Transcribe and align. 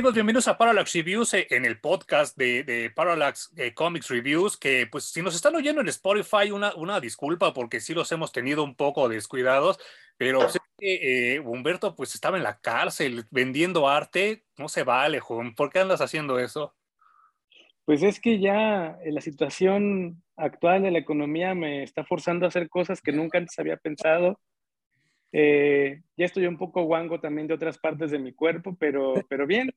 Bienvenidos 0.00 0.46
a 0.46 0.56
Parallax 0.56 0.92
Reviews 0.94 1.34
eh, 1.34 1.48
en 1.50 1.64
el 1.64 1.80
podcast 1.80 2.36
de, 2.38 2.92
Parallax 2.94 3.52
eh, 3.56 3.74
Comics 3.74 4.08
Reviews, 4.08 4.56
que 4.56 4.86
pues 4.86 5.06
si 5.06 5.22
nos 5.22 5.34
están 5.34 5.56
oyendo 5.56 5.80
en 5.80 5.88
Spotify, 5.88 6.52
una, 6.52 6.72
una 6.76 7.00
disculpa 7.00 7.52
porque 7.52 7.80
sí 7.80 7.94
los 7.94 8.10
hemos 8.12 8.30
tenido 8.30 8.62
un 8.62 8.76
poco 8.76 9.08
descuidados, 9.08 9.80
pero 10.16 10.46
eh, 10.80 11.40
Humberto 11.40 11.96
pues 11.96 12.14
estaba 12.14 12.36
en 12.36 12.44
la 12.44 12.60
cárcel 12.60 13.24
vendiendo 13.32 13.88
arte, 13.88 14.44
no 14.56 14.68
se 14.68 14.84
vale, 14.84 15.18
Juan, 15.18 15.56
¿por 15.56 15.68
qué 15.68 15.80
andas 15.80 16.00
haciendo 16.00 16.38
eso? 16.38 16.76
Pues 17.84 18.04
es 18.04 18.20
que 18.20 18.38
ya 18.38 18.98
la 19.04 19.20
situación 19.20 20.22
actual 20.36 20.82
de 20.82 20.92
la 20.92 21.00
economía 21.00 21.56
me 21.56 21.82
está 21.82 22.04
forzando 22.04 22.46
a 22.46 22.50
hacer 22.50 22.68
cosas 22.68 23.02
que 23.02 23.10
nunca 23.10 23.38
antes 23.38 23.58
había 23.58 23.76
pensado 23.76 24.38
eh, 25.32 26.00
ya 26.16 26.24
estoy 26.24 26.46
un 26.46 26.56
poco 26.56 26.82
guango 26.84 27.20
también 27.20 27.46
de 27.46 27.54
otras 27.54 27.78
partes 27.78 28.10
de 28.10 28.18
mi 28.18 28.32
cuerpo, 28.32 28.76
pero, 28.78 29.14
pero 29.28 29.46
bien. 29.46 29.70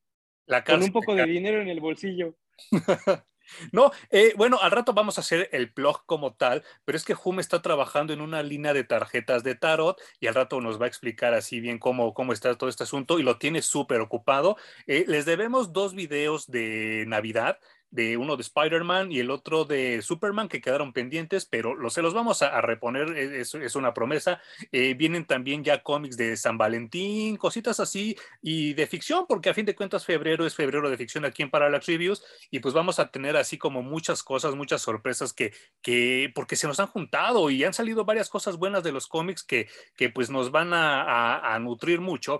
La 0.52 0.66
con 0.66 0.84
un 0.84 0.92
poco 0.92 1.16
de 1.16 1.26
dinero 1.26 1.62
en 1.62 1.70
el 1.70 1.80
bolsillo. 1.80 2.36
No, 3.72 3.92
eh, 4.10 4.34
bueno, 4.38 4.60
al 4.62 4.72
rato 4.72 4.94
vamos 4.94 5.18
a 5.18 5.22
hacer 5.22 5.50
el 5.52 5.68
blog 5.68 6.06
como 6.06 6.36
tal, 6.36 6.64
pero 6.86 6.96
es 6.96 7.04
que 7.04 7.16
Hum 7.22 7.40
está 7.40 7.62
trabajando 7.62 8.14
en 8.14 8.22
una 8.22 8.44
línea 8.44 8.72
de 8.72 8.86
tarjetas 8.86 9.44
de 9.44 9.56
tarot 9.56 10.00
y 10.22 10.28
al 10.28 10.36
rato 10.36 10.62
nos 10.62 10.80
va 10.80 10.86
a 10.86 10.88
explicar 10.88 11.34
así 11.34 11.60
bien 11.60 11.78
cómo, 11.78 12.14
cómo 12.14 12.32
está 12.32 12.56
todo 12.58 12.70
este 12.70 12.84
asunto 12.84 13.20
y 13.20 13.24
lo 13.24 13.38
tiene 13.40 13.62
súper 13.62 14.00
ocupado. 14.00 14.56
Eh, 14.88 15.04
les 15.08 15.26
debemos 15.26 15.74
dos 15.74 15.96
videos 15.96 16.50
de 16.50 17.04
Navidad 17.08 17.60
de 17.92 18.18
uno 18.18 18.38
de 18.38 18.42
Spider-Man 18.42 19.12
y 19.12 19.20
el 19.20 19.30
otro 19.30 19.66
de 19.66 20.02
Superman 20.02 20.48
que 20.48 20.62
quedaron 20.62 20.94
pendientes, 20.94 21.46
pero 21.46 21.76
los, 21.76 21.94
se 21.94 22.02
los 22.02 22.14
vamos 22.14 22.42
a, 22.42 22.62
reponer, 22.62 23.10
e, 23.18 23.42
es, 23.42 23.54
es, 23.54 23.76
una 23.76 23.94
promesa. 23.94 24.42
Eh, 24.72 24.94
vienen 24.94 25.26
también 25.26 25.64
ya 25.64 25.84
cómics 25.84 26.18
de 26.18 26.38
San 26.38 26.58
Valentín, 26.58 27.36
cositas 27.38 27.80
así, 27.80 28.18
y 28.42 28.74
de 28.74 28.88
ficción, 28.88 29.26
porque 29.28 29.50
a 29.50 29.54
fin 29.54 29.66
de 29.66 29.76
cuentas 29.76 30.06
febrero 30.06 30.46
es 30.46 30.56
febrero 30.56 30.90
de 30.90 30.98
ficción 30.98 31.26
aquí 31.26 31.44
en 31.44 31.52
Parallax 31.52 31.86
Reviews, 31.86 32.24
y 32.50 32.60
pues 32.60 32.74
vamos 32.74 33.00
a 33.00 33.12
tener 33.12 33.36
así 33.36 33.58
como 33.58 33.84
muchas 33.84 34.24
cosas, 34.24 34.56
muchas 34.56 34.82
sorpresas 34.82 35.34
que, 35.34 35.54
que 35.82 36.32
porque 36.34 36.56
se 36.56 36.68
nos 36.68 36.80
han 36.80 36.88
juntado 36.88 37.50
y 37.50 37.64
han 37.64 37.74
salido 37.74 38.06
varias 38.06 38.30
cosas 38.30 38.58
buenas 38.58 38.84
de 38.84 38.94
los 38.94 39.08
cómics 39.08 39.44
que, 39.44 39.68
que 39.96 40.10
pues 40.10 40.30
nos 40.30 40.52
van 40.52 40.74
a, 40.74 41.54
a, 41.54 41.60
nutrir 41.60 42.00
mucho. 42.00 42.40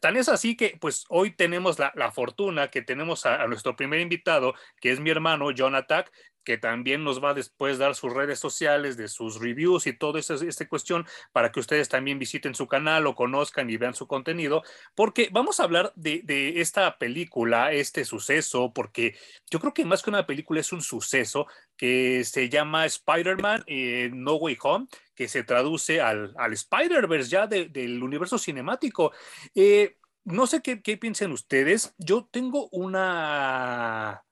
Tan 0.00 0.16
es 0.16 0.28
así 0.28 0.56
que 0.56 0.78
pues 0.80 1.04
hoy 1.08 1.32
tenemos 1.32 1.78
la, 1.78 1.92
la 1.94 2.10
fortuna 2.10 2.68
que 2.68 2.82
tenemos 2.82 3.26
a, 3.26 3.42
a 3.42 3.46
nuestro 3.46 3.76
primer 3.76 4.00
invitado, 4.00 4.54
es 4.88 5.00
mi 5.00 5.10
hermano 5.10 5.50
Jonathan, 5.50 6.04
que 6.46 6.56
también 6.56 7.02
nos 7.02 7.22
va 7.22 7.34
después 7.34 7.76
dar 7.76 7.96
sus 7.96 8.12
redes 8.12 8.38
sociales, 8.38 8.96
de 8.96 9.08
sus 9.08 9.40
reviews 9.40 9.88
y 9.88 9.92
toda 9.92 10.20
esta, 10.20 10.34
esta 10.34 10.68
cuestión 10.68 11.04
para 11.32 11.50
que 11.50 11.58
ustedes 11.58 11.88
también 11.88 12.20
visiten 12.20 12.54
su 12.54 12.68
canal 12.68 13.06
o 13.08 13.16
conozcan 13.16 13.68
y 13.68 13.76
vean 13.76 13.94
su 13.94 14.06
contenido, 14.06 14.62
porque 14.94 15.28
vamos 15.32 15.58
a 15.58 15.64
hablar 15.64 15.92
de, 15.96 16.20
de 16.22 16.60
esta 16.60 16.98
película, 16.98 17.72
este 17.72 18.04
suceso, 18.04 18.72
porque 18.72 19.18
yo 19.50 19.58
creo 19.58 19.74
que 19.74 19.84
más 19.84 20.02
que 20.04 20.10
una 20.10 20.24
película 20.24 20.60
es 20.60 20.72
un 20.72 20.82
suceso 20.82 21.48
que 21.76 22.22
se 22.22 22.48
llama 22.48 22.86
Spider-Man 22.86 23.64
eh, 23.66 24.10
No 24.14 24.36
Way 24.36 24.56
Home, 24.62 24.86
que 25.16 25.26
se 25.26 25.42
traduce 25.42 26.00
al, 26.00 26.32
al 26.38 26.52
Spider-Verse 26.52 27.28
ya 27.28 27.48
del 27.48 28.02
universo 28.02 28.38
cinemático. 28.38 29.12
Eh, 29.54 29.98
no 30.24 30.46
sé 30.46 30.62
qué, 30.62 30.80
qué 30.80 30.96
piensen 30.96 31.32
ustedes. 31.32 31.94
Yo 31.98 32.28
tengo 32.30 32.68
una 32.70 34.25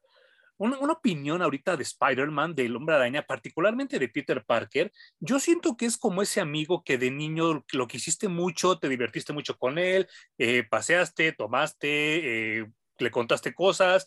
una, 0.59 0.77
opinión 0.79 1.43
ahorita 1.43 1.77
de 1.77 1.83
Spider-Man, 1.83 2.55
del 2.55 2.77
hombre 2.77 2.95
araña, 2.95 3.23
particularmente 3.23 3.99
de 3.99 4.09
Peter 4.09 4.45
Parker, 4.45 4.93
yo 5.21 5.41
siento 5.41 5.77
que 5.77 5.87
es 5.87 5.97
como 5.97 6.23
ese 6.23 6.41
amigo 6.41 6.83
que 6.85 6.99
de 6.99 7.11
niño 7.11 7.65
lo 7.73 7.87
quisiste 7.87 8.29
mucho, 8.29 8.79
te 8.79 8.89
divertiste 8.89 9.33
mucho 9.33 9.59
con 9.59 9.79
él, 9.79 10.09
eh, 10.39 10.65
paseaste, 10.69 11.33
tomaste, 11.33 12.59
eh, 12.59 12.67
le 12.99 13.11
contaste 13.11 13.55
cosas, 13.55 14.07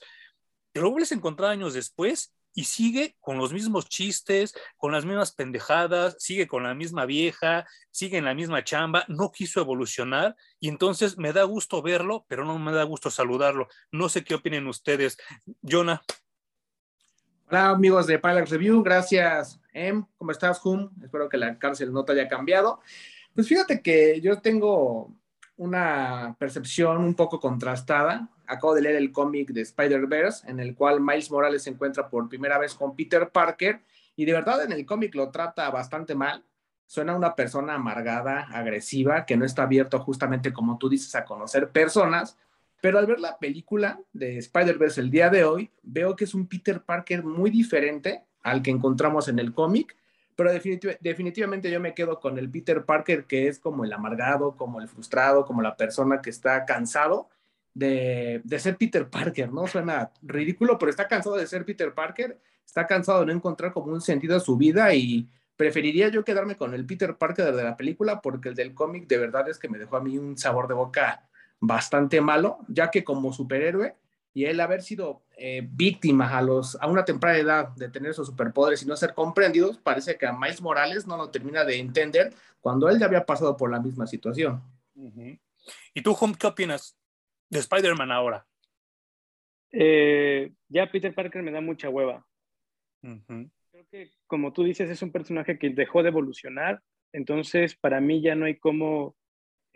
te 0.72 0.81
lo 0.81 0.91
vuelves 0.91 1.11
a 1.11 1.16
encontrar 1.16 1.51
años 1.51 1.73
después 1.73 2.33
y 2.53 2.63
sigue 2.63 3.16
con 3.19 3.38
los 3.38 3.53
mismos 3.53 3.88
chistes, 3.88 4.55
con 4.77 4.91
las 4.91 5.05
mismas 5.05 5.31
pendejadas, 5.31 6.16
sigue 6.17 6.47
con 6.47 6.63
la 6.63 6.73
misma 6.73 7.05
vieja, 7.05 7.67
sigue 7.91 8.17
en 8.17 8.25
la 8.25 8.33
misma 8.33 8.63
chamba, 8.63 9.05
no 9.09 9.31
quiso 9.31 9.61
evolucionar 9.61 10.35
y 10.59 10.69
entonces 10.69 11.19
me 11.19 11.33
da 11.33 11.43
gusto 11.43 11.83
verlo, 11.83 12.25
pero 12.27 12.45
no 12.45 12.57
me 12.57 12.72
da 12.72 12.83
gusto 12.83 13.11
saludarlo. 13.11 13.67
No 13.91 14.09
sé 14.09 14.23
qué 14.23 14.33
opinen 14.33 14.66
ustedes. 14.66 15.17
Jonah. 15.61 16.01
Hola 17.50 17.69
amigos 17.69 18.08
de 18.08 18.19
Pilot 18.19 18.50
Review, 18.50 18.84
gracias 18.84 19.58
Em, 19.72 20.03
¿cómo 20.18 20.31
estás 20.31 20.59
Hum? 20.66 20.90
Espero 21.02 21.30
que 21.30 21.38
la 21.38 21.58
cárcel 21.58 21.94
no 21.94 22.03
te 22.03 22.12
haya 22.12 22.28
cambiado. 22.28 22.81
Pues 23.34 23.47
fíjate 23.47 23.81
que 23.81 24.19
yo 24.19 24.41
tengo 24.41 25.13
una 25.56 26.35
percepción 26.38 26.97
un 26.97 27.13
poco 27.13 27.40
contrastada. 27.40 28.28
Acabo 28.47 28.75
de 28.75 28.81
leer 28.81 28.97
el 28.97 29.13
cómic 29.13 29.52
de 29.52 29.62
Spider-Verse 29.62 30.52
en 30.52 30.59
el 30.59 30.75
cual 30.75 31.00
Miles 31.00 31.31
Morales 31.31 31.63
se 31.63 31.69
encuentra 31.69 32.09
por 32.09 32.28
primera 32.28 32.58
vez 32.58 32.74
con 32.74 32.94
Peter 32.97 33.30
Parker 33.30 33.79
y 34.18 34.25
de 34.25 34.34
verdad 34.34 34.66
en 34.66 34.74
el 34.74 34.85
cómic 34.85 35.16
lo 35.16 35.31
trata 35.31 35.69
bastante 35.69 36.16
mal. 36.16 36.44
Suena 36.85 37.16
una 37.16 37.34
persona 37.34 37.75
amargada, 37.75 38.47
agresiva, 38.52 39.25
que 39.25 39.38
no 39.38 39.46
está 39.46 39.64
abierto 39.64 40.00
justamente 40.00 40.52
como 40.52 40.78
tú 40.78 40.90
dices 40.90 41.16
a 41.16 41.24
conocer 41.24 41.69
personas 41.69 42.38
pero 42.81 42.99
al 42.99 43.07
ver 43.07 43.19
la 43.19 43.38
película 43.38 43.99
de 44.13 44.38
Spider-Verse 44.38 45.01
el 45.01 45.09
día 45.09 45.29
de 45.29 45.43
hoy, 45.43 45.71
veo 45.83 46.15
que 46.15 46.25
es 46.25 46.33
un 46.33 46.47
Peter 46.47 46.81
Parker 46.81 47.23
muy 47.23 47.49
diferente 47.49 48.23
al 48.43 48.61
que 48.61 48.71
encontramos 48.71 49.27
en 49.27 49.39
el 49.39 49.53
cómic, 49.53 49.95
pero 50.35 50.51
definitivamente 50.51 51.71
yo 51.71 51.79
me 51.79 51.95
quedo 51.95 52.19
con 52.19 52.37
el 52.37 52.49
Peter 52.49 52.85
Parker 52.85 53.25
que 53.25 53.47
es 53.47 53.57
como 53.57 53.83
el 53.83 53.91
amargado, 53.91 54.55
como 54.55 54.79
el 54.79 54.87
frustrado, 54.87 55.45
como 55.45 55.63
la 55.63 55.75
persona 55.75 56.21
que 56.21 56.29
está 56.29 56.63
cansado 56.66 57.29
de, 57.73 58.41
de, 58.43 58.59
ser 58.59 58.77
Peter 58.77 59.09
Parker, 59.09 59.51
¿no? 59.51 59.66
Suena 59.67 60.11
ridículo, 60.21 60.77
pero 60.77 60.91
está 60.91 61.07
cansado 61.07 61.37
de 61.37 61.47
ser 61.47 61.66
Peter 61.66 61.93
Parker, 61.93 62.39
está 62.66 62.85
cansado 62.85 63.21
de 63.21 63.27
no 63.27 63.31
encontrar 63.33 63.73
como 63.73 63.91
un 63.91 64.01
sentido 64.01 64.35
a 64.37 64.39
su 64.39 64.57
vida 64.57 64.93
y 64.93 65.27
preferiría 65.55 66.09
yo 66.09 66.23
quedarme 66.23 66.55
con 66.55 66.73
el 66.73 66.85
Peter 66.85 67.17
Parker 67.17 67.53
de 67.53 67.63
la 67.63 67.75
película 67.75 68.21
porque 68.21 68.49
el 68.49 68.55
del 68.55 68.75
cómic 68.75 69.07
de 69.07 69.17
verdad 69.17 69.49
es 69.49 69.57
que 69.57 69.67
me 69.67 69.79
dejó 69.79 69.97
a 69.97 70.01
mí 70.01 70.17
un 70.17 70.37
sabor 70.37 70.67
de 70.67 70.75
boca 70.75 71.27
bastante 71.59 72.22
malo, 72.22 72.59
ya 72.68 72.91
que 72.91 73.03
como 73.03 73.34
superhéroe 73.34 73.95
y 74.34 74.45
él 74.45 74.59
haber 74.59 74.84
sido 74.84 75.23
eh, 75.35 75.68
víctima 75.68 76.38
a, 76.38 76.44
los, 76.44 76.78
a 76.79 76.85
una 76.88 77.03
temprana 77.03 77.40
edad 77.40 77.69
de 77.69 77.90
tener 77.90 78.12
esos 78.12 78.28
superpoderes 78.28 78.84
y 78.84 78.85
no 78.85 78.95
ser 78.95 79.16
comprendidos, 79.16 79.79
parece 79.79 80.16
que 80.16 80.28
a 80.28 80.34
Miles 80.34 80.62
Morales 80.62 81.07
no 81.07 81.17
lo 81.17 81.31
termina 81.31 81.66
de 81.66 81.79
entender 81.79 82.34
cuando 82.62 82.88
él 82.88 83.00
ya 83.00 83.07
había 83.07 83.25
pasado 83.25 83.57
por 83.57 83.72
la 83.72 83.79
misma 83.79 84.06
situación. 84.06 84.62
¿Y 85.94 86.01
tú, 86.03 86.16
Hum, 86.22 86.35
qué 86.35 86.46
opinas 86.46 86.96
de 87.50 87.59
Spider-Man 87.59 88.12
ahora? 88.12 88.46
Eh, 89.72 90.53
ya 90.69 90.91
Peter 90.91 91.13
Parker 91.16 91.41
me 91.41 91.51
da 91.51 91.62
mucha 91.62 91.90
hueva. 91.90 92.23
Creo 93.01 93.88
que, 93.90 94.12
como 94.28 94.53
tú 94.53 94.63
dices, 94.63 94.90
es 94.90 95.01
un 95.01 95.12
personaje 95.12 95.57
que 95.57 95.69
dejó 95.72 96.03
de 96.03 96.09
evolucionar, 96.09 96.84
entonces 97.12 97.75
para 97.75 98.00
mí 98.01 98.22
ya 98.22 98.35
no 98.35 98.46
hay 98.46 98.57
cómo 98.57 99.16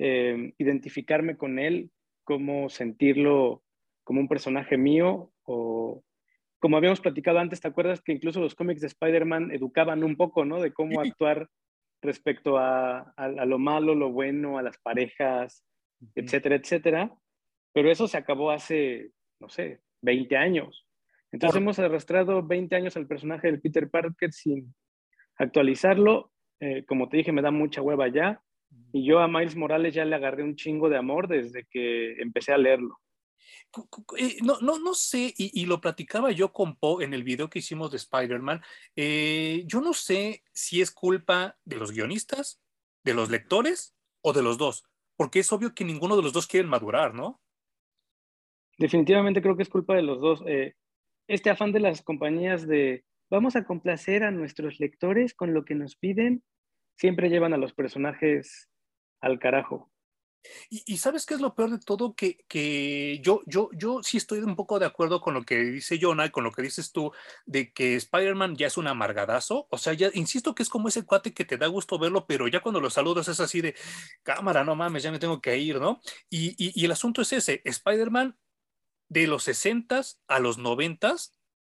eh, 0.04 0.54
identificarme 0.58 1.38
con 1.38 1.60
él, 1.60 1.92
cómo 2.24 2.70
sentirlo 2.70 3.62
como 4.04 4.20
un 4.20 4.28
personaje 4.28 4.76
mío 4.76 5.32
o 5.44 6.04
como 6.58 6.78
habíamos 6.78 7.02
platicado 7.02 7.38
antes, 7.38 7.62
¿te 7.62 7.68
acuerdas 7.68 8.02
que 8.02 8.12
incluso 8.12 8.40
los 8.40 8.56
cómics 8.56 8.82
de 8.82 8.88
Spider-Man 8.88 9.52
educaban 9.52 10.04
un 10.04 10.16
poco, 10.16 10.44
¿no? 10.44 10.60
De 10.60 10.74
cómo 10.74 11.02
actuar 11.02 11.50
respecto 12.02 12.58
a, 12.58 13.14
lo 13.46 13.60
malo, 13.60 13.94
lo 13.94 14.12
bueno, 14.12 14.58
a 14.58 14.64
las 14.64 14.80
parejas, 14.80 15.64
etcétera, 16.16 16.56
etcétera. 16.56 17.16
Pero 17.72 17.92
eso 17.92 18.08
se 18.08 18.18
acabó 18.18 18.50
hace, 18.50 19.12
no 19.40 19.50
sé, 19.50 19.82
20 20.02 20.36
años. 20.36 20.88
Entonces 21.32 21.62
hemos 21.62 21.78
arrastrado 21.78 22.42
20 22.42 22.76
años 22.76 22.98
al 22.98 23.06
personaje 23.06 23.52
del 23.52 23.62
Peter 23.62 23.88
Parker 23.88 24.34
sin 24.34 24.74
actualizarlo. 25.38 26.32
Eh, 26.60 26.86
como 26.86 27.08
te 27.08 27.18
dije, 27.18 27.32
me 27.32 27.44
da 27.44 27.52
mucha 27.52 27.84
hueva 27.84 28.08
ya. 28.08 28.42
Y 28.94 29.06
yo 29.06 29.20
a 29.20 29.28
Miles 29.28 29.56
Morales 29.56 29.94
ya 29.94 30.06
le 30.06 30.16
agarré 30.16 30.44
un 30.44 30.56
chingo 30.56 30.90
de 30.90 30.98
amor 30.98 31.28
desde 31.28 31.66
que 31.66 32.14
empecé 32.22 32.54
a 32.54 32.58
leerlo. 32.58 33.00
Eh, 34.18 34.38
no, 34.44 34.60
no, 34.60 34.80
no 34.80 34.94
sé, 34.94 35.34
y, 35.38 35.66
lo 35.66 35.80
platicaba 35.80 36.32
yo 36.32 36.52
con 36.52 36.76
Poe 36.76 37.06
en 37.06 37.14
el 37.14 37.24
video 37.24 37.50
que 37.50 37.60
hicimos 37.60 37.92
de 37.92 37.98
Spider-Man. 37.98 38.62
Eh, 38.96 39.64
yo 39.66 39.80
no 39.80 39.94
sé 39.94 40.44
si 40.54 40.82
es 40.82 40.92
culpa 40.92 41.58
de 41.64 41.78
los 41.78 41.92
guionistas, 41.92 42.62
de 43.04 43.14
los 43.14 43.30
lectores 43.30 43.96
o 44.22 44.34
de 44.34 44.44
los 44.44 44.58
dos, 44.58 44.84
porque 45.16 45.40
es 45.40 45.52
obvio 45.54 45.74
que 45.74 45.86
ninguno 45.86 46.18
de 46.18 46.24
los 46.24 46.34
dos 46.34 46.48
quieren 46.48 46.70
madurar, 46.70 47.14
¿no? 47.14 47.42
Definitivamente 48.78 49.42
creo 49.42 49.56
que 49.56 49.64
es 49.64 49.70
culpa 49.70 49.96
de 49.96 50.02
los 50.02 50.20
dos. 50.20 50.44
Eh, 50.48 50.76
este 51.28 51.50
afán 51.50 51.72
de 51.72 51.80
las 51.80 52.02
compañías 52.02 52.68
de 52.68 53.06
vamos 53.30 53.56
a 53.56 53.64
complacer 53.64 54.24
a 54.24 54.32
nuestros 54.32 54.80
lectores 54.80 55.34
con 55.34 55.54
lo 55.54 55.64
que 55.64 55.76
nos 55.76 55.96
piden 55.96 56.44
siempre 57.02 57.30
llevan 57.30 57.54
a 57.54 57.58
los 57.58 57.74
personajes 57.74 58.70
al 59.22 59.40
carajo. 59.40 59.92
Y, 60.70 60.98
sabes 60.98 61.28
qué 61.28 61.36
es 61.36 61.42
lo 61.42 61.54
peor 61.54 61.70
de 61.70 61.78
todo, 61.78 62.16
que, 62.16 62.44
que, 62.48 63.20
yo, 63.22 63.42
yo, 63.46 63.70
yo 63.74 64.02
sí 64.02 64.18
estoy 64.18 64.40
un 64.40 64.56
poco 64.56 64.80
de 64.80 64.88
acuerdo 64.88 65.22
con 65.22 65.36
lo 65.36 65.44
que 65.44 65.58
dice 65.58 66.00
Jonah 66.02 66.32
con 66.32 66.44
lo 66.44 66.52
que 66.52 66.64
dices 66.64 66.92
tú, 66.92 67.12
de 67.46 67.72
que 67.72 67.96
Spider-Man 67.96 68.56
ya 68.56 68.66
es 68.66 68.78
un 68.78 68.88
amargadazo. 68.88 69.68
O 69.70 69.78
sea, 69.78 69.94
ya 69.94 70.10
insisto 70.14 70.56
que 70.56 70.64
es 70.64 70.70
como 70.70 70.88
ese 70.88 71.06
cuate 71.06 71.34
que 71.34 71.46
te 71.46 71.58
da 71.58 71.68
gusto 71.68 72.00
verlo, 72.00 72.26
pero 72.26 72.48
ya 72.48 72.62
cuando 72.62 72.82
lo 72.82 72.90
saludas 72.90 73.28
es 73.28 73.40
así 73.40 73.62
de 73.62 73.76
cámara, 74.24 74.64
no 74.64 74.76
mames, 74.76 75.04
ya 75.04 75.12
me 75.12 75.20
tengo 75.20 75.42
que 75.42 75.58
ir, 75.58 75.80
¿no? 75.80 76.02
Y, 76.30 76.56
y, 76.58 76.72
y 76.80 76.86
el 76.86 76.92
asunto 76.92 77.22
es 77.22 77.34
ese, 77.34 77.62
Spider-Man 77.64 78.36
de 79.10 79.28
los 79.28 79.44
60 79.44 80.02
a 80.28 80.40
los 80.40 80.58
90 80.58 81.16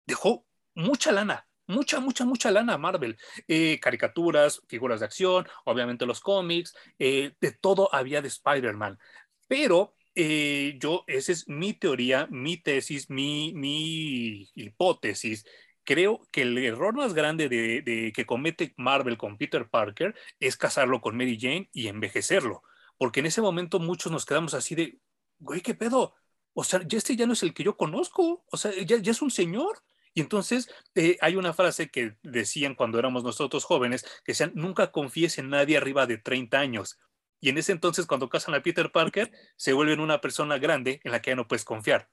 dejó 0.06 0.46
mucha 0.74 1.10
lana, 1.12 1.47
mucha, 1.68 2.00
mucha, 2.00 2.24
mucha 2.24 2.50
lana 2.50 2.78
Marvel. 2.78 3.16
Eh, 3.46 3.78
caricaturas, 3.80 4.62
figuras 4.68 5.00
de 5.00 5.06
acción, 5.06 5.46
obviamente 5.64 6.06
los 6.06 6.20
cómics, 6.20 6.74
eh, 6.98 7.32
de 7.40 7.52
todo 7.52 7.94
había 7.94 8.22
de 8.22 8.28
Spider-Man. 8.28 8.98
Pero 9.46 9.94
eh, 10.14 10.76
yo, 10.80 11.04
esa 11.06 11.32
es 11.32 11.48
mi 11.48 11.74
teoría, 11.74 12.26
mi 12.30 12.56
tesis, 12.56 13.08
mi, 13.10 13.52
mi 13.54 14.50
hipótesis. 14.54 15.44
Creo 15.84 16.20
que 16.32 16.42
el 16.42 16.58
error 16.58 16.94
más 16.94 17.14
grande 17.14 17.48
de, 17.48 18.12
que 18.14 18.26
comete 18.26 18.74
Marvel 18.76 19.16
con 19.16 19.38
Peter 19.38 19.68
Parker 19.70 20.14
es 20.40 20.56
casarlo 20.56 21.00
con 21.00 21.16
Mary 21.16 21.38
Jane 21.40 21.70
y 21.72 21.88
envejecerlo. 21.88 22.62
Porque 22.98 23.20
en 23.20 23.26
ese 23.26 23.40
momento 23.40 23.78
muchos 23.78 24.12
nos 24.12 24.26
quedamos 24.26 24.54
así 24.54 24.74
de, 24.74 24.98
güey, 25.38 25.60
¿qué 25.60 25.74
pedo? 25.74 26.14
O 26.52 26.64
sea, 26.64 26.80
este 26.90 27.16
ya 27.16 27.26
no 27.26 27.34
es 27.34 27.42
el 27.42 27.54
que 27.54 27.64
yo 27.64 27.76
conozco. 27.76 28.44
O 28.50 28.56
sea, 28.56 28.72
ya, 28.84 28.96
ya 28.98 29.12
es 29.12 29.22
un 29.22 29.30
señor. 29.30 29.82
Y 30.14 30.20
entonces 30.20 30.68
eh, 30.94 31.16
hay 31.20 31.36
una 31.36 31.52
frase 31.52 31.90
que 31.90 32.16
decían 32.22 32.74
cuando 32.74 32.98
éramos 32.98 33.24
nosotros 33.24 33.64
jóvenes, 33.64 34.02
que 34.24 34.32
decían, 34.32 34.52
nunca 34.54 34.90
confíes 34.90 35.38
en 35.38 35.50
nadie 35.50 35.76
arriba 35.76 36.06
de 36.06 36.18
30 36.18 36.58
años. 36.58 36.98
Y 37.40 37.50
en 37.50 37.58
ese 37.58 37.72
entonces, 37.72 38.06
cuando 38.06 38.28
casan 38.28 38.54
a 38.54 38.62
Peter 38.62 38.90
Parker, 38.90 39.30
se 39.56 39.72
vuelven 39.72 40.00
una 40.00 40.20
persona 40.20 40.58
grande 40.58 41.00
en 41.04 41.12
la 41.12 41.22
que 41.22 41.30
ya 41.30 41.36
no 41.36 41.46
puedes 41.46 41.64
confiar. 41.64 42.08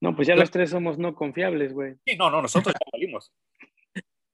No, 0.00 0.16
pues 0.16 0.28
ya 0.28 0.36
los 0.36 0.50
tres 0.50 0.70
somos 0.70 0.98
no 0.98 1.14
confiables, 1.14 1.72
güey. 1.72 1.96
Sí, 2.06 2.16
no, 2.16 2.30
no, 2.30 2.42
nosotros 2.42 2.74
ya 2.74 2.90
salimos. 2.90 3.32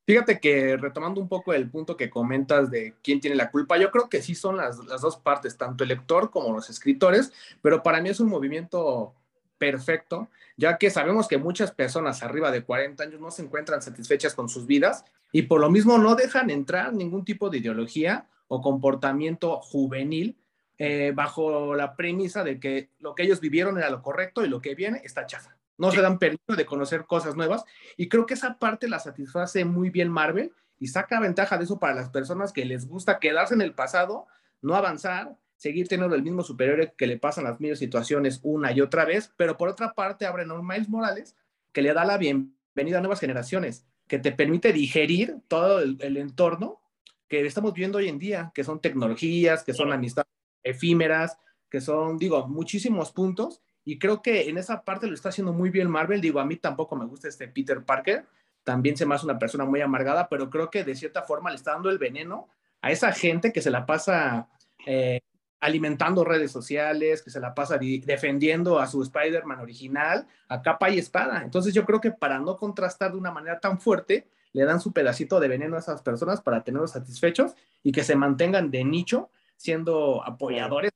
Fíjate 0.05 0.39
que 0.39 0.75
retomando 0.77 1.21
un 1.21 1.29
poco 1.29 1.53
el 1.53 1.69
punto 1.69 1.95
que 1.95 2.09
comentas 2.09 2.71
de 2.71 2.95
quién 3.03 3.19
tiene 3.19 3.35
la 3.35 3.51
culpa, 3.51 3.77
yo 3.77 3.91
creo 3.91 4.09
que 4.09 4.21
sí 4.21 4.35
son 4.35 4.57
las, 4.57 4.79
las 4.85 5.01
dos 5.01 5.17
partes, 5.17 5.57
tanto 5.57 5.83
el 5.83 5.89
lector 5.89 6.31
como 6.31 6.53
los 6.53 6.69
escritores, 6.69 7.31
pero 7.61 7.83
para 7.83 8.01
mí 8.01 8.09
es 8.09 8.19
un 8.19 8.27
movimiento 8.27 9.13
perfecto, 9.61 10.27
ya 10.57 10.79
que 10.79 10.89
sabemos 10.89 11.27
que 11.27 11.37
muchas 11.37 11.71
personas 11.71 12.23
arriba 12.23 12.49
de 12.49 12.63
40 12.63 13.03
años 13.03 13.21
no 13.21 13.29
se 13.29 13.43
encuentran 13.43 13.79
satisfechas 13.79 14.33
con 14.33 14.49
sus 14.49 14.65
vidas 14.65 15.05
y 15.31 15.43
por 15.43 15.61
lo 15.61 15.69
mismo 15.69 15.99
no 15.99 16.15
dejan 16.15 16.49
entrar 16.49 16.93
ningún 16.93 17.23
tipo 17.23 17.51
de 17.51 17.59
ideología 17.59 18.25
o 18.47 18.59
comportamiento 18.59 19.61
juvenil 19.61 20.35
eh, 20.79 21.11
bajo 21.13 21.75
la 21.75 21.95
premisa 21.95 22.43
de 22.43 22.59
que 22.59 22.89
lo 22.97 23.13
que 23.13 23.21
ellos 23.21 23.39
vivieron 23.39 23.77
era 23.77 23.91
lo 23.91 24.01
correcto 24.01 24.43
y 24.43 24.49
lo 24.49 24.61
que 24.61 24.73
viene 24.73 24.99
está 25.03 25.27
chafa. 25.27 25.55
No 25.77 25.91
se 25.91 26.01
dan 26.01 26.17
permiso 26.17 26.55
de 26.57 26.65
conocer 26.65 27.05
cosas 27.05 27.35
nuevas 27.35 27.63
y 27.97 28.09
creo 28.09 28.25
que 28.25 28.33
esa 28.33 28.57
parte 28.57 28.89
la 28.89 28.97
satisface 28.97 29.63
muy 29.63 29.91
bien 29.91 30.09
Marvel 30.09 30.53
y 30.79 30.87
saca 30.87 31.19
ventaja 31.19 31.59
de 31.59 31.65
eso 31.65 31.77
para 31.77 31.93
las 31.93 32.09
personas 32.09 32.51
que 32.51 32.65
les 32.65 32.87
gusta 32.87 33.19
quedarse 33.19 33.53
en 33.53 33.61
el 33.61 33.75
pasado, 33.75 34.25
no 34.63 34.73
avanzar, 34.73 35.35
seguir 35.61 35.87
teniendo 35.87 36.15
el 36.15 36.23
mismo 36.23 36.41
superior 36.41 36.95
que 36.97 37.05
le 37.05 37.19
pasan 37.19 37.43
las 37.43 37.59
mismas 37.59 37.77
situaciones 37.77 38.39
una 38.41 38.71
y 38.71 38.81
otra 38.81 39.05
vez, 39.05 39.31
pero 39.37 39.57
por 39.57 39.69
otra 39.69 39.93
parte 39.93 40.25
abren 40.25 40.49
un 40.49 40.65
Miles 40.65 40.89
Morales 40.89 41.35
que 41.71 41.83
le 41.83 41.93
da 41.93 42.03
la 42.03 42.17
bienvenida 42.17 42.97
a 42.97 43.01
nuevas 43.01 43.19
generaciones, 43.19 43.85
que 44.07 44.17
te 44.17 44.31
permite 44.31 44.73
digerir 44.73 45.35
todo 45.47 45.79
el, 45.79 45.97
el 46.01 46.17
entorno 46.17 46.81
que 47.27 47.45
estamos 47.45 47.75
viendo 47.75 47.99
hoy 47.99 48.07
en 48.07 48.17
día, 48.17 48.51
que 48.55 48.63
son 48.63 48.81
tecnologías, 48.81 49.63
que 49.63 49.75
son 49.75 49.93
amistades 49.93 50.31
efímeras, 50.63 51.37
que 51.69 51.79
son, 51.79 52.17
digo, 52.17 52.47
muchísimos 52.47 53.11
puntos. 53.11 53.61
Y 53.85 53.99
creo 53.99 54.23
que 54.23 54.49
en 54.49 54.57
esa 54.57 54.83
parte 54.83 55.05
lo 55.05 55.13
está 55.13 55.29
haciendo 55.29 55.53
muy 55.53 55.69
bien 55.69 55.91
Marvel. 55.91 56.21
Digo, 56.21 56.39
a 56.39 56.45
mí 56.45 56.55
tampoco 56.55 56.95
me 56.95 57.05
gusta 57.05 57.27
este 57.27 57.47
Peter 57.47 57.83
Parker. 57.83 58.25
También 58.63 58.97
se 58.97 59.05
me 59.05 59.13
hace 59.13 59.25
una 59.25 59.37
persona 59.37 59.65
muy 59.65 59.81
amargada, 59.81 60.27
pero 60.27 60.49
creo 60.49 60.71
que 60.71 60.83
de 60.83 60.95
cierta 60.95 61.21
forma 61.21 61.51
le 61.51 61.57
está 61.57 61.73
dando 61.73 61.91
el 61.91 61.99
veneno 61.99 62.47
a 62.81 62.89
esa 62.89 63.11
gente 63.11 63.53
que 63.53 63.61
se 63.61 63.69
la 63.69 63.85
pasa 63.85 64.49
eh, 64.87 65.21
alimentando 65.61 66.25
redes 66.25 66.51
sociales, 66.51 67.21
que 67.21 67.29
se 67.29 67.39
la 67.39 67.53
pasa 67.53 67.77
defendiendo 67.77 68.79
a 68.79 68.87
su 68.87 69.01
Spider-Man 69.03 69.59
original 69.59 70.27
a 70.49 70.61
capa 70.61 70.89
y 70.89 70.97
espada. 70.97 71.43
Entonces 71.43 71.73
yo 71.73 71.85
creo 71.85 72.01
que 72.01 72.11
para 72.11 72.39
no 72.39 72.57
contrastar 72.57 73.11
de 73.11 73.17
una 73.17 73.31
manera 73.31 73.59
tan 73.59 73.79
fuerte, 73.79 74.27
le 74.53 74.65
dan 74.65 74.81
su 74.81 74.91
pedacito 74.91 75.39
de 75.39 75.47
veneno 75.47 75.75
a 75.75 75.79
esas 75.79 76.01
personas 76.01 76.41
para 76.41 76.63
tenerlos 76.63 76.91
satisfechos 76.91 77.55
y 77.83 77.91
que 77.91 78.03
se 78.03 78.15
mantengan 78.15 78.71
de 78.71 78.83
nicho 78.83 79.29
siendo 79.55 80.23
apoyadores 80.25 80.91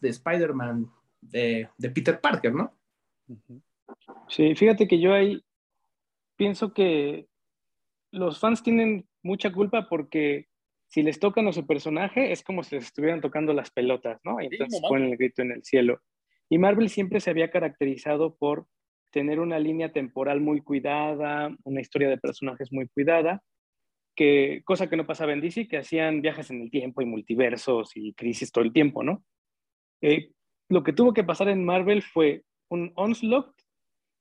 de 0.00 0.08
Spider-Man 0.08 0.90
de, 1.20 1.68
de, 1.76 1.90
Peter 1.90 2.20
Parker, 2.20 2.54
¿no? 2.54 2.72
Sí, 4.28 4.54
fíjate 4.54 4.86
que 4.86 5.00
yo 5.00 5.12
ahí 5.12 5.44
pienso 6.36 6.72
que 6.72 7.28
los 8.12 8.38
fans 8.38 8.62
tienen 8.62 9.06
mucha 9.22 9.52
culpa 9.52 9.88
porque 9.88 10.48
si 10.94 11.02
les 11.02 11.18
tocan 11.18 11.48
a 11.48 11.52
su 11.52 11.66
personaje 11.66 12.30
es 12.30 12.44
como 12.44 12.62
si 12.62 12.76
les 12.76 12.84
estuvieran 12.84 13.20
tocando 13.20 13.52
las 13.52 13.72
pelotas, 13.72 14.20
¿no? 14.22 14.40
Y 14.40 14.46
entonces 14.46 14.80
ponen 14.88 15.10
el 15.10 15.16
grito 15.16 15.42
en 15.42 15.50
el 15.50 15.64
cielo. 15.64 16.00
Y 16.48 16.58
Marvel 16.58 16.88
siempre 16.88 17.18
se 17.18 17.30
había 17.30 17.50
caracterizado 17.50 18.36
por 18.36 18.68
tener 19.10 19.40
una 19.40 19.58
línea 19.58 19.90
temporal 19.90 20.40
muy 20.40 20.60
cuidada, 20.60 21.52
una 21.64 21.80
historia 21.80 22.08
de 22.08 22.16
personajes 22.16 22.72
muy 22.72 22.86
cuidada, 22.86 23.42
que, 24.14 24.62
cosa 24.64 24.88
que 24.88 24.96
no 24.96 25.04
pasaba 25.04 25.32
en 25.32 25.40
DC, 25.40 25.66
que 25.66 25.78
hacían 25.78 26.22
viajes 26.22 26.50
en 26.50 26.62
el 26.62 26.70
tiempo 26.70 27.02
y 27.02 27.06
multiversos 27.06 27.90
y 27.96 28.14
crisis 28.14 28.52
todo 28.52 28.62
el 28.62 28.72
tiempo, 28.72 29.02
¿no? 29.02 29.24
Eh, 30.00 30.30
lo 30.68 30.84
que 30.84 30.92
tuvo 30.92 31.12
que 31.12 31.24
pasar 31.24 31.48
en 31.48 31.64
Marvel 31.64 32.02
fue 32.02 32.44
un 32.68 32.92
onslaught, 32.94 33.52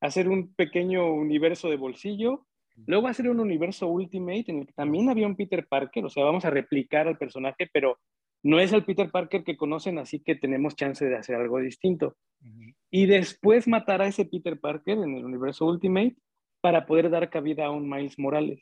hacer 0.01 0.27
un 0.27 0.55
pequeño 0.55 1.13
universo 1.13 1.69
de 1.69 1.75
bolsillo, 1.75 2.47
luego 2.85 3.07
hacer 3.07 3.29
un 3.29 3.39
universo 3.39 3.87
Ultimate 3.87 4.45
en 4.47 4.59
el 4.59 4.67
que 4.67 4.73
también 4.73 5.09
había 5.09 5.27
un 5.27 5.35
Peter 5.35 5.65
Parker, 5.67 6.05
o 6.05 6.09
sea, 6.09 6.23
vamos 6.23 6.45
a 6.45 6.49
replicar 6.49 7.07
al 7.07 7.17
personaje, 7.17 7.69
pero 7.71 7.99
no 8.43 8.59
es 8.59 8.73
el 8.73 8.83
Peter 8.83 9.09
Parker 9.09 9.43
que 9.43 9.57
conocen, 9.57 9.97
así 9.97 10.19
que 10.19 10.35
tenemos 10.35 10.75
chance 10.75 11.05
de 11.05 11.15
hacer 11.15 11.35
algo 11.35 11.59
distinto. 11.59 12.17
Y 12.91 13.05
después 13.05 13.67
matar 13.67 14.01
a 14.01 14.07
ese 14.07 14.25
Peter 14.25 14.59
Parker 14.59 14.97
en 14.97 15.15
el 15.15 15.25
universo 15.25 15.65
Ultimate 15.65 16.15
para 16.59 16.85
poder 16.85 17.09
dar 17.09 17.29
cabida 17.29 17.65
a 17.65 17.71
un 17.71 17.89
Miles 17.89 18.19
Morales. 18.19 18.61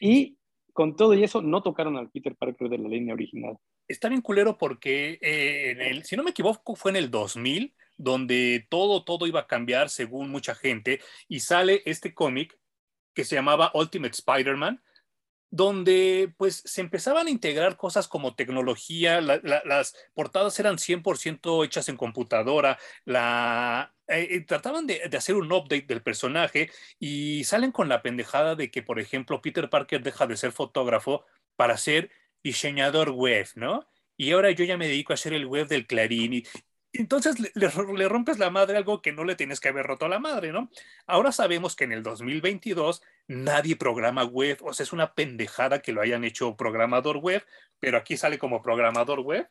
Y 0.00 0.38
con 0.72 0.96
todo 0.96 1.14
y 1.14 1.22
eso, 1.22 1.42
no 1.42 1.62
tocaron 1.62 1.96
al 1.96 2.10
Peter 2.10 2.34
Parker 2.34 2.68
de 2.68 2.78
la 2.78 2.88
línea 2.88 3.14
original. 3.14 3.58
Está 3.86 4.08
bien 4.08 4.22
culero 4.22 4.56
porque, 4.56 5.18
eh, 5.20 5.70
en 5.72 5.80
el, 5.82 6.04
si 6.04 6.16
no 6.16 6.22
me 6.22 6.30
equivoco, 6.30 6.74
fue 6.74 6.90
en 6.92 6.96
el 6.96 7.10
2000, 7.10 7.74
donde 7.98 8.66
todo, 8.70 9.04
todo 9.04 9.26
iba 9.26 9.40
a 9.40 9.46
cambiar 9.46 9.90
según 9.90 10.30
mucha 10.30 10.54
gente, 10.54 11.00
y 11.28 11.40
sale 11.40 11.82
este 11.84 12.14
cómic 12.14 12.58
que 13.14 13.24
se 13.24 13.34
llamaba 13.34 13.70
Ultimate 13.74 14.14
Spider-Man, 14.14 14.82
donde 15.50 16.32
pues 16.38 16.62
se 16.64 16.80
empezaban 16.80 17.26
a 17.26 17.30
integrar 17.30 17.76
cosas 17.76 18.08
como 18.08 18.34
tecnología, 18.34 19.20
las 19.20 19.94
portadas 20.14 20.58
eran 20.58 20.78
100% 20.78 21.64
hechas 21.64 21.90
en 21.90 21.98
computadora, 21.98 22.78
la, 23.04 23.94
eh, 24.08 24.28
eh, 24.30 24.40
trataban 24.40 24.86
de, 24.86 25.08
de, 25.10 25.16
hacer 25.16 25.34
un 25.34 25.52
update 25.52 25.86
del 25.86 26.02
personaje 26.02 26.70
y 26.98 27.44
salen 27.44 27.70
con 27.70 27.90
la 27.90 28.00
pendejada 28.00 28.54
de 28.54 28.70
que, 28.70 28.82
por 28.82 28.98
ejemplo, 28.98 29.42
Peter 29.42 29.68
Parker 29.68 30.02
deja 30.02 30.26
de 30.26 30.38
ser 30.38 30.52
fotógrafo 30.52 31.26
para 31.54 31.76
ser 31.76 32.10
diseñador 32.42 33.10
web, 33.10 33.46
¿no? 33.54 33.86
Y 34.16 34.32
ahora 34.32 34.50
yo 34.52 34.64
ya 34.64 34.76
me 34.78 34.88
dedico 34.88 35.12
a 35.12 35.14
hacer 35.14 35.32
el 35.34 35.46
web 35.46 35.68
del 35.68 35.86
Clarín 35.86 36.32
y, 36.32 36.44
entonces 36.92 37.36
le, 37.54 37.68
rompes 38.08 38.38
la 38.38 38.50
madre 38.50 38.76
algo 38.76 39.00
que 39.00 39.12
no 39.12 39.24
le 39.24 39.34
tienes 39.34 39.60
que 39.60 39.68
haber 39.68 39.86
roto 39.86 40.06
a 40.06 40.08
la 40.08 40.18
madre, 40.18 40.52
¿no? 40.52 40.70
Ahora 41.06 41.32
sabemos 41.32 41.74
que 41.74 41.84
en 41.84 41.92
el 41.92 42.02
2022 42.02 43.02
nadie 43.28 43.76
programa 43.76 44.24
web, 44.24 44.58
o 44.62 44.74
sea, 44.74 44.84
es 44.84 44.92
una 44.92 45.14
pendejada 45.14 45.80
que 45.80 45.92
lo 45.92 46.02
hayan 46.02 46.24
hecho 46.24 46.56
programador 46.56 47.18
web, 47.18 47.44
pero 47.80 47.96
aquí 47.96 48.16
sale 48.16 48.38
como 48.38 48.62
programador 48.62 49.20
web. 49.20 49.48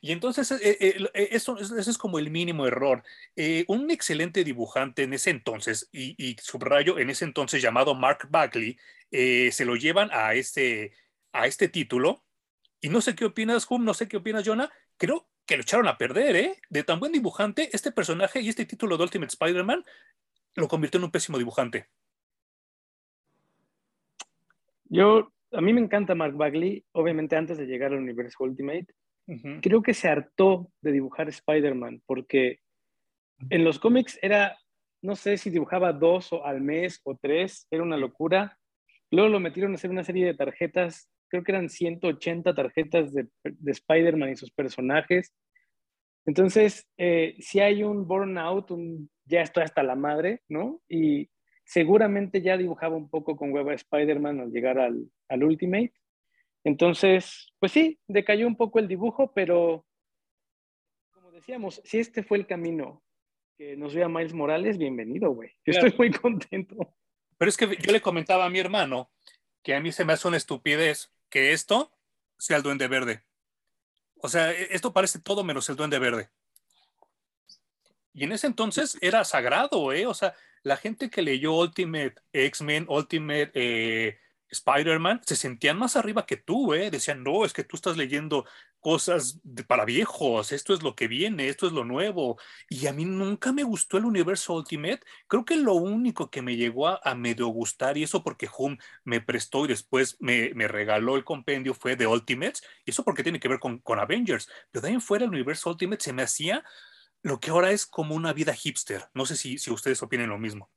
Y 0.00 0.12
entonces 0.12 0.50
eh, 0.52 0.76
eh, 0.80 1.10
eh 1.14 1.28
eso, 1.32 1.58
es 1.58 1.98
como 1.98 2.18
el 2.20 2.30
mínimo 2.30 2.66
error. 2.66 3.02
Un 3.66 3.90
excelente 3.90 4.44
dibujante 4.44 5.02
en 5.02 5.14
ese 5.14 5.30
entonces, 5.30 5.88
y, 5.92 6.36
subrayo 6.40 6.98
en 6.98 7.10
ese 7.10 7.24
entonces 7.24 7.62
llamado 7.62 7.94
Mark 7.94 8.28
Bagley, 8.30 8.78
se 9.10 9.64
lo 9.64 9.74
llevan 9.76 10.10
a 10.12 10.34
este, 10.34 10.92
a 11.32 11.46
este 11.46 11.68
título. 11.68 12.24
Y 12.80 12.88
no 12.88 13.00
sé 13.00 13.14
qué 13.14 13.26
opinas, 13.26 13.66
Hum, 13.70 13.84
no 13.84 13.94
sé 13.94 14.08
qué 14.08 14.16
opinas, 14.16 14.44
Jonah. 14.46 14.70
Creo 14.96 15.29
que 15.50 15.56
lo 15.56 15.62
echaron 15.62 15.88
a 15.88 15.98
perder, 15.98 16.36
¿eh? 16.36 16.54
De 16.68 16.84
tan 16.84 17.00
buen 17.00 17.10
dibujante, 17.10 17.70
este 17.72 17.90
personaje 17.90 18.40
y 18.40 18.48
este 18.48 18.64
título 18.64 18.96
de 18.96 19.02
Ultimate 19.02 19.30
Spider-Man 19.30 19.84
lo 20.54 20.68
convirtió 20.68 20.98
en 20.98 21.04
un 21.04 21.10
pésimo 21.10 21.38
dibujante. 21.38 21.88
Yo, 24.84 25.32
a 25.50 25.60
mí 25.60 25.72
me 25.72 25.80
encanta 25.80 26.14
Mark 26.14 26.36
Bagley, 26.36 26.84
obviamente 26.92 27.34
antes 27.34 27.58
de 27.58 27.66
llegar 27.66 27.90
al 27.90 27.98
universo 27.98 28.44
Ultimate. 28.44 28.86
Uh 29.26 29.34
-huh. 29.34 29.60
Creo 29.60 29.82
que 29.82 29.92
se 29.92 30.08
hartó 30.08 30.70
de 30.82 30.92
dibujar 30.92 31.28
Spider-Man 31.28 32.00
porque 32.06 32.60
en 33.48 33.64
los 33.64 33.80
cómics 33.80 34.20
era, 34.22 34.56
no 35.02 35.16
sé 35.16 35.36
si 35.36 35.50
dibujaba 35.50 35.92
dos 35.92 36.32
o 36.32 36.46
al 36.46 36.60
mes 36.60 37.00
o 37.02 37.16
tres, 37.16 37.66
era 37.72 37.82
una 37.82 37.96
locura. 37.96 38.56
Luego 39.10 39.28
lo 39.28 39.40
metieron 39.40 39.72
a 39.72 39.74
hacer 39.74 39.90
una 39.90 40.04
serie 40.04 40.26
de 40.26 40.34
tarjetas 40.34 41.10
creo 41.30 41.42
que 41.44 41.52
eran 41.52 41.68
180 41.68 42.54
tarjetas 42.54 43.14
de, 43.14 43.28
de 43.44 43.72
Spider-Man 43.72 44.30
y 44.30 44.36
sus 44.36 44.50
personajes. 44.50 45.32
Entonces, 46.26 46.86
eh, 46.98 47.36
si 47.38 47.60
hay 47.60 47.82
un 47.82 48.06
burnout, 48.06 48.70
un, 48.72 49.10
ya 49.24 49.40
estoy 49.40 49.62
hasta 49.62 49.82
la 49.82 49.94
madre, 49.94 50.42
¿no? 50.48 50.82
Y 50.88 51.30
seguramente 51.64 52.42
ya 52.42 52.58
dibujaba 52.58 52.96
un 52.96 53.08
poco 53.08 53.36
con 53.36 53.52
hueva 53.52 53.72
Spider-Man 53.72 54.40
al 54.40 54.50
llegar 54.50 54.78
al, 54.78 55.10
al 55.28 55.44
Ultimate. 55.44 55.94
Entonces, 56.64 57.52
pues 57.58 57.72
sí, 57.72 57.98
decayó 58.06 58.46
un 58.46 58.56
poco 58.56 58.80
el 58.80 58.88
dibujo, 58.88 59.32
pero 59.32 59.86
como 61.12 61.30
decíamos, 61.30 61.80
si 61.84 61.98
este 61.98 62.22
fue 62.22 62.38
el 62.38 62.46
camino 62.46 63.02
que 63.56 63.76
nos 63.76 63.94
vea 63.94 64.08
Miles 64.08 64.34
Morales, 64.34 64.78
bienvenido, 64.78 65.30
güey. 65.30 65.50
Yo 65.64 65.72
estoy 65.72 65.94
muy 65.96 66.10
contento. 66.10 66.94
Pero 67.38 67.48
es 67.48 67.56
que 67.56 67.76
yo 67.76 67.92
le 67.92 68.02
comentaba 68.02 68.44
a 68.44 68.50
mi 68.50 68.58
hermano 68.58 69.10
que 69.62 69.74
a 69.74 69.80
mí 69.80 69.92
se 69.92 70.04
me 70.04 70.12
hace 70.12 70.28
una 70.28 70.36
estupidez 70.36 71.12
que 71.30 71.52
esto 71.52 71.92
sea 72.38 72.56
el 72.58 72.62
duende 72.62 72.88
verde. 72.88 73.24
O 74.16 74.28
sea, 74.28 74.52
e-, 74.52 74.74
esto 74.74 74.92
parece 74.92 75.18
todo 75.20 75.44
menos 75.44 75.68
el 75.68 75.76
duende 75.76 75.98
verde. 75.98 76.30
Y 78.12 78.24
en 78.24 78.32
ese 78.32 78.48
entonces 78.48 78.98
era 79.00 79.24
sagrado, 79.24 79.92
¿eh? 79.92 80.06
O 80.06 80.14
sea, 80.14 80.34
la 80.62 80.76
gente 80.76 81.10
que 81.10 81.22
leyó 81.22 81.54
Ultimate 81.54 82.16
X-Men, 82.32 82.86
Ultimate 82.88 83.52
eh, 83.54 84.18
Spider-Man, 84.48 85.22
se 85.24 85.36
sentían 85.36 85.78
más 85.78 85.96
arriba 85.96 86.26
que 86.26 86.36
tú, 86.36 86.74
¿eh? 86.74 86.90
Decían, 86.90 87.22
no, 87.22 87.44
es 87.44 87.52
que 87.52 87.64
tú 87.64 87.76
estás 87.76 87.96
leyendo 87.96 88.46
cosas 88.80 89.40
para 89.66 89.84
viejos, 89.84 90.52
esto 90.52 90.74
es 90.74 90.82
lo 90.82 90.94
que 90.94 91.08
viene, 91.08 91.48
esto 91.48 91.66
es 91.66 91.72
lo 91.72 91.84
nuevo. 91.84 92.38
Y 92.68 92.86
a 92.86 92.92
mí 92.92 93.04
nunca 93.04 93.52
me 93.52 93.62
gustó 93.62 93.98
el 93.98 94.04
universo 94.04 94.54
Ultimate. 94.54 95.00
Creo 95.28 95.44
que 95.44 95.56
lo 95.56 95.74
único 95.74 96.30
que 96.30 96.42
me 96.42 96.56
llegó 96.56 96.88
a, 96.88 97.14
medio 97.14 97.48
gustar, 97.48 97.96
y 97.98 98.02
eso 98.02 98.22
porque 98.24 98.48
Hum 98.58 98.78
me 99.04 99.20
prestó 99.20 99.64
y 99.64 99.68
después 99.68 100.16
me, 100.20 100.52
regaló 100.68 101.16
el 101.16 101.24
compendio, 101.24 101.74
fue 101.74 101.96
de 101.96 102.06
Ultimates, 102.06 102.62
y 102.84 102.90
eso 102.90 103.04
porque 103.04 103.22
tiene 103.22 103.40
que 103.40 103.48
ver 103.48 103.60
con, 103.60 103.78
con 103.78 103.98
Avengers. 103.98 104.48
Pero 104.70 104.82
de 104.82 104.88
ahí 104.88 105.00
fuera 105.00 105.24
el 105.24 105.30
universo 105.30 105.70
Ultimate 105.70 106.02
se 106.02 106.12
me 106.12 106.22
hacía 106.22 106.64
lo 107.22 107.38
que 107.38 107.50
ahora 107.50 107.70
es 107.70 107.86
como 107.86 108.14
una 108.14 108.32
vida 108.32 108.54
hipster. 108.54 109.04
No 109.14 109.26
sé 109.26 109.36
si, 109.36 109.58
si 109.58 109.70
ustedes 109.70 110.02
opinen 110.02 110.30
lo 110.30 110.38
mismo. 110.38 110.70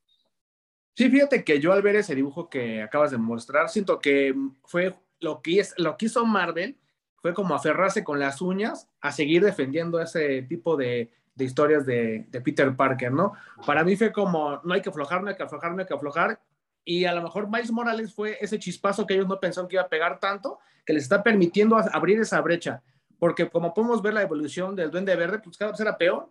Sí, 0.95 1.09
fíjate 1.09 1.43
que 1.43 1.59
yo 1.59 1.73
al 1.73 1.81
ver 1.81 1.95
ese 1.95 2.13
dibujo 2.13 2.49
que 2.49 2.81
acabas 2.83 3.11
de 3.11 3.17
mostrar, 3.17 3.69
siento 3.69 3.99
que 3.99 4.35
fue 4.65 4.93
lo 5.19 5.41
que, 5.41 5.59
es, 5.59 5.73
lo 5.77 5.97
que 5.97 6.05
hizo 6.05 6.25
Marvel, 6.25 6.77
fue 7.23 7.33
como 7.33 7.55
aferrarse 7.55 8.03
con 8.03 8.19
las 8.19 8.41
uñas 8.41 8.89
a 8.99 9.13
seguir 9.13 9.45
defendiendo 9.45 10.01
ese 10.01 10.41
tipo 10.41 10.75
de, 10.75 11.09
de 11.35 11.45
historias 11.45 11.85
de, 11.85 12.27
de, 12.29 12.41
Peter 12.41 12.75
Parker, 12.75 13.13
¿no? 13.13 13.31
Para 13.65 13.85
mí 13.85 13.95
fue 13.95 14.11
como, 14.11 14.59
no 14.65 14.73
hay 14.73 14.81
que 14.81 14.89
aflojar, 14.89 15.23
no 15.23 15.29
hay 15.29 15.37
que 15.37 15.43
aflojar, 15.43 15.71
no 15.71 15.79
hay 15.79 15.85
que 15.85 15.93
aflojar. 15.93 16.41
Y 16.83 17.05
a 17.05 17.15
lo 17.15 17.23
mejor 17.23 17.49
Miles 17.49 17.71
Morales 17.71 18.13
fue 18.13 18.37
ese 18.41 18.59
chispazo 18.59 19.07
que 19.07 19.13
ellos 19.13 19.29
no 19.29 19.39
pensaron 19.39 19.69
que 19.69 19.77
iba 19.77 19.83
a 19.83 19.87
pegar 19.87 20.19
tanto, 20.19 20.59
que 20.85 20.91
les 20.91 21.03
está 21.03 21.23
permitiendo 21.23 21.77
abrir 21.77 22.19
esa 22.19 22.41
brecha. 22.41 22.83
Porque 23.17 23.49
como 23.49 23.73
podemos 23.73 24.01
ver 24.01 24.15
la 24.15 24.23
evolución 24.23 24.75
del 24.75 24.91
Duende 24.91 25.15
Verde, 25.15 25.39
pues 25.39 25.55
cada 25.55 25.71
vez 25.71 25.79
era 25.79 25.97
peor 25.97 26.29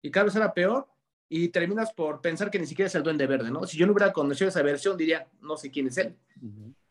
y 0.00 0.10
cada 0.10 0.24
vez 0.24 0.36
era 0.36 0.54
peor 0.54 0.88
y 1.28 1.48
terminas 1.48 1.92
por 1.92 2.22
pensar 2.22 2.50
que 2.50 2.58
ni 2.58 2.66
siquiera 2.66 2.86
es 2.86 2.94
el 2.94 3.02
Duende 3.02 3.26
Verde, 3.26 3.50
¿no? 3.50 3.66
Si 3.66 3.76
yo 3.76 3.84
no 3.84 3.92
hubiera 3.92 4.10
conocido 4.10 4.48
esa 4.48 4.62
versión, 4.62 4.96
diría, 4.96 5.28
no 5.42 5.58
sé 5.58 5.70
quién 5.70 5.88
es 5.88 5.98
él. 5.98 6.16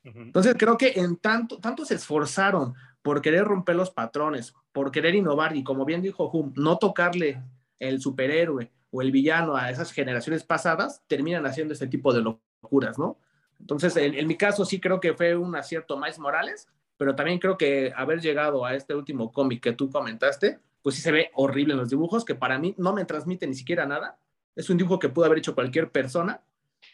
Entonces 0.03 0.55
creo 0.57 0.77
que 0.77 0.93
en 0.95 1.17
tanto, 1.17 1.59
tanto 1.59 1.83
se 1.83 1.95
esforzaron 1.95 2.75
por 3.01 3.21
querer 3.21 3.45
romper 3.45 3.75
los 3.75 3.91
patrones, 3.91 4.53
por 4.71 4.91
querer 4.91 5.15
innovar 5.15 5.55
y 5.55 5.63
como 5.63 5.85
bien 5.85 6.01
dijo 6.01 6.29
Hum, 6.31 6.53
no 6.55 6.77
tocarle 6.77 7.41
el 7.79 8.01
superhéroe 8.01 8.71
o 8.91 9.01
el 9.01 9.11
villano 9.11 9.55
a 9.55 9.69
esas 9.69 9.91
generaciones 9.91 10.43
pasadas, 10.43 11.03
terminan 11.07 11.45
haciendo 11.45 11.73
este 11.73 11.87
tipo 11.87 12.13
de 12.13 12.21
locuras, 12.21 12.97
¿no? 12.97 13.17
Entonces, 13.59 13.95
en, 13.97 14.15
en 14.15 14.27
mi 14.27 14.35
caso 14.35 14.65
sí 14.65 14.79
creo 14.79 14.99
que 14.99 15.13
fue 15.13 15.35
un 15.35 15.55
acierto 15.55 15.97
más 15.97 16.17
Morales, 16.17 16.67
pero 16.97 17.15
también 17.15 17.39
creo 17.39 17.57
que 17.57 17.93
haber 17.95 18.19
llegado 18.19 18.65
a 18.65 18.75
este 18.75 18.93
último 18.93 19.31
cómic 19.31 19.63
que 19.63 19.73
tú 19.73 19.89
comentaste, 19.89 20.59
pues 20.81 20.95
sí 20.95 21.01
se 21.01 21.11
ve 21.11 21.31
horrible 21.33 21.73
en 21.73 21.79
los 21.79 21.89
dibujos, 21.89 22.25
que 22.25 22.35
para 22.35 22.57
mí 22.59 22.75
no 22.77 22.93
me 22.93 23.05
transmite 23.05 23.47
ni 23.47 23.55
siquiera 23.55 23.85
nada. 23.85 24.19
Es 24.55 24.69
un 24.69 24.77
dibujo 24.77 24.99
que 24.99 25.09
pudo 25.09 25.25
haber 25.25 25.37
hecho 25.37 25.55
cualquier 25.55 25.91
persona, 25.91 26.41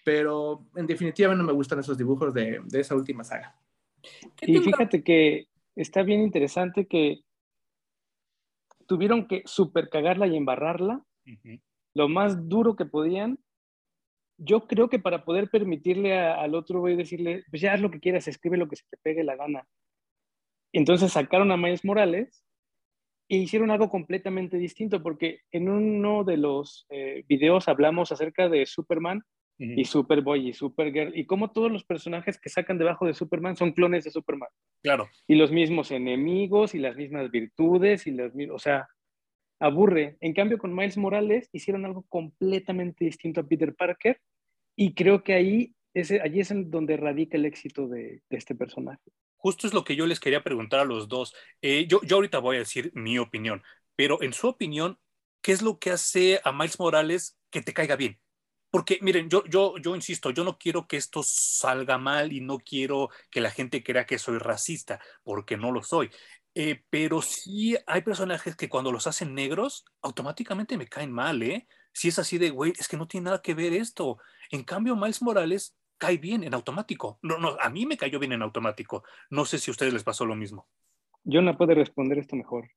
pero 0.03 0.63
en 0.75 0.87
definitiva 0.87 1.33
no 1.33 1.43
me 1.43 1.53
gustan 1.53 1.79
esos 1.79 1.97
dibujos 1.97 2.33
de, 2.33 2.61
esa 2.73 2.95
última 2.95 3.23
saga. 3.23 3.55
Y 4.41 4.59
fíjate 4.59 5.03
que 5.03 5.47
está 5.75 6.03
bien 6.03 6.21
interesante 6.21 6.87
que 6.87 7.21
tuvieron 8.87 9.27
que 9.27 9.41
super 9.45 9.89
cagarla 9.89 10.27
y 10.27 10.37
embarrarla 10.37 11.03
lo 11.95 12.09
más 12.09 12.47
duro 12.47 12.75
que 12.75 12.85
podían. 12.85 13.39
Yo 14.37 14.67
creo 14.67 14.89
que 14.89 14.99
para 14.99 15.23
poder 15.23 15.49
permitirle 15.49 16.17
al 16.17 16.55
otro 16.55 16.81
voy 16.81 16.93
a 16.93 16.97
decirle, 16.97 17.43
pues 17.49 17.61
ya 17.61 17.73
haz 17.73 17.81
lo 17.81 17.89
que 17.89 17.99
quieras, 17.99 18.27
escribe 18.27 18.57
lo 18.57 18.67
que 18.67 18.75
se 18.75 18.83
te 18.89 18.97
pegue 19.01 19.23
la 19.23 19.35
gana. 19.35 19.65
Entonces 20.73 21.13
sacaron 21.13 21.51
a 21.51 21.57
Miles 21.57 21.85
Morales 21.85 22.43
e 23.29 23.37
hicieron 23.37 23.71
algo 23.71 23.89
completamente 23.89 24.57
distinto, 24.57 25.01
porque 25.01 25.39
en 25.51 25.69
uno 25.69 26.25
de 26.25 26.37
los 26.37 26.85
eh, 26.89 27.23
videos 27.27 27.67
hablamos 27.69 28.11
acerca 28.11 28.49
de 28.49 28.65
Superman 28.65 29.23
y 29.57 29.85
Superboy 29.85 30.49
y 30.49 30.53
Supergirl, 30.53 31.17
y 31.17 31.25
cómo 31.25 31.51
todos 31.51 31.71
los 31.71 31.83
personajes 31.83 32.39
que 32.39 32.49
sacan 32.49 32.77
debajo 32.77 33.05
de 33.05 33.13
Superman 33.13 33.55
son 33.55 33.71
clones 33.71 34.03
de 34.03 34.11
Superman. 34.11 34.49
Claro. 34.83 35.09
Y 35.27 35.35
los 35.35 35.51
mismos 35.51 35.91
enemigos 35.91 36.75
y 36.75 36.79
las 36.79 36.95
mismas 36.97 37.31
virtudes, 37.31 38.05
y 38.07 38.11
las 38.11 38.31
o 38.51 38.59
sea, 38.59 38.87
aburre. 39.59 40.17
En 40.19 40.33
cambio, 40.33 40.57
con 40.57 40.75
Miles 40.75 40.97
Morales 40.97 41.49
hicieron 41.53 41.85
algo 41.85 42.05
completamente 42.09 43.05
distinto 43.05 43.41
a 43.41 43.47
Peter 43.47 43.73
Parker, 43.73 44.19
y 44.75 44.93
creo 44.93 45.23
que 45.23 45.33
ahí 45.33 45.73
ese, 45.93 46.19
allí 46.21 46.41
es 46.41 46.51
donde 46.69 46.97
radica 46.97 47.37
el 47.37 47.45
éxito 47.45 47.87
de 47.87 48.21
este 48.29 48.53
personaje. 48.53 49.01
Justo 49.37 49.67
es 49.67 49.73
lo 49.73 49.83
que 49.83 49.95
yo 49.95 50.07
les 50.07 50.19
quería 50.19 50.43
preguntar 50.43 50.79
a 50.79 50.85
los 50.85 51.07
dos. 51.07 51.35
Eh, 51.61 51.85
yo, 51.87 52.01
yo 52.01 52.15
ahorita 52.17 52.39
voy 52.39 52.57
a 52.57 52.59
decir 52.59 52.91
mi 52.95 53.17
opinión, 53.19 53.61
pero 53.95 54.21
en 54.21 54.33
su 54.33 54.47
opinión, 54.47 54.97
¿qué 55.41 55.51
es 55.51 55.61
lo 55.61 55.79
que 55.79 55.91
hace 55.91 56.41
a 56.43 56.51
Miles 56.51 56.79
Morales 56.79 57.37
que 57.51 57.61
te 57.61 57.71
caiga 57.71 57.95
bien? 57.95 58.19
Porque 58.75 58.99
miren, 59.01 59.29
yo, 59.29 59.45
yo, 59.45 59.77
yo 59.77 59.95
insisto, 59.95 60.31
yo 60.31 60.43
no 60.43 60.57
quiero 60.57 60.85
que 60.85 60.97
esto 60.97 61.23
salga 61.23 61.97
mal 61.97 62.33
y 62.33 62.41
no 62.41 62.57
quiero 62.57 63.09
que 63.31 63.39
la 63.39 63.49
gente 63.49 63.81
crea 63.81 64.05
que 64.05 64.19
soy 64.19 64.37
racista, 64.37 64.99
porque 65.23 65.55
no 65.55 65.71
lo 65.71 65.81
soy. 65.81 66.09
Eh, 66.55 66.83
pero 66.89 67.21
sí 67.21 67.77
hay 67.87 68.01
personajes 68.01 68.57
que 68.57 68.67
cuando 68.67 68.91
los 68.91 69.07
hacen 69.07 69.33
negros, 69.33 69.85
automáticamente 70.01 70.77
me 70.77 70.89
caen 70.89 71.13
mal, 71.13 71.41
¿eh? 71.41 71.69
Si 71.93 72.09
es 72.09 72.19
así 72.19 72.37
de, 72.37 72.49
güey, 72.49 72.73
es 72.77 72.89
que 72.89 72.97
no 72.97 73.07
tiene 73.07 73.23
nada 73.27 73.41
que 73.41 73.53
ver 73.53 73.71
esto. 73.71 74.17
En 74.51 74.65
cambio, 74.65 74.97
Miles 74.97 75.21
Morales 75.21 75.77
cae 75.97 76.17
bien 76.17 76.43
en 76.43 76.53
automático. 76.53 77.17
No, 77.21 77.37
no, 77.37 77.55
a 77.57 77.69
mí 77.69 77.85
me 77.85 77.95
cayó 77.95 78.19
bien 78.19 78.33
en 78.33 78.41
automático. 78.41 79.05
No 79.29 79.45
sé 79.45 79.57
si 79.57 79.71
a 79.71 79.73
ustedes 79.73 79.93
les 79.93 80.03
pasó 80.03 80.25
lo 80.25 80.35
mismo. 80.35 80.67
Yo 81.23 81.41
no 81.41 81.55
puedo 81.55 81.75
responder 81.75 82.17
esto 82.17 82.35
mejor. 82.35 82.69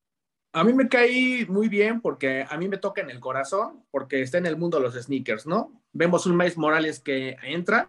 A 0.52 0.64
mí 0.64 0.73
me 0.73 0.88
cae 0.88 1.47
muy 1.47 1.69
bien 1.69 2.00
porque 2.00 2.47
a 2.49 2.57
mí 2.57 2.69
me 2.69 2.78
toca 2.78 3.00
en 3.00 3.11
el 3.11 3.21
corazón, 3.21 3.85
porque 3.90 4.23
está 4.23 4.38
en 4.38 4.47
el 4.47 4.57
mundo 4.57 4.81
los 4.81 4.95
sneakers, 4.95 5.47
¿no? 5.47 5.83
Vemos 5.93 6.26
un 6.26 6.37
Miles 6.37 6.57
Morales 6.57 7.00
que 7.00 7.37
entra, 7.43 7.88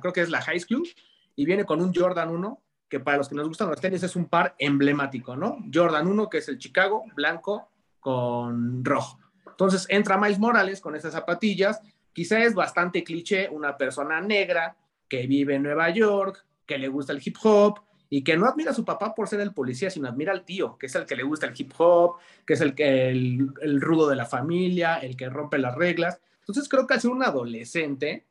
creo 0.00 0.12
que 0.12 0.20
es 0.20 0.30
la 0.30 0.40
High 0.40 0.60
School, 0.60 0.88
y 1.36 1.44
viene 1.44 1.64
con 1.64 1.82
un 1.82 1.92
Jordan 1.92 2.30
1, 2.30 2.62
que 2.88 3.00
para 3.00 3.18
los 3.18 3.28
que 3.28 3.34
nos 3.34 3.48
gustan 3.48 3.68
los 3.68 3.80
tenis 3.80 4.02
es 4.02 4.16
un 4.16 4.26
par 4.26 4.54
emblemático, 4.58 5.36
¿no? 5.36 5.58
Jordan 5.72 6.06
1, 6.06 6.28
que 6.30 6.38
es 6.38 6.48
el 6.48 6.58
Chicago, 6.58 7.04
blanco 7.14 7.70
con 7.98 8.84
rojo. 8.84 9.18
Entonces 9.46 9.86
entra 9.88 10.16
Miles 10.16 10.38
Morales 10.38 10.80
con 10.80 10.94
esas 10.94 11.12
zapatillas, 11.12 11.80
Quizá 12.12 12.42
es 12.42 12.54
bastante 12.54 13.04
cliché 13.04 13.48
una 13.48 13.76
persona 13.76 14.20
negra 14.20 14.76
que 15.08 15.28
vive 15.28 15.54
en 15.54 15.62
Nueva 15.62 15.90
York, 15.90 16.44
que 16.66 16.76
le 16.76 16.88
gusta 16.88 17.12
el 17.12 17.22
hip 17.24 17.36
hop 17.42 17.80
y 18.10 18.22
que 18.22 18.36
no 18.36 18.46
admira 18.46 18.72
a 18.72 18.74
su 18.74 18.84
papá 18.84 19.14
por 19.14 19.28
ser 19.28 19.40
el 19.40 19.54
policía, 19.54 19.88
sino 19.88 20.08
admira 20.08 20.32
al 20.32 20.44
tío, 20.44 20.76
que 20.76 20.86
es 20.86 20.94
el 20.96 21.06
que 21.06 21.16
le 21.16 21.22
gusta 21.22 21.46
el 21.46 21.54
hip 21.56 21.72
hop, 21.78 22.16
que 22.44 22.54
es 22.54 22.60
el, 22.60 22.74
el, 22.76 23.52
el 23.62 23.80
rudo 23.80 24.08
de 24.08 24.16
la 24.16 24.26
familia, 24.26 24.98
el 24.98 25.16
que 25.16 25.30
rompe 25.30 25.58
las 25.58 25.76
reglas. 25.76 26.20
Entonces 26.40 26.68
creo 26.68 26.86
que 26.86 26.94
al 26.94 27.00
ser 27.00 27.12
un 27.12 27.22
adolescente, 27.22 28.26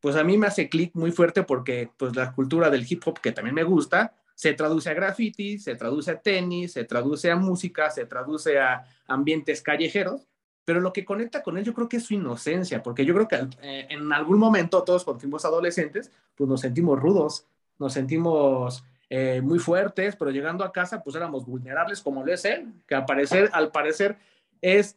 pues 0.00 0.14
a 0.16 0.24
mí 0.24 0.38
me 0.38 0.46
hace 0.46 0.68
clic 0.68 0.92
muy 0.94 1.10
fuerte 1.10 1.42
porque 1.42 1.90
pues 1.96 2.14
la 2.14 2.32
cultura 2.32 2.70
del 2.70 2.86
hip 2.88 3.02
hop 3.04 3.20
que 3.20 3.32
también 3.32 3.54
me 3.54 3.64
gusta, 3.64 4.14
se 4.34 4.52
traduce 4.52 4.90
a 4.90 4.94
graffiti, 4.94 5.58
se 5.58 5.74
traduce 5.74 6.12
a 6.12 6.20
tenis, 6.20 6.72
se 6.72 6.84
traduce 6.84 7.30
a 7.30 7.36
música, 7.36 7.90
se 7.90 8.06
traduce 8.06 8.58
a 8.58 8.84
ambientes 9.08 9.60
callejeros 9.60 10.28
pero 10.66 10.80
lo 10.80 10.92
que 10.92 11.04
conecta 11.04 11.44
con 11.44 11.56
él 11.56 11.64
yo 11.64 11.72
creo 11.72 11.88
que 11.88 11.98
es 11.98 12.02
su 12.02 12.12
inocencia, 12.12 12.82
porque 12.82 13.04
yo 13.04 13.14
creo 13.14 13.28
que 13.28 13.36
eh, 13.62 13.86
en 13.88 14.12
algún 14.12 14.38
momento 14.40 14.82
todos 14.82 15.04
cuando 15.04 15.20
fuimos 15.20 15.44
adolescentes, 15.44 16.10
pues 16.34 16.50
nos 16.50 16.60
sentimos 16.60 17.00
rudos, 17.00 17.46
nos 17.78 17.92
sentimos 17.92 18.84
eh, 19.08 19.40
muy 19.40 19.58
fuertes, 19.58 20.16
pero 20.16 20.30
llegando 20.30 20.64
a 20.64 20.72
casa 20.72 21.02
pues 21.02 21.14
éramos 21.14 21.46
vulnerables 21.46 22.00
como 22.00 22.24
lo 22.24 22.32
es 22.32 22.44
él, 22.44 22.72
que 22.86 22.94
al 22.94 23.04
parecer, 23.04 23.50
al 23.52 23.70
parecer 23.70 24.16
es 24.60 24.96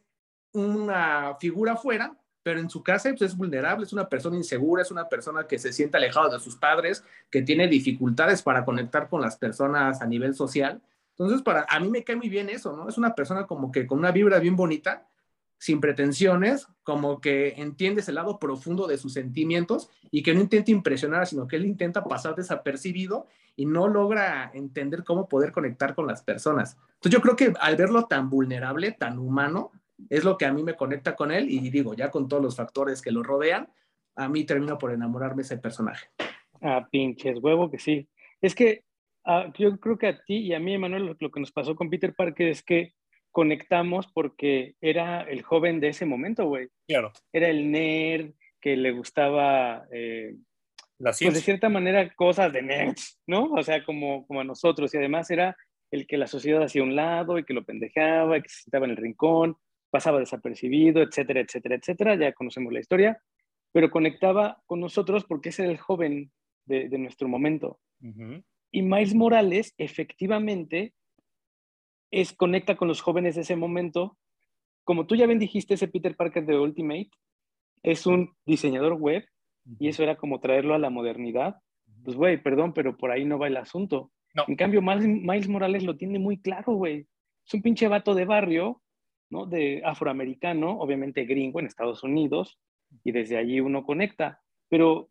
una 0.51 1.35
figura 1.39 1.73
afuera, 1.73 2.15
pero 2.41 2.59
en 2.59 2.69
su 2.69 2.81
casa 2.81 3.09
pues, 3.09 3.21
es 3.21 3.37
vulnerable, 3.37 3.85
es 3.85 3.93
una 3.93 4.09
persona 4.09 4.35
insegura, 4.37 4.81
es 4.81 4.91
una 4.91 5.07
persona 5.07 5.45
que 5.45 5.59
se 5.59 5.71
siente 5.71 5.97
alejada 5.97 6.29
de 6.29 6.39
sus 6.39 6.55
padres, 6.55 7.03
que 7.29 7.41
tiene 7.41 7.67
dificultades 7.67 8.41
para 8.41 8.65
conectar 8.65 9.09
con 9.09 9.21
las 9.21 9.37
personas 9.37 10.01
a 10.01 10.07
nivel 10.07 10.33
social. 10.33 10.81
Entonces, 11.11 11.41
para 11.41 11.65
a 11.69 11.79
mí 11.79 11.89
me 11.89 12.03
cae 12.03 12.15
muy 12.15 12.29
bien 12.29 12.49
eso, 12.49 12.75
¿no? 12.75 12.89
Es 12.89 12.97
una 12.97 13.13
persona 13.13 13.45
como 13.45 13.71
que 13.71 13.85
con 13.85 13.99
una 13.99 14.11
vibra 14.11 14.39
bien 14.39 14.55
bonita, 14.55 15.05
sin 15.59 15.81
pretensiones, 15.81 16.67
como 16.83 17.19
que 17.19 17.55
entiende 17.57 17.99
ese 17.99 18.13
lado 18.13 18.39
profundo 18.39 18.87
de 18.87 18.97
sus 18.97 19.13
sentimientos 19.13 19.89
y 20.09 20.23
que 20.23 20.33
no 20.33 20.39
intenta 20.39 20.71
impresionar, 20.71 21.27
sino 21.27 21.47
que 21.47 21.57
él 21.57 21.65
intenta 21.65 22.03
pasar 22.05 22.35
desapercibido 22.35 23.27
y 23.55 23.65
no 23.65 23.87
logra 23.87 24.51
entender 24.53 25.03
cómo 25.03 25.27
poder 25.27 25.51
conectar 25.51 25.95
con 25.95 26.07
las 26.07 26.23
personas. 26.23 26.77
Entonces 26.95 27.11
yo 27.11 27.21
creo 27.21 27.35
que 27.35 27.53
al 27.59 27.75
verlo 27.75 28.05
tan 28.05 28.29
vulnerable, 28.29 28.91
tan 28.91 29.19
humano, 29.19 29.71
es 30.09 30.23
lo 30.23 30.37
que 30.37 30.45
a 30.45 30.53
mí 30.53 30.63
me 30.63 30.75
conecta 30.75 31.15
con 31.15 31.31
él 31.31 31.49
y 31.49 31.69
digo, 31.69 31.93
ya 31.93 32.09
con 32.09 32.27
todos 32.27 32.41
los 32.41 32.55
factores 32.55 33.01
que 33.01 33.11
lo 33.11 33.23
rodean, 33.23 33.69
a 34.15 34.29
mí 34.29 34.43
termino 34.45 34.77
por 34.77 34.91
enamorarme 34.91 35.41
ese 35.41 35.57
personaje. 35.57 36.07
Ah, 36.61 36.87
pinches 36.91 37.39
huevo 37.41 37.69
que 37.69 37.79
sí. 37.79 38.07
Es 38.41 38.55
que 38.55 38.83
ah, 39.25 39.51
yo 39.57 39.79
creo 39.79 39.97
que 39.97 40.07
a 40.07 40.23
ti 40.23 40.37
y 40.37 40.53
a 40.53 40.59
mí, 40.59 40.73
Emanuel, 40.73 41.05
lo, 41.05 41.15
lo 41.19 41.31
que 41.31 41.39
nos 41.39 41.51
pasó 41.51 41.75
con 41.75 41.89
Peter 41.89 42.13
Parker 42.13 42.47
es 42.47 42.63
que 42.63 42.93
conectamos 43.31 44.07
porque 44.07 44.75
era 44.81 45.21
el 45.21 45.43
joven 45.43 45.79
de 45.79 45.89
ese 45.89 46.05
momento, 46.05 46.45
güey. 46.45 46.69
Claro. 46.87 47.11
Era 47.31 47.49
el 47.49 47.71
nerd 47.71 48.33
que 48.59 48.75
le 48.75 48.91
gustaba, 48.91 49.85
eh, 49.91 50.35
La 50.99 51.09
pues 51.11 51.17
ciencia. 51.17 51.39
de 51.39 51.45
cierta 51.45 51.69
manera, 51.69 52.13
cosas 52.13 52.51
de 52.53 52.61
nerds, 52.61 53.19
¿no? 53.25 53.45
O 53.53 53.63
sea, 53.63 53.83
como, 53.83 54.27
como 54.27 54.41
a 54.41 54.43
nosotros. 54.43 54.93
Y 54.93 54.97
además 54.97 55.31
era 55.31 55.55
el 55.91 56.05
que 56.05 56.17
la 56.17 56.27
sociedad 56.27 56.61
hacía 56.61 56.83
un 56.83 56.95
lado 56.95 57.39
y 57.39 57.45
que 57.45 57.53
lo 57.53 57.63
pendejaba, 57.63 58.37
y 58.37 58.41
que 58.41 58.49
se 58.49 58.63
sentaba 58.63 58.85
en 58.85 58.91
el 58.91 58.97
rincón, 58.97 59.57
pasaba 59.89 60.19
desapercibido, 60.19 61.01
etcétera, 61.01 61.39
etcétera, 61.39 61.75
etcétera. 61.75 62.15
Ya 62.15 62.33
conocemos 62.33 62.71
la 62.73 62.79
historia. 62.79 63.21
Pero 63.71 63.89
conectaba 63.91 64.61
con 64.65 64.79
nosotros 64.79 65.25
porque 65.25 65.49
ese 65.49 65.63
era 65.63 65.71
el 65.71 65.77
joven 65.77 66.31
de, 66.65 66.89
de 66.89 66.97
nuestro 66.97 67.27
momento. 67.27 67.79
Y 68.71 68.81
Miles 68.81 69.13
Morales, 69.15 69.73
efectivamente, 69.77 70.93
es, 72.11 72.33
conecta 72.33 72.75
con 72.75 72.87
los 72.87 73.01
jóvenes 73.01 73.35
de 73.35 73.41
ese 73.41 73.55
momento. 73.55 74.17
Como 74.83 75.05
tú 75.05 75.15
ya 75.15 75.27
bien 75.27 75.39
dijiste, 75.39 75.75
ese 75.75 75.87
Peter 75.87 76.15
Parker 76.15 76.45
de 76.45 76.57
Ultimate 76.57 77.09
es 77.83 78.05
un 78.05 78.35
diseñador 78.45 78.93
web 78.93 79.25
y 79.79 79.87
eso 79.87 80.03
era 80.03 80.15
como 80.15 80.39
traerlo 80.39 80.73
a 80.73 80.79
la 80.79 80.89
modernidad. 80.89 81.57
Pues, 82.03 82.15
güey, 82.15 82.41
perdón, 82.41 82.73
pero 82.73 82.97
por 82.97 83.11
ahí 83.11 83.25
no 83.25 83.37
va 83.39 83.47
el 83.47 83.57
asunto. 83.57 84.11
No. 84.33 84.45
En 84.47 84.55
cambio, 84.55 84.81
Miles, 84.81 85.49
Morales 85.49 85.83
lo 85.83 85.97
tiene 85.97 86.19
muy 86.19 86.39
claro, 86.41 86.73
güey. 86.73 87.07
Es 87.45 87.53
un 87.53 87.61
pinche 87.61 87.87
vato 87.87 88.13
de 88.13 88.25
barrio, 88.25 88.81
¿no? 89.29 89.45
De 89.45 89.81
afroamericano, 89.83 90.79
obviamente 90.79 91.25
gringo 91.25 91.59
en 91.59 91.65
Estados 91.65 92.03
Unidos, 92.03 92.59
y 93.03 93.11
desde 93.11 93.37
allí 93.37 93.59
uno 93.59 93.83
conecta. 93.85 94.41
Pero 94.69 95.09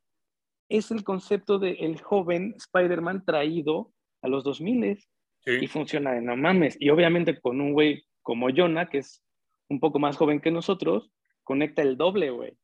es 0.68 0.90
el 0.90 1.02
concepto 1.04 1.58
del 1.58 1.76
el 1.80 2.00
joven 2.00 2.54
Spider-Man 2.56 3.24
traído 3.24 3.92
a 4.22 4.28
los 4.28 4.44
2000 4.44 4.98
Sí. 5.40 5.52
y 5.62 5.66
funciona 5.68 6.12
de 6.12 6.20
no 6.20 6.36
mames. 6.36 6.76
Y 6.80 6.90
obviamente 6.90 7.40
con 7.40 7.60
un 7.60 7.72
güey 7.72 8.02
como 8.22 8.48
Jonah, 8.54 8.88
que 8.88 8.98
es 8.98 9.22
un 9.70 9.78
poco 9.80 9.98
más 9.98 10.16
joven 10.16 10.40
que 10.40 10.50
nosotros, 10.50 11.10
conecta 11.44 11.82
el 11.82 11.96
doble, 11.96 12.30
güey. 12.30 12.54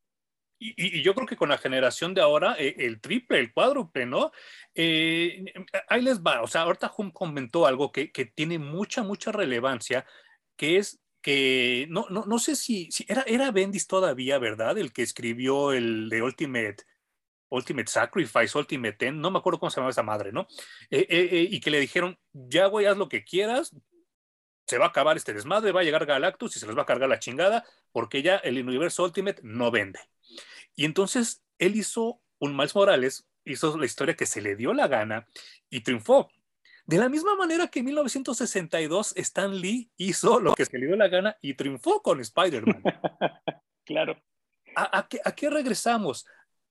Y, 0.77 1.03
yo 1.03 1.15
creo 1.15 1.27
que 1.27 1.37
con 1.37 1.51
la 1.51 1.59
generación 1.59 2.15
de 2.15 2.23
ahora, 2.23 2.57
eh, 2.59 2.75
el 2.79 3.01
triple, 3.01 3.39
el 3.39 3.53
cuádruple, 3.53 4.07
¿no? 4.07 4.33
Eh, 4.75 5.45
ahí 5.89 6.01
les 6.01 6.21
va, 6.23 6.43
o 6.43 6.47
sea, 6.47 6.63
ahorita 6.63 6.93
Hum 6.97 7.11
comentó 7.11 7.67
algo 7.67 7.93
que, 7.93 8.11
que 8.11 8.25
tiene 8.25 8.59
mucha, 8.59 9.03
mucha 9.03 9.31
relevancia, 9.31 10.07
que 10.57 10.79
es 10.79 11.01
que, 11.25 11.87
no, 11.89 12.07
no, 12.11 12.27
no 12.27 12.39
sé 12.39 12.55
si, 12.55 12.91
era, 13.09 13.25
era 13.27 13.51
Bendis 13.51 13.87
todavía, 13.87 14.39
¿verdad? 14.39 14.77
El 14.79 14.93
que 14.93 15.03
escribió 15.03 15.73
el 15.73 16.11
de 16.11 16.23
Ultimate, 16.23 16.77
Ultimate 17.49 17.91
Sacrifice, 17.91 18.59
Ultimate 18.59 18.93
Ten, 18.93 19.21
no 19.21 19.31
me 19.31 19.39
acuerdo 19.39 19.59
cómo 19.59 19.71
se 19.71 19.77
llamaba 19.77 19.91
esa 19.91 20.03
madre, 20.03 20.33
¿no? 20.33 20.47
Eh, 20.91 21.07
eh, 21.09 21.49
y 21.51 21.61
que 21.61 21.71
le 21.71 21.81
dijeron, 21.81 22.19
ya, 22.33 22.67
güey, 22.67 22.87
haz 22.87 22.99
lo 22.99 23.09
que 23.09 23.25
quieras, 23.25 23.75
se 24.67 24.79
va 24.79 24.87
a 24.87 24.89
acabar 24.89 25.17
este 25.17 25.33
desmadre, 25.33 25.73
va 25.73 25.81
a 25.81 25.85
llegar 25.85 26.05
Galactus 26.07 26.57
y 26.57 26.61
se 26.61 26.67
les 26.67 26.77
va 26.77 26.83
a 26.83 26.87
cargar 26.87 27.09
la 27.09 27.19
chingada, 27.19 27.65
porque 27.91 28.23
ya 28.23 28.37
el 28.37 28.59
universo 28.67 29.05
Ultimate 29.05 29.41
no 29.43 29.71
vende. 29.71 30.01
Y 30.77 30.85
entonces 30.85 31.43
él 31.59 31.77
hizo 31.77 32.21
un 32.39 32.57
Miles 32.57 32.75
Morales, 32.75 33.27
hizo 33.45 33.77
la 33.79 33.87
historia 33.87 34.17
que 34.17 34.27
se 34.27 34.41
le 34.41 34.57
dio 34.57 34.73
la 34.75 34.89
gana 34.89 35.27
y 35.71 35.81
triunfó. 35.81 36.31
De 36.87 36.99
la 36.99 37.09
misma 37.09 37.35
manera 37.35 37.69
que 37.69 37.79
en 37.79 37.87
1962 37.87 39.15
Stan 39.17 39.59
Lee 39.59 39.91
hizo 39.97 40.39
lo 40.39 40.55
que 40.55 40.67
se 40.67 40.79
le 40.79 40.87
dio 40.87 40.97
la 40.97 41.09
gana 41.09 41.37
y 41.41 41.55
triunfó 41.55 42.03
con 42.03 42.21
Spider-Man. 42.21 42.83
Claro. 43.87 44.19
¿A, 44.77 45.01
a 45.01 45.09
qué, 45.09 45.21
a 45.23 45.33
qué 45.33 45.51
regresamos? 45.51 46.25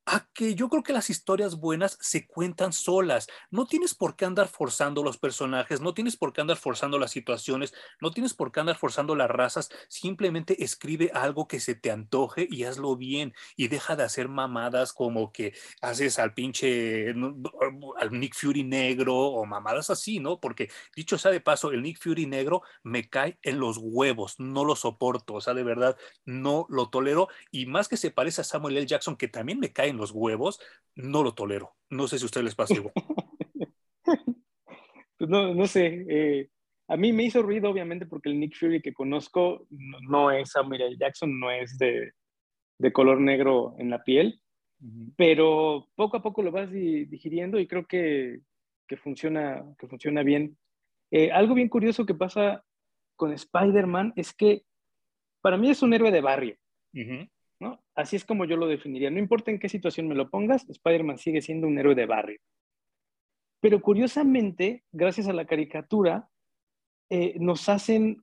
A 0.06 0.28
que 0.34 0.54
yo 0.54 0.68
creo 0.68 0.84
que 0.84 0.92
las 0.92 1.10
historias 1.10 1.56
buenas 1.56 1.98
se 2.02 2.28
cuentan 2.28 2.74
solas. 2.74 3.28
No 3.52 3.66
tienes 3.66 3.96
por 3.96 4.18
qué 4.18 4.26
andar 4.26 4.50
forzando 4.50 5.02
los 5.02 5.18
personajes, 5.18 5.80
no 5.80 5.94
tienes 5.94 6.18
por 6.18 6.34
qué 6.34 6.42
andar 6.42 6.58
forzando 6.58 7.00
las 7.00 7.12
situaciones, 7.12 7.74
no 8.02 8.12
tienes 8.12 8.34
por 8.34 8.52
qué 8.52 8.60
andar 8.60 8.76
forzando 8.78 9.16
las 9.16 9.30
razas. 9.30 9.70
Simplemente 9.88 10.62
escribe 10.62 11.10
algo 11.14 11.48
que 11.48 11.62
se 11.62 11.76
te 11.76 11.90
antoje 11.90 12.48
y 12.52 12.66
hazlo 12.66 12.98
bien. 12.98 13.34
Y 13.56 13.70
deja 13.70 13.96
de 13.96 14.04
hacer 14.04 14.28
mamadas 14.28 14.92
como 14.92 15.32
que 15.32 15.54
haces 15.82 16.20
al 16.20 16.34
pinche, 16.34 17.12
al 17.12 18.12
Nick 18.12 18.36
Fury 18.36 18.66
negro 18.66 19.16
o 19.16 19.46
mamadas 19.46 19.90
así, 19.90 20.20
¿no? 20.20 20.42
Porque 20.42 20.70
dicho 20.94 21.18
sea 21.18 21.32
de 21.32 21.40
paso, 21.40 21.72
el 21.72 21.82
Nick 21.82 22.02
Fury 22.02 22.26
negro 22.26 22.62
me 22.84 23.10
cae 23.10 23.38
en 23.42 23.58
los 23.58 23.78
huevos, 23.78 24.38
no 24.38 24.66
lo 24.66 24.76
soporto. 24.76 25.36
O 25.36 25.42
sea, 25.42 25.54
de 25.54 25.64
verdad, 25.64 25.96
no 26.26 26.66
lo 26.68 26.90
tolero. 26.90 27.30
Y 27.52 27.68
más 27.68 27.88
que 27.88 27.96
se 27.96 28.12
parece 28.12 28.42
a 28.42 28.44
Samuel 28.44 28.76
L. 28.76 28.86
Jackson, 28.86 29.16
que 29.16 29.30
también 29.30 29.62
me 29.62 29.72
cae 29.72 29.93
en 29.94 30.00
los 30.00 30.12
huevos, 30.12 30.60
no 30.96 31.24
lo 31.24 31.34
tolero. 31.34 31.76
No 31.90 32.08
sé 32.08 32.18
si 32.18 32.24
a 32.24 32.28
ustedes 32.28 32.46
les 32.46 32.56
pasa 32.56 32.74
igual. 32.76 32.94
No, 35.20 35.54
no 35.54 35.68
sé. 35.68 36.06
eh, 36.10 36.50
a 36.90 36.98
mí 36.98 37.14
me 37.14 37.24
hizo 37.24 37.42
ruido, 37.42 37.70
obviamente, 37.70 38.06
porque 38.06 38.30
el 38.30 38.40
Nick 38.40 38.58
Fury 38.58 38.82
que 38.82 38.94
conozco 38.94 39.66
no, 39.70 39.98
no 40.02 40.32
es 40.32 40.52
Samuel 40.52 40.82
L. 40.82 40.98
Jackson, 41.00 41.40
no 41.40 41.50
es 41.50 41.78
de, 41.78 42.12
de 42.78 42.92
color 42.92 43.22
negro 43.22 43.74
en 43.80 43.90
la 43.90 44.04
piel, 44.04 44.42
pero 45.16 45.88
poco 45.96 46.18
a 46.18 46.22
poco 46.22 46.42
lo 46.44 46.52
vas 46.52 46.70
di- 46.70 47.06
digiriendo 47.06 47.58
y 47.58 47.68
creo 47.68 47.86
que, 47.86 48.42
que 48.86 48.98
funciona, 48.98 49.64
que 49.80 49.88
funciona 49.88 50.24
bien. 50.24 50.58
Eh, 51.10 51.32
algo 51.32 51.54
bien 51.56 51.70
curioso 51.70 52.06
que 52.06 52.16
pasa 52.16 52.66
con 53.16 53.32
Spider-Man 53.32 54.12
es 54.18 54.34
que 54.34 54.64
para 55.42 55.56
mí 55.56 55.70
es 55.70 55.82
un 55.84 55.94
héroe 55.94 56.12
de 56.12 56.20
barrio. 56.22 56.58
¿No? 57.64 57.84
Así 57.96 58.16
es 58.16 58.26
como 58.26 58.46
yo 58.46 58.58
lo 58.58 58.68
definiría. 58.68 59.10
No 59.10 59.20
importa 59.20 59.50
en 59.50 59.58
qué 59.58 59.70
situación 59.70 60.08
me 60.08 60.16
lo 60.16 60.30
pongas, 60.30 60.70
Spider-Man 60.70 61.18
sigue 61.18 61.42
siendo 61.42 61.68
un 61.68 61.80
héroe 61.80 61.96
de 61.96 62.06
barrio. 62.06 62.40
Pero 63.60 63.82
curiosamente, 63.82 64.84
gracias 64.92 65.28
a 65.28 65.34
la 65.34 65.46
caricatura, 65.46 66.30
eh, 67.10 67.36
nos 67.40 67.70
hacen 67.70 68.22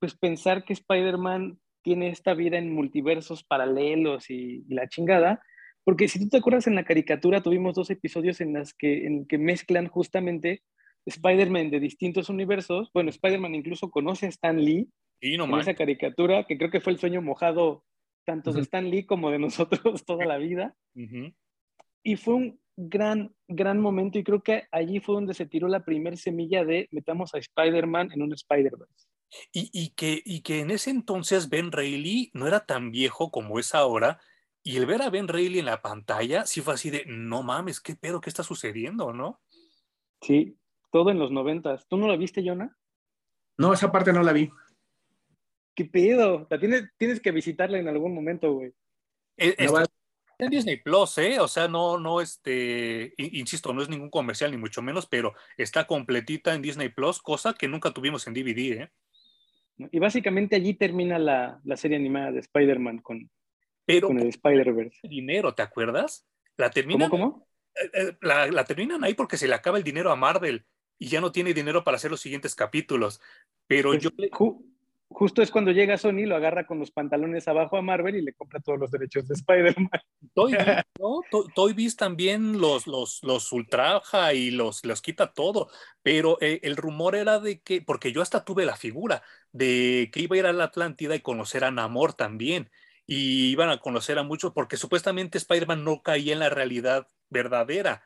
pues 0.00 0.14
pensar 0.16 0.64
que 0.64 0.74
Spider-Man 0.74 1.58
tiene 1.82 2.08
esta 2.08 2.34
vida 2.34 2.58
en 2.58 2.74
multiversos 2.74 3.44
paralelos 3.44 4.28
y, 4.28 4.64
y 4.68 4.74
la 4.74 4.88
chingada, 4.88 5.42
porque 5.84 6.08
si 6.08 6.18
tú 6.18 6.28
te 6.28 6.38
acuerdas 6.38 6.66
en 6.66 6.74
la 6.74 6.84
caricatura 6.84 7.42
tuvimos 7.42 7.74
dos 7.74 7.90
episodios 7.90 8.40
en 8.40 8.54
las 8.54 8.74
que, 8.74 9.06
en 9.06 9.26
que 9.26 9.38
mezclan 9.38 9.86
justamente 9.86 10.62
Spider-Man 11.06 11.70
de 11.70 11.80
distintos 11.80 12.28
universos. 12.28 12.90
Bueno, 12.92 13.10
Spider-Man 13.10 13.54
incluso 13.54 13.90
conoce 13.90 14.26
a 14.26 14.30
Stan 14.30 14.58
Lee 14.58 14.88
Y 15.20 15.36
no 15.36 15.44
en 15.44 15.54
esa 15.58 15.74
caricatura, 15.74 16.44
que 16.44 16.56
creo 16.56 16.70
que 16.70 16.80
fue 16.80 16.92
el 16.92 16.98
sueño 16.98 17.22
mojado 17.22 17.84
tanto 18.24 18.52
de. 18.52 18.62
Stan 18.62 18.88
Lee 18.88 19.06
como 19.06 19.30
de 19.30 19.38
nosotros 19.38 20.04
toda 20.06 20.24
la 20.24 20.38
vida. 20.38 20.74
Y 22.02 22.16
fue 22.16 22.34
un 22.34 22.60
gran, 22.76 23.34
gran 23.48 23.80
momento 23.80 24.18
y 24.18 24.24
creo 24.24 24.42
que 24.42 24.64
allí 24.72 25.00
fue 25.00 25.14
donde 25.14 25.34
se 25.34 25.46
tiró 25.46 25.68
la 25.68 25.84
primer 25.84 26.18
semilla 26.18 26.64
de 26.64 26.88
metamos 26.90 27.34
a 27.34 27.38
Spider-Man 27.38 28.10
en 28.12 28.22
un 28.22 28.32
Spider-Verse. 28.32 29.08
Y, 29.52 29.70
y 29.72 29.90
que, 29.90 30.22
y 30.24 30.42
que 30.42 30.60
en 30.60 30.70
ese 30.70 30.90
entonces 30.90 31.48
Ben 31.48 31.72
Reilly 31.72 32.30
no 32.34 32.46
era 32.46 32.66
tan 32.66 32.90
viejo 32.90 33.30
como 33.30 33.58
es 33.58 33.74
ahora. 33.74 34.20
Y 34.62 34.76
el 34.76 34.86
ver 34.86 35.02
a 35.02 35.10
Ben 35.10 35.28
Reilly 35.28 35.58
en 35.58 35.66
la 35.66 35.82
pantalla 35.82 36.46
sí 36.46 36.60
fue 36.60 36.74
así 36.74 36.90
de, 36.90 37.04
no 37.06 37.42
mames, 37.42 37.80
¿qué 37.80 37.96
pedo? 37.96 38.20
¿Qué 38.20 38.30
está 38.30 38.42
sucediendo? 38.42 39.12
¿No? 39.12 39.40
Sí, 40.20 40.56
todo 40.90 41.10
en 41.10 41.18
los 41.18 41.30
noventas. 41.30 41.86
¿Tú 41.88 41.96
no 41.96 42.08
la 42.08 42.16
viste, 42.16 42.42
Jonah? 42.46 42.74
No, 43.58 43.72
esa 43.72 43.92
parte 43.92 44.12
no 44.12 44.22
la 44.22 44.32
vi. 44.32 44.50
¿Qué 45.74 45.84
pedo? 45.84 46.46
La 46.50 46.58
tienes, 46.58 46.84
tienes 46.96 47.20
que 47.20 47.32
visitarla 47.32 47.78
en 47.78 47.88
algún 47.88 48.14
momento, 48.14 48.52
güey. 48.52 48.72
Eh, 49.36 49.54
No 49.58 49.78
está 49.80 49.92
en 50.38 50.50
Disney 50.50 50.76
Plus, 50.76 51.18
¿eh? 51.18 51.40
O 51.40 51.48
sea, 51.48 51.68
no, 51.68 51.98
no, 51.98 52.20
este, 52.20 53.14
in- 53.16 53.36
insisto, 53.36 53.72
no 53.72 53.82
es 53.82 53.88
ningún 53.88 54.10
comercial 54.10 54.50
ni 54.50 54.56
mucho 54.56 54.82
menos, 54.82 55.06
pero 55.06 55.34
está 55.56 55.86
completita 55.86 56.54
en 56.54 56.62
Disney 56.62 56.88
Plus, 56.88 57.20
cosa 57.20 57.54
que 57.54 57.68
nunca 57.68 57.90
tuvimos 57.92 58.26
en 58.26 58.34
DVD, 58.34 58.82
¿eh? 58.82 58.90
Y 59.90 59.98
básicamente 59.98 60.54
allí 60.54 60.74
termina 60.74 61.18
la, 61.18 61.60
la 61.64 61.76
serie 61.76 61.96
animada 61.96 62.30
de 62.30 62.38
Spider-Man 62.40 62.98
con, 62.98 63.28
Pero 63.84 64.06
con 64.08 64.20
el 64.20 64.28
Spider-Verse. 64.28 65.08
dinero, 65.08 65.54
¿te 65.54 65.62
acuerdas? 65.62 66.28
La 66.56 66.70
terminan, 66.70 67.10
¿Cómo, 67.10 67.30
cómo? 67.30 67.48
eh, 67.74 67.90
eh, 68.10 68.16
la, 68.20 68.46
la 68.46 68.64
terminan 68.64 69.02
ahí 69.02 69.14
porque 69.14 69.36
se 69.36 69.48
le 69.48 69.54
acaba 69.54 69.78
el 69.78 69.82
dinero 69.84 70.12
a 70.12 70.16
Marvel 70.16 70.64
y 70.96 71.08
ya 71.08 71.20
no 71.20 71.32
tiene 71.32 71.52
dinero 71.52 71.82
para 71.82 71.96
hacer 71.96 72.12
los 72.12 72.20
siguientes 72.20 72.54
capítulos. 72.54 73.20
Pero 73.66 73.90
Pues, 73.90 74.02
yo 74.04 74.10
ju- 74.10 74.64
justo 75.08 75.42
es 75.42 75.50
cuando 75.50 75.70
llega 75.72 75.96
Sony, 75.98 76.26
lo 76.26 76.36
agarra 76.36 76.66
con 76.66 76.78
los 76.78 76.90
pantalones 76.90 77.46
abajo 77.48 77.76
a 77.76 77.82
Marvel 77.82 78.16
y 78.16 78.22
le 78.22 78.32
compra 78.34 78.60
todos 78.60 78.78
los 78.78 78.90
derechos 78.90 79.26
de 79.28 79.34
Spider-Man. 79.34 79.88
Toy 80.34 80.52
¿no? 81.00 81.20
To- 81.30 81.46
Toy 81.54 81.72
Biz 81.72 81.96
también 81.96 82.60
los, 82.60 82.86
los, 82.86 83.20
los 83.22 83.52
ultraja 83.52 84.32
y 84.34 84.50
los, 84.50 84.84
los 84.84 85.02
quita 85.02 85.32
todo, 85.32 85.68
pero 86.02 86.38
eh, 86.40 86.60
el 86.62 86.76
rumor 86.76 87.14
era 87.16 87.38
de 87.38 87.60
que, 87.60 87.82
porque 87.82 88.12
yo 88.12 88.22
hasta 88.22 88.44
tuve 88.44 88.64
la 88.66 88.76
figura 88.76 89.22
de 89.52 90.10
que 90.12 90.20
iba 90.20 90.36
a 90.36 90.38
ir 90.38 90.46
a 90.46 90.52
la 90.52 90.64
Atlántida 90.64 91.14
y 91.14 91.20
conocer 91.20 91.64
a 91.64 91.70
Namor 91.70 92.14
también, 92.14 92.70
y 93.06 93.50
iban 93.50 93.68
a 93.70 93.78
conocer 93.80 94.18
a 94.18 94.22
muchos, 94.22 94.52
porque 94.52 94.76
supuestamente 94.76 95.38
Spider-Man 95.38 95.84
no 95.84 96.02
caía 96.02 96.32
en 96.32 96.38
la 96.40 96.50
realidad 96.50 97.06
verdadera, 97.28 98.02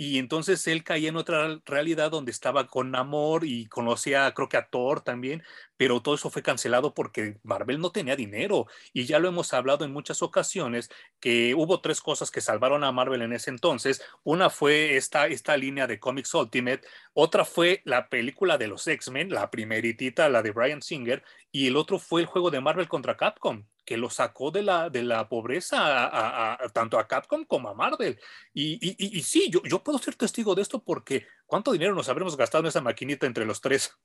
y 0.00 0.18
entonces 0.18 0.64
él 0.68 0.84
caía 0.84 1.08
en 1.08 1.16
otra 1.16 1.60
realidad 1.66 2.12
donde 2.12 2.30
estaba 2.30 2.68
con 2.68 2.92
Namor 2.92 3.44
y 3.44 3.66
conocía, 3.66 4.32
creo 4.32 4.48
que 4.48 4.56
a 4.56 4.68
Thor 4.70 5.00
también, 5.00 5.42
pero 5.76 6.00
todo 6.00 6.14
eso 6.14 6.30
fue 6.30 6.40
cancelado 6.40 6.94
porque 6.94 7.38
Marvel 7.42 7.80
no 7.80 7.90
tenía 7.90 8.14
dinero. 8.14 8.68
Y 8.92 9.06
ya 9.06 9.18
lo 9.18 9.26
hemos 9.26 9.52
hablado 9.52 9.84
en 9.84 9.92
muchas 9.92 10.22
ocasiones 10.22 10.88
que 11.18 11.52
hubo 11.56 11.80
tres 11.80 12.00
cosas 12.00 12.30
que 12.30 12.40
salvaron 12.40 12.84
a 12.84 12.92
Marvel 12.92 13.22
en 13.22 13.32
ese 13.32 13.50
entonces. 13.50 14.00
Una 14.22 14.50
fue 14.50 14.96
esta, 14.96 15.26
esta 15.26 15.56
línea 15.56 15.88
de 15.88 15.98
Comics 15.98 16.32
Ultimate, 16.32 16.82
otra 17.12 17.44
fue 17.44 17.82
la 17.84 18.08
película 18.08 18.56
de 18.56 18.68
los 18.68 18.86
X-Men, 18.86 19.30
la 19.30 19.50
primeritita, 19.50 20.28
la 20.28 20.42
de 20.42 20.52
Brian 20.52 20.80
Singer, 20.80 21.24
y 21.50 21.66
el 21.66 21.76
otro 21.76 21.98
fue 21.98 22.20
el 22.20 22.28
juego 22.28 22.52
de 22.52 22.60
Marvel 22.60 22.86
contra 22.86 23.16
Capcom 23.16 23.64
que 23.88 23.96
lo 23.96 24.10
sacó 24.10 24.50
de 24.50 24.62
la, 24.62 24.90
de 24.90 25.02
la 25.02 25.30
pobreza 25.30 25.78
a, 25.80 26.68
tanto 26.74 26.98
a 26.98 27.08
Capcom 27.08 27.46
como 27.46 27.70
a 27.70 27.74
Marvel. 27.74 28.20
Y, 28.52 28.74
y, 28.86 29.18
y, 29.18 29.22
sí, 29.22 29.48
yo, 29.50 29.62
yo 29.64 29.82
puedo 29.82 29.96
ser 29.96 30.14
testigo 30.14 30.54
de 30.54 30.60
esto 30.60 30.84
porque 30.84 31.26
¿cuánto 31.46 31.72
dinero 31.72 31.94
nos 31.94 32.10
habremos 32.10 32.36
gastado 32.36 32.64
en 32.64 32.68
esa 32.68 32.82
maquinita 32.82 33.26
entre 33.26 33.46
los 33.46 33.62
tres? 33.62 33.98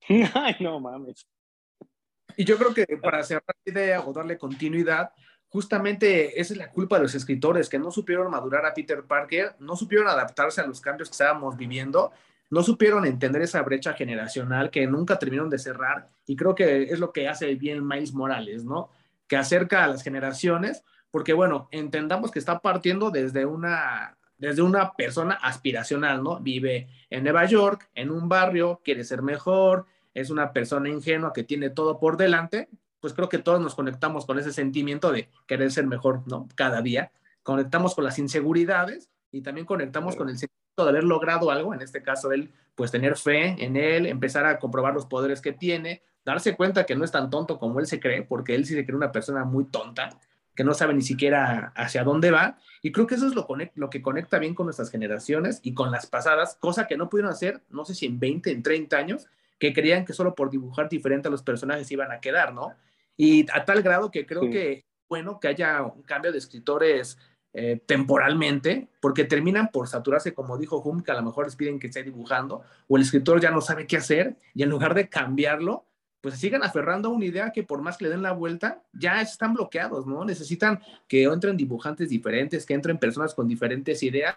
Ay, 0.34 0.56
no 0.58 0.80
mames. 0.80 1.28
Y 2.36 2.44
yo 2.44 2.58
creo 2.58 2.74
que 2.74 2.84
para 3.00 3.22
cerrar 3.22 3.54
la 3.64 3.72
idea 3.72 4.00
o 4.00 4.12
darle 4.12 4.36
continuidad, 4.36 5.12
justamente 5.48 6.40
esa 6.40 6.54
es 6.54 6.58
la 6.58 6.72
culpa 6.72 6.96
de 6.96 7.04
los 7.04 7.14
escritores 7.14 7.68
que 7.68 7.78
no 7.78 7.92
supieron 7.92 8.32
madurar 8.32 8.66
a 8.66 8.74
Peter 8.74 9.04
Parker, 9.04 9.54
no 9.60 9.76
supieron 9.76 10.08
adaptarse 10.08 10.60
a 10.60 10.66
los 10.66 10.80
cambios 10.80 11.10
que 11.10 11.14
estábamos 11.14 11.56
viviendo, 11.56 12.10
no 12.50 12.64
supieron 12.64 13.06
entender 13.06 13.42
esa 13.42 13.62
brecha 13.62 13.92
generacional 13.92 14.68
que 14.72 14.84
nunca 14.88 15.16
terminaron 15.16 15.48
de 15.48 15.60
cerrar 15.60 16.08
y 16.26 16.34
creo 16.34 16.56
que 16.56 16.82
es 16.84 16.98
lo 16.98 17.12
que 17.12 17.28
hace 17.28 17.54
bien 17.54 17.86
Miles 17.86 18.12
Morales, 18.12 18.64
¿no? 18.64 18.90
Que 19.28 19.36
acerca 19.36 19.84
a 19.84 19.88
las 19.88 20.02
generaciones, 20.02 20.84
porque 21.10 21.32
bueno, 21.32 21.68
entendamos 21.70 22.30
que 22.30 22.38
está 22.38 22.60
partiendo 22.60 23.10
desde 23.10 23.46
una, 23.46 24.18
desde 24.36 24.62
una 24.62 24.94
persona 24.94 25.34
aspiracional, 25.34 26.22
¿no? 26.22 26.40
Vive 26.40 26.88
en 27.10 27.22
Nueva 27.22 27.44
York, 27.44 27.88
en 27.94 28.10
un 28.10 28.28
barrio, 28.28 28.80
quiere 28.84 29.04
ser 29.04 29.22
mejor, 29.22 29.86
es 30.14 30.30
una 30.30 30.52
persona 30.52 30.88
ingenua 30.88 31.32
que 31.32 31.44
tiene 31.44 31.70
todo 31.70 31.98
por 31.98 32.16
delante, 32.16 32.68
pues 33.00 33.12
creo 33.12 33.28
que 33.28 33.38
todos 33.38 33.60
nos 33.60 33.74
conectamos 33.74 34.26
con 34.26 34.38
ese 34.38 34.52
sentimiento 34.52 35.12
de 35.12 35.30
querer 35.46 35.70
ser 35.70 35.86
mejor, 35.86 36.22
¿no? 36.26 36.48
Cada 36.54 36.82
día. 36.82 37.12
Conectamos 37.42 37.94
con 37.94 38.04
las 38.04 38.18
inseguridades 38.18 39.10
y 39.30 39.42
también 39.42 39.66
conectamos 39.66 40.16
con 40.16 40.28
el 40.28 40.38
sentimiento 40.38 40.67
de 40.84 40.90
haber 40.90 41.04
logrado 41.04 41.50
algo, 41.50 41.74
en 41.74 41.82
este 41.82 42.02
caso 42.02 42.32
él, 42.32 42.50
pues 42.74 42.90
tener 42.90 43.16
fe 43.16 43.56
en 43.64 43.76
él, 43.76 44.06
empezar 44.06 44.46
a 44.46 44.58
comprobar 44.58 44.94
los 44.94 45.06
poderes 45.06 45.40
que 45.40 45.52
tiene, 45.52 46.02
darse 46.24 46.56
cuenta 46.56 46.86
que 46.86 46.94
no 46.94 47.04
es 47.04 47.10
tan 47.10 47.30
tonto 47.30 47.58
como 47.58 47.80
él 47.80 47.86
se 47.86 48.00
cree, 48.00 48.22
porque 48.22 48.54
él 48.54 48.66
sí 48.66 48.74
se 48.74 48.84
cree 48.84 48.96
una 48.96 49.12
persona 49.12 49.44
muy 49.44 49.64
tonta, 49.64 50.10
que 50.54 50.64
no 50.64 50.74
sabe 50.74 50.94
ni 50.94 51.02
siquiera 51.02 51.72
hacia 51.76 52.04
dónde 52.04 52.30
va. 52.30 52.58
Y 52.82 52.92
creo 52.92 53.06
que 53.06 53.14
eso 53.14 53.26
es 53.26 53.34
lo, 53.34 53.46
lo 53.74 53.90
que 53.90 54.02
conecta 54.02 54.38
bien 54.38 54.54
con 54.54 54.66
nuestras 54.66 54.90
generaciones 54.90 55.60
y 55.62 55.72
con 55.74 55.90
las 55.90 56.06
pasadas, 56.06 56.56
cosa 56.60 56.86
que 56.86 56.96
no 56.96 57.08
pudieron 57.08 57.32
hacer, 57.32 57.62
no 57.70 57.84
sé 57.84 57.94
si 57.94 58.06
en 58.06 58.18
20, 58.18 58.50
en 58.50 58.62
30 58.62 58.96
años, 58.96 59.26
que 59.58 59.72
creían 59.72 60.04
que 60.04 60.12
solo 60.12 60.34
por 60.34 60.50
dibujar 60.50 60.88
diferente 60.88 61.28
a 61.28 61.30
los 61.30 61.42
personajes 61.42 61.90
iban 61.90 62.12
a 62.12 62.20
quedar, 62.20 62.54
¿no? 62.54 62.74
Y 63.16 63.46
a 63.52 63.64
tal 63.64 63.82
grado 63.82 64.10
que 64.10 64.26
creo 64.26 64.42
que 64.42 64.84
bueno 65.08 65.40
que 65.40 65.48
haya 65.48 65.82
un 65.82 66.02
cambio 66.02 66.30
de 66.30 66.38
escritores 66.38 67.18
eh, 67.54 67.80
temporalmente, 67.86 68.88
porque 69.00 69.24
terminan 69.24 69.70
por 69.72 69.88
saturarse, 69.88 70.34
como 70.34 70.58
dijo 70.58 70.82
Hum, 70.84 71.02
que 71.02 71.10
a 71.10 71.14
lo 71.14 71.22
mejor 71.22 71.46
les 71.46 71.56
piden 71.56 71.78
que 71.78 71.86
esté 71.86 72.02
dibujando, 72.02 72.62
o 72.86 72.96
el 72.96 73.02
escritor 73.02 73.40
ya 73.40 73.50
no 73.50 73.60
sabe 73.60 73.86
qué 73.86 73.96
hacer, 73.96 74.36
y 74.54 74.62
en 74.62 74.70
lugar 74.70 74.94
de 74.94 75.08
cambiarlo, 75.08 75.86
pues 76.20 76.36
sigan 76.38 76.62
aferrando 76.62 77.08
a 77.08 77.12
una 77.12 77.24
idea 77.24 77.52
que 77.52 77.62
por 77.62 77.80
más 77.80 77.96
que 77.96 78.04
le 78.04 78.10
den 78.10 78.22
la 78.22 78.32
vuelta, 78.32 78.82
ya 78.92 79.20
están 79.22 79.54
bloqueados, 79.54 80.06
¿no? 80.06 80.24
Necesitan 80.24 80.80
que 81.06 81.24
entren 81.24 81.56
dibujantes 81.56 82.10
diferentes, 82.10 82.66
que 82.66 82.74
entren 82.74 82.98
personas 82.98 83.34
con 83.34 83.48
diferentes 83.48 84.02
ideas, 84.02 84.36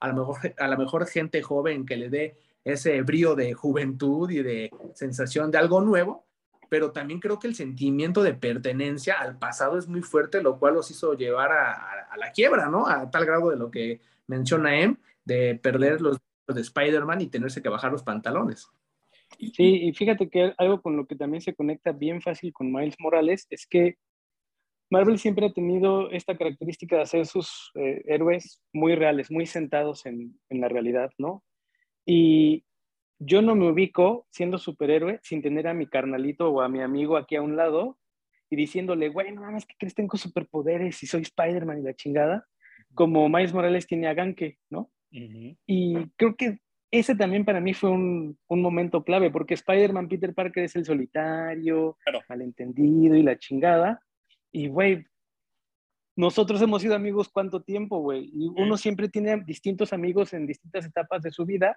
a 0.00 0.08
lo 0.08 0.14
mejor, 0.14 0.54
a 0.58 0.68
lo 0.68 0.78
mejor 0.78 1.06
gente 1.06 1.42
joven 1.42 1.84
que 1.84 1.96
le 1.96 2.08
dé 2.08 2.36
ese 2.64 3.00
brío 3.02 3.34
de 3.34 3.54
juventud 3.54 4.30
y 4.30 4.42
de 4.42 4.70
sensación 4.94 5.50
de 5.50 5.58
algo 5.58 5.80
nuevo, 5.80 6.26
pero 6.70 6.92
también 6.92 7.20
creo 7.20 7.38
que 7.38 7.48
el 7.48 7.54
sentimiento 7.56 8.22
de 8.22 8.32
pertenencia 8.32 9.20
al 9.20 9.36
pasado 9.38 9.76
es 9.76 9.88
muy 9.88 10.02
fuerte, 10.02 10.40
lo 10.40 10.58
cual 10.58 10.74
los 10.74 10.90
hizo 10.90 11.14
llevar 11.14 11.50
a, 11.52 12.16
la 12.16 12.30
quiebra, 12.32 12.68
¿no? 12.68 12.86
A 12.86 13.10
tal 13.10 13.26
grado 13.26 13.50
de 13.50 13.56
lo 13.56 13.70
que 13.70 14.00
menciona 14.26 14.80
Em, 14.80 14.96
de 15.24 15.56
perder 15.56 16.00
los 16.00 16.18
de 16.46 16.60
Spider-Man 16.60 17.20
y 17.20 17.26
tenerse 17.26 17.62
que 17.62 17.68
bajar 17.68 17.92
los 17.92 18.02
pantalones. 18.02 18.68
Sí, 19.38 19.88
y 19.88 19.92
fíjate 19.92 20.28
que 20.28 20.54
algo 20.58 20.80
con 20.80 20.96
lo 20.96 21.06
que 21.06 21.16
también 21.16 21.40
se 21.40 21.54
conecta 21.54 21.92
bien 21.92 22.20
fácil 22.20 22.52
con 22.52 22.72
Miles 22.72 22.96
Morales 22.98 23.46
es 23.50 23.66
que 23.66 23.96
Marvel 24.90 25.18
siempre 25.18 25.46
ha 25.46 25.52
tenido 25.52 26.10
esta 26.10 26.36
característica 26.36 26.96
de 26.96 27.02
hacer 27.02 27.26
sus 27.26 27.70
eh, 27.74 28.02
héroes 28.06 28.60
muy 28.72 28.96
reales, 28.96 29.30
muy 29.30 29.46
sentados 29.46 30.04
en, 30.06 30.38
en, 30.48 30.60
la 30.60 30.68
realidad, 30.68 31.10
¿no? 31.16 31.44
Y 32.04 32.64
yo 33.20 33.42
no 33.42 33.54
me 33.54 33.70
ubico 33.70 34.26
siendo 34.30 34.58
superhéroe 34.58 35.20
sin 35.22 35.42
tener 35.42 35.68
a 35.68 35.74
mi 35.74 35.86
carnalito 35.86 36.50
o 36.50 36.62
a 36.62 36.68
mi 36.68 36.80
amigo 36.80 37.16
aquí 37.16 37.36
a 37.36 37.42
un 37.42 37.54
lado 37.54 37.98
y 38.48 38.56
diciéndole, 38.56 39.10
güey, 39.10 39.30
no 39.32 39.42
mames, 39.42 39.66
¿qué 39.66 39.74
crees? 39.78 39.94
Tengo 39.94 40.16
superpoderes 40.16 41.02
y 41.02 41.06
soy 41.06 41.22
Spider-Man 41.22 41.78
y 41.78 41.82
la 41.82 41.94
chingada, 41.94 42.46
como 42.94 43.28
Miles 43.28 43.52
Morales 43.52 43.86
tiene 43.86 44.08
a 44.08 44.14
Ganke, 44.14 44.58
¿no? 44.70 44.90
Y 45.66 45.94
creo 46.16 46.34
que 46.34 46.58
ese 46.90 47.14
también 47.14 47.44
para 47.44 47.60
mí 47.60 47.74
fue 47.74 47.90
un, 47.90 48.38
un 48.48 48.62
momento 48.62 49.04
clave, 49.04 49.30
porque 49.30 49.54
Spider-Man 49.54 50.08
Peter 50.08 50.34
Parker 50.34 50.64
es 50.64 50.74
el 50.74 50.84
solitario, 50.84 51.96
malentendido 52.28 53.14
y 53.14 53.22
la 53.22 53.38
chingada. 53.38 54.00
Y, 54.50 54.68
güey, 54.68 55.04
nosotros 56.16 56.60
hemos 56.62 56.82
sido 56.82 56.96
amigos 56.96 57.28
cuánto 57.28 57.62
tiempo, 57.62 58.00
güey. 58.00 58.30
Y 58.34 58.48
uno 58.48 58.76
siempre 58.76 59.08
tiene 59.08 59.40
distintos 59.44 59.92
amigos 59.92 60.32
en 60.32 60.46
distintas 60.46 60.84
etapas 60.86 61.22
de 61.22 61.30
su 61.30 61.46
vida. 61.46 61.76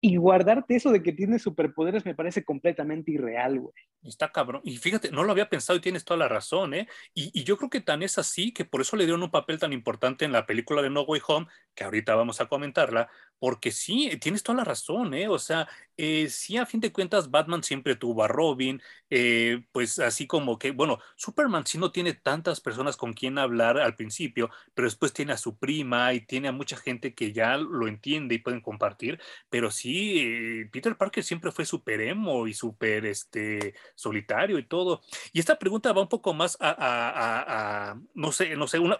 Y 0.00 0.16
guardarte 0.16 0.76
eso 0.76 0.92
de 0.92 1.02
que 1.02 1.12
tiene 1.12 1.38
superpoderes 1.40 2.04
me 2.04 2.14
parece 2.14 2.44
completamente 2.44 3.10
irreal, 3.10 3.58
güey. 3.58 3.74
Está 4.04 4.30
cabrón. 4.30 4.60
Y 4.64 4.76
fíjate, 4.76 5.10
no 5.10 5.24
lo 5.24 5.32
había 5.32 5.48
pensado 5.48 5.76
y 5.76 5.82
tienes 5.82 6.04
toda 6.04 6.18
la 6.18 6.28
razón, 6.28 6.72
¿eh? 6.72 6.88
Y, 7.14 7.42
yo 7.42 7.56
creo 7.56 7.68
que 7.68 7.80
tan 7.80 8.02
es 8.04 8.16
así 8.16 8.52
que 8.52 8.64
por 8.64 8.80
eso 8.80 8.96
le 8.96 9.04
dieron 9.04 9.24
un 9.24 9.30
papel 9.30 9.58
tan 9.58 9.72
importante 9.72 10.24
en 10.24 10.30
la 10.30 10.46
película 10.46 10.82
de 10.82 10.90
No 10.90 11.02
Way 11.02 11.20
Home, 11.26 11.46
que 11.74 11.82
ahorita 11.82 12.14
vamos 12.14 12.40
a 12.40 12.46
comentarla, 12.46 13.08
porque 13.40 13.72
sí, 13.72 14.16
tienes 14.20 14.44
toda 14.44 14.58
la 14.58 14.64
razón, 14.64 15.14
¿eh? 15.14 15.28
O 15.28 15.38
sea, 15.40 15.68
eh, 16.00 16.28
sí, 16.30 16.56
a 16.56 16.64
fin 16.64 16.80
de 16.80 16.92
cuentas, 16.92 17.28
Batman 17.30 17.64
siempre 17.64 17.96
tuvo 17.96 18.22
a 18.22 18.28
Robin, 18.28 18.80
eh, 19.10 19.64
pues 19.72 19.98
así 19.98 20.28
como 20.28 20.56
que, 20.56 20.70
bueno, 20.70 21.00
Superman 21.16 21.66
sí 21.66 21.76
no 21.76 21.90
tiene 21.90 22.14
tantas 22.14 22.60
personas 22.60 22.96
con 22.96 23.12
quien 23.14 23.36
hablar 23.36 23.78
al 23.78 23.96
principio, 23.96 24.48
pero 24.74 24.86
después 24.86 25.12
tiene 25.12 25.32
a 25.32 25.36
su 25.36 25.58
prima 25.58 26.14
y 26.14 26.20
tiene 26.20 26.48
a 26.48 26.52
mucha 26.52 26.76
gente 26.76 27.14
que 27.14 27.32
ya 27.32 27.56
lo 27.56 27.88
entiende 27.88 28.36
y 28.36 28.38
pueden 28.38 28.60
compartir, 28.60 29.20
pero 29.50 29.72
sí, 29.72 30.20
eh, 30.20 30.68
Peter 30.72 30.96
Parker 30.96 31.24
siempre 31.24 31.50
fue 31.50 31.64
súper 31.66 32.00
emo 32.00 32.46
y 32.46 32.54
súper 32.54 33.04
este, 33.04 33.74
solitario 33.96 34.58
y 34.58 34.66
todo. 34.66 35.02
Y 35.32 35.40
esta 35.40 35.58
pregunta 35.58 35.92
va 35.92 36.02
un 36.02 36.08
poco 36.08 36.32
más 36.32 36.56
a, 36.60 37.96
no 38.14 38.32
sé, 38.32 38.56
no 38.56 38.68
sé, 38.68 38.78
una, 38.78 38.96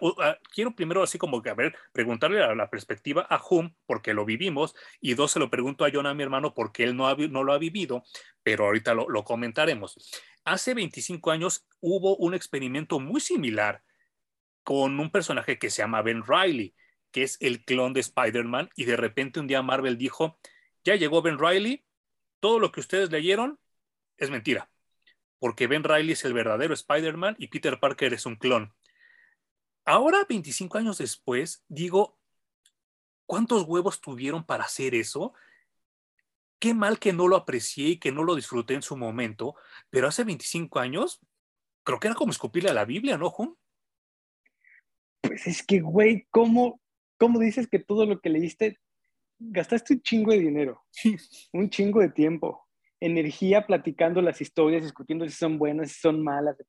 quiero 0.53 0.75
primero 0.75 1.01
así 1.03 1.17
como 1.17 1.41
que, 1.41 1.49
a 1.49 1.53
ver, 1.53 1.75
preguntarle 1.93 2.43
a 2.43 2.55
la 2.55 2.69
perspectiva 2.69 3.25
a 3.29 3.39
Hum, 3.49 3.73
porque 3.85 4.13
lo 4.13 4.25
vivimos, 4.25 4.75
y 5.01 5.13
dos, 5.15 5.31
se 5.31 5.39
lo 5.39 5.49
pregunto 5.49 5.85
a 5.85 5.89
John, 5.91 6.05
a 6.05 6.13
mi 6.13 6.23
hermano, 6.23 6.53
porque 6.53 6.83
él 6.83 6.88
no, 6.95 7.43
lo 7.43 7.53
ha 7.53 7.57
vivido, 7.57 8.03
pero 8.43 8.65
ahorita 8.65 8.93
lo, 8.93 9.09
lo 9.09 9.23
comentaremos. 9.23 9.97
Hace 10.43 10.73
25 10.73 11.31
años 11.31 11.67
hubo 11.79 12.15
un 12.17 12.33
experimento 12.33 12.99
muy 12.99 13.21
similar 13.21 13.83
con 14.63 14.99
un 14.99 15.11
personaje 15.11 15.57
que 15.57 15.69
se 15.69 15.81
llama 15.81 16.01
Ben 16.01 16.23
Riley, 16.25 16.75
que 17.11 17.23
es 17.23 17.37
el 17.39 17.63
clon 17.65 17.93
de 17.93 18.01
Spider-Man, 18.01 18.69
y 18.75 18.85
de 18.85 18.95
repente 18.97 19.39
un 19.39 19.47
día 19.47 19.61
Marvel 19.61 19.97
dijo, 19.97 20.37
ya 20.83 20.95
llegó 20.95 21.21
Ben 21.21 21.39
Riley, 21.39 21.83
todo 22.39 22.59
lo 22.59 22.71
que 22.71 22.79
ustedes 22.79 23.11
leyeron 23.11 23.59
es 24.17 24.29
mentira, 24.29 24.69
porque 25.39 25.67
Ben 25.67 25.83
Riley 25.83 26.11
es 26.11 26.25
el 26.25 26.33
verdadero 26.33 26.73
Spider-Man 26.73 27.35
y 27.39 27.47
Peter 27.47 27.79
Parker 27.79 28.13
es 28.13 28.25
un 28.25 28.35
clon. 28.35 28.73
Ahora, 29.85 30.25
25 30.27 30.77
años 30.77 30.99
después, 30.99 31.63
digo, 31.67 32.19
¿Cuántos 33.29 33.61
huevos 33.61 34.01
tuvieron 34.01 34.43
para 34.43 34.63
hacer 34.63 34.95
eso? 34.95 35.35
Qué 36.59 36.73
mal 36.73 36.99
que 36.99 37.13
no 37.13 37.27
lo 37.27 37.35
aprecié 37.35 37.89
y 37.89 37.99
que 37.99 38.11
no 38.11 38.23
lo 38.23 38.35
disfruté 38.35 38.73
en 38.73 38.81
su 38.81 38.97
momento, 38.97 39.55
pero 39.89 40.07
hace 40.07 40.23
25 40.23 40.79
años, 40.79 41.21
creo 41.83 41.99
que 41.99 42.07
era 42.07 42.15
como 42.15 42.31
escupirle 42.31 42.69
a 42.69 42.73
la 42.73 42.85
Biblia, 42.85 43.17
¿no, 43.17 43.29
Juan? 43.29 43.55
Pues 45.21 45.47
es 45.47 45.65
que, 45.65 45.79
güey, 45.79 46.27
¿cómo, 46.29 46.81
¿cómo 47.17 47.39
dices 47.39 47.67
que 47.67 47.79
todo 47.79 48.05
lo 48.05 48.19
que 48.19 48.29
leíste, 48.29 48.77
gastaste 49.39 49.93
un 49.93 50.01
chingo 50.01 50.31
de 50.31 50.39
dinero, 50.39 50.83
un 51.53 51.69
chingo 51.69 52.01
de 52.01 52.09
tiempo, 52.09 52.67
energía 52.99 53.65
platicando 53.65 54.21
las 54.21 54.41
historias, 54.41 54.83
discutiendo 54.83 55.25
si 55.25 55.31
son 55.31 55.57
buenas, 55.57 55.91
si 55.91 55.99
son 55.99 56.23
malas, 56.23 56.57
de 56.57 56.65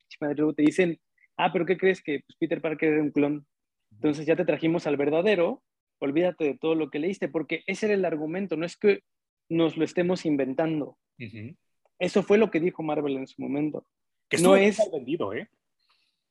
te 0.54 0.62
dicen, 0.62 1.00
ah, 1.36 1.52
pero 1.52 1.66
¿qué 1.66 1.76
crees 1.76 2.02
que 2.02 2.20
pues, 2.26 2.36
Peter 2.38 2.60
Parker 2.60 2.92
era 2.92 3.02
un 3.02 3.10
clon? 3.10 3.46
Entonces 3.92 4.26
ya 4.26 4.36
te 4.36 4.44
trajimos 4.44 4.86
al 4.86 4.96
verdadero 4.96 5.62
olvídate 6.00 6.44
de 6.44 6.58
todo 6.58 6.74
lo 6.74 6.90
que 6.90 6.98
leíste, 6.98 7.28
porque 7.28 7.62
ese 7.66 7.86
era 7.86 7.94
el 7.94 8.04
argumento, 8.04 8.56
no 8.56 8.66
es 8.66 8.76
que 8.76 9.04
nos 9.50 9.76
lo 9.76 9.84
estemos 9.84 10.24
inventando. 10.24 10.96
Eso 11.98 12.22
fue 12.22 12.38
lo 12.38 12.50
que 12.50 12.60
dijo 12.60 12.82
Marvel 12.82 13.18
en 13.18 13.26
su 13.26 13.42
momento. 13.42 13.86
Que 14.30 14.38
no 14.38 14.56
es 14.56 14.78
mal 14.78 14.88
vendido, 14.92 15.34
¿eh? 15.34 15.50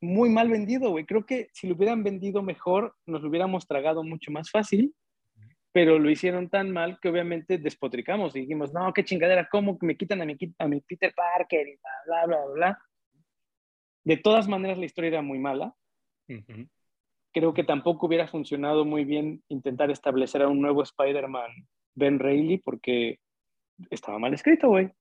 Muy 0.01 0.29
mal 0.29 0.49
vendido, 0.49 0.89
güey. 0.89 1.05
Creo 1.05 1.25
que 1.25 1.49
si 1.53 1.67
lo 1.67 1.75
hubieran 1.75 2.03
vendido 2.03 2.41
mejor, 2.41 2.95
nos 3.05 3.21
lo 3.21 3.29
hubiéramos 3.29 3.67
tragado 3.67 4.03
mucho 4.03 4.31
más 4.31 4.49
fácil. 4.49 4.95
pero 5.71 5.99
lo 5.99 6.09
hicieron 6.09 6.49
tan 6.49 6.71
mal 6.71 6.99
que 6.99 7.09
obviamente 7.09 7.57
despotricamos 7.57 8.35
y 8.35 8.41
dijimos, 8.41 8.73
no, 8.73 8.91
qué 8.93 9.03
chingadera, 9.03 9.47
¿cómo 9.51 9.77
me 9.81 9.95
quitan 9.95 10.21
a 10.21 10.25
mi, 10.25 10.35
a 10.57 10.67
mi 10.67 10.81
Peter 10.81 11.13
Parker 11.13 11.67
y 11.67 11.75
bla, 11.75 12.25
bla, 12.25 12.25
bla, 12.25 12.53
bla? 12.53 12.79
De 14.03 14.17
todas 14.17 14.47
maneras, 14.47 14.77
la 14.77 14.85
historia 14.85 15.09
era 15.09 15.21
muy 15.21 15.37
mala. 15.39 15.75
Creo 17.31 17.53
que 17.53 17.63
tampoco 17.63 18.07
hubiera 18.07 18.27
funcionado 18.27 18.85
muy 18.85 19.03
bien 19.05 19.43
intentar 19.49 19.91
establecer 19.91 20.41
a 20.41 20.47
un 20.47 20.61
nuevo 20.61 20.81
Spider-Man 20.81 21.51
Ben 21.95 22.19
Reilly 22.19 22.57
porque 22.57 23.19
estaba 23.89 24.19
mal 24.19 24.33
escrito, 24.33 24.69
güey. 24.69 24.91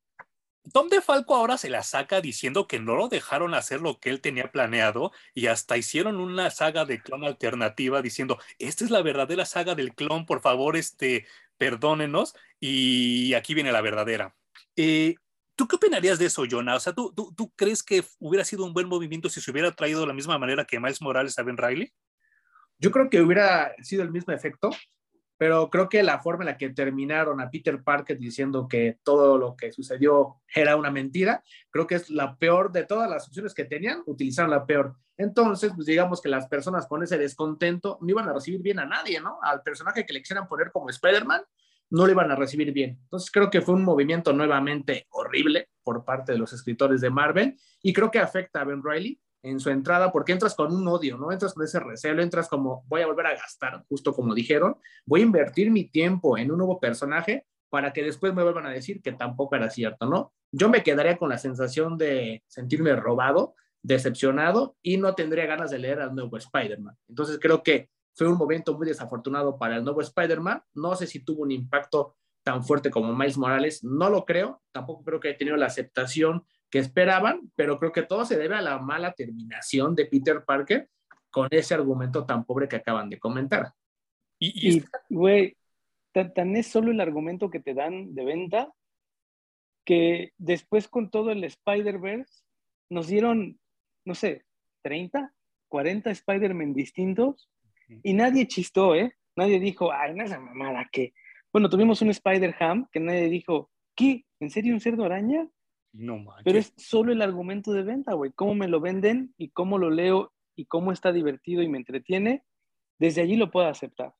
Tom 0.72 0.88
Falco 1.02 1.34
ahora 1.34 1.56
se 1.56 1.70
la 1.70 1.82
saca 1.82 2.20
diciendo 2.20 2.66
que 2.66 2.78
no 2.78 2.94
lo 2.94 3.08
dejaron 3.08 3.54
hacer 3.54 3.80
lo 3.80 3.98
que 3.98 4.10
él 4.10 4.20
tenía 4.20 4.52
planeado 4.52 5.12
y 5.34 5.46
hasta 5.46 5.78
hicieron 5.78 6.16
una 6.16 6.50
saga 6.50 6.84
de 6.84 7.00
clon 7.00 7.24
alternativa 7.24 8.02
diciendo, 8.02 8.38
esta 8.58 8.84
es 8.84 8.90
la 8.90 9.02
verdadera 9.02 9.46
saga 9.46 9.74
del 9.74 9.94
clon, 9.94 10.26
por 10.26 10.40
favor, 10.40 10.76
este, 10.76 11.26
perdónenos 11.56 12.34
y 12.60 13.32
aquí 13.34 13.54
viene 13.54 13.72
la 13.72 13.80
verdadera. 13.80 14.34
Eh, 14.76 15.14
¿Tú 15.58 15.66
qué 15.66 15.74
opinarías 15.74 16.20
de 16.20 16.26
eso, 16.26 16.44
Jonah? 16.48 16.76
O 16.76 16.80
sea, 16.80 16.92
¿tú, 16.92 17.12
¿tú, 17.12 17.52
crees 17.56 17.82
que 17.82 18.04
hubiera 18.20 18.44
sido 18.44 18.64
un 18.64 18.72
buen 18.72 18.86
movimiento 18.86 19.28
si 19.28 19.40
se 19.40 19.50
hubiera 19.50 19.72
traído 19.72 20.00
de 20.00 20.06
la 20.06 20.12
misma 20.12 20.38
manera 20.38 20.64
que 20.64 20.78
Miles 20.78 21.02
Morales 21.02 21.36
a 21.36 21.42
Ben 21.42 21.56
Riley? 21.56 21.92
Yo 22.78 22.92
creo 22.92 23.10
que 23.10 23.20
hubiera 23.20 23.74
sido 23.82 24.04
el 24.04 24.12
mismo 24.12 24.32
efecto, 24.32 24.70
pero 25.38 25.70
creo 25.70 25.88
que 25.88 26.02
la 26.02 26.18
forma 26.18 26.42
en 26.42 26.46
la 26.46 26.58
que 26.58 26.70
terminaron 26.70 27.40
a 27.40 27.48
Peter 27.50 27.82
Parker 27.82 28.18
diciendo 28.18 28.66
que 28.68 28.98
todo 29.04 29.38
lo 29.38 29.56
que 29.56 29.72
sucedió 29.72 30.42
era 30.52 30.76
una 30.76 30.90
mentira, 30.90 31.42
creo 31.70 31.86
que 31.86 31.94
es 31.94 32.10
la 32.10 32.36
peor 32.36 32.72
de 32.72 32.84
todas 32.84 33.08
las 33.08 33.28
opciones 33.28 33.54
que 33.54 33.64
tenían, 33.64 34.02
utilizaron 34.06 34.50
la 34.50 34.66
peor. 34.66 34.96
Entonces, 35.16 35.72
pues 35.74 35.86
digamos 35.86 36.20
que 36.20 36.28
las 36.28 36.48
personas 36.48 36.86
con 36.86 37.02
ese 37.04 37.18
descontento 37.18 37.98
no 38.00 38.10
iban 38.10 38.28
a 38.28 38.32
recibir 38.32 38.60
bien 38.60 38.80
a 38.80 38.84
nadie, 38.84 39.20
¿no? 39.20 39.38
Al 39.40 39.62
personaje 39.62 40.04
que 40.04 40.12
le 40.12 40.20
quisieran 40.20 40.48
poner 40.48 40.72
como 40.72 40.90
Spider-Man, 40.90 41.42
no 41.90 42.06
le 42.06 42.12
iban 42.12 42.30
a 42.30 42.36
recibir 42.36 42.72
bien. 42.72 42.98
Entonces, 43.04 43.30
creo 43.30 43.48
que 43.48 43.60
fue 43.60 43.74
un 43.74 43.84
movimiento 43.84 44.32
nuevamente 44.32 45.06
horrible 45.10 45.70
por 45.84 46.04
parte 46.04 46.32
de 46.32 46.38
los 46.38 46.52
escritores 46.52 47.00
de 47.00 47.10
Marvel 47.10 47.58
y 47.80 47.92
creo 47.92 48.10
que 48.10 48.18
afecta 48.18 48.60
a 48.60 48.64
Ben 48.64 48.82
Riley 48.82 49.20
en 49.42 49.60
su 49.60 49.70
entrada, 49.70 50.10
porque 50.10 50.32
entras 50.32 50.54
con 50.54 50.74
un 50.74 50.86
odio, 50.88 51.16
no 51.16 51.30
entras 51.32 51.54
con 51.54 51.64
ese 51.64 51.80
recelo, 51.80 52.22
entras 52.22 52.48
como 52.48 52.84
voy 52.86 53.02
a 53.02 53.06
volver 53.06 53.26
a 53.26 53.36
gastar, 53.36 53.84
justo 53.88 54.12
como 54.12 54.34
dijeron, 54.34 54.76
voy 55.06 55.20
a 55.20 55.24
invertir 55.24 55.70
mi 55.70 55.88
tiempo 55.88 56.36
en 56.36 56.50
un 56.50 56.58
nuevo 56.58 56.80
personaje 56.80 57.46
para 57.70 57.92
que 57.92 58.02
después 58.02 58.34
me 58.34 58.42
vuelvan 58.42 58.66
a 58.66 58.70
decir 58.70 59.02
que 59.02 59.12
tampoco 59.12 59.56
era 59.56 59.70
cierto, 59.70 60.06
¿no? 60.06 60.32
Yo 60.50 60.68
me 60.68 60.82
quedaría 60.82 61.18
con 61.18 61.28
la 61.28 61.38
sensación 61.38 61.98
de 61.98 62.42
sentirme 62.46 62.96
robado, 62.96 63.54
decepcionado 63.82 64.76
y 64.82 64.96
no 64.96 65.14
tendría 65.14 65.46
ganas 65.46 65.70
de 65.70 65.78
leer 65.78 66.00
al 66.00 66.14
nuevo 66.14 66.36
Spider-Man. 66.36 66.96
Entonces 67.08 67.38
creo 67.40 67.62
que 67.62 67.90
fue 68.14 68.26
un 68.26 68.38
momento 68.38 68.76
muy 68.76 68.86
desafortunado 68.86 69.58
para 69.58 69.76
el 69.76 69.84
nuevo 69.84 70.00
Spider-Man. 70.00 70.62
No 70.74 70.96
sé 70.96 71.06
si 71.06 71.20
tuvo 71.20 71.42
un 71.42 71.52
impacto 71.52 72.16
tan 72.42 72.64
fuerte 72.64 72.90
como 72.90 73.14
Miles 73.14 73.36
Morales, 73.36 73.84
no 73.84 74.08
lo 74.08 74.24
creo, 74.24 74.62
tampoco 74.72 75.04
creo 75.04 75.20
que 75.20 75.28
haya 75.28 75.38
tenido 75.38 75.56
la 75.56 75.66
aceptación 75.66 76.44
que 76.70 76.78
esperaban, 76.78 77.50
pero 77.54 77.78
creo 77.78 77.92
que 77.92 78.02
todo 78.02 78.24
se 78.24 78.36
debe 78.36 78.56
a 78.56 78.62
la 78.62 78.78
mala 78.78 79.12
terminación 79.12 79.94
de 79.94 80.06
Peter 80.06 80.44
Parker 80.44 80.88
con 81.30 81.48
ese 81.50 81.74
argumento 81.74 82.24
tan 82.26 82.44
pobre 82.44 82.68
que 82.68 82.76
acaban 82.76 83.08
de 83.08 83.18
comentar. 83.18 83.72
Y, 84.38 84.82
güey, 85.08 85.56
tan, 86.12 86.56
es 86.56 86.68
solo 86.68 86.90
el 86.90 87.00
argumento 87.00 87.50
que 87.50 87.60
te 87.60 87.74
dan 87.74 88.14
de 88.14 88.24
venta 88.24 88.72
que 89.84 90.32
después 90.36 90.88
con 90.88 91.10
todo 91.10 91.30
el 91.30 91.42
Spider-Verse 91.44 92.42
nos 92.90 93.08
dieron, 93.08 93.58
no 94.04 94.14
sé, 94.14 94.44
30, 94.82 95.34
40 95.68 96.10
Spider-Man 96.10 96.74
distintos 96.74 97.50
y 98.02 98.12
nadie 98.12 98.46
chistó, 98.46 98.94
¿eh? 98.94 99.14
Nadie 99.34 99.60
dijo, 99.60 99.92
ay, 99.92 100.14
no 100.14 100.24
esa 100.24 100.38
mamada 100.38 100.88
que... 100.92 101.14
Bueno, 101.52 101.70
tuvimos 101.70 102.02
un 102.02 102.10
Spider-Ham 102.10 102.88
que 102.92 103.00
nadie 103.00 103.28
dijo, 103.28 103.70
¿qué? 103.94 104.24
¿En 104.40 104.50
serio 104.50 104.74
un 104.74 104.80
cerdo 104.80 105.04
araña? 105.04 105.48
No 105.92 106.24
Pero 106.44 106.58
es 106.58 106.72
solo 106.76 107.12
el 107.12 107.22
argumento 107.22 107.72
de 107.72 107.82
venta, 107.82 108.12
güey. 108.14 108.32
Cómo 108.32 108.54
me 108.54 108.68
lo 108.68 108.80
venden 108.80 109.34
y 109.36 109.50
cómo 109.50 109.78
lo 109.78 109.90
leo 109.90 110.32
y 110.54 110.66
cómo 110.66 110.92
está 110.92 111.12
divertido 111.12 111.62
y 111.62 111.68
me 111.68 111.78
entretiene, 111.78 112.44
desde 112.98 113.22
allí 113.22 113.36
lo 113.36 113.50
puedo 113.50 113.68
aceptar. 113.68 114.14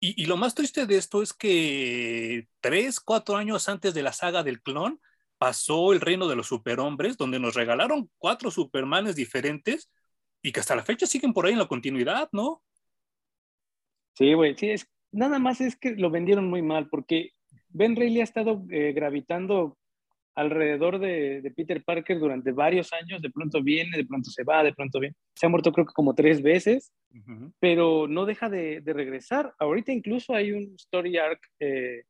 Y, 0.00 0.22
y, 0.22 0.26
lo 0.26 0.36
más 0.36 0.54
triste 0.54 0.86
de 0.86 0.96
esto 0.96 1.22
es 1.22 1.32
que 1.32 2.48
tres, 2.60 3.00
cuatro 3.00 3.36
años 3.36 3.68
antes 3.68 3.94
de 3.94 4.02
la 4.02 4.12
saga 4.12 4.42
del 4.42 4.60
clon, 4.60 5.00
pasó 5.38 5.92
el 5.92 6.00
reino 6.00 6.28
de 6.28 6.36
los 6.36 6.46
superhombres, 6.46 7.16
donde 7.16 7.38
nos 7.38 7.54
regalaron 7.54 8.10
cuatro 8.18 8.50
supermanes 8.50 9.16
diferentes 9.16 9.90
y 10.42 10.52
que 10.52 10.60
hasta 10.60 10.76
la 10.76 10.84
fecha 10.84 11.06
siguen 11.06 11.32
por 11.32 11.46
ahí 11.46 11.52
en 11.52 11.58
la 11.58 11.68
continuidad, 11.68 12.28
¿no? 12.32 12.62
Sí, 14.14 14.32
güey, 14.32 14.56
sí, 14.56 14.70
es, 14.70 14.88
nada 15.12 15.38
más 15.38 15.60
es 15.60 15.76
que 15.76 15.94
lo 15.96 16.10
vendieron 16.10 16.48
muy 16.48 16.62
mal, 16.62 16.88
porque 16.88 17.32
Ben 17.68 17.96
Reilly 17.96 18.20
ha 18.20 18.24
estado 18.24 18.64
eh, 18.70 18.92
gravitando 18.92 19.76
alrededor 20.36 20.98
de, 20.98 21.52
Peter 21.56 21.82
Parker 21.82 22.18
durante 22.18 22.52
varios 22.52 22.92
años, 22.92 23.22
de 23.22 23.30
pronto 23.30 23.62
viene, 23.62 23.96
de 23.96 24.04
pronto 24.04 24.30
se 24.30 24.44
va, 24.44 24.62
de 24.62 24.74
pronto 24.74 25.00
viene. 25.00 25.16
Se 25.34 25.46
ha 25.46 25.48
muerto 25.48 25.72
creo 25.72 25.86
que 25.86 25.94
como 25.94 26.14
tres 26.14 26.42
veces, 26.42 26.92
pero 27.58 28.06
no 28.06 28.26
deja 28.26 28.50
de, 28.50 28.82
regresar. 28.84 29.54
Ahorita 29.58 29.92
incluso 29.92 30.34
hay 30.34 30.52
un 30.52 30.74
story 30.76 31.16
arc 31.16 31.40
eh, 31.58 32.04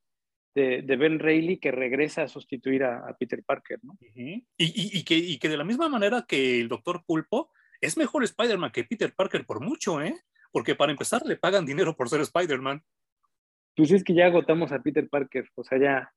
de, 0.54 0.96
Ben 0.96 1.20
Reilly 1.20 1.58
que 1.58 1.70
regresa 1.70 2.22
a 2.22 2.28
sustituir 2.28 2.82
a, 2.82 3.16
Peter 3.18 3.42
Parker, 3.44 3.78
¿no? 3.82 3.96
y, 4.00 5.04
que, 5.04 5.16
y 5.16 5.38
que 5.38 5.48
de 5.48 5.56
la 5.56 5.64
misma 5.64 5.88
manera 5.88 6.24
que 6.26 6.60
el 6.60 6.68
Doctor 6.68 7.04
Pulpo, 7.06 7.50
es 7.80 7.96
mejor 7.96 8.24
Spider-Man 8.24 8.72
que 8.72 8.84
Peter 8.84 9.14
Parker 9.14 9.44
por 9.46 9.60
mucho, 9.60 10.02
¿eh? 10.02 10.16
Porque 10.50 10.74
para 10.74 10.90
empezar 10.90 11.24
le 11.26 11.36
pagan 11.36 11.66
dinero 11.66 11.94
por 11.94 12.08
ser 12.08 12.20
Spider-Man. 12.22 12.82
Pues 13.76 13.92
es 13.92 14.02
que 14.02 14.14
ya 14.14 14.26
agotamos 14.26 14.72
a 14.72 14.80
Peter 14.80 15.08
Parker, 15.08 15.48
o 15.54 15.62
sea, 15.62 15.78
ya 15.78 16.12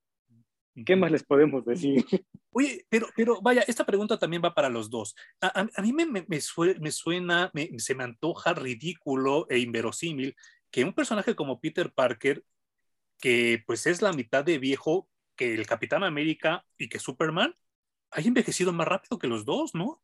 ¿Qué 0.86 0.96
más 0.96 1.12
les 1.12 1.24
podemos 1.24 1.66
decir? 1.66 2.06
Oye, 2.52 2.86
pero, 2.90 3.08
pero 3.16 3.42
vaya, 3.42 3.64
esta 3.68 3.86
pregunta 3.86 4.18
también 4.18 4.42
va 4.44 4.54
para 4.54 4.70
los 4.70 4.90
dos. 4.90 5.16
A, 5.42 5.82
mí 5.82 5.94
me, 5.94 6.26
me, 6.28 6.92
suena, 6.92 7.52
se 7.78 7.96
me 7.96 8.04
antoja 8.04 8.54
ridículo 8.54 9.48
e 9.50 9.60
inverosímil 9.60 10.36
que 10.72 10.84
un 10.84 10.94
personaje 10.94 11.36
como 11.36 11.60
Peter 11.60 11.92
Parker, 11.92 12.44
que 13.20 13.64
pues 13.66 13.88
es 13.88 14.02
la 14.02 14.14
mitad 14.14 14.44
de 14.44 14.60
viejo 14.60 15.10
que 15.36 15.54
el 15.54 15.66
Capitán 15.66 16.04
América 16.04 16.66
y 16.78 16.90
que 16.90 17.00
Superman, 17.00 17.56
haya 18.12 18.28
envejecido 18.28 18.74
más 18.74 18.88
rápido 18.88 19.20
que 19.20 19.28
los 19.28 19.46
dos, 19.46 19.74
¿no? 19.74 20.02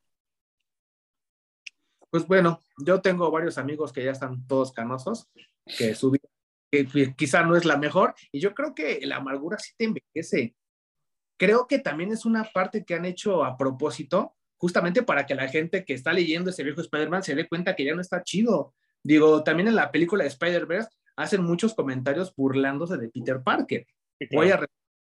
Pues 2.10 2.26
bueno, 2.28 2.62
yo 2.78 3.02
tengo 3.02 3.30
varios 3.32 3.58
amigos 3.58 3.92
que 3.92 4.04
ya 4.04 4.12
están 4.12 4.48
todos 4.48 4.72
canosos, 4.72 5.30
que 5.78 5.94
su 5.96 6.12
vida 6.12 6.30
quizá 7.18 7.44
no 7.44 7.56
es 7.56 7.66
la 7.66 7.78
mejor, 7.78 8.16
y 8.32 8.40
yo 8.40 8.54
creo 8.54 8.74
que 8.74 9.00
la 9.06 9.18
amargura 9.18 9.58
sí 9.60 9.74
te 9.78 9.86
envejece. 9.86 10.56
Creo 11.38 11.68
que 11.68 11.80
también 11.80 12.12
es 12.12 12.26
una 12.26 12.44
parte 12.44 12.86
que 12.86 12.96
han 12.96 13.06
hecho 13.06 13.44
a 13.44 13.58
propósito, 13.58 14.36
justamente 14.58 15.04
para 15.04 15.26
que 15.26 15.36
la 15.36 15.48
gente 15.48 15.84
que 15.84 15.94
está 15.94 16.14
leyendo 16.14 16.50
ese 16.50 16.64
viejo 16.64 16.82
Spider-Man 16.82 17.24
se 17.24 17.36
dé 17.36 17.48
cuenta 17.48 17.76
que 17.76 17.86
ya 17.86 17.94
no 17.94 18.02
está 18.02 18.24
chido. 18.24 18.74
Digo, 19.04 19.44
también 19.44 19.68
en 19.68 19.76
la 19.76 19.92
película 19.92 20.24
de 20.24 20.30
Spider-Verse 20.30 20.90
hacen 21.18 21.44
muchos 21.44 21.74
comentarios 21.74 22.34
burlándose 22.36 22.98
de 22.98 23.10
Peter 23.10 23.42
Parker. 23.44 23.86
Voy 24.32 24.52
a 24.52 24.66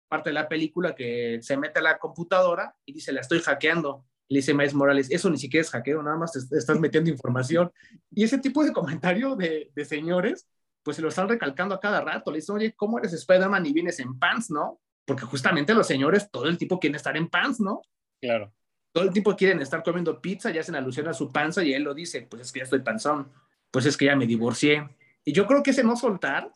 parte 0.09 0.31
de 0.31 0.35
la 0.35 0.49
película 0.49 0.95
que 0.95 1.39
se 1.43 1.57
mete 1.57 1.81
a 1.81 1.83
la 1.83 1.99
computadora 1.99 2.75
y 2.85 2.93
dice, 2.93 3.13
la 3.13 3.21
estoy 3.21 3.41
hackeando. 3.41 4.05
Le 4.29 4.39
dice 4.39 4.55
Miles 4.55 4.75
Morales, 4.75 5.11
eso 5.11 5.29
ni 5.29 5.37
siquiera 5.37 5.63
es 5.63 5.71
hackeo, 5.71 6.03
nada 6.03 6.17
más 6.17 6.35
estás 6.37 6.81
metiendo 6.81 7.11
información. 7.11 7.71
Y 8.11 8.25
ese 8.25 8.39
tipo 8.39 8.65
de 8.65 8.73
comentario 8.73 9.37
de, 9.37 9.71
de 9.75 9.85
señores 9.85 10.49
pues 10.85 10.97
se 10.97 11.03
lo 11.03 11.09
están 11.09 11.29
recalcando 11.29 11.75
a 11.75 11.81
cada 11.81 12.01
rato. 12.03 12.31
Le 12.31 12.37
dicen, 12.37 12.57
oye, 12.57 12.75
¿cómo 12.77 12.99
eres 12.99 13.13
Spider-Man 13.15 13.67
y 13.67 13.73
vienes 13.73 13.99
en 14.01 14.19
pants, 14.19 14.51
no? 14.51 14.81
Porque 15.05 15.25
justamente 15.25 15.75
los 15.75 15.87
señores 15.87 16.31
todo 16.31 16.47
el 16.47 16.59
tiempo 16.59 16.81
quieren 16.81 16.97
estar 16.97 17.17
en 17.17 17.29
pants, 17.29 17.61
¿no? 17.61 17.83
Claro. 18.21 18.53
Todo 18.93 19.05
el 19.05 19.13
tiempo 19.13 19.37
quieren 19.37 19.61
estar 19.61 19.83
comiendo 19.83 20.21
pizza 20.21 20.51
y 20.51 20.59
hacen 20.59 20.77
alusión 20.77 21.09
a 21.09 21.15
su 21.15 21.33
panza 21.33 21.65
y 21.65 21.75
él 21.75 21.83
lo 21.83 21.95
dice, 21.95 22.27
pues 22.29 22.43
es 22.43 22.53
que 22.53 22.61
ya 22.61 22.65
estoy 22.65 22.81
panzón, 22.81 23.31
pues 23.71 23.87
es 23.87 23.97
que 23.97 24.07
ya 24.07 24.17
me 24.17 24.27
divorcié. 24.27 24.89
Y 25.25 25.33
yo 25.33 25.47
creo 25.47 25.63
que 25.63 25.73
ese 25.73 25.83
no 25.83 25.97
soltar, 25.97 26.51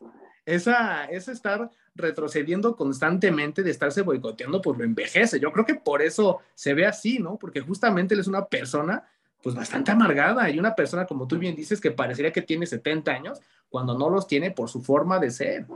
esa, 0.46 1.04
ese 1.06 1.32
estar 1.32 1.70
retrocediendo 1.94 2.76
constantemente, 2.76 3.62
de 3.62 3.70
estarse 3.70 4.02
boicoteando, 4.02 4.62
pues 4.62 4.78
lo 4.78 4.84
envejece. 4.84 5.40
Yo 5.40 5.52
creo 5.52 5.66
que 5.66 5.74
por 5.74 6.00
eso 6.00 6.38
se 6.54 6.74
ve 6.74 6.86
así, 6.86 7.18
¿no? 7.18 7.36
Porque 7.36 7.60
justamente 7.60 8.14
él 8.14 8.20
es 8.20 8.28
una 8.28 8.46
persona 8.46 9.04
pues 9.42 9.54
bastante 9.54 9.90
amargada 9.90 10.48
y 10.50 10.58
una 10.58 10.74
persona, 10.74 11.06
como 11.06 11.26
tú 11.26 11.38
bien 11.38 11.54
dices, 11.54 11.80
que 11.80 11.90
parecería 11.90 12.32
que 12.32 12.42
tiene 12.42 12.66
70 12.66 13.10
años 13.10 13.40
cuando 13.68 13.96
no 13.96 14.10
los 14.10 14.26
tiene 14.26 14.50
por 14.50 14.68
su 14.68 14.80
forma 14.80 15.18
de 15.18 15.30
ser. 15.30 15.66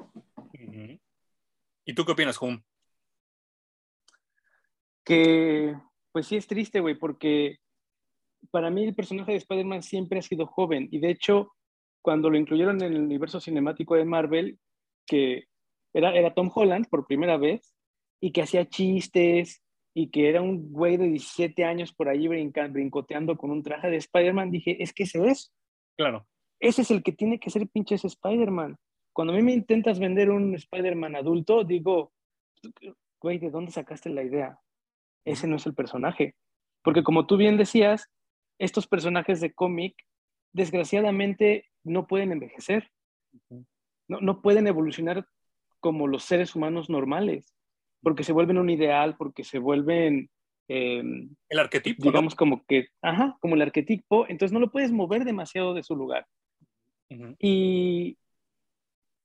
¿Y 1.84 1.94
tú 1.94 2.04
qué 2.04 2.12
opinas, 2.12 2.36
Jun? 2.36 2.64
Que, 5.04 5.74
pues 6.12 6.26
sí 6.26 6.36
es 6.36 6.46
triste, 6.46 6.80
güey, 6.80 6.94
porque 6.94 7.58
para 8.50 8.70
mí 8.70 8.84
el 8.84 8.94
personaje 8.94 9.32
de 9.32 9.38
Spider-Man 9.38 9.82
siempre 9.82 10.18
ha 10.18 10.22
sido 10.22 10.46
joven 10.46 10.88
y 10.90 10.98
de 10.98 11.10
hecho, 11.10 11.52
cuando 12.02 12.30
lo 12.30 12.36
incluyeron 12.36 12.82
en 12.82 12.92
el 12.92 13.02
universo 13.02 13.40
cinemático 13.40 13.94
de 13.94 14.04
Marvel, 14.04 14.58
que 15.06 15.44
era, 15.92 16.14
era 16.14 16.34
Tom 16.34 16.50
Holland 16.52 16.88
por 16.88 17.06
primera 17.06 17.36
vez 17.36 17.74
y 18.20 18.32
que 18.32 18.42
hacía 18.42 18.68
chistes 18.68 19.62
y 19.94 20.10
que 20.10 20.28
era 20.28 20.40
un 20.40 20.72
güey 20.72 20.96
de 20.96 21.08
17 21.08 21.64
años 21.64 21.92
por 21.92 22.08
ahí 22.08 22.26
brincoteando 22.28 23.36
con 23.36 23.50
un 23.50 23.62
traje 23.62 23.90
de 23.90 23.96
Spider-Man, 23.96 24.50
dije, 24.50 24.82
es 24.82 24.92
que 24.92 25.02
ese 25.02 25.26
es. 25.28 25.52
Claro. 25.96 26.26
Ese 26.60 26.82
es 26.82 26.90
el 26.90 27.02
que 27.02 27.12
tiene 27.12 27.38
que 27.38 27.50
ser 27.50 27.68
pinches 27.68 28.04
Spider-Man. 28.04 28.76
Cuando 29.12 29.32
a 29.32 29.36
mí 29.36 29.42
me 29.42 29.52
intentas 29.52 29.98
vender 29.98 30.30
un 30.30 30.54
Spider-Man 30.54 31.16
adulto, 31.16 31.64
digo, 31.64 32.12
güey, 33.20 33.38
¿de 33.38 33.50
dónde 33.50 33.72
sacaste 33.72 34.10
la 34.10 34.22
idea? 34.22 34.58
Ese 35.24 35.46
no 35.46 35.56
es 35.56 35.66
el 35.66 35.74
personaje. 35.74 36.34
Porque 36.82 37.02
como 37.02 37.26
tú 37.26 37.36
bien 37.36 37.56
decías, 37.56 38.10
estos 38.58 38.86
personajes 38.86 39.40
de 39.40 39.52
cómic, 39.52 39.94
desgraciadamente, 40.52 41.66
no 41.84 42.06
pueden 42.06 42.32
envejecer. 42.32 42.90
No, 44.08 44.20
no 44.20 44.42
pueden 44.42 44.66
evolucionar 44.66 45.26
como 45.80 46.06
los 46.06 46.24
seres 46.24 46.54
humanos 46.54 46.88
normales, 46.88 47.54
porque 48.02 48.24
se 48.24 48.32
vuelven 48.32 48.58
un 48.58 48.70
ideal, 48.70 49.16
porque 49.16 49.44
se 49.44 49.58
vuelven... 49.58 50.30
Em, 50.68 51.34
el 51.48 51.58
arquetipo. 51.58 52.04
Digamos 52.04 52.34
como 52.34 52.64
que, 52.66 52.88
ajá, 53.02 53.36
como 53.40 53.56
el 53.56 53.62
arquetipo, 53.62 54.26
entonces 54.28 54.52
no 54.52 54.60
lo 54.60 54.70
puedes 54.70 54.92
mover 54.92 55.24
demasiado 55.24 55.74
de 55.74 55.82
su 55.82 55.96
lugar. 55.96 56.26
Y 57.38 58.16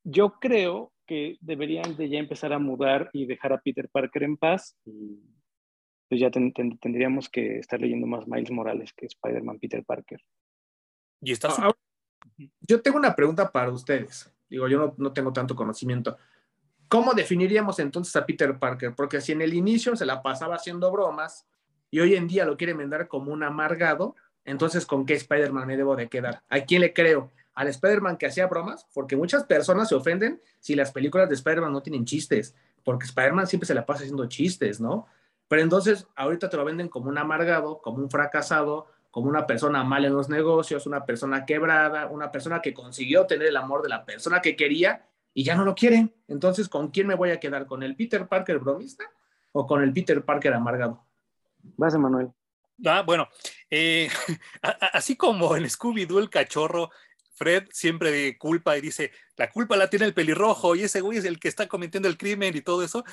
yo 0.10 0.40
creo 0.40 0.94
que 1.06 1.38
deberían 1.42 1.98
de 1.98 2.08
ya 2.08 2.18
empezar 2.18 2.54
a 2.54 2.60
mudar 2.60 3.10
y 3.12 3.26
dejar 3.26 3.52
a 3.52 3.60
Peter 3.60 3.90
Parker 3.90 4.24
en 4.24 4.38
paz. 4.38 4.78
Y 4.86 5.20
pues 6.08 6.22
ya 6.22 6.32
tendríamos 6.32 7.28
que 7.28 7.60
estar 7.60 7.82
leyendo 7.82 8.08
más 8.08 8.26
Miles 8.26 8.52
Morales 8.52 8.94
que 8.94 9.06
Spider-Man 9.06 9.60
Peter 9.60 9.84
Parker. 9.84 10.22
Y 11.22 11.34
está 11.34 11.50
ah, 11.58 11.74
yo 12.62 12.82
tengo 12.82 12.98
una 12.98 13.16
pregunta 13.16 13.52
para 13.52 13.70
ustedes. 13.70 14.34
Digo, 14.50 14.70
yo 14.70 14.80
no, 14.80 14.96
no, 14.98 15.12
tengo 15.12 15.34
tanto 15.34 15.56
conocimiento. 15.56 16.18
¿Cómo 16.88 17.14
definiríamos 17.14 17.80
entonces 17.80 18.16
a 18.16 18.26
Peter 18.26 18.58
Parker? 18.58 18.96
Porque 18.96 19.20
si 19.20 19.34
en 19.34 19.42
el 19.42 19.54
inicio 19.54 19.96
se 19.98 20.06
la 20.06 20.22
pasaba 20.22 20.56
haciendo 20.56 20.90
bromas 20.90 21.46
y 21.92 22.00
hoy 22.00 22.16
en 22.16 22.28
día 22.28 22.46
lo 22.46 22.56
quiere 22.56 22.74
vender 22.74 23.10
como 23.10 23.34
un 23.34 23.44
amargado, 23.44 24.16
entonces 24.46 24.86
¿con 24.86 25.06
qué 25.06 25.16
Spider-Man 25.16 25.68
me 25.68 25.76
debo 25.76 25.98
de 25.98 26.08
quedar? 26.08 26.44
¿A 26.48 26.62
quién 26.62 26.80
le 26.80 26.94
creo? 26.94 27.34
¿Al 27.58 27.70
Spider-Man 27.70 28.18
que 28.18 28.28
hacía 28.28 28.46
bromas? 28.46 28.86
Porque 28.94 29.16
muchas 29.16 29.44
personas 29.44 29.90
se 29.90 29.96
ofenden 29.96 30.40
si 30.60 30.76
las 30.76 30.92
películas 30.92 31.28
de 31.28 31.34
Spider-Man 31.34 31.74
no 31.74 31.82
tienen 31.82 32.06
chistes, 32.06 32.54
porque 32.84 33.08
Spider-Man 33.08 33.48
siempre 33.48 33.66
se 33.66 33.74
la 33.74 33.84
pasa 33.84 34.04
haciendo 34.04 34.28
chistes, 34.28 34.80
¿no? 34.80 35.08
Pero 35.48 35.64
entonces 35.64 36.08
ahorita 36.16 36.52
te 36.52 36.58
lo 36.58 36.64
venden 36.64 36.88
como 36.88 37.10
un 37.10 37.18
amargado, 37.18 37.82
como 37.82 37.98
un 37.98 38.12
fracasado, 38.12 38.86
como 39.10 39.28
una 39.28 39.48
persona 39.48 39.84
mal 39.84 40.06
en 40.06 40.14
los 40.14 40.30
negocios, 40.30 40.86
una 40.86 41.04
persona 41.04 41.48
quebrada, 41.48 42.06
una 42.06 42.32
persona 42.32 42.62
que 42.62 42.76
consiguió 42.76 43.26
tener 43.26 43.48
el 43.48 43.58
amor 43.58 43.82
de 43.82 43.90
la 43.90 44.06
persona 44.06 44.40
que 44.40 44.56
quería 44.56 45.08
y 45.34 45.44
ya 45.44 45.56
no 45.56 45.66
lo 45.66 45.74
quieren. 45.74 46.14
Entonces, 46.28 46.70
¿con 46.70 46.92
quién 46.92 47.08
me 47.08 47.16
voy 47.16 47.32
a 47.32 47.40
quedar? 47.40 47.66
¿Con 47.66 47.82
el 47.82 47.96
Peter 47.96 48.28
Parker 48.28 48.60
bromista 48.60 49.06
o 49.52 49.66
con 49.66 49.82
el 49.82 49.92
Peter 49.94 50.24
Parker 50.24 50.54
amargado? 50.54 51.04
Vas, 51.76 51.98
Manuel. 51.98 52.30
Ah, 52.86 53.02
bueno, 53.02 53.28
eh, 53.72 54.08
así 54.94 55.16
como 55.16 55.56
en 55.56 55.64
Scooby-Doo 55.64 56.20
el 56.20 56.30
cachorro, 56.30 56.92
Fred 57.38 57.66
siempre 57.72 58.12
de 58.12 58.38
culpa 58.38 58.78
y 58.78 58.82
dice, 58.82 59.12
la 59.38 59.52
culpa 59.52 59.78
la 59.78 59.90
tiene 59.90 60.06
el 60.06 60.14
pelirrojo 60.14 60.76
y 60.76 60.82
ese 60.82 61.02
güey 61.02 61.20
es 61.20 61.26
el 61.26 61.40
que 61.40 61.48
está 61.48 61.68
cometiendo 61.68 62.10
el 62.10 62.18
crimen 62.18 62.58
y 62.58 62.62
todo 62.62 62.84
eso. 62.84 63.04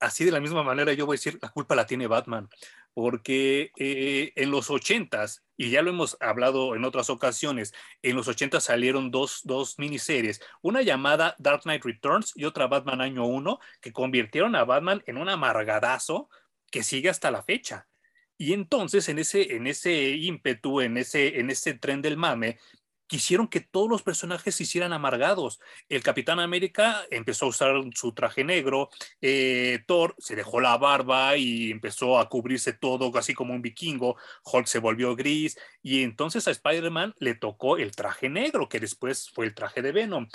Así 0.00 0.24
de 0.24 0.32
la 0.32 0.40
misma 0.40 0.62
manera 0.62 0.94
yo 0.94 1.04
voy 1.06 1.14
a 1.14 1.18
decir, 1.18 1.38
la 1.42 1.50
culpa 1.50 1.74
la 1.74 1.86
tiene 1.86 2.06
Batman, 2.06 2.48
porque 2.94 3.70
eh, 3.78 4.32
en 4.36 4.50
los 4.50 4.70
ochentas, 4.70 5.44
y 5.56 5.70
ya 5.70 5.82
lo 5.82 5.90
hemos 5.90 6.16
hablado 6.20 6.74
en 6.74 6.84
otras 6.84 7.10
ocasiones, 7.10 7.72
en 8.02 8.16
los 8.16 8.26
ochentas 8.26 8.64
salieron 8.64 9.10
dos, 9.10 9.40
dos 9.44 9.78
miniseries, 9.78 10.40
una 10.62 10.80
llamada 10.80 11.36
Dark 11.38 11.62
Knight 11.62 11.84
Returns 11.84 12.32
y 12.34 12.44
otra 12.44 12.66
Batman 12.66 13.02
Año 13.02 13.26
1, 13.26 13.58
que 13.82 13.92
convirtieron 13.92 14.56
a 14.56 14.64
Batman 14.64 15.02
en 15.06 15.18
un 15.18 15.28
amargadazo 15.28 16.30
que 16.70 16.82
sigue 16.82 17.10
hasta 17.10 17.30
la 17.30 17.42
fecha. 17.42 17.86
Y 18.36 18.52
entonces 18.52 19.08
en 19.08 19.18
ese, 19.18 19.54
en 19.54 19.66
ese 19.66 20.10
ímpetu, 20.10 20.80
en 20.80 20.96
ese, 20.96 21.38
en 21.38 21.50
ese 21.50 21.74
tren 21.74 22.02
del 22.02 22.16
mame, 22.16 22.58
quisieron 23.06 23.48
que 23.48 23.60
todos 23.60 23.88
los 23.88 24.02
personajes 24.02 24.54
se 24.54 24.62
hicieran 24.64 24.92
amargados. 24.92 25.60
El 25.88 26.02
Capitán 26.02 26.40
América 26.40 27.04
empezó 27.10 27.46
a 27.46 27.48
usar 27.48 27.74
su 27.94 28.12
traje 28.12 28.44
negro, 28.44 28.88
eh, 29.20 29.80
Thor 29.86 30.14
se 30.18 30.36
dejó 30.36 30.60
la 30.60 30.76
barba 30.76 31.36
y 31.36 31.70
empezó 31.70 32.18
a 32.18 32.28
cubrirse 32.28 32.72
todo 32.72 33.12
casi 33.12 33.34
como 33.34 33.54
un 33.54 33.62
vikingo, 33.62 34.16
Hulk 34.44 34.66
se 34.66 34.78
volvió 34.78 35.14
gris 35.16 35.58
y 35.82 36.02
entonces 36.02 36.48
a 36.48 36.50
Spider-Man 36.50 37.14
le 37.18 37.34
tocó 37.34 37.76
el 37.76 37.92
traje 37.92 38.28
negro, 38.28 38.68
que 38.68 38.80
después 38.80 39.30
fue 39.30 39.46
el 39.46 39.54
traje 39.54 39.82
de 39.82 39.92
Venom. 39.92 40.26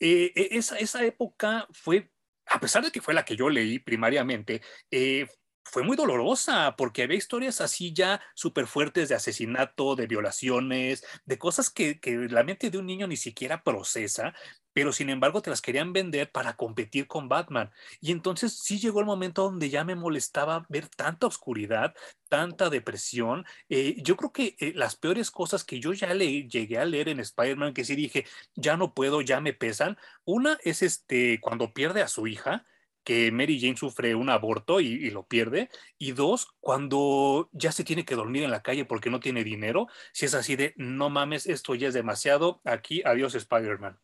Eh, 0.00 0.32
e, 0.34 0.48
esa, 0.58 0.78
esa 0.78 1.04
época 1.04 1.66
fue 1.72 2.10
a 2.50 2.60
pesar 2.60 2.84
de 2.84 2.90
que 2.90 3.00
fue 3.00 3.14
la 3.14 3.24
que 3.24 3.36
yo 3.36 3.48
leí 3.48 3.78
primariamente, 3.78 4.62
eh, 4.90 5.26
fue 5.70 5.82
muy 5.82 5.96
dolorosa 5.96 6.74
porque 6.76 7.02
había 7.02 7.16
historias 7.18 7.60
así 7.60 7.92
ya 7.92 8.20
súper 8.34 8.66
fuertes 8.66 9.08
de 9.08 9.14
asesinato, 9.14 9.96
de 9.96 10.06
violaciones, 10.06 11.04
de 11.24 11.38
cosas 11.38 11.70
que, 11.70 12.00
la 12.30 12.44
mente 12.44 12.70
de 12.70 12.78
un 12.78 12.86
niño 12.86 13.06
ni 13.06 13.16
siquiera 13.16 13.62
procesa, 13.62 14.34
pero 14.72 14.92
sin 14.92 15.10
embargo 15.10 15.42
te 15.42 15.50
las 15.50 15.60
querían 15.60 15.92
vender 15.92 16.30
para 16.30 16.56
competir 16.56 17.06
con 17.06 17.28
Batman. 17.28 17.70
Y 18.00 18.12
entonces 18.12 18.58
sí 18.58 18.78
llegó 18.78 19.00
el 19.00 19.06
momento 19.06 19.42
donde 19.44 19.70
ya 19.70 19.84
me 19.84 19.94
molestaba 19.94 20.66
ver 20.68 20.88
tanta 20.88 21.26
oscuridad, 21.26 21.94
tanta 22.28 22.70
depresión. 22.70 23.44
Eh, 23.68 23.96
yo 24.02 24.16
creo 24.16 24.32
que 24.32 24.56
eh, 24.60 24.72
las 24.74 24.96
peores 24.96 25.30
cosas 25.30 25.64
que 25.64 25.80
yo 25.80 25.92
ya 25.92 26.14
le 26.14 26.48
llegué 26.48 26.78
a 26.78 26.84
leer 26.84 27.08
en 27.08 27.20
Spider-Man, 27.20 27.74
que 27.74 27.84
sí 27.84 27.96
dije, 27.96 28.26
ya 28.54 28.76
no 28.76 28.94
puedo, 28.94 29.20
ya 29.20 29.40
me 29.40 29.52
pesan, 29.52 29.98
una 30.24 30.58
es 30.62 30.82
este, 30.82 31.40
cuando 31.40 31.72
pierde 31.72 32.02
a 32.02 32.08
su 32.08 32.26
hija 32.26 32.64
que 33.04 33.32
Mary 33.32 33.60
Jane 33.60 33.76
sufre 33.76 34.14
un 34.14 34.28
aborto 34.28 34.80
y, 34.80 35.10
lo 35.10 35.26
pierde, 35.26 35.68
y 35.98 36.12
dos, 36.12 36.48
cuando 36.60 37.48
ya 37.52 37.72
se 37.72 37.84
tiene 37.84 38.04
que 38.04 38.14
dormir 38.14 38.42
en 38.42 38.50
la 38.50 38.62
calle 38.62 38.84
porque 38.84 39.10
no 39.10 39.20
tiene 39.20 39.44
dinero, 39.44 39.86
si 40.12 40.26
es 40.26 40.34
así 40.34 40.56
de, 40.56 40.74
no 40.76 41.10
mames, 41.10 41.46
esto 41.46 41.74
ya 41.74 41.88
es 41.88 41.94
demasiado, 41.94 42.60
aquí 42.64 43.02
adiós 43.04 43.34
Spider-Man. 43.34 43.98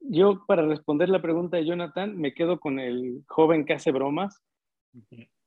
Yo, 0.00 0.44
para 0.46 0.66
responder 0.66 1.08
la 1.08 1.22
pregunta 1.22 1.56
de 1.56 1.66
Jonathan, 1.66 2.16
me 2.16 2.34
quedo 2.34 2.58
con 2.58 2.80
el 2.80 3.22
joven 3.28 3.64
que 3.64 3.74
hace 3.74 3.92
bromas. 3.92 4.42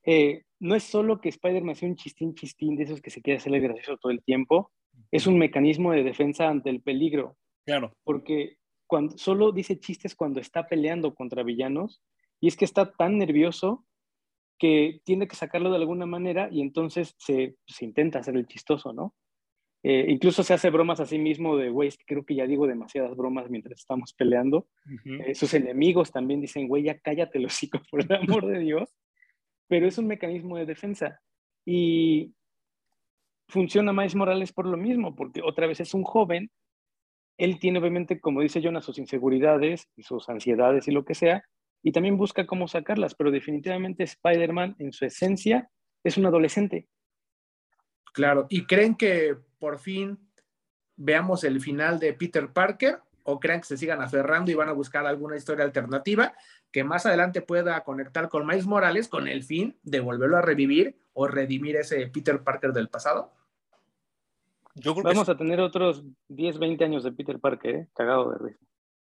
Eh, 0.05 0.43
no 0.59 0.75
es 0.75 0.83
solo 0.83 1.19
que 1.19 1.29
Spider-Man 1.29 1.75
sea 1.75 1.89
un 1.89 1.95
chistín 1.95 2.35
chistín 2.35 2.75
de 2.75 2.83
esos 2.83 3.01
que 3.01 3.09
se 3.09 3.21
quiere 3.21 3.37
hacerle 3.37 3.59
gracioso 3.59 3.97
todo 3.97 4.11
el 4.11 4.23
tiempo, 4.23 4.71
es 5.11 5.27
un 5.27 5.37
mecanismo 5.37 5.91
de 5.91 6.03
defensa 6.03 6.49
ante 6.49 6.69
el 6.69 6.81
peligro. 6.81 7.35
Claro. 7.65 7.93
Porque 8.03 8.57
cuando, 8.87 9.17
solo 9.17 9.51
dice 9.51 9.79
chistes 9.79 10.15
cuando 10.15 10.39
está 10.39 10.67
peleando 10.67 11.13
contra 11.13 11.43
villanos 11.43 12.01
y 12.43 12.47
es 12.47 12.57
que 12.57 12.65
está 12.65 12.91
tan 12.91 13.17
nervioso 13.17 13.85
que 14.59 14.99
tiene 15.05 15.29
que 15.29 15.35
sacarlo 15.37 15.69
de 15.69 15.77
alguna 15.77 16.05
manera 16.05 16.49
y 16.51 16.59
entonces 16.59 17.15
se, 17.17 17.55
intenta 17.79 18.19
hacer 18.19 18.35
el 18.35 18.47
chistoso, 18.47 18.91
¿no? 18.91 19.15
Eh, 19.81 20.07
incluso 20.09 20.43
se 20.43 20.53
hace 20.53 20.69
bromas 20.69 20.99
a 20.99 21.05
sí 21.05 21.17
mismo 21.17 21.55
de, 21.55 21.69
güey, 21.69 21.87
es 21.87 21.97
que 21.97 22.03
creo 22.05 22.25
que 22.25 22.35
ya 22.35 22.45
digo 22.45 22.67
demasiadas 22.67 23.15
bromas 23.15 23.49
mientras 23.49 23.79
estamos 23.79 24.11
peleando. 24.11 24.67
Eh, 25.05 25.33
sus 25.35 25.53
enemigos 25.53 26.11
también 26.11 26.41
dicen, 26.41 26.67
güey, 26.67 26.83
ya 26.83 26.99
cállate 26.99 27.39
los 27.39 27.53
hocico, 27.53 27.79
por 27.89 28.01
el 28.01 28.11
amor 28.13 28.45
de 28.45 28.59
Dios. 28.59 28.93
Pero 29.69 29.87
es 29.87 29.97
un 29.97 30.07
mecanismo 30.07 30.57
de 30.57 30.65
defensa. 30.65 31.21
Y 31.65 32.33
funciona 33.47 33.93
más 33.93 34.15
Morales 34.15 34.51
por 34.51 34.65
lo 34.65 34.75
mismo, 34.75 35.15
porque 35.15 35.41
otra 35.41 35.65
vez 35.65 35.79
es 35.79 35.93
un 35.93 36.03
joven. 36.03 36.51
Él 37.37 37.57
tiene 37.57 37.79
obviamente, 37.79 38.19
como 38.19 38.41
dice 38.41 38.59
Jonas, 38.59 38.83
sus 38.83 38.97
inseguridades 38.97 39.87
y 39.95 40.03
sus 40.03 40.27
ansiedades 40.27 40.89
y 40.89 40.91
lo 40.91 41.05
que 41.05 41.15
sea, 41.15 41.45
y 41.83 41.91
también 41.91 42.17
busca 42.17 42.47
cómo 42.47 42.67
sacarlas, 42.67 43.13
pero 43.13 43.29
definitivamente 43.29 44.03
Spider-Man 44.03 44.77
en 44.79 44.93
su 44.93 45.05
esencia 45.05 45.69
es 46.03 46.17
un 46.17 46.25
adolescente. 46.25 46.87
Claro, 48.13 48.47
¿y 48.49 48.65
creen 48.65 48.95
que 48.95 49.35
por 49.59 49.79
fin 49.79 50.17
veamos 50.95 51.43
el 51.43 51.59
final 51.59 51.99
de 51.99 52.13
Peter 52.13 52.51
Parker 52.51 52.99
o 53.23 53.39
creen 53.39 53.61
que 53.61 53.67
se 53.67 53.77
sigan 53.77 54.01
aferrando 54.01 54.51
y 54.51 54.55
van 54.55 54.69
a 54.69 54.73
buscar 54.73 55.05
alguna 55.05 55.35
historia 55.35 55.65
alternativa 55.65 56.33
que 56.71 56.83
más 56.83 57.05
adelante 57.05 57.41
pueda 57.41 57.83
conectar 57.83 58.29
con 58.29 58.45
Miles 58.45 58.65
Morales 58.65 59.07
con 59.07 59.27
el 59.27 59.43
fin 59.43 59.77
de 59.83 59.99
volverlo 59.99 60.37
a 60.37 60.41
revivir 60.41 60.97
o 61.13 61.27
redimir 61.27 61.75
ese 61.75 62.07
Peter 62.07 62.41
Parker 62.43 62.71
del 62.73 62.89
pasado? 62.89 63.33
Yo 64.75 64.95
Vamos 64.95 65.29
a 65.29 65.37
tener 65.37 65.59
otros 65.59 66.03
10, 66.29 66.57
20 66.57 66.83
años 66.83 67.03
de 67.03 67.11
Peter 67.11 67.39
Parker, 67.39 67.75
¿eh? 67.75 67.87
cagado 67.93 68.31
de 68.31 68.37
risa. 68.39 68.65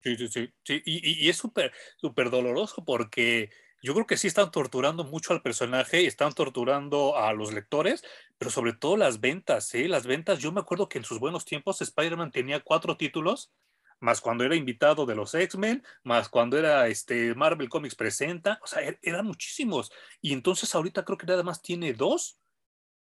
Sí, 0.02 0.16
sí, 0.16 0.28
sí. 0.28 0.52
sí. 0.64 0.82
Y, 0.86 1.26
y, 1.26 1.28
es 1.28 1.36
súper, 1.36 1.72
súper 1.96 2.31
doloroso 2.31 2.85
porque 2.85 3.50
yo 3.83 3.92
creo 3.94 4.06
que 4.06 4.16
sí 4.16 4.27
están 4.29 4.50
torturando 4.50 5.04
mucho 5.04 5.35
al 5.35 5.42
personaje, 5.42 6.06
están 6.06 6.33
torturando 6.33 7.18
a 7.18 7.33
los 7.35 7.52
lectores, 7.52 8.02
pero 8.38 8.50
sobre 8.50 8.72
todo 8.72 8.96
las 8.96 9.20
ventas, 9.20 9.75
¿eh? 9.75 9.88
Las 9.88 10.06
ventas, 10.06 10.38
yo 10.38 10.52
me 10.52 10.60
acuerdo 10.60 10.88
que 10.88 10.98
en 10.98 11.04
sus 11.04 11.18
buenos 11.18 11.44
tiempos 11.44 11.83
Spider-Man 11.83 12.31
tenía 12.31 12.60
cuatro 12.60 12.96
títulos, 12.96 13.52
más 14.00 14.22
cuando 14.22 14.44
era 14.44 14.56
invitado 14.56 15.04
de 15.04 15.14
los 15.14 15.35
X-Men, 15.35 15.85
más 16.02 16.31
cuando 16.31 16.58
era 16.58 16.88
este 16.88 17.35
Marvel 17.35 17.68
Comics 17.68 17.94
presenta, 17.94 18.58
o 18.62 18.66
sea, 18.66 18.83
er, 18.83 18.98
eran 19.02 19.27
muchísimos. 19.27 19.92
Y 20.22 20.33
entonces 20.33 20.75
ahorita 20.75 21.04
creo 21.04 21.18
que 21.18 21.27
nada 21.27 21.42
más 21.42 21.60
tiene 21.62 21.92
dos 21.92 22.38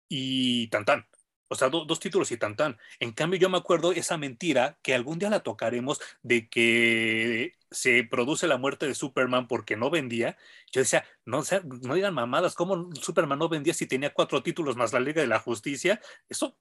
y 0.09 0.69
tan 0.69 0.85
tan. 0.85 1.07
O 1.49 1.55
sea, 1.55 1.69
dos 1.69 2.01
títulos 2.01 2.31
y 2.33 2.37
tan 2.37 2.57
tan. 2.57 2.79
En 3.01 3.13
cambio, 3.13 3.39
yo 3.39 3.49
me 3.49 3.59
acuerdo 3.59 3.93
esa 3.93 4.17
mentira 4.17 4.79
que 4.83 4.95
algún 4.95 5.19
día 5.19 5.31
la 5.31 5.41
tocaremos 5.41 6.01
de 6.23 6.49
que 6.49 7.53
se 7.71 8.05
produce 8.05 8.47
la 8.47 8.57
muerte 8.57 8.87
de 8.87 8.95
Superman 8.95 9.47
porque 9.49 9.77
no 9.77 9.91
vendía. 9.91 10.37
Yo 10.73 10.81
decía, 10.81 11.05
no, 11.25 11.43
no 11.83 11.95
digan 11.95 12.15
mamadas, 12.15 12.55
¿cómo 12.55 12.91
Superman 12.95 13.39
no 13.39 13.49
vendía 13.49 13.75
si 13.75 13.87
tenía 13.87 14.15
cuatro 14.15 14.43
títulos 14.43 14.77
más 14.77 14.93
la 14.93 15.01
Liga 15.01 15.21
de 15.21 15.29
la 15.29 15.39
Justicia? 15.41 16.01
Eso 16.29 16.57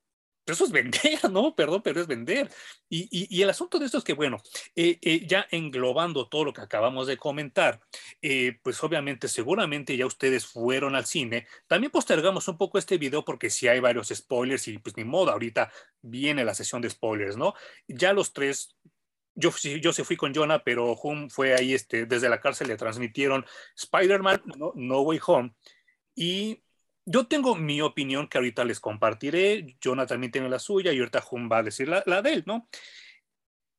eso 0.45 0.65
es 0.65 0.71
vender, 0.71 0.99
¿no? 1.31 1.55
Perdón, 1.55 1.81
pero 1.83 2.01
es 2.01 2.07
vender. 2.07 2.49
Y, 2.89 3.41
el 3.41 3.49
asunto 3.49 3.79
de 3.79 3.85
esto 3.85 3.97
es 3.97 4.03
que, 4.03 4.13
bueno, 4.13 4.41
eh, 4.75 4.99
eh, 5.01 5.25
ya 5.25 5.47
englobando 5.51 6.27
todo 6.27 6.45
lo 6.45 6.53
que 6.53 6.61
acabamos 6.61 7.07
de 7.07 7.17
comentar, 7.17 7.79
eh, 8.21 8.59
pues 8.61 8.83
obviamente, 8.83 9.27
seguramente 9.27 9.95
ya 9.97 10.05
ustedes 10.05 10.45
fueron 10.45 10.95
al 10.95 11.05
cine. 11.05 11.47
También 11.67 11.91
postergamos 11.91 12.47
un 12.47 12.57
poco 12.57 12.77
este 12.77 12.97
video 12.97 13.23
porque 13.23 13.49
si 13.49 13.67
hay 13.67 13.79
varios 13.79 14.09
spoilers 14.09 14.67
y 14.67 14.77
pues 14.77 14.97
ni 14.97 15.03
modo, 15.03 15.31
ahorita 15.31 15.71
viene 16.01 16.45
la 16.45 16.53
sesión 16.53 16.81
de 16.81 16.89
spoilers, 16.89 17.37
¿no? 17.37 17.53
Ya 17.87 18.13
los 18.13 18.33
tres 18.33 18.75
yo, 19.35 19.51
yo 19.81 19.93
se 19.93 20.03
fui 20.03 20.15
con 20.15 20.33
Jonah, 20.33 20.63
pero 20.63 20.95
Hum 21.01 21.29
fue 21.29 21.55
ahí, 21.55 21.73
este, 21.73 22.05
desde 22.05 22.29
la 22.29 22.39
cárcel 22.39 22.67
le 22.67 22.77
transmitieron 22.77 23.45
Spider-Man, 23.75 24.43
no, 24.75 25.01
Way 25.01 25.19
Home. 25.25 25.55
Y 26.15 26.62
yo 27.05 27.27
tengo 27.27 27.55
mi 27.55 27.81
opinión 27.81 28.27
que 28.27 28.37
ahorita 28.37 28.63
les 28.63 28.79
compartiré. 28.79 29.77
Jonah 29.83 30.05
también 30.05 30.31
tiene 30.31 30.49
la 30.49 30.59
suya 30.59 30.93
y 30.93 30.99
ahorita 30.99 31.23
Hum 31.29 31.49
va 31.51 31.57
a 31.57 31.63
decir 31.63 31.87
la, 31.87 32.21
de 32.21 32.33
él, 32.33 32.43
¿no? 32.45 32.69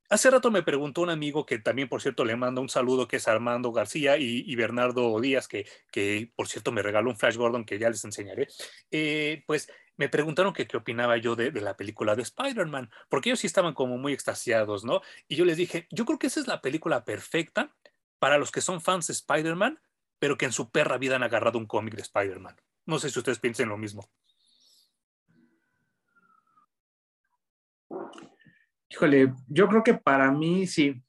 Hace 0.07 0.29
rato 0.29 0.51
me 0.51 0.61
preguntó 0.61 1.01
un 1.01 1.09
amigo 1.09 1.47
que 1.47 1.57
también, 1.57 1.89
por 1.89 1.99
cierto, 1.99 2.25
le 2.25 2.35
manda 2.35 2.61
un 2.61 2.69
saludo, 2.69 3.07
que 3.07 3.15
es 3.15 3.27
Armando 3.27 3.71
García 3.71 4.17
y, 4.17 4.55
Bernardo 4.55 5.19
Díaz, 5.19 5.47
que, 5.47 5.65
que, 5.91 6.31
por 6.35 6.47
cierto 6.47 6.71
me 6.71 6.83
regaló 6.83 7.09
un 7.09 7.17
Flash 7.17 7.37
Gordon 7.37 7.65
que 7.65 7.79
ya 7.79 7.89
les 7.89 8.05
enseñaré. 8.05 8.47
Eh, 8.91 9.43
pues 9.47 9.67
me 9.97 10.07
preguntaron 10.07 10.53
qué 10.53 10.67
opinaba 10.77 11.17
yo 11.17 11.35
de, 11.35 11.49
de 11.49 11.61
la 11.61 11.75
película 11.75 12.15
de 12.15 12.21
Spider-Man, 12.21 12.91
porque 13.09 13.29
ellos 13.29 13.39
sí 13.39 13.47
estaban 13.47 13.73
como 13.73 13.97
muy 13.97 14.13
extasiados, 14.13 14.85
¿no? 14.85 15.01
Y 15.27 15.37
yo 15.37 15.45
les 15.45 15.57
dije, 15.57 15.87
yo 15.89 16.05
creo 16.05 16.19
que 16.19 16.27
esa 16.27 16.39
es 16.39 16.47
la 16.47 16.61
película 16.61 17.03
perfecta 17.03 17.75
para 18.19 18.37
los 18.37 18.51
que 18.51 18.61
son 18.61 18.81
fans 18.81 19.07
de 19.07 19.13
Spider-Man, 19.13 19.79
pero 20.19 20.37
que 20.37 20.45
en 20.45 20.51
su 20.51 20.69
perra 20.69 20.99
vida 20.99 21.15
han 21.15 21.23
agarrado 21.23 21.57
un 21.57 21.65
cómic 21.65 21.95
de 21.95 22.03
Spider-Man. 22.03 22.55
No 22.85 22.99
sé 22.99 23.09
si 23.09 23.19
ustedes 23.19 23.39
piensen 23.39 23.69
lo 23.69 23.77
mismo. 23.77 24.07
Híjole, 28.89 29.33
yo 29.47 29.67
creo 29.67 29.83
que 29.83 29.95
para 29.95 30.31
mí 30.31 30.67
sí, 30.67 31.03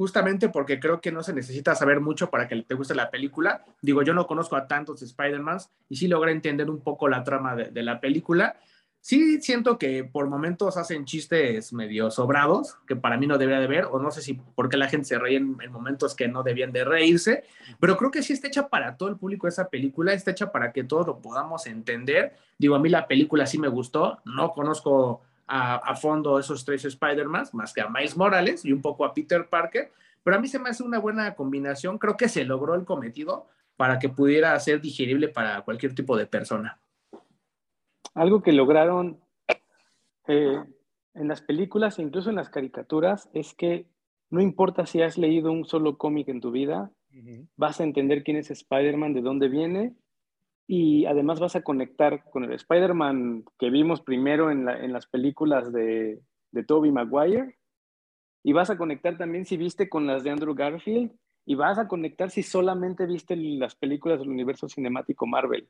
justamente 0.00 0.48
porque 0.48 0.80
creo 0.80 1.00
que 1.00 1.12
no 1.12 1.22
se 1.22 1.34
necesita 1.34 1.74
saber 1.74 2.00
mucho 2.00 2.30
para 2.30 2.48
que 2.48 2.62
te 2.62 2.74
guste 2.74 2.94
la 2.94 3.10
película. 3.10 3.64
Digo, 3.82 4.02
yo 4.02 4.14
no 4.14 4.26
conozco 4.26 4.56
a 4.56 4.66
tantos 4.66 5.02
Spider-Mans 5.02 5.70
y 5.90 5.96
sí 5.96 6.08
logré 6.08 6.32
entender 6.32 6.70
un 6.70 6.82
poco 6.82 7.06
la 7.06 7.22
trama 7.22 7.54
de, 7.54 7.82
la 7.82 8.00
película. 8.00 8.58
Sí 9.02 9.40
siento 9.40 9.78
que 9.78 10.04
por 10.04 10.28
momentos 10.28 10.76
hacen 10.76 11.06
chistes 11.06 11.72
medio 11.72 12.10
sobrados, 12.10 12.76
que 12.86 12.96
para 12.96 13.16
mí 13.16 13.26
no 13.26 13.38
debería 13.38 13.60
de 13.60 13.66
ver, 13.66 13.84
o 13.86 13.98
no 13.98 14.10
sé 14.10 14.20
si 14.20 14.34
porque 14.54 14.76
la 14.76 14.88
gente 14.88 15.06
se 15.06 15.18
ríe 15.18 15.38
en, 15.38 15.56
en, 15.62 15.72
momentos 15.72 16.14
que 16.14 16.28
no 16.28 16.42
debían 16.42 16.70
de 16.70 16.84
reírse, 16.84 17.44
pero 17.80 17.96
creo 17.96 18.10
que 18.10 18.22
sí 18.22 18.34
está 18.34 18.48
hecha 18.48 18.68
para 18.68 18.98
todo 18.98 19.08
el 19.08 19.16
público 19.16 19.48
esa 19.48 19.70
película, 19.70 20.12
está 20.12 20.32
hecha 20.32 20.52
para 20.52 20.72
que 20.72 20.84
todos 20.84 21.06
lo 21.06 21.18
podamos 21.18 21.66
entender. 21.66 22.36
Digo, 22.58 22.74
a 22.74 22.78
mí 22.78 22.90
la 22.90 23.08
película 23.08 23.46
sí 23.46 23.58
me 23.58 23.68
gustó, 23.68 24.20
no 24.26 24.50
conozco 24.50 25.22
a, 25.50 25.96
fondo 25.96 26.38
esos 26.38 26.64
tres 26.64 26.84
Spider-Man, 26.84 27.46
más 27.52 27.72
que 27.72 27.80
a 27.80 27.88
Miles 27.88 28.16
Morales 28.16 28.64
y 28.64 28.72
un 28.72 28.80
poco 28.80 29.04
a 29.04 29.12
Peter 29.12 29.48
Parker, 29.48 29.90
pero 30.22 30.36
a 30.36 30.40
mí 30.40 30.46
se 30.46 30.58
me 30.58 30.70
hace 30.70 30.82
una 30.82 30.98
buena 30.98 31.34
combinación, 31.34 31.98
creo 31.98 32.16
que 32.16 32.28
se 32.28 32.44
logró 32.44 32.74
el 32.74 32.84
cometido 32.84 33.46
para 33.76 33.98
que 33.98 34.08
pudiera 34.08 34.58
ser 34.60 34.80
digerible 34.80 35.28
para 35.28 35.62
cualquier 35.62 35.94
tipo 35.94 36.16
de 36.16 36.26
persona. 36.26 36.78
Algo 38.14 38.42
que 38.42 38.52
lograron 38.52 39.20
eh, 40.26 40.62
en 41.14 41.28
las 41.28 41.42
películas 41.42 41.98
e 41.98 42.02
incluso 42.02 42.30
en 42.30 42.36
las 42.36 42.50
caricaturas 42.50 43.28
es 43.32 43.54
que 43.54 43.86
no 44.30 44.40
importa 44.40 44.86
si 44.86 45.02
has 45.02 45.18
leído 45.18 45.50
un 45.50 45.64
solo 45.64 45.98
cómic 45.98 46.28
en 46.28 46.40
tu 46.40 46.50
vida, 46.50 46.90
vas 47.56 47.80
a 47.80 47.84
entender 47.84 48.22
quién 48.22 48.36
es 48.36 48.50
Spider-Man, 48.50 49.14
de 49.14 49.20
dónde 49.20 49.48
viene 49.48 49.94
y 50.68 51.06
además 51.06 51.40
vas 51.40 51.56
a 51.56 51.62
conectar 51.62 52.22
con 52.30 52.44
el 52.44 52.52
Spider-Man 52.52 53.44
que 53.58 53.70
vimos 53.70 54.00
primero 54.00 54.52
en, 54.52 54.92
las 54.92 55.06
películas 55.06 55.72
de, 55.72 56.20
de 56.52 56.64
Tobey 56.64 56.92
Maguire 56.92 57.58
y 58.44 58.52
vas 58.52 58.70
a 58.70 58.78
conectar 58.78 59.18
también 59.18 59.44
si 59.44 59.56
viste 59.56 59.88
con 59.88 60.06
las 60.06 60.22
de 60.22 60.30
Andrew 60.30 60.54
Garfield 60.54 61.10
y 61.44 61.56
vas 61.56 61.78
a 61.78 61.88
conectar 61.88 62.30
si 62.30 62.44
solamente 62.44 63.06
viste 63.06 63.34
las 63.34 63.74
películas 63.74 64.20
del 64.20 64.28
universo 64.28 64.68
cinemático 64.68 65.26
Marvel. 65.26 65.68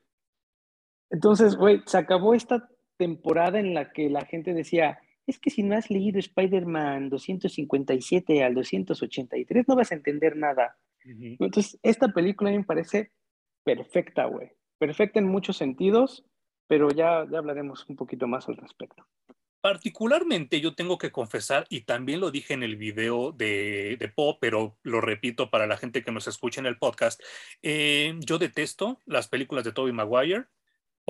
Entonces, 1.11 1.57
güey, 1.57 1.83
se 1.87 1.99
acabó 1.99 2.35
esta 2.35 2.69
temporada 2.97 3.59
en 3.59 3.75
la 3.75 3.93
que 3.93 4.11
la 4.11 4.25
gente 4.25 4.55
decía, 4.55 5.01
es 5.27 5.39
que 5.39 5.51
si 5.51 5.63
no 5.63 5.77
has 5.77 5.91
leído 5.91 6.19
Spider-Man 6.19 7.11
257 7.11 8.43
al 8.43 8.55
283 8.55 9.69
no 9.69 9.77
vas 9.77 9.93
a 9.93 9.97
entender 9.97 10.37
nada. 10.37 10.77
Entonces, 11.05 11.79
esta 11.83 12.09
película 12.09 12.51
me 12.51 12.65
parece 12.65 13.11
perfecta, 13.65 14.27
güey 14.27 14.51
perfecta 14.81 15.21
en 15.21 15.27
muchos 15.27 15.59
sentidos, 15.59 16.25
pero 16.67 16.91
ya, 16.91 17.27
ya 17.31 17.39
hablaremos 17.39 17.87
un 17.89 17.97
poquito 17.97 18.27
más 18.27 18.49
al 18.49 18.57
respecto. 18.57 19.07
Particularmente 19.61 20.63
yo 20.63 20.75
tengo 20.75 20.97
que 20.97 21.13
confesar, 21.13 21.67
y 21.69 21.83
también 21.83 22.19
lo 22.19 22.31
dije 22.31 22.55
en 22.55 22.63
el 22.63 22.77
video 22.77 23.31
de, 23.31 23.99
de 24.01 24.09
Po, 24.09 24.39
pero 24.41 24.79
lo 24.83 25.03
repito 25.03 25.51
para 25.51 25.67
la 25.67 25.77
gente 25.77 26.03
que 26.03 26.11
nos 26.11 26.27
escucha 26.27 26.61
en 26.61 26.67
el 26.67 26.79
podcast, 26.79 27.23
eh, 27.63 28.15
yo 28.21 28.39
detesto 28.39 28.99
las 29.05 29.29
películas 29.29 29.65
de 29.65 29.73
Tobey 29.73 29.93
Maguire 29.93 30.47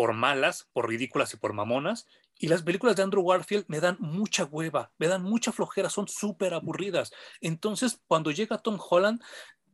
por 0.00 0.14
malas, 0.14 0.66
por 0.72 0.88
ridículas 0.88 1.34
y 1.34 1.36
por 1.36 1.52
mamonas, 1.52 2.06
y 2.38 2.48
las 2.48 2.62
películas 2.62 2.96
de 2.96 3.02
Andrew 3.02 3.22
Garfield 3.22 3.66
me 3.68 3.80
dan 3.80 3.98
mucha 4.00 4.46
hueva, 4.46 4.92
me 4.96 5.08
dan 5.08 5.22
mucha 5.22 5.52
flojera, 5.52 5.90
son 5.90 6.08
súper 6.08 6.54
aburridas. 6.54 7.12
Entonces, 7.42 8.00
cuando 8.06 8.30
llega 8.30 8.56
Tom 8.56 8.78
Holland, 8.80 9.20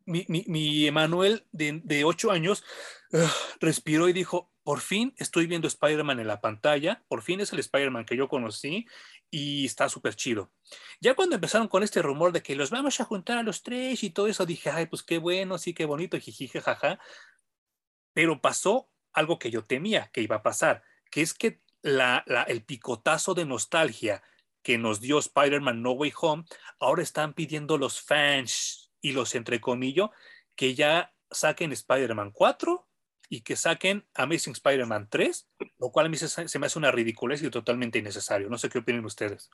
mi, 0.05 0.27
mi, 0.27 0.85
Emanuel 0.85 1.47
de, 1.53 2.03
ocho 2.05 2.33
años 2.33 2.65
respiró 3.61 4.09
y 4.09 4.13
dijo, 4.13 4.51
por 4.65 4.81
fin 4.81 5.15
estoy 5.17 5.47
viendo 5.47 5.69
Spider-Man 5.69 6.19
en 6.19 6.27
la 6.27 6.41
pantalla, 6.41 7.05
por 7.07 7.23
fin 7.23 7.39
es 7.39 7.53
el 7.53 7.61
Spider-Man 7.61 8.05
que 8.05 8.17
yo 8.17 8.29
conocí 8.29 8.85
y 9.31 9.65
está 9.65 9.89
súper 9.89 10.17
chido. 10.17 10.51
Ya 11.01 11.15
cuando 11.15 11.37
empezaron 11.37 11.69
con 11.69 11.85
este 11.85 12.03
rumor 12.03 12.33
de 12.33 12.43
que 12.43 12.57
los 12.57 12.71
vamos 12.71 12.99
a 12.99 13.05
juntar 13.05 13.39
a 13.39 13.45
los 13.45 13.63
tres 13.63 14.03
y 14.03 14.11
todo 14.11 14.27
eso, 14.27 14.45
dije, 14.45 14.71
ay, 14.71 14.87
pues 14.87 15.05
qué 15.05 15.19
bueno, 15.19 15.57
sí, 15.57 15.73
qué 15.73 15.85
bonito, 15.85 16.19
jijije, 16.19 16.61
jaja. 16.61 16.99
Pero 18.13 18.41
pasó 18.41 18.89
algo 19.17 19.39
que 19.39 19.51
yo 19.51 19.65
temía 19.65 20.11
que 20.13 20.21
iba 20.21 20.37
a 20.37 20.43
pasar, 20.43 20.83
que 21.11 21.23
es 21.23 21.35
que 21.35 21.61
la, 21.83 22.25
el 22.49 22.63
picotazo 22.63 23.35
de 23.35 23.47
nostalgia 23.47 24.23
que 24.63 24.79
nos 24.79 25.01
dio 25.01 25.19
Spider-Man 25.19 25.83
No 25.83 25.93
Way 25.93 26.13
Home, 26.21 26.45
ahora 26.79 27.03
están 27.03 27.33
pidiendo 27.33 27.79
los 27.79 28.03
fans 28.03 28.93
y 29.01 29.13
los 29.13 29.35
entrecomillo, 29.35 30.11
que 30.55 30.75
ya 30.75 31.15
saquen 31.31 31.73
Spider-Man 31.73 32.31
4 32.33 32.87
y 33.29 33.41
que 33.41 33.57
saquen 33.57 34.05
Amazing 34.15 34.53
Spider-Man 34.53 35.09
3, 35.11 35.49
lo 35.79 35.91
cual 35.91 36.07
a 36.07 36.09
mí 36.09 36.17
se, 36.17 36.59
me 36.59 36.67
hace 36.67 36.79
una 36.79 36.91
ridiculez 36.91 37.43
y 37.43 37.51
totalmente 37.51 37.99
innecesario. 37.99 38.51
No 38.51 38.59
sé 38.59 38.69
qué 38.69 38.79
opinan 38.81 39.05
ustedes. 39.05 39.51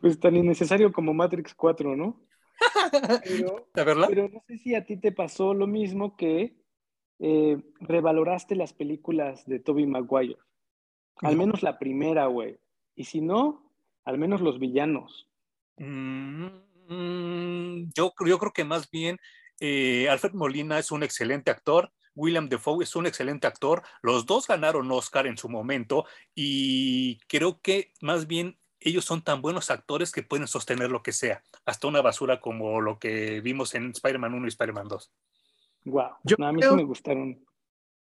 Pues 0.00 0.18
tan 0.18 0.36
innecesario 0.36 0.90
como 0.90 1.12
Matrix 1.12 1.54
4, 1.54 1.96
¿no? 1.96 2.24
Pero, 3.24 3.68
verdad? 3.74 4.06
pero 4.08 4.28
no 4.28 4.42
sé 4.46 4.56
si 4.58 4.74
a 4.74 4.84
ti 4.84 4.96
te 4.96 5.10
pasó 5.10 5.52
lo 5.52 5.66
mismo 5.66 6.16
que 6.16 6.61
eh, 7.22 7.62
revaloraste 7.80 8.54
las 8.54 8.74
películas 8.74 9.46
de 9.46 9.58
Toby 9.58 9.86
Maguire. 9.86 10.36
Al 11.16 11.36
menos 11.36 11.62
la 11.62 11.78
primera, 11.78 12.26
güey. 12.26 12.58
Y 12.94 13.04
si 13.04 13.20
no, 13.22 13.72
al 14.04 14.18
menos 14.18 14.42
los 14.42 14.58
villanos. 14.58 15.30
Mm, 15.78 16.48
Mm, 16.92 17.90
yo, 17.94 18.12
yo 18.26 18.38
creo 18.38 18.52
que 18.52 18.64
más 18.64 18.90
bien 18.90 19.18
eh, 19.60 20.08
Alfred 20.10 20.32
Molina 20.32 20.78
es 20.78 20.90
un 20.90 21.02
excelente 21.02 21.50
actor. 21.50 21.92
William 22.14 22.48
Defoe 22.48 22.84
es 22.84 22.94
un 22.96 23.06
excelente 23.06 23.46
actor. 23.46 23.82
Los 24.02 24.26
dos 24.26 24.46
ganaron 24.46 24.90
Oscar 24.90 25.26
en 25.26 25.38
su 25.38 25.48
momento 25.48 26.04
y 26.34 27.18
creo 27.28 27.60
que 27.62 27.92
más 28.02 28.26
bien 28.26 28.58
ellos 28.80 29.04
son 29.04 29.22
tan 29.22 29.40
buenos 29.40 29.70
actores 29.70 30.12
que 30.12 30.22
pueden 30.22 30.48
sostener 30.48 30.90
lo 30.90 31.02
que 31.02 31.12
sea, 31.12 31.42
hasta 31.64 31.86
una 31.86 32.02
basura 32.02 32.40
como 32.40 32.80
lo 32.80 32.98
que 32.98 33.40
vimos 33.40 33.74
en 33.74 33.90
Spider-Man 33.90 34.34
1 34.34 34.46
y 34.46 34.48
Spider-Man 34.48 34.88
2. 34.88 35.12
Wow, 35.84 36.16
Yo 36.22 36.36
a 36.44 36.52
mí 36.52 36.62
sí 36.62 36.74
me 36.74 36.84
gustaron. 36.84 37.44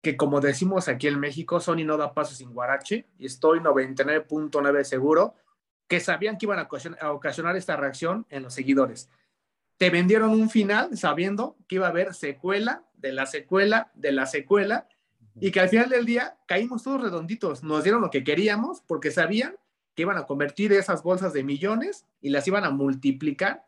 Que 0.03 0.17
como 0.17 0.41
decimos 0.41 0.89
aquí 0.89 1.09
en 1.09 1.19
México, 1.19 1.59
Sony 1.59 1.85
no 1.85 1.97
da 1.97 2.15
paso 2.15 2.35
sin 2.35 2.53
guarache 2.53 3.07
y 3.19 3.27
estoy 3.27 3.59
99.9 3.59 4.85
seguro 4.85 5.35
que 5.89 6.01
sabían 6.01 6.37
que 6.37 6.47
iban 6.47 6.59
a 6.59 7.13
ocasionar, 7.13 7.57
esta 7.57 7.77
reacción 7.77 8.27
en 8.31 8.43
los 8.43 8.55
seguidores. 8.55 9.09
Te 9.77 9.91
vendieron 9.91 10.31
un 10.31 10.51
final 10.51 10.97
sabiendo 10.97 11.57
que 11.69 11.77
iba 11.77 11.87
a 11.87 11.91
haber 11.91 12.15
secuela 12.15 12.85
de 12.97 13.13
la 13.13 13.27
secuela 13.27 13.91
de 13.95 14.13
la 14.13 14.27
secuela 14.27 14.89
y 15.39 15.51
que 15.51 15.61
al 15.61 15.69
final 15.69 15.91
del 15.91 16.07
día 16.07 16.39
caímos 16.47 16.83
todos 16.83 17.03
redonditos. 17.03 17.63
Nos 17.63 17.85
dieron 17.85 18.01
lo 18.01 18.11
que 18.11 18.25
queríamos 18.25 18.81
porque 18.81 19.11
sabían 19.11 19.57
que 19.95 20.03
iban 20.03 20.19
a 20.19 20.27
convertir 20.27 20.73
esas 20.73 21.03
bolsas 21.03 21.33
de 21.33 21.43
millones 21.43 22.07
y 22.21 22.31
las 22.31 22.47
iban 22.49 22.65
a 22.65 22.71
multiplicar 22.71 23.67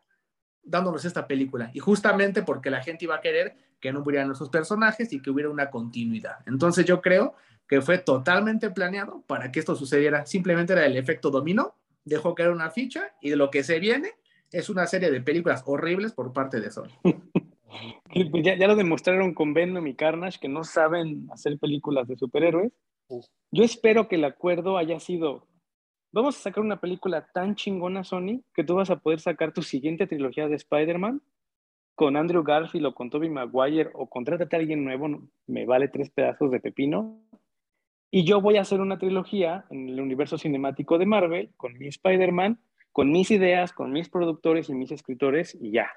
dándonos 0.63 1.05
esta 1.05 1.27
película. 1.27 1.71
Y 1.73 1.79
justamente 1.79 2.43
porque 2.43 2.71
la 2.71 2.83
gente 2.83 3.05
iba 3.05 3.17
a 3.17 3.21
querer 3.21 3.57
que 3.81 3.93
no 3.93 4.01
murieran 4.01 4.31
esos 4.31 4.51
personajes 4.51 5.13
y 5.13 5.21
que 5.21 5.31
hubiera 5.31 5.51
una 5.51 5.71
continuidad. 5.71 6.39
Entonces 6.47 6.85
yo 6.85 7.01
creo 7.01 7.35
que 7.67 7.81
fue 7.83 7.99
totalmente 7.99 8.71
planeado 8.71 9.23
para 9.27 9.53
que 9.53 9.61
esto 9.61 9.77
sucediera. 9.77 10.27
Simplemente 10.27 10.73
era 10.73 10.87
el 10.87 10.97
efecto 10.97 11.31
dominó 11.31 11.75
dejó 12.09 12.35
caer 12.35 12.51
una 12.51 12.71
ficha 12.71 13.13
y 13.21 13.31
de 13.31 13.37
lo 13.37 13.51
que 13.51 13.63
se 13.63 13.79
viene 13.79 14.13
es 14.51 14.71
una 14.71 14.87
serie 14.87 15.11
de 15.11 15.21
películas 15.21 15.63
horribles 15.67 16.13
por 16.13 16.33
parte 16.33 16.61
de 16.61 16.71
Sony. 16.71 16.89
Pues 18.31 18.43
ya, 18.43 18.57
lo 18.67 18.75
demostraron 18.75 19.35
con 19.35 19.53
Venom 19.53 19.87
y 19.87 19.95
Carnage 19.95 20.41
que 20.41 20.49
no 20.49 20.65
saben 20.65 21.29
hacer 21.31 21.59
películas 21.59 22.09
de 22.09 22.17
superhéroes. 22.17 22.73
Yo 23.53 23.63
espero 23.63 24.09
que 24.09 24.17
el 24.17 24.25
acuerdo 24.25 24.79
haya 24.79 24.99
sido 24.99 25.47
vamos 26.11 26.37
a 26.37 26.41
sacar 26.41 26.65
una 26.65 26.81
película 26.81 27.29
tan 27.33 27.55
chingona, 27.55 28.03
Sony, 28.05 28.43
que 28.55 28.65
tú 28.65 28.75
vas 28.77 28.89
a 28.89 28.99
poder 28.99 29.21
sacar 29.21 29.53
tu 29.53 29.63
siguiente 29.63 30.07
trilogía 30.07 30.49
de 30.49 30.57
Spider-Man 30.57 31.23
con 31.99 32.17
Andrew 32.17 32.45
Garfield 32.45 32.87
o 32.87 32.95
con 32.95 33.11
Tobey 33.11 33.29
Maguire 33.29 33.91
o 33.93 34.09
contrátate 34.09 34.55
a 34.55 34.61
alguien 34.61 34.85
nuevo, 34.85 35.09
me 35.49 35.67
vale 35.67 35.89
tres 35.89 36.11
pedazos 36.11 36.49
de 36.53 36.61
pepino. 36.61 37.21
Y 38.09 38.25
yo 38.25 38.41
voy 38.41 38.57
a 38.57 38.61
hacer 38.61 38.81
una 38.81 38.99
trilogía 38.99 39.65
en 39.69 39.89
el 39.89 40.01
universo 40.01 40.39
cinemático 40.39 40.97
de 40.97 41.07
Marvel 41.07 41.51
con 41.57 41.77
mi 41.77 41.89
Spider-Man, 41.89 42.61
con 42.93 43.11
mis 43.11 43.33
ideas, 43.33 43.73
con 43.73 43.91
mis 43.91 44.09
productores 44.09 44.69
y 44.69 44.77
mis 44.77 44.93
escritores 44.93 45.59
y 45.61 45.73
ya. 45.73 45.91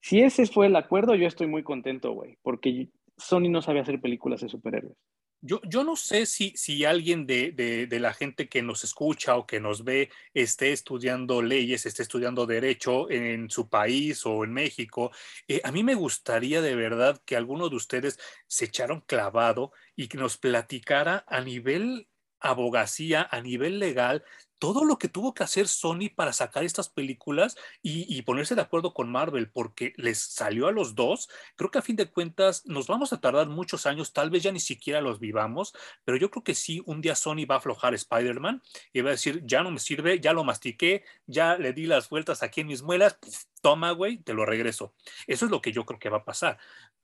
Si 0.00 0.20
ese 0.20 0.44
fue 0.46 0.66
el 0.66 0.74
acuerdo, 0.74 1.14
yo 1.14 1.28
estoy 1.28 1.46
muy 1.46 1.62
contento, 1.62 2.10
güey, 2.14 2.36
porque 2.42 2.88
Sony 3.16 3.48
no 3.48 3.62
sabe 3.62 3.78
hacer 3.78 4.00
películas 4.00 4.40
de 4.40 4.48
superhéroes. 4.48 4.96
Yo, 5.44 5.60
yo 5.64 5.82
no 5.82 5.96
sé 5.96 6.26
si, 6.26 6.52
si 6.56 6.84
alguien 6.84 7.26
de, 7.26 7.50
de, 7.50 8.00
la 8.00 8.14
gente 8.14 8.48
que 8.48 8.62
nos 8.62 8.84
escucha 8.84 9.34
o 9.34 9.44
que 9.44 9.58
nos 9.58 9.82
ve 9.82 10.08
esté 10.34 10.72
estudiando 10.72 11.42
leyes, 11.42 11.84
esté 11.84 12.02
estudiando 12.02 12.46
derecho 12.46 13.10
en 13.10 13.50
su 13.50 13.68
país 13.68 14.24
o 14.24 14.44
en 14.44 14.52
México. 14.52 15.10
Eh, 15.48 15.60
a 15.64 15.72
mí 15.72 15.82
me 15.82 15.96
gustaría 15.96 16.62
de 16.62 16.76
verdad 16.76 17.20
que 17.24 17.34
alguno 17.34 17.68
de 17.68 17.74
ustedes 17.74 18.20
se 18.46 18.66
echara 18.66 18.94
un 18.94 19.00
clavado 19.00 19.72
y 19.96 20.06
que 20.06 20.16
nos 20.16 20.36
platicara 20.38 21.24
a 21.26 21.40
nivel 21.40 22.08
abogacía, 22.38 23.26
a 23.28 23.40
nivel 23.40 23.80
legal, 23.80 24.24
todo 24.62 24.84
lo 24.84 24.96
que 24.96 25.08
tuvo 25.08 25.34
que 25.34 25.42
hacer 25.42 25.66
Sony 25.66 26.08
para 26.14 26.32
sacar 26.32 26.62
estas 26.62 26.88
películas 26.88 27.56
y, 27.82 28.22
ponerse 28.22 28.54
de 28.54 28.60
acuerdo 28.60 28.94
con 28.94 29.10
Marvel, 29.10 29.50
porque 29.50 29.92
les 29.96 30.20
salió 30.20 30.68
a 30.68 30.70
los 30.70 30.94
dos. 30.94 31.28
Creo 31.56 31.72
que 31.72 31.80
a 31.80 31.82
fin 31.82 31.96
de 31.96 32.08
cuentas 32.08 32.64
nos 32.64 32.86
vamos 32.86 33.12
a 33.12 33.20
tardar 33.20 33.48
muchos 33.48 33.86
años, 33.86 34.12
tal 34.12 34.30
vez 34.30 34.44
ya 34.44 34.52
ni 34.52 34.60
siquiera 34.60 35.00
los 35.00 35.18
vivamos, 35.18 35.74
pero 36.04 36.16
yo 36.16 36.30
creo 36.30 36.44
que 36.44 36.54
sí, 36.54 36.80
un 36.86 37.00
día 37.00 37.16
Sony 37.16 37.44
va 37.44 37.56
a 37.56 37.58
aflojar 37.58 37.92
Spider-Man 37.92 38.62
y 38.92 39.00
va 39.00 39.08
a 39.08 39.18
decir, 39.18 39.42
ya 39.44 39.64
no 39.64 39.72
me 39.72 39.80
sirve, 39.80 40.20
ya 40.20 40.32
lo 40.32 40.44
mastiqué, 40.44 41.02
ya 41.26 41.56
le 41.58 41.72
di 41.72 41.86
las 41.86 42.08
vueltas 42.08 42.44
aquí 42.44 42.60
en 42.60 42.68
mis 42.68 42.82
muelas, 42.82 43.18
toma, 43.62 43.90
güey, 43.90 44.18
te 44.18 44.32
lo 44.32 44.46
regreso. 44.46 44.94
Eso 45.26 45.46
es 45.46 45.50
lo 45.50 45.60
que 45.60 45.72
yo 45.72 45.84
creo 45.84 45.98
que 45.98 46.08
va 46.08 46.18
a 46.18 46.24
pasar 46.24 46.60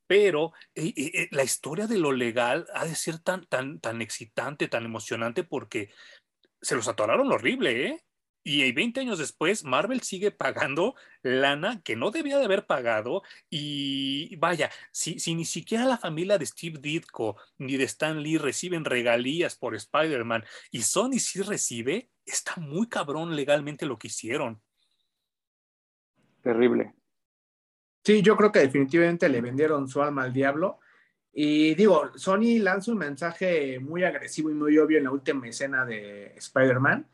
pero 0.08 0.52
eh, 0.74 0.94
eh, 0.96 1.10
eh, 1.14 1.28
la 1.32 1.44
historia 1.44 1.86
de 1.86 1.98
lo 1.98 2.12
legal 2.12 2.66
ha 2.74 2.86
de 2.86 2.94
ser 2.96 3.18
tan, 3.18 3.44
tan, 3.46 3.78
tan 3.78 4.00
excitante, 4.00 4.66
tan 4.66 4.86
emocionante, 4.86 5.44
porque 5.44 5.90
se 6.60 6.76
los 6.76 6.88
atoraron 6.88 7.30
horrible, 7.32 7.86
¿eh? 7.86 8.04
Y 8.44 8.72
20 8.72 9.00
años 9.00 9.18
después, 9.18 9.64
Marvel 9.64 10.00
sigue 10.00 10.30
pagando 10.30 10.94
lana 11.22 11.82
que 11.82 11.96
no 11.96 12.10
debía 12.10 12.38
de 12.38 12.46
haber 12.46 12.64
pagado. 12.64 13.22
Y 13.50 14.36
vaya, 14.36 14.70
si, 14.90 15.18
si 15.18 15.34
ni 15.34 15.44
siquiera 15.44 15.84
la 15.84 15.98
familia 15.98 16.38
de 16.38 16.46
Steve 16.46 16.78
Ditko 16.80 17.36
ni 17.58 17.76
de 17.76 17.84
Stan 17.84 18.22
Lee 18.22 18.38
reciben 18.38 18.86
regalías 18.86 19.56
por 19.56 19.74
Spider-Man 19.74 20.44
y 20.70 20.80
Sony 20.80 21.18
sí 21.18 21.42
recibe, 21.42 22.10
está 22.24 22.56
muy 22.56 22.88
cabrón 22.88 23.36
legalmente 23.36 23.84
lo 23.84 23.98
que 23.98 24.06
hicieron. 24.06 24.62
Terrible. 26.42 26.94
Sí, 28.02 28.22
yo 28.22 28.36
creo 28.36 28.50
que 28.50 28.60
definitivamente 28.60 29.28
le 29.28 29.42
vendieron 29.42 29.88
su 29.88 30.00
alma 30.00 30.22
al 30.22 30.32
diablo. 30.32 30.78
Y 31.40 31.76
digo, 31.76 32.10
Sony 32.16 32.58
lanza 32.58 32.90
un 32.90 32.98
mensaje 32.98 33.78
muy 33.78 34.02
agresivo 34.02 34.50
y 34.50 34.54
muy 34.54 34.76
obvio 34.76 34.98
en 34.98 35.04
la 35.04 35.12
última 35.12 35.46
escena 35.46 35.84
de 35.84 36.32
Spider-Man. 36.36 37.06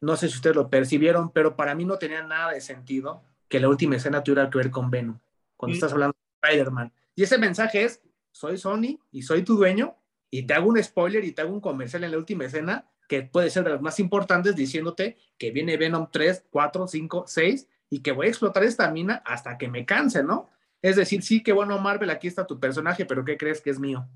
No 0.00 0.16
sé 0.16 0.28
si 0.28 0.34
ustedes 0.34 0.56
lo 0.56 0.68
percibieron, 0.68 1.30
pero 1.30 1.54
para 1.54 1.76
mí 1.76 1.84
no 1.84 1.96
tenía 1.96 2.24
nada 2.24 2.50
de 2.50 2.60
sentido 2.60 3.22
que 3.46 3.60
la 3.60 3.68
última 3.68 3.94
escena 3.94 4.24
tuviera 4.24 4.50
que 4.50 4.58
ver 4.58 4.72
con 4.72 4.90
Venom, 4.90 5.20
cuando 5.56 5.74
estás 5.76 5.92
hablando 5.92 6.16
de 6.18 6.48
Spider-Man. 6.48 6.92
Y 7.14 7.22
ese 7.22 7.38
mensaje 7.38 7.84
es, 7.84 8.02
soy 8.32 8.58
Sony 8.58 8.98
y 9.12 9.22
soy 9.22 9.44
tu 9.44 9.56
dueño, 9.56 9.94
y 10.28 10.42
te 10.42 10.54
hago 10.54 10.70
un 10.70 10.82
spoiler 10.82 11.24
y 11.24 11.30
te 11.30 11.42
hago 11.42 11.54
un 11.54 11.60
comercial 11.60 12.02
en 12.02 12.10
la 12.10 12.18
última 12.18 12.46
escena 12.46 12.90
que 13.08 13.22
puede 13.22 13.48
ser 13.48 13.62
de 13.62 13.70
las 13.70 13.80
más 13.80 14.00
importantes 14.00 14.56
diciéndote 14.56 15.18
que 15.38 15.52
viene 15.52 15.76
Venom 15.76 16.08
3, 16.10 16.46
4, 16.50 16.88
5, 16.88 17.24
6 17.28 17.68
y 17.90 18.00
que 18.00 18.10
voy 18.10 18.26
a 18.26 18.30
explotar 18.30 18.64
esta 18.64 18.90
mina 18.90 19.22
hasta 19.24 19.56
que 19.56 19.68
me 19.68 19.86
canse, 19.86 20.24
¿no? 20.24 20.50
Es 20.82 20.96
decir, 20.96 21.22
sí, 21.22 21.42
que 21.42 21.52
bueno, 21.52 21.78
Marvel, 21.78 22.10
aquí 22.10 22.28
está 22.28 22.46
tu 22.46 22.58
personaje, 22.58 23.04
pero 23.04 23.24
¿qué 23.24 23.36
crees 23.36 23.60
que 23.60 23.70
es 23.70 23.80
mío? 23.80 24.06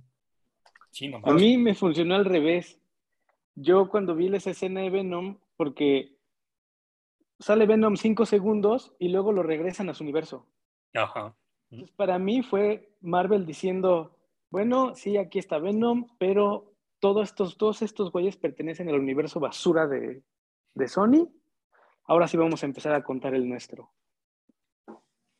a 1.24 1.32
mí 1.32 1.56
me 1.56 1.74
funcionó 1.74 2.14
al 2.14 2.24
revés. 2.24 2.78
Yo 3.54 3.88
cuando 3.88 4.14
vi 4.14 4.34
esa 4.34 4.50
escena 4.50 4.80
de 4.80 4.90
Venom, 4.90 5.38
porque 5.56 6.16
sale 7.38 7.66
Venom 7.66 7.96
cinco 7.96 8.26
segundos 8.26 8.94
y 8.98 9.08
luego 9.08 9.32
lo 9.32 9.42
regresan 9.42 9.88
a 9.88 9.94
su 9.94 10.04
universo. 10.04 10.46
Ajá. 10.94 11.34
para 11.96 12.18
mí 12.18 12.42
fue 12.42 12.94
Marvel 13.00 13.46
diciendo, 13.46 14.18
bueno, 14.50 14.94
sí, 14.94 15.16
aquí 15.16 15.38
está 15.38 15.58
Venom, 15.58 16.06
pero 16.18 16.74
todos 17.00 17.30
estos, 17.30 17.56
todos 17.56 17.80
estos 17.80 18.12
güeyes 18.12 18.36
pertenecen 18.36 18.88
al 18.90 19.00
universo 19.00 19.40
basura 19.40 19.86
de, 19.86 20.22
de 20.74 20.88
Sony. 20.88 21.28
Ahora 22.04 22.28
sí 22.28 22.36
vamos 22.36 22.62
a 22.62 22.66
empezar 22.66 22.92
a 22.92 23.02
contar 23.02 23.34
el 23.34 23.48
nuestro. 23.48 23.90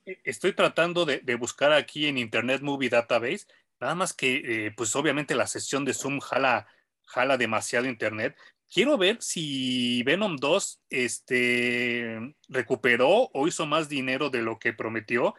Eh, 0.05 0.19
estoy 0.25 0.53
tratando 0.53 1.05
de, 1.05 1.35
buscar 1.37 1.73
aquí 1.73 2.07
en 2.07 2.19
Internet 2.19 2.63
Movie 2.63 2.89
Database, 2.89 3.47
nada 3.81 3.95
más 3.95 4.13
que, 4.13 4.67
eh, 4.67 4.73
pues 4.77 4.95
obviamente 4.97 5.35
la 5.35 5.47
sesión 5.47 5.85
de 5.85 5.95
Zoom 5.95 6.21
jala, 6.21 6.67
jala 7.05 7.37
demasiado 7.37 7.87
Internet. 7.87 8.37
Quiero 8.73 8.97
ver 8.97 9.19
si 9.21 10.03
Venom 10.03 10.37
2 10.37 10.83
este, 10.89 12.35
recuperó 12.49 13.31
o 13.35 13.47
hizo 13.47 13.67
más 13.67 13.89
dinero 13.89 14.31
de 14.31 14.41
lo 14.41 14.59
que 14.59 14.73
prometió. 14.73 15.35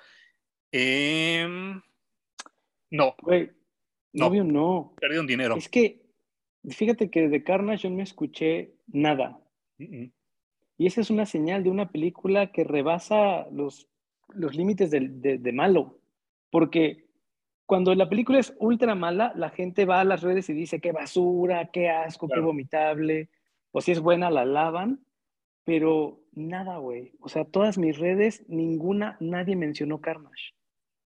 Em, 0.72 1.82
no. 2.91 3.16
no. 4.14 4.43
no. 4.43 4.93
Perdieron 4.99 5.26
dinero. 5.26 5.55
Es 5.55 5.68
que, 5.68 6.05
fíjate 6.70 7.09
que 7.09 7.28
de 7.28 7.43
Carnage 7.43 7.84
yo 7.84 7.89
no 7.89 8.03
escuché 8.03 8.76
nada. 8.86 9.39
Y 9.80 10.88
esa 10.88 11.01
es 11.01 11.09
una 11.09 11.26
señal 11.26 11.64
de 11.64 11.72
una 11.72 11.89
película 11.89 12.51
que 12.51 12.64
rebasa 12.64 13.47
los 13.51 13.89
los 14.36 14.56
límites 14.56 14.92
de, 14.92 15.52
malo. 15.54 16.00
Porque 16.50 17.06
cuando 17.66 17.94
la 17.96 18.10
película 18.10 18.40
es 18.40 18.54
ultra 18.60 18.96
mala, 18.96 19.34
la 19.36 19.50
gente 19.50 19.86
va 19.86 20.02
a 20.02 20.06
las 20.06 20.22
redes 20.22 20.50
y 20.50 20.54
dice 20.54 20.80
qué 20.80 20.92
basura, 20.92 21.70
qué 21.72 21.90
asco, 21.90 22.28
qué 22.28 22.40
vomitable. 22.40 23.30
O 23.72 23.82
si 23.82 23.92
es 23.92 24.00
buena, 24.00 24.30
la 24.30 24.46
lavan. 24.46 25.06
Pero 25.66 26.22
nada, 26.34 26.78
güey. 26.78 27.14
O 27.20 27.30
sea, 27.30 27.46
todas 27.46 27.78
mis 27.78 27.98
redes, 27.98 28.44
ninguna, 28.48 29.18
nadie 29.20 29.56
mencionó 29.56 30.02
Carnage. 30.02 30.54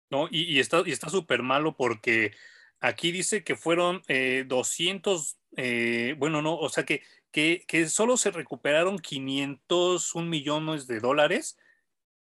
No, 0.10 0.28
y, 0.32 0.44
y 0.44 0.60
está 0.60 1.10
súper 1.10 1.44
malo 1.44 1.76
porque 1.76 2.32
aquí 2.80 3.12
dice 3.12 3.44
que 3.44 3.56
fueron 3.56 4.02
200, 4.48 5.38
eh, 5.58 6.10
eh, 6.10 6.16
bueno, 6.18 6.42
no, 6.42 6.58
o 6.58 6.70
sea 6.70 6.86
que, 6.86 7.02
que, 7.32 7.64
que, 7.68 7.88
solo 7.88 8.18
se 8.18 8.32
recuperaron 8.32 9.00
501 9.00 10.28
millones 10.28 10.88
de 10.88 11.00
dólares 11.00 11.58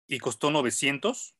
y 0.07 0.18
costó 0.18 0.50
900. 0.50 1.34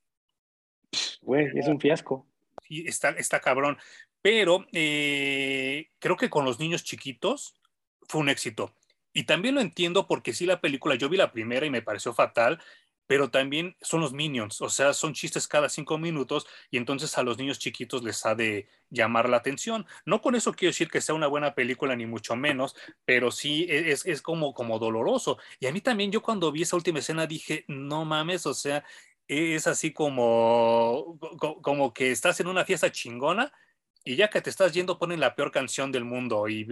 Güey, 1.23 1.47
es 1.55 1.69
un 1.69 1.81
fiasco. 1.81 2.27
Sí, 2.63 2.85
está, 2.87 3.11
está 3.11 3.41
cabrón. 3.41 3.79
Pero 4.21 4.67
eh, 4.73 5.91
creo 5.99 6.17
que 6.17 6.31
con 6.31 6.45
los 6.45 6.61
niños 6.61 6.85
chiquitos 6.85 7.55
fue 8.09 8.21
un 8.21 8.29
éxito. 8.29 8.75
Y 9.13 9.25
también 9.25 9.55
lo 9.55 9.61
entiendo 9.61 10.07
porque 10.07 10.33
sí, 10.33 10.47
la 10.47 10.61
película, 10.61 10.95
yo 10.95 11.09
vi 11.09 11.17
la 11.17 11.33
primera 11.33 11.67
y 11.67 11.71
me 11.71 11.83
pareció 11.83 12.15
fatal, 12.15 12.63
pero 13.07 13.31
también 13.31 13.77
son 13.81 14.01
los 14.01 14.13
minions, 14.13 14.61
o 14.61 14.69
sea, 14.69 14.93
son 14.93 15.13
chistes 15.15 15.47
cada 15.47 15.69
cinco 15.69 15.99
minutos 15.99 16.47
y 16.71 16.77
entonces 16.77 17.17
a 17.19 17.23
los 17.23 17.39
niños 17.39 17.59
chiquitos 17.59 18.03
les 18.03 18.25
ha 18.27 18.35
de 18.35 18.69
llamar 18.91 19.29
la 19.29 19.39
atención. 19.39 19.87
No 20.07 20.21
con 20.23 20.35
eso 20.35 20.53
quiero 20.53 20.71
decir 20.71 20.89
que 20.89 21.01
sea 21.01 21.15
una 21.15 21.27
buena 21.27 21.55
película, 21.55 21.97
ni 21.97 22.07
mucho 22.07 22.37
menos, 22.37 22.75
pero 23.05 23.31
sí 23.31 23.67
e, 23.69 23.93
es, 23.93 24.07
es 24.07 24.23
como, 24.23 24.55
como 24.55 24.79
doloroso. 24.79 25.39
Y 25.61 25.67
a 25.67 25.73
mí 25.73 25.81
también, 25.81 26.13
yo 26.13 26.23
cuando 26.23 26.53
vi 26.53 26.63
esa 26.63 26.77
última 26.77 27.01
escena 27.01 27.27
dije, 27.27 27.65
no 27.69 28.05
mames, 28.05 28.47
o 28.47 28.55
sea, 28.55 28.85
es 29.29 29.67
así 29.67 29.93
como, 29.93 31.19
como 31.63 31.93
que 31.95 32.11
estás 32.11 32.41
en 32.41 32.49
una 32.49 32.65
fiesta 32.65 32.93
chingona 32.93 33.53
y 34.05 34.17
ya 34.17 34.29
que 34.29 34.41
te 34.41 34.51
estás 34.51 34.73
yendo 34.73 34.99
ponen 34.99 35.21
la 35.21 35.35
peor 35.35 35.51
canción 35.51 35.93
del 35.93 36.05
mundo 36.05 36.49
y, 36.49 36.65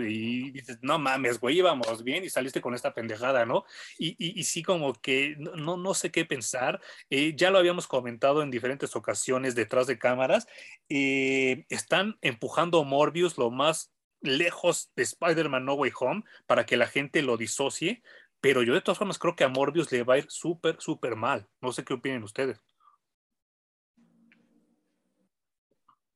dices, 0.51 0.79
no 0.83 0.99
mames, 0.99 1.41
güey, 1.41 1.59
íbamos 1.59 2.03
bien 2.03 2.25
y 2.25 2.31
saliste 2.31 2.61
con 2.61 2.75
esta 2.75 2.95
pendejada, 2.95 3.47
¿no? 3.47 3.65
Y, 3.99 4.17
y, 4.19 4.45
sí 4.45 4.63
como 4.63 4.95
que 4.95 5.37
no, 5.39 5.77
no 5.77 5.95
sé 5.95 6.11
qué 6.11 6.25
pensar, 6.25 6.81
eh, 7.11 7.35
ya 7.37 7.51
lo 7.51 7.59
habíamos 7.59 7.87
comentado 7.87 8.43
en 8.43 8.51
diferentes 8.51 8.97
ocasiones 8.97 9.55
detrás 9.55 9.87
de 9.87 9.99
cámaras, 9.99 10.47
eh, 10.89 11.67
están 11.69 12.19
empujando 12.23 12.85
Morbius 12.85 13.39
lo 13.39 13.51
más 13.51 13.93
lejos 14.21 14.91
de 14.97 15.03
Spider-Man 15.03 15.65
No 15.65 15.75
Way 15.75 15.93
Home 16.01 16.25
para 16.47 16.67
que 16.67 16.77
la 16.77 16.87
gente 16.87 17.23
lo 17.23 17.37
disocie, 17.37 18.03
pero 18.41 18.63
yo 18.63 18.75
de 18.75 18.81
todas 18.81 18.99
formas 18.99 19.19
creo 19.19 19.37
que 19.37 19.45
a 19.45 19.49
Morbius 19.49 19.93
le 19.93 20.03
va 20.03 20.15
a 20.15 20.19
ir 20.19 20.27
súper, 20.31 20.77
súper 20.81 21.17
mal. 21.17 21.49
No 21.61 21.73
sé 21.73 21.85
qué 21.85 21.95
opinen 21.95 22.23
ustedes. 22.23 22.61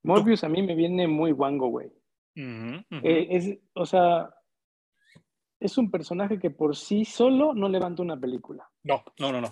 Morbius 0.05 0.44
a 0.44 0.48
mí 0.48 0.62
me 0.62 0.74
viene 0.74 1.09
muy 1.09 1.32
guango, 1.32 1.68
güey. 1.68 1.90
Eh, 2.36 3.26
es, 3.30 3.59
o 3.74 3.86
sea, 3.86 4.34
es 5.59 5.78
un 5.78 5.90
personaje 5.90 6.38
que 6.38 6.50
por 6.50 6.76
sí 6.76 7.05
solo 7.05 7.55
no 7.55 7.68
levanta 7.68 8.02
una 8.02 8.18
película. 8.18 8.68
No, 8.82 9.02
no, 9.18 9.32
no, 9.32 9.40
no. 9.40 9.50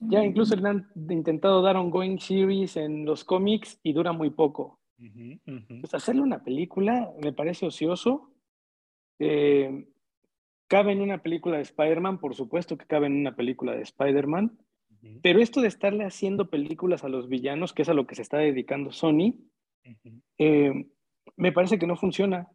Ya 0.00 0.24
incluso 0.24 0.54
le 0.56 0.68
han 0.68 0.90
intentado 1.08 1.62
dar 1.62 1.76
ongoing 1.76 2.18
series 2.18 2.76
en 2.76 3.04
los 3.04 3.24
cómics 3.24 3.80
y 3.82 3.92
dura 3.92 4.12
muy 4.12 4.30
poco. 4.30 4.80
Pues 5.80 5.92
hacerle 5.94 6.22
una 6.22 6.42
película 6.42 7.12
me 7.22 7.32
parece 7.32 7.66
ocioso. 7.66 8.30
Eh, 9.18 9.86
cabe 10.68 10.92
en 10.92 11.00
una 11.00 11.22
película 11.22 11.56
de 11.56 11.62
Spider-Man, 11.62 12.18
por 12.18 12.34
supuesto 12.34 12.76
que 12.76 12.86
cabe 12.86 13.06
en 13.06 13.16
una 13.16 13.34
película 13.34 13.74
de 13.74 13.82
Spider-Man, 13.82 14.58
pero 15.22 15.40
esto 15.40 15.60
de 15.60 15.68
estarle 15.68 16.04
haciendo 16.04 16.48
películas 16.48 17.04
a 17.04 17.08
los 17.08 17.28
villanos, 17.28 17.72
que 17.72 17.82
es 17.82 17.88
a 17.88 17.94
lo 17.94 18.06
que 18.06 18.14
se 18.14 18.22
está 18.22 18.38
dedicando 18.38 18.90
Sony, 18.90 19.34
eh, 20.38 20.86
me 21.36 21.52
parece 21.52 21.78
que 21.78 21.86
no 21.86 21.96
funciona. 21.96 22.48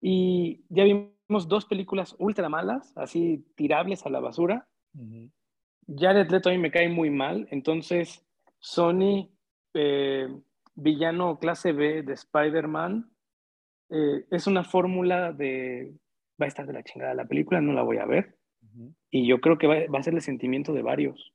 Y 0.00 0.64
ya 0.68 0.84
vimos 0.84 1.48
dos 1.48 1.66
películas 1.66 2.16
ultra 2.18 2.48
malas, 2.48 2.92
así 2.96 3.46
tirables 3.56 4.04
a 4.04 4.10
la 4.10 4.20
basura. 4.20 4.68
Jared 5.88 6.30
Leto 6.30 6.48
a 6.48 6.52
mí 6.52 6.58
me 6.58 6.70
cae 6.70 6.88
muy 6.88 7.10
mal, 7.10 7.48
entonces 7.50 8.24
Sony, 8.58 9.30
eh, 9.74 10.28
villano 10.74 11.38
clase 11.38 11.72
B 11.72 12.02
de 12.02 12.12
Spider-Man, 12.12 13.10
eh, 13.90 14.26
es 14.30 14.46
una 14.46 14.64
fórmula 14.64 15.32
de 15.32 15.94
va 16.40 16.46
a 16.46 16.48
estar 16.48 16.66
de 16.66 16.72
la 16.72 16.82
chingada 16.82 17.14
la 17.14 17.26
película, 17.26 17.60
no 17.60 17.72
la 17.72 17.82
voy 17.82 17.98
a 17.98 18.06
ver. 18.06 18.36
Y 19.10 19.26
yo 19.26 19.40
creo 19.40 19.58
que 19.58 19.66
va, 19.66 19.98
a 19.98 20.02
ser 20.02 20.14
el 20.14 20.22
sentimiento 20.22 20.72
de 20.72 20.82
varios. 20.82 21.34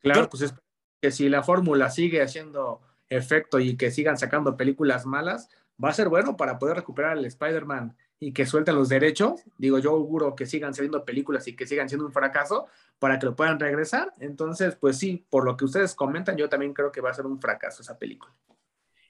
Claro, 0.00 0.28
pues 0.28 0.42
es 0.42 0.54
que 1.00 1.10
si 1.10 1.28
la 1.28 1.42
fórmula 1.42 1.88
sigue 1.88 2.20
haciendo 2.20 2.82
efecto 3.10 3.58
y 3.58 3.76
que 3.76 3.90
sigan 3.90 4.16
sacando 4.16 4.56
películas 4.56 5.04
malas, 5.04 5.50
va 5.82 5.90
a 5.90 5.94
ser 5.94 6.08
bueno 6.08 6.36
para 6.36 6.58
poder 6.58 6.76
recuperar 6.76 7.12
al 7.12 7.24
Spider-Man 7.24 7.96
y 8.18 8.32
que 8.32 8.46
suelten 8.46 8.76
los 8.76 8.88
derechos. 8.88 9.42
Digo, 9.58 9.78
yo 9.78 9.90
auguro 9.90 10.36
que 10.36 10.46
sigan 10.46 10.74
saliendo 10.74 11.04
películas 11.04 11.48
y 11.48 11.56
que 11.56 11.66
sigan 11.66 11.88
siendo 11.88 12.06
un 12.06 12.12
fracaso 12.12 12.66
para 12.98 13.18
que 13.18 13.26
lo 13.26 13.34
puedan 13.34 13.58
regresar. 13.58 14.12
Entonces, 14.20 14.76
pues 14.76 14.98
sí, 14.98 15.26
por 15.30 15.44
lo 15.44 15.56
que 15.56 15.64
ustedes 15.64 15.94
comentan, 15.94 16.36
yo 16.36 16.48
también 16.48 16.74
creo 16.74 16.92
que 16.92 17.00
va 17.00 17.10
a 17.10 17.14
ser 17.14 17.26
un 17.26 17.40
fracaso 17.40 17.82
esa 17.82 17.98
película. 17.98 18.32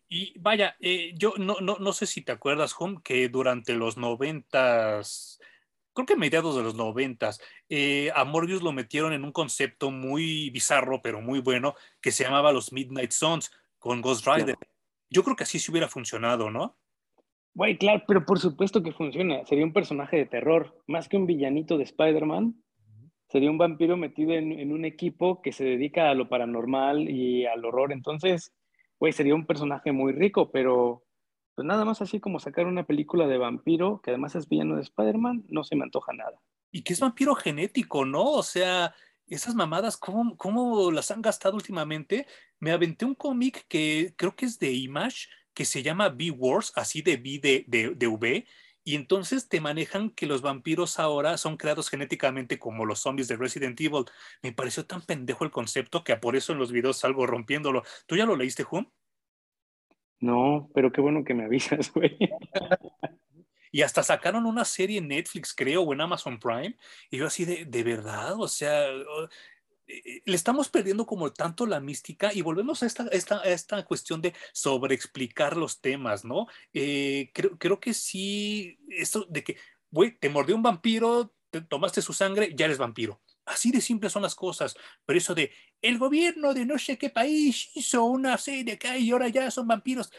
Y 0.08 0.36
vaya, 0.38 0.76
eh, 0.80 1.12
yo 1.16 1.34
no, 1.38 1.56
no, 1.60 1.76
no, 1.78 1.92
sé 1.92 2.06
si 2.06 2.22
te 2.22 2.32
acuerdas, 2.32 2.74
Home, 2.78 3.00
que 3.04 3.28
durante 3.28 3.74
los 3.74 3.96
noventas, 3.96 5.38
creo 5.92 6.06
que 6.06 6.16
mediados 6.16 6.56
de 6.56 6.62
los 6.62 6.74
noventas, 6.74 7.40
eh, 7.68 8.10
a 8.14 8.24
lo 8.24 8.72
metieron 8.72 9.12
en 9.12 9.24
un 9.24 9.30
concepto 9.30 9.92
muy 9.92 10.50
bizarro, 10.50 11.00
pero 11.00 11.20
muy 11.20 11.38
bueno, 11.38 11.76
que 12.00 12.10
se 12.10 12.24
llamaba 12.24 12.52
los 12.52 12.72
Midnight 12.72 13.12
Suns 13.12 13.52
con 13.80 14.00
Ghost 14.00 14.24
Rider. 14.26 14.56
Yo 15.10 15.24
creo 15.24 15.34
que 15.34 15.42
así 15.42 15.58
sí 15.58 15.72
hubiera 15.72 15.88
funcionado, 15.88 16.50
¿no? 16.50 16.76
Güey, 17.54 17.76
claro, 17.78 18.04
pero 18.06 18.24
por 18.24 18.38
supuesto 18.38 18.82
que 18.82 18.92
funciona. 18.92 19.44
Sería 19.44 19.64
un 19.64 19.72
personaje 19.72 20.16
de 20.16 20.26
terror, 20.26 20.80
más 20.86 21.08
que 21.08 21.16
un 21.16 21.26
villanito 21.26 21.76
de 21.76 21.84
Spider-Man. 21.84 22.54
Sería 23.28 23.50
un 23.50 23.58
vampiro 23.58 23.96
metido 23.96 24.32
en, 24.34 24.52
en, 24.52 24.72
un 24.72 24.84
equipo 24.84 25.42
que 25.42 25.52
se 25.52 25.64
dedica 25.64 26.10
a 26.10 26.14
lo 26.14 26.28
paranormal 26.28 27.10
y 27.10 27.46
al 27.46 27.64
horror. 27.64 27.92
Entonces, 27.92 28.52
güey, 29.00 29.12
sería 29.12 29.34
un 29.34 29.46
personaje 29.46 29.90
muy 29.90 30.12
rico, 30.12 30.50
pero 30.52 31.04
pues 31.54 31.66
nada 31.66 31.84
más 31.84 32.00
así 32.00 32.20
como 32.20 32.40
sacar 32.40 32.66
una 32.66 32.86
película 32.86 33.26
de 33.26 33.38
vampiro, 33.38 34.00
que 34.02 34.10
además 34.10 34.34
es 34.34 34.48
villano 34.48 34.76
de 34.76 34.82
Spider-Man, 34.82 35.44
no 35.48 35.64
se 35.64 35.76
me 35.76 35.84
antoja 35.84 36.12
nada. 36.12 36.40
Y 36.72 36.82
que 36.82 36.92
es 36.92 37.00
vampiro 37.00 37.34
genético, 37.34 38.04
¿no? 38.04 38.24
O 38.24 38.42
sea, 38.42 38.94
esas 39.34 39.54
mamadas, 39.54 39.96
¿cómo, 39.96 40.36
¿cómo, 40.36 40.90
las 40.90 41.10
han 41.10 41.22
gastado 41.22 41.56
últimamente? 41.56 42.26
Me 42.58 42.72
aventé 42.72 43.04
un 43.04 43.14
cómic 43.14 43.64
que 43.68 44.14
creo 44.16 44.34
que 44.34 44.46
es 44.46 44.58
de 44.58 44.72
Image, 44.72 45.28
que 45.54 45.64
se 45.64 45.82
llama 45.82 46.08
B-Wars, 46.08 46.72
así 46.76 47.02
de 47.02 47.16
B 47.16 47.38
de, 47.42 47.64
de, 47.66 47.94
de 47.94 48.06
V, 48.06 48.46
y 48.82 48.94
entonces 48.94 49.48
te 49.48 49.60
manejan 49.60 50.10
que 50.10 50.26
los 50.26 50.42
vampiros 50.42 50.98
ahora 50.98 51.36
son 51.36 51.56
creados 51.56 51.90
genéticamente 51.90 52.58
como 52.58 52.86
los 52.86 53.00
zombies 53.00 53.28
de 53.28 53.36
Resident 53.36 53.80
Evil. 53.80 54.06
Me 54.42 54.52
pareció 54.52 54.86
tan 54.86 55.02
pendejo 55.02 55.44
el 55.44 55.50
concepto 55.50 56.02
que 56.02 56.16
por 56.16 56.34
eso 56.34 56.52
en 56.52 56.58
los 56.58 56.72
videos 56.72 56.98
salgo 56.98 57.26
rompiéndolo. 57.26 57.82
¿Tú 58.06 58.16
ya 58.16 58.24
lo 58.24 58.36
leíste, 58.36 58.64
Juan? 58.64 58.90
No, 60.18 60.70
pero 60.74 60.92
qué 60.92 61.00
bueno 61.00 61.24
que 61.24 61.34
me 61.34 61.44
avisas, 61.44 61.92
güey. 61.92 62.18
y 63.70 63.82
hasta 63.82 64.02
sacaron 64.02 64.46
una 64.46 64.64
serie 64.64 64.98
en 64.98 65.08
Netflix, 65.08 65.54
creo, 65.54 65.82
o 65.82 65.92
en 65.92 66.00
Amazon 66.00 66.38
Prime. 66.38 66.76
Y 67.10 67.18
yo 67.18 67.26
así 67.26 67.44
de, 67.44 67.64
de 67.64 67.82
verdad, 67.82 68.40
o 68.40 68.48
sea, 68.48 68.88
eh, 69.86 70.22
le 70.24 70.36
estamos 70.36 70.68
perdiendo 70.68 71.06
como 71.06 71.32
tanto 71.32 71.66
la 71.66 71.80
mística 71.80 72.32
y 72.32 72.42
volvemos 72.42 72.82
a 72.82 72.86
esta, 72.86 73.06
esta, 73.08 73.40
esta 73.42 73.84
cuestión 73.84 74.20
de 74.20 74.34
sobreexplicar 74.52 75.56
los 75.56 75.80
temas, 75.80 76.24
¿no? 76.24 76.46
Eh, 76.72 77.30
creo, 77.34 77.58
creo 77.58 77.80
que 77.80 77.94
sí, 77.94 78.78
esto 78.88 79.26
de 79.28 79.44
que, 79.44 79.56
güey, 79.90 80.18
te 80.18 80.28
mordió 80.28 80.56
un 80.56 80.62
vampiro, 80.62 81.34
te 81.50 81.60
tomaste 81.60 82.02
su 82.02 82.12
sangre, 82.12 82.54
ya 82.56 82.66
eres 82.66 82.78
vampiro. 82.78 83.20
Así 83.44 83.72
de 83.72 83.80
simples 83.80 84.12
son 84.12 84.22
las 84.22 84.34
cosas. 84.34 84.76
Pero 85.04 85.18
eso 85.18 85.34
de 85.34 85.52
el 85.82 85.98
gobierno 85.98 86.54
de 86.54 86.64
no 86.64 86.78
sé 86.78 86.98
qué 86.98 87.10
país 87.10 87.70
hizo 87.74 88.04
una 88.04 88.38
serie 88.38 88.78
hay 88.84 89.08
y 89.08 89.10
ahora 89.10 89.28
ya 89.28 89.50
son 89.50 89.66
vampiros. 89.66 90.12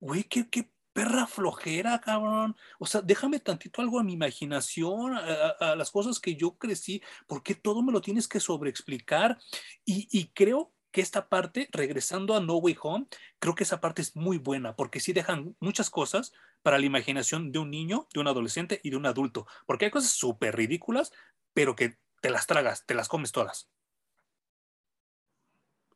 Güey, 0.00 0.24
qué, 0.24 0.48
qué 0.48 0.70
perra 0.98 1.28
flojera, 1.28 2.00
cabrón. 2.00 2.56
O 2.80 2.86
sea, 2.86 3.00
déjame 3.00 3.38
tantito 3.38 3.80
algo 3.80 4.00
a 4.00 4.02
mi 4.02 4.14
imaginación, 4.14 5.16
a, 5.16 5.76
las 5.76 5.92
cosas 5.92 6.18
que 6.18 6.34
yo 6.34 6.58
crecí, 6.58 7.00
porque 7.28 7.54
todo 7.54 7.82
me 7.82 7.92
lo 7.92 8.00
tienes 8.00 8.26
que 8.26 8.40
sobreexplicar. 8.40 9.38
Y, 9.84 10.08
y 10.10 10.32
creo 10.34 10.72
que 10.90 11.00
esta 11.00 11.28
parte, 11.28 11.68
regresando 11.70 12.34
a 12.34 12.40
No 12.40 12.56
Way 12.56 12.76
Home, 12.82 13.06
creo 13.38 13.54
que 13.54 13.62
esa 13.62 13.80
parte 13.80 14.02
es 14.02 14.16
muy 14.16 14.38
buena, 14.38 14.74
porque 14.74 14.98
sí 14.98 15.12
dejan 15.12 15.54
muchas 15.60 15.88
cosas 15.88 16.32
para 16.62 16.80
la 16.80 16.86
imaginación 16.86 17.52
de 17.52 17.60
un 17.60 17.70
niño, 17.70 18.08
de 18.12 18.18
un 18.18 18.26
adolescente 18.26 18.80
y 18.82 18.90
de 18.90 18.96
un 18.96 19.06
adulto, 19.06 19.46
porque 19.66 19.84
hay 19.84 19.92
cosas 19.92 20.10
súper 20.10 20.56
ridículas, 20.56 21.12
pero 21.54 21.76
que 21.76 21.96
te 22.20 22.30
las 22.30 22.48
tragas, 22.48 22.86
te 22.86 22.94
las 22.94 23.06
comes 23.08 23.30
todas. 23.30 23.70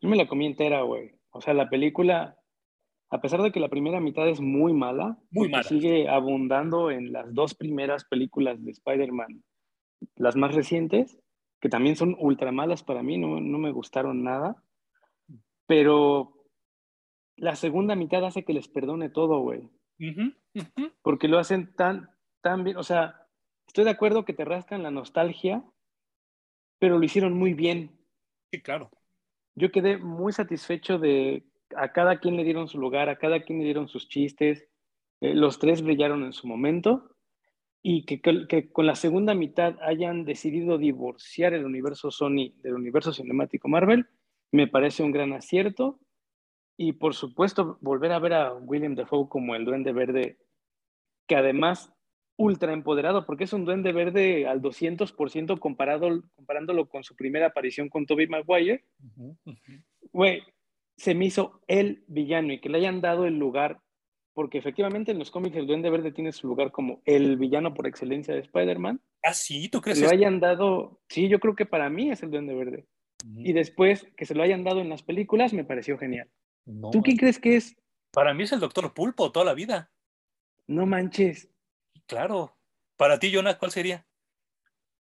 Yo 0.00 0.08
me 0.08 0.16
la 0.16 0.28
comí 0.28 0.46
entera, 0.46 0.82
güey. 0.82 1.18
O 1.30 1.40
sea, 1.40 1.54
la 1.54 1.68
película 1.68 2.36
a 3.12 3.20
pesar 3.20 3.42
de 3.42 3.52
que 3.52 3.60
la 3.60 3.68
primera 3.68 4.00
mitad 4.00 4.26
es 4.26 4.40
muy 4.40 4.72
mala, 4.72 5.18
muy 5.30 5.50
mala. 5.50 5.64
sigue 5.64 6.08
abundando 6.08 6.90
en 6.90 7.12
las 7.12 7.34
dos 7.34 7.54
primeras 7.54 8.06
películas 8.06 8.64
de 8.64 8.70
Spider-Man, 8.70 9.44
las 10.16 10.34
más 10.34 10.54
recientes, 10.54 11.20
que 11.60 11.68
también 11.68 11.94
son 11.94 12.16
ultra 12.18 12.52
malas 12.52 12.82
para 12.82 13.02
mí, 13.02 13.18
no, 13.18 13.38
me 13.38 13.70
gustaron 13.70 14.24
nada, 14.24 14.64
pero 15.66 16.48
la 17.36 17.54
segunda 17.54 17.94
mitad 17.96 18.24
hace 18.24 18.44
que 18.44 18.54
les 18.54 18.66
perdone 18.68 19.10
todo, 19.10 19.40
güey. 19.40 19.68
Porque 21.02 21.28
lo 21.28 21.38
hacen 21.38 21.76
tan, 21.76 22.08
tan 22.40 22.64
bien, 22.64 22.78
o 22.78 22.82
sea, 22.82 23.28
estoy 23.66 23.84
de 23.84 23.90
acuerdo 23.90 24.24
que 24.24 24.32
te 24.32 24.46
rascan 24.46 24.82
la 24.82 24.90
nostalgia, 24.90 25.62
pero 26.78 26.98
lo 26.98 27.04
hicieron 27.04 27.34
muy 27.34 27.52
bien. 27.52 27.90
Sí, 28.50 28.62
claro. 28.62 28.90
Yo 29.54 29.70
quedé 29.70 29.98
muy 29.98 30.32
satisfecho 30.32 30.98
de 30.98 31.51
a 31.76 31.92
cada 31.92 32.18
quien 32.18 32.36
le 32.36 32.44
dieron 32.44 32.68
su 32.68 32.78
lugar, 32.78 33.08
a 33.08 33.16
cada 33.16 33.42
quien 33.42 33.58
le 33.58 33.64
dieron 33.64 33.88
sus 33.88 34.08
chistes, 34.08 34.68
eh, 35.20 35.34
los 35.34 35.58
tres 35.58 35.82
brillaron 35.82 36.24
en 36.24 36.32
su 36.32 36.46
momento 36.46 37.16
y 37.82 38.04
que, 38.04 38.20
con 38.72 38.86
la 38.86 38.94
segunda 38.94 39.34
mitad 39.34 39.76
hayan 39.82 40.24
decidido 40.24 40.78
divorciar 40.78 41.52
el 41.52 41.64
universo 41.64 42.10
Sony 42.10 42.54
del 42.62 42.74
universo 42.74 43.12
cinemático 43.12 43.68
Marvel, 43.68 44.06
me 44.52 44.68
parece 44.68 45.02
un 45.02 45.10
gran 45.10 45.32
acierto. 45.32 45.98
Y 46.76 46.92
por 46.94 47.14
supuesto, 47.14 47.78
volver 47.80 48.12
a 48.12 48.18
ver 48.18 48.34
a 48.34 48.54
William 48.54 48.94
Dafoe 48.94 49.28
como 49.28 49.54
el 49.54 49.64
duende 49.64 49.92
verde, 49.92 50.38
que 51.26 51.36
además 51.36 51.92
ultra 52.36 52.72
empoderado, 52.72 53.26
porque 53.26 53.44
es 53.44 53.52
un 53.52 53.64
duende 53.64 53.92
verde 53.92 54.46
al 54.46 54.62
200% 54.62 55.58
comparado, 55.58 56.22
comparándolo 56.34 56.88
con 56.88 57.04
su 57.04 57.14
primera 57.14 57.46
aparición 57.46 57.88
con 57.88 58.06
Tobey 58.06 58.26
Maguire. 58.26 58.84
Güey, 60.12 60.42
se 60.96 61.14
me 61.14 61.26
hizo 61.26 61.60
el 61.66 62.04
villano 62.06 62.52
y 62.52 62.60
que 62.60 62.68
le 62.68 62.78
hayan 62.78 63.00
dado 63.00 63.26
el 63.26 63.38
lugar, 63.38 63.80
porque 64.34 64.58
efectivamente 64.58 65.12
en 65.12 65.18
los 65.18 65.30
cómics 65.30 65.56
el 65.56 65.66
Duende 65.66 65.90
Verde 65.90 66.12
tiene 66.12 66.32
su 66.32 66.46
lugar 66.46 66.70
como 66.72 67.02
el 67.04 67.36
villano 67.36 67.74
por 67.74 67.86
excelencia 67.86 68.34
de 68.34 68.40
Spider-Man. 68.40 69.00
Ah, 69.22 69.34
sí, 69.34 69.68
¿tú 69.68 69.80
crees? 69.80 69.98
Que 69.98 70.04
lo 70.04 70.10
hayan 70.10 70.40
dado, 70.40 71.00
sí, 71.08 71.28
yo 71.28 71.38
creo 71.38 71.54
que 71.54 71.66
para 71.66 71.90
mí 71.90 72.10
es 72.10 72.22
el 72.22 72.30
Duende 72.30 72.54
Verde. 72.54 72.86
Y 73.36 73.52
después 73.52 74.06
que 74.16 74.26
se 74.26 74.34
lo 74.34 74.42
hayan 74.42 74.64
dado 74.64 74.80
en 74.80 74.88
las 74.88 75.02
películas 75.02 75.52
me 75.52 75.64
pareció 75.64 75.96
genial. 75.96 76.28
¿Tú 76.90 77.02
quién 77.02 77.16
crees 77.16 77.38
que 77.38 77.56
es? 77.56 77.76
Para 78.10 78.34
mí 78.34 78.42
es 78.42 78.52
el 78.52 78.60
Doctor 78.60 78.92
Pulpo 78.92 79.30
toda 79.32 79.46
la 79.46 79.54
vida. 79.54 79.92
No 80.66 80.86
manches. 80.86 81.48
Claro. 82.06 82.56
Para 82.96 83.18
ti, 83.18 83.32
Jonah, 83.32 83.58
¿cuál 83.58 83.70
sería? 83.70 84.06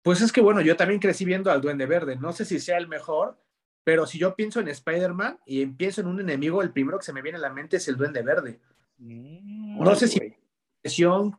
Pues 0.01 0.21
es 0.21 0.31
que 0.31 0.41
bueno, 0.41 0.61
yo 0.61 0.75
también 0.75 0.99
crecí 0.99 1.25
viendo 1.25 1.51
al 1.51 1.61
Duende 1.61 1.85
Verde. 1.85 2.15
No 2.15 2.33
sé 2.33 2.45
si 2.45 2.59
sea 2.59 2.77
el 2.77 2.87
mejor, 2.87 3.39
pero 3.83 4.05
si 4.05 4.17
yo 4.19 4.35
pienso 4.35 4.59
en 4.59 4.67
Spider-Man 4.67 5.39
y 5.45 5.61
empiezo 5.61 6.01
en 6.01 6.07
un 6.07 6.19
enemigo, 6.19 6.61
el 6.61 6.71
primero 6.71 6.99
que 6.99 7.05
se 7.05 7.13
me 7.13 7.21
viene 7.21 7.37
a 7.37 7.41
la 7.41 7.53
mente 7.53 7.77
es 7.77 7.87
el 7.87 7.97
Duende 7.97 8.21
Verde. 8.21 8.59
Mm, 8.97 9.83
no 9.83 9.95
sé 9.95 10.07
si 10.07 10.19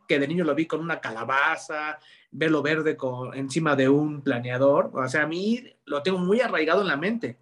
que 0.08 0.18
de 0.18 0.28
niño 0.28 0.44
lo 0.44 0.54
vi 0.54 0.66
con 0.66 0.80
una 0.80 1.00
calabaza, 1.00 1.98
verlo 2.30 2.62
verde 2.62 2.96
con, 2.96 3.34
encima 3.34 3.76
de 3.76 3.88
un 3.88 4.22
planeador. 4.22 4.90
O 4.94 5.08
sea, 5.08 5.22
a 5.22 5.26
mí 5.26 5.64
lo 5.84 6.02
tengo 6.02 6.18
muy 6.18 6.40
arraigado 6.40 6.82
en 6.82 6.88
la 6.88 6.96
mente. 6.96 7.38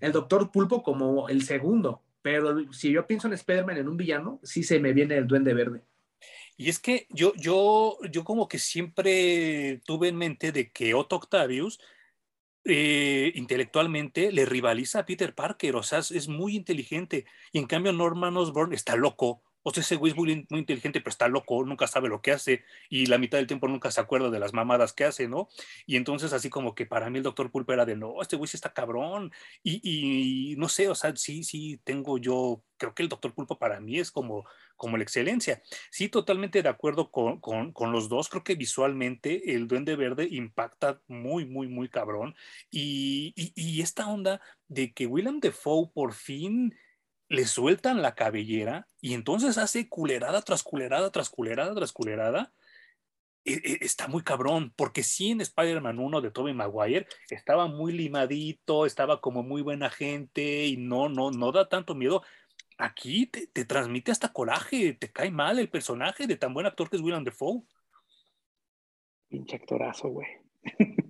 El 0.00 0.12
Doctor 0.12 0.50
Pulpo 0.50 0.82
como 0.82 1.28
el 1.28 1.42
segundo. 1.42 2.02
Pero 2.22 2.72
si 2.72 2.92
yo 2.92 3.06
pienso 3.06 3.28
en 3.28 3.34
Spider-Man 3.34 3.78
en 3.78 3.88
un 3.88 3.96
villano, 3.96 4.40
sí 4.42 4.62
se 4.62 4.78
me 4.78 4.92
viene 4.92 5.16
el 5.16 5.26
Duende 5.26 5.54
Verde. 5.54 5.82
Y 6.56 6.68
es 6.68 6.78
que 6.78 7.06
yo, 7.08 7.32
yo, 7.36 7.96
yo 8.10 8.22
como 8.22 8.46
que 8.46 8.58
siempre 8.58 9.80
tuve 9.86 10.08
en 10.08 10.16
mente 10.16 10.52
de 10.52 10.70
que 10.70 10.92
Otto 10.92 11.16
Octavius 11.16 11.80
eh, 12.64 13.32
intelectualmente 13.34 14.32
le 14.32 14.44
rivaliza 14.44 15.00
a 15.00 15.06
Peter 15.06 15.34
Parker, 15.34 15.76
o 15.76 15.82
sea, 15.82 16.00
es, 16.00 16.28
muy 16.28 16.56
inteligente. 16.56 17.26
Y 17.52 17.58
en 17.58 17.66
cambio 17.66 17.92
Norman 17.92 18.36
Osborn 18.36 18.72
está 18.72 18.96
loco, 18.96 19.42
O 19.62 19.70
sea, 19.72 19.82
ese 19.82 19.96
güey 19.96 20.12
es 20.12 20.16
muy, 20.16 20.46
muy, 20.48 20.60
inteligente, 20.60 21.00
pero 21.00 21.10
está 21.10 21.28
loco, 21.28 21.64
nunca 21.64 21.86
sabe 21.86 22.08
lo 22.08 22.22
que 22.22 22.32
hace 22.32 22.64
y 22.88 23.06
la 23.06 23.18
mitad 23.18 23.38
del 23.38 23.46
tiempo 23.46 23.68
nunca 23.68 23.90
se 23.90 24.00
acuerda 24.00 24.30
de 24.30 24.38
las 24.38 24.54
mamadas 24.54 24.92
que 24.92 25.04
hace, 25.04 25.28
¿no? 25.28 25.48
Y 25.86 25.96
entonces 25.96 26.32
así 26.32 26.48
como 26.48 26.74
que 26.74 26.86
para 26.86 27.10
mí 27.10 27.18
el 27.18 27.24
doctor 27.24 27.50
Pulpo 27.50 27.72
era 27.72 27.84
de, 27.84 27.96
no, 27.96 28.22
este 28.22 28.36
güey 28.36 28.48
sí 28.48 28.56
está 28.56 28.72
cabrón. 28.72 29.32
Y, 29.62 29.80
y, 29.82 30.56
no 30.56 30.68
sé, 30.68 30.88
o 30.88 30.94
sea, 30.94 31.14
sí, 31.16 31.44
sí, 31.44 31.80
tengo 31.84 32.18
yo, 32.18 32.62
creo 32.76 32.94
que 32.94 33.02
el 33.02 33.08
doctor 33.08 33.34
Pulpo 33.34 33.58
para 33.58 33.80
mí 33.80 33.98
es 33.98 34.10
como, 34.10 34.46
como 34.76 34.96
la 34.96 35.02
excelencia. 35.02 35.62
Sí, 35.90 36.08
totalmente 36.08 36.62
de 36.62 36.68
acuerdo 36.68 37.10
con, 37.10 37.40
con, 37.40 37.72
con 37.72 37.92
los 37.92 38.08
dos. 38.08 38.28
Creo 38.28 38.44
que 38.44 38.54
visualmente 38.54 39.54
el 39.54 39.68
duende 39.68 39.96
verde 39.96 40.26
impacta 40.30 41.00
muy, 41.06 41.44
muy, 41.44 41.68
muy 41.68 41.88
cabrón. 41.88 42.34
Y, 42.70 43.34
y, 43.36 43.52
y 43.54 43.82
esta 43.82 44.08
onda 44.08 44.40
de 44.68 44.92
que 44.92 45.06
William 45.06 45.40
Defoe 45.40 45.90
por 45.92 46.14
fin 46.14 46.74
le 47.30 47.46
sueltan 47.46 48.02
la 48.02 48.16
cabellera 48.16 48.88
y 49.00 49.14
entonces 49.14 49.56
hace 49.56 49.88
culerada 49.88 50.42
tras 50.42 50.64
culerada 50.64 51.10
tras 51.10 51.30
culerada 51.30 51.74
tras 51.74 51.92
culerada. 51.92 52.52
E, 53.44 53.54
e, 53.54 53.78
está 53.82 54.08
muy 54.08 54.22
cabrón, 54.22 54.74
porque 54.76 55.02
sí 55.04 55.30
en 55.30 55.40
Spider-Man 55.40 55.98
1 56.00 56.20
de 56.20 56.30
Tobey 56.32 56.52
Maguire 56.52 57.06
estaba 57.30 57.68
muy 57.68 57.92
limadito, 57.92 58.84
estaba 58.84 59.20
como 59.20 59.44
muy 59.44 59.62
buena 59.62 59.90
gente 59.90 60.66
y 60.66 60.76
no, 60.76 61.08
no, 61.08 61.30
no 61.30 61.52
da 61.52 61.68
tanto 61.68 61.94
miedo. 61.94 62.22
Aquí 62.78 63.26
te, 63.26 63.46
te 63.46 63.64
transmite 63.64 64.10
hasta 64.10 64.32
coraje, 64.32 64.94
te 64.94 65.12
cae 65.12 65.30
mal 65.30 65.60
el 65.60 65.70
personaje 65.70 66.26
de 66.26 66.36
tan 66.36 66.52
buen 66.52 66.66
actor 66.66 66.90
que 66.90 66.96
es 66.96 67.02
William 67.02 67.22
Defoe. 67.22 67.62
Pinche 69.28 69.54
actorazo, 69.54 70.08
güey. 70.08 70.26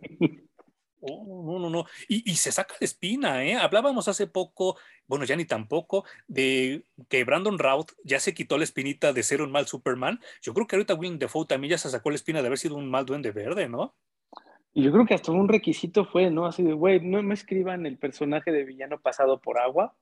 Oh, 1.00 1.42
no, 1.46 1.58
no, 1.58 1.70
no. 1.70 1.86
Y, 2.08 2.30
y, 2.30 2.34
se 2.36 2.52
saca 2.52 2.74
de 2.78 2.84
espina, 2.84 3.42
¿eh? 3.44 3.56
Hablábamos 3.56 4.06
hace 4.08 4.26
poco, 4.26 4.76
bueno, 5.06 5.24
ya 5.24 5.34
ni 5.34 5.46
tampoco, 5.46 6.04
de 6.28 6.84
que 7.08 7.24
Brandon 7.24 7.58
Routh 7.58 7.92
ya 8.04 8.20
se 8.20 8.34
quitó 8.34 8.58
la 8.58 8.64
espinita 8.64 9.12
de 9.12 9.22
ser 9.22 9.40
un 9.40 9.50
mal 9.50 9.66
Superman. 9.66 10.20
Yo 10.42 10.52
creo 10.52 10.66
que 10.66 10.76
ahorita 10.76 10.94
William 10.94 11.18
Defoe 11.18 11.46
también 11.46 11.70
ya 11.70 11.78
se 11.78 11.88
sacó 11.88 12.10
la 12.10 12.16
espina 12.16 12.42
de 12.42 12.46
haber 12.46 12.58
sido 12.58 12.76
un 12.76 12.90
mal 12.90 13.06
duende 13.06 13.32
verde, 13.32 13.68
¿no? 13.68 13.94
Y 14.72 14.84
yo 14.84 14.92
creo 14.92 15.06
que 15.06 15.14
hasta 15.14 15.32
un 15.32 15.48
requisito 15.48 16.04
fue, 16.04 16.30
¿no? 16.30 16.46
Así 16.46 16.62
de, 16.62 16.74
güey, 16.74 17.00
no 17.00 17.22
me 17.22 17.34
escriban 17.34 17.86
el 17.86 17.98
personaje 17.98 18.52
de 18.52 18.64
villano 18.64 19.00
pasado 19.00 19.40
por 19.40 19.58
agua. 19.58 19.96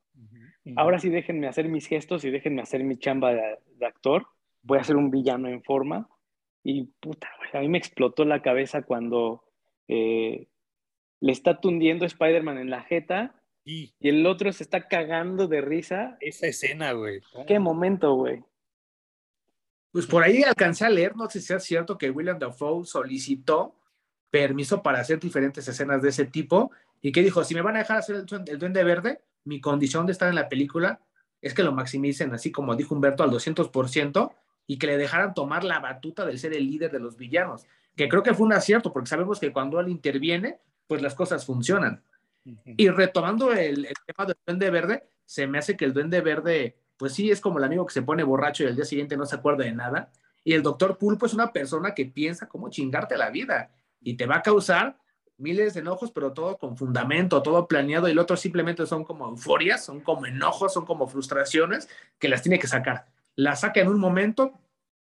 Ahora 0.76 0.98
sí 0.98 1.08
déjenme 1.08 1.46
hacer 1.46 1.68
mis 1.68 1.86
gestos 1.86 2.24
y 2.24 2.30
déjenme 2.30 2.60
hacer 2.60 2.84
mi 2.84 2.98
chamba 2.98 3.32
de, 3.32 3.58
de 3.76 3.86
actor. 3.86 4.26
Voy 4.62 4.78
a 4.78 4.84
ser 4.84 4.96
un 4.96 5.10
villano 5.10 5.48
en 5.48 5.62
forma. 5.62 6.08
Y 6.62 6.84
puta, 7.00 7.30
güey, 7.38 7.50
a 7.54 7.60
mí 7.60 7.68
me 7.68 7.78
explotó 7.78 8.24
la 8.24 8.42
cabeza 8.42 8.82
cuando... 8.82 9.44
Eh, 9.86 10.48
le 11.20 11.32
está 11.32 11.60
tundiendo 11.60 12.06
Spider-Man 12.06 12.58
en 12.58 12.70
la 12.70 12.82
jeta 12.82 13.34
y 13.64 13.92
el 14.00 14.26
otro 14.26 14.52
se 14.52 14.62
está 14.62 14.88
cagando 14.88 15.46
de 15.46 15.60
risa. 15.60 16.16
Esa 16.20 16.46
escena, 16.46 16.92
güey. 16.92 17.20
Qué 17.46 17.58
momento, 17.58 18.14
güey. 18.14 18.42
Pues 19.90 20.06
por 20.06 20.22
ahí 20.22 20.42
alcancé 20.42 20.84
a 20.84 20.90
leer, 20.90 21.16
no 21.16 21.28
sé 21.28 21.40
si 21.40 21.52
es 21.52 21.64
cierto 21.64 21.98
que 21.98 22.10
William 22.10 22.38
Dafoe 22.38 22.84
solicitó 22.84 23.74
permiso 24.30 24.82
para 24.82 25.00
hacer 25.00 25.18
diferentes 25.18 25.66
escenas 25.66 26.02
de 26.02 26.10
ese 26.10 26.26
tipo 26.26 26.70
y 27.00 27.12
que 27.12 27.22
dijo, 27.22 27.44
si 27.44 27.54
me 27.54 27.62
van 27.62 27.76
a 27.76 27.80
dejar 27.80 27.98
hacer 27.98 28.16
el, 28.16 28.58
duende 28.58 28.84
verde, 28.84 29.22
mi 29.44 29.60
condición 29.60 30.06
de 30.06 30.12
estar 30.12 30.28
en 30.28 30.34
la 30.34 30.48
película 30.48 31.00
es 31.40 31.54
que 31.54 31.62
lo 31.62 31.72
maximicen, 31.72 32.32
así 32.34 32.50
como 32.52 32.76
dijo 32.76 32.94
Humberto, 32.94 33.22
al 33.22 33.30
200% 33.30 34.32
y 34.66 34.78
que 34.78 34.86
le 34.86 34.98
dejaran 34.98 35.34
tomar 35.34 35.64
la 35.64 35.78
batuta 35.78 36.26
del 36.26 36.38
ser 36.38 36.52
el 36.52 36.66
líder 36.66 36.90
de 36.90 37.00
los 37.00 37.16
villanos, 37.16 37.64
que 37.96 38.08
creo 38.08 38.22
que 38.22 38.34
fue 38.34 38.46
un 38.46 38.52
acierto, 38.52 38.92
porque 38.92 39.08
sabemos 39.08 39.40
que 39.40 39.52
cuando 39.52 39.80
él 39.80 39.88
interviene, 39.88 40.58
pues 40.88 41.00
las 41.00 41.14
cosas 41.14 41.46
funcionan. 41.46 42.02
Y 42.64 42.88
retomando 42.88 43.52
el, 43.52 43.88
tema 44.06 44.26
del 44.26 44.36
duende 44.46 44.70
verde, 44.70 45.08
se 45.24 45.46
me 45.46 45.58
hace 45.58 45.76
que 45.76 45.84
el 45.84 45.92
duende 45.92 46.20
verde, 46.22 46.78
pues 46.96 47.12
sí, 47.12 47.30
es 47.30 47.40
como 47.40 47.58
el 47.58 47.64
amigo 47.64 47.86
que 47.86 47.92
se 47.92 48.02
pone 48.02 48.24
borracho 48.24 48.64
y 48.64 48.66
al 48.66 48.74
día 48.74 48.86
siguiente 48.86 49.16
no 49.16 49.26
se 49.26 49.36
acuerda 49.36 49.64
de 49.64 49.72
nada. 49.72 50.10
Y 50.42 50.54
el 50.54 50.62
doctor 50.62 50.96
Pulpo 50.96 51.26
es 51.26 51.34
una 51.34 51.52
persona 51.52 51.94
que 51.94 52.06
piensa 52.06 52.48
cómo 52.48 52.70
chingarte 52.70 53.18
la 53.18 53.28
vida 53.28 53.70
y 54.00 54.14
te 54.14 54.26
va 54.26 54.36
a 54.36 54.42
causar 54.42 54.98
miles 55.36 55.74
de 55.74 55.80
enojos, 55.80 56.10
pero 56.10 56.32
todo 56.32 56.56
con 56.56 56.76
fundamento, 56.76 57.42
todo 57.42 57.68
planeado, 57.68 58.08
y 58.08 58.12
el 58.12 58.18
otro 58.18 58.36
simplemente 58.36 58.86
son 58.86 59.04
como 59.04 59.28
euforias, 59.28 59.84
son 59.84 60.00
como 60.00 60.26
enojos, 60.26 60.72
son 60.72 60.86
como 60.86 61.06
frustraciones 61.06 61.88
que 62.18 62.28
las 62.28 62.42
tiene 62.42 62.58
que 62.58 62.66
sacar. 62.66 63.06
Las 63.36 63.60
saca 63.60 63.80
en 63.80 63.88
un 63.88 64.00
momento 64.00 64.52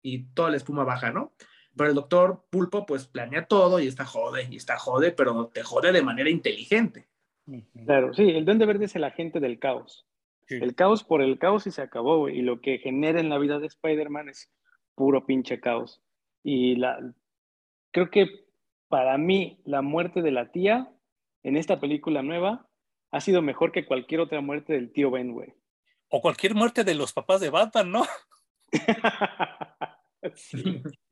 y 0.02 0.24
toda 0.34 0.50
la 0.50 0.58
espuma 0.58 0.84
baja, 0.84 1.12
¿no? 1.12 1.32
Pero 1.78 1.90
el 1.90 1.96
doctor 1.96 2.44
Pulpo 2.50 2.86
pues 2.86 3.08
planea 3.08 3.46
todo 3.46 3.80
y 3.80 3.88
está 3.88 4.06
jode, 4.06 4.48
y 4.50 4.56
está 4.56 4.78
jode, 4.78 5.12
pero 5.12 5.48
te 5.48 5.64
jode 5.64 5.92
de 5.92 6.02
manera 6.02 6.30
inteligente. 6.30 7.08
Claro, 7.86 8.14
sí, 8.14 8.24
el 8.30 8.46
duende 8.46 8.66
verde 8.66 8.86
es 8.86 8.96
el 8.96 9.04
agente 9.04 9.40
del 9.40 9.60
caos. 9.60 10.06
El 10.50 10.76
caos 10.76 11.04
por 11.04 11.22
el 11.22 11.40
caos 11.40 11.68
y 11.68 11.72
se 11.72 11.82
acabó, 11.82 12.30
Y 12.30 12.42
lo 12.42 12.62
que 12.62 12.78
genera 12.80 13.20
en 13.20 13.30
la 13.30 13.38
vida 13.38 13.60
de 13.60 13.68
Spider-Man 13.68 14.30
es 14.30 14.50
puro 14.96 15.26
pinche 15.26 15.60
caos. 15.60 16.02
Y 16.44 16.76
la, 16.78 17.00
creo 17.92 18.10
que 18.10 18.46
para 18.88 19.18
mí 19.18 19.62
la 19.66 19.82
muerte 19.82 20.22
de 20.22 20.32
la 20.32 20.52
tía 20.52 20.90
en 21.44 21.58
esta 21.58 21.80
película 21.80 22.22
nueva 22.22 22.68
ha 23.12 23.22
sido 23.22 23.42
mejor 23.42 23.72
que 23.72 23.86
cualquier 23.86 24.22
otra 24.22 24.42
muerte 24.42 24.74
del 24.74 24.92
tío 24.92 25.12
Ben, 25.12 25.34
güey. 25.34 25.54
O 26.10 26.22
cualquier 26.22 26.56
muerte 26.56 26.84
de 26.84 26.96
los 26.96 27.12
papás 27.14 27.42
de 27.42 27.50
Batman, 27.50 27.92
¿no? 27.92 28.06
sí. 30.36 30.82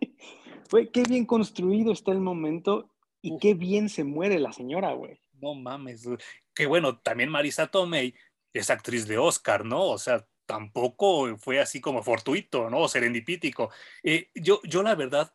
Fue 0.67 0.89
qué 0.89 1.03
bien 1.03 1.25
construido 1.25 1.91
está 1.91 2.11
el 2.11 2.19
momento 2.19 2.89
y 3.21 3.37
qué 3.39 3.53
bien 3.53 3.89
se 3.89 4.03
muere 4.03 4.39
la 4.39 4.53
señora, 4.53 4.93
güey. 4.93 5.19
No 5.41 5.53
mames. 5.53 6.07
Que 6.53 6.65
bueno, 6.65 6.99
también 6.99 7.29
Marisa 7.29 7.67
Tomei 7.67 8.15
es 8.53 8.69
actriz 8.69 9.07
de 9.07 9.17
Oscar, 9.17 9.65
¿no? 9.65 9.83
O 9.83 9.97
sea, 9.97 10.27
tampoco 10.45 11.37
fue 11.37 11.59
así 11.59 11.81
como 11.81 12.03
fortuito, 12.03 12.69
¿no? 12.69 12.81
O 12.81 12.87
serendipítico. 12.87 13.69
Eh, 14.03 14.29
yo, 14.35 14.61
yo 14.63 14.83
la 14.83 14.95
verdad 14.95 15.33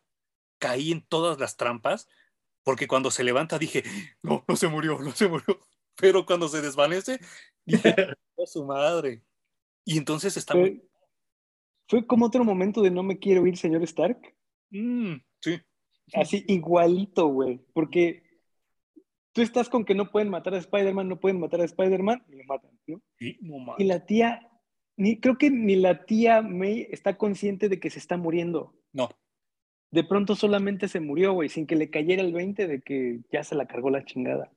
caí 0.59 0.93
en 0.93 1.03
todas 1.03 1.39
las 1.39 1.57
trampas 1.57 2.09
porque 2.62 2.87
cuando 2.87 3.11
se 3.11 3.24
levanta 3.24 3.59
dije, 3.59 3.83
no, 4.22 4.45
no 4.47 4.57
se 4.57 4.68
murió, 4.68 4.99
no 5.01 5.12
se 5.12 5.28
murió. 5.28 5.59
Pero 5.97 6.24
cuando 6.24 6.49
se 6.49 6.62
desvanece, 6.62 7.20
dije, 7.64 7.95
oh, 8.37 8.47
su 8.47 8.64
madre. 8.64 9.22
Y 9.85 9.99
entonces 9.99 10.37
está 10.37 10.55
fue, 10.55 10.83
Fue 11.89 12.07
como 12.07 12.26
otro 12.26 12.45
momento 12.45 12.81
de 12.81 12.91
no 12.91 13.03
me 13.03 13.18
quiero 13.18 13.47
ir, 13.47 13.57
señor 13.57 13.83
Stark. 13.83 14.35
Mm, 14.71 15.14
sí. 15.41 15.61
Así 16.14 16.45
igualito, 16.49 17.29
güey. 17.29 17.61
Porque 17.73 18.23
tú 19.33 19.43
estás 19.43 19.68
con 19.68 19.85
que 19.85 19.95
no 19.95 20.11
pueden 20.11 20.29
matar 20.29 20.55
a 20.55 20.59
Spider-Man, 20.59 21.09
no 21.09 21.21
pueden 21.21 21.41
matar 21.41 21.61
a 21.61 21.64
Spider-Man 21.64 22.25
y 22.29 22.37
lo 22.37 22.45
matan, 22.45 22.71
¿no? 22.87 23.03
y 23.79 23.85
la 23.85 24.05
tía, 24.05 24.49
ni, 24.97 25.21
creo 25.21 25.39
que 25.39 25.51
ni 25.51 25.77
la 25.77 26.05
tía 26.05 26.43
May 26.43 26.89
está 26.91 27.16
consciente 27.16 27.68
de 27.68 27.79
que 27.79 27.91
se 27.91 27.99
está 27.99 28.16
muriendo. 28.16 28.75
No. 28.93 29.09
De 29.91 30.05
pronto 30.05 30.37
solamente 30.37 30.89
se 30.89 31.01
murió, 31.01 31.33
güey, 31.33 31.49
sin 31.49 31.66
que 31.66 31.77
le 31.77 31.91
cayera 31.91 32.23
el 32.23 32.33
20 32.33 32.66
de 32.66 32.81
que 32.81 33.21
ya 33.33 33.43
se 33.43 33.55
la 33.55 33.66
cargó 33.66 33.91
la 33.91 34.05
chingada. 34.05 34.51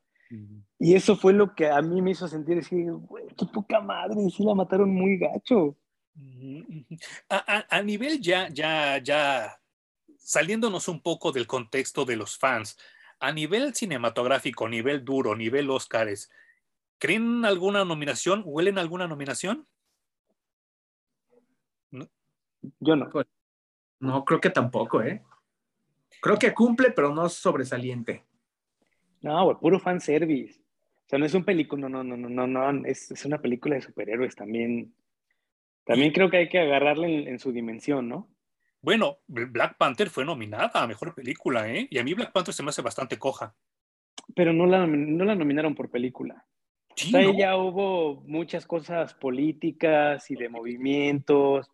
Y 0.79 0.95
eso 0.95 1.15
fue 1.15 1.31
lo 1.31 1.53
que 1.53 1.67
a 1.67 1.79
mí 1.83 2.01
me 2.01 2.11
hizo 2.11 2.27
sentir 2.27 2.55
decir, 2.55 2.91
güey, 2.91 3.25
qué 3.37 3.45
poca 3.45 3.79
madre, 3.81 4.19
y 4.19 4.31
sí 4.31 4.43
la 4.43 4.55
mataron 4.55 4.89
muy 4.89 5.17
gacho. 5.17 5.77
A, 7.29 7.65
a, 7.69 7.81
nivel 7.83 8.19
ya, 8.19 8.49
ya, 8.49 8.97
ya 8.97 9.55
saliéndonos 10.23 10.87
un 10.87 11.01
poco 11.01 11.31
del 11.31 11.47
contexto 11.47 12.05
de 12.05 12.15
los 12.15 12.37
fans, 12.37 12.77
a 13.19 13.31
nivel 13.31 13.75
cinematográfico, 13.75 14.67
nivel 14.67 15.05
duro, 15.05 15.35
nivel 15.35 15.69
Óscares, 15.69 16.31
¿creen 16.97 17.45
alguna 17.45 17.85
nominación? 17.85 18.41
¿Huelen 18.45 18.77
alguna 18.77 19.07
nominación? 19.07 19.67
Yo 22.79 22.95
no. 22.95 23.09
Pues, 23.09 23.27
no, 23.99 24.23
creo 24.25 24.39
que 24.39 24.49
tampoco, 24.49 25.01
¿eh? 25.01 25.21
Creo 26.21 26.37
que 26.37 26.53
cumple, 26.53 26.91
pero 26.91 27.13
no 27.13 27.27
sobresaliente. 27.29 28.23
No, 29.21 29.45
güey, 29.45 29.57
puro 29.57 29.79
fanservice. 29.79 30.59
O 30.59 31.09
sea, 31.09 31.19
no 31.19 31.25
es 31.25 31.33
un 31.33 31.43
película, 31.43 31.89
no, 31.89 32.03
no, 32.03 32.17
no, 32.17 32.29
no, 32.29 32.47
no, 32.47 32.85
es, 32.85 33.11
es 33.11 33.25
una 33.25 33.41
película 33.41 33.75
de 33.75 33.81
superhéroes 33.81 34.35
también. 34.35 34.93
También 35.85 36.13
creo 36.13 36.29
que 36.29 36.37
hay 36.37 36.49
que 36.49 36.59
agarrarle 36.59 37.29
en 37.29 37.39
su 37.39 37.51
dimensión, 37.51 38.07
¿no? 38.07 38.32
Bueno, 38.83 39.19
Black 39.27 39.77
Panther 39.77 40.09
fue 40.09 40.25
nominada 40.25 40.83
a 40.83 40.87
mejor 40.87 41.15
película, 41.15 41.73
¿eh? 41.73 41.87
Y 41.89 41.97
a 41.99 42.03
mí 42.03 42.13
Black 42.13 42.33
Panther 42.33 42.53
se 42.53 42.63
me 42.63 42.69
hace 42.69 42.81
bastante 42.81 43.17
coja. 43.17 43.55
Pero 44.35 44.51
no 44.51 44.65
la, 44.65 44.85
no 44.85 45.23
la 45.23 45.35
nominaron 45.35 45.73
por 45.73 45.89
película. 45.89 46.45
Sí, 46.95 47.15
o 47.15 47.19
sea, 47.19 47.37
ya 47.37 47.55
hubo 47.55 48.21
muchas 48.27 48.67
cosas 48.67 49.13
políticas 49.13 50.29
y 50.29 50.35
de 50.35 50.49
movimientos 50.49 51.71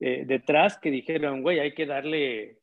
eh, 0.00 0.24
detrás 0.26 0.76
que 0.76 0.90
dijeron, 0.90 1.42
güey, 1.42 1.60
hay 1.60 1.72
que 1.72 1.86
darle, 1.86 2.58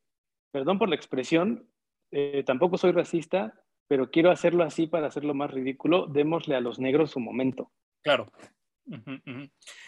perdón 0.52 0.78
por 0.78 0.90
la 0.90 0.96
expresión, 0.96 1.66
eh, 2.10 2.42
tampoco 2.44 2.76
soy 2.76 2.92
racista, 2.92 3.54
pero 3.86 4.10
quiero 4.10 4.30
hacerlo 4.30 4.64
así 4.64 4.86
para 4.86 5.06
hacerlo 5.06 5.32
más 5.34 5.50
ridículo, 5.50 6.06
démosle 6.06 6.56
a 6.56 6.60
los 6.60 6.78
negros 6.78 7.12
su 7.12 7.20
momento. 7.20 7.72
Claro. 8.02 8.30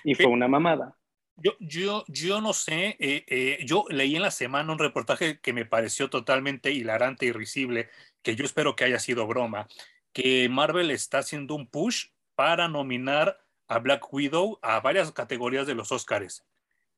Y 0.04 0.14
fue 0.14 0.26
una 0.26 0.48
mamada. 0.48 0.96
Yo, 1.36 1.52
yo, 1.58 2.04
yo 2.08 2.40
no 2.40 2.52
sé, 2.52 2.96
eh, 2.98 3.24
eh, 3.26 3.58
yo 3.64 3.86
leí 3.88 4.14
en 4.16 4.22
la 4.22 4.30
semana 4.30 4.72
un 4.72 4.78
reportaje 4.78 5.40
que 5.40 5.54
me 5.54 5.64
pareció 5.64 6.10
totalmente 6.10 6.72
hilarante 6.72 7.26
y 7.26 7.32
risible, 7.32 7.88
que 8.22 8.36
yo 8.36 8.44
espero 8.44 8.76
que 8.76 8.84
haya 8.84 8.98
sido 8.98 9.26
broma, 9.26 9.66
que 10.12 10.48
Marvel 10.50 10.90
está 10.90 11.18
haciendo 11.18 11.54
un 11.54 11.66
push 11.66 12.08
para 12.34 12.68
nominar 12.68 13.38
a 13.68 13.78
Black 13.78 14.12
Widow 14.12 14.58
a 14.62 14.80
varias 14.80 15.12
categorías 15.12 15.66
de 15.66 15.74
los 15.74 15.92
Oscars. 15.92 16.44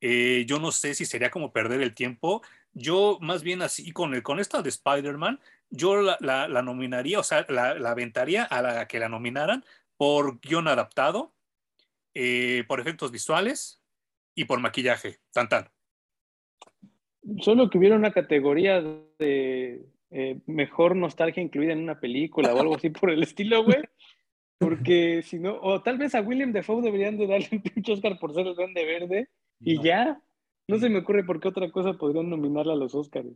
Eh, 0.01 0.45
yo 0.47 0.59
no 0.59 0.71
sé 0.71 0.95
si 0.95 1.05
sería 1.05 1.31
como 1.31 1.53
perder 1.53 1.81
el 1.81 1.93
tiempo. 1.93 2.41
Yo 2.73 3.19
más 3.21 3.43
bien 3.43 3.61
así, 3.61 3.91
con, 3.91 4.13
el, 4.13 4.23
con 4.23 4.39
esta 4.39 4.61
de 4.61 4.69
Spider-Man, 4.69 5.39
yo 5.69 6.01
la, 6.01 6.47
nominaría, 6.61 7.19
o 7.19 7.23
sea, 7.23 7.45
la, 7.47 7.69
aventaría 7.89 8.43
a 8.43 8.61
la 8.61 8.87
que 8.87 8.99
la 8.99 9.07
nominaran 9.07 9.63
por 9.95 10.39
guion 10.41 10.67
adaptado, 10.67 11.33
eh, 12.13 12.65
por 12.67 12.79
efectos 12.79 13.11
visuales 13.11 13.82
y 14.35 14.45
por 14.45 14.59
maquillaje. 14.59 15.19
Tan 15.31 15.49
tan. 15.49 15.69
Solo 17.39 17.69
que 17.69 17.77
hubiera 17.77 17.95
una 17.95 18.11
categoría 18.11 18.81
de 18.81 19.85
eh, 20.11 20.39
mejor 20.45 20.95
nostalgia 20.95 21.41
incluida 21.41 21.73
en 21.73 21.79
una 21.79 21.99
película 21.99 22.53
o 22.53 22.59
algo 22.59 22.75
así 22.75 22.89
por 22.89 23.09
el 23.09 23.23
estilo, 23.23 23.63
güey. 23.63 23.83
Porque 24.59 25.23
si 25.23 25.39
no, 25.39 25.57
o 25.59 25.81
tal 25.81 25.97
vez 25.97 26.15
a 26.15 26.21
William 26.21 26.51
Defoe 26.51 26.81
deberían 26.81 27.17
de 27.17 27.27
darle 27.27 27.49
un 27.51 27.61
pinche 27.61 27.93
Oscar 27.93 28.19
por 28.19 28.33
ser 28.33 28.47
el 28.47 28.55
grande 28.55 28.85
verde 28.85 29.29
y 29.59 29.81
ya. 29.81 30.21
No 30.67 30.79
se 30.79 30.87
me 30.87 30.99
ocurre 30.99 31.25
por 31.25 31.41
qué 31.41 31.49
otra 31.49 31.69
cosa 31.71 31.93
podrían 31.93 32.29
nominarla 32.29 32.73
a 32.73 32.77
los 32.77 32.95
Oscars. 32.95 33.27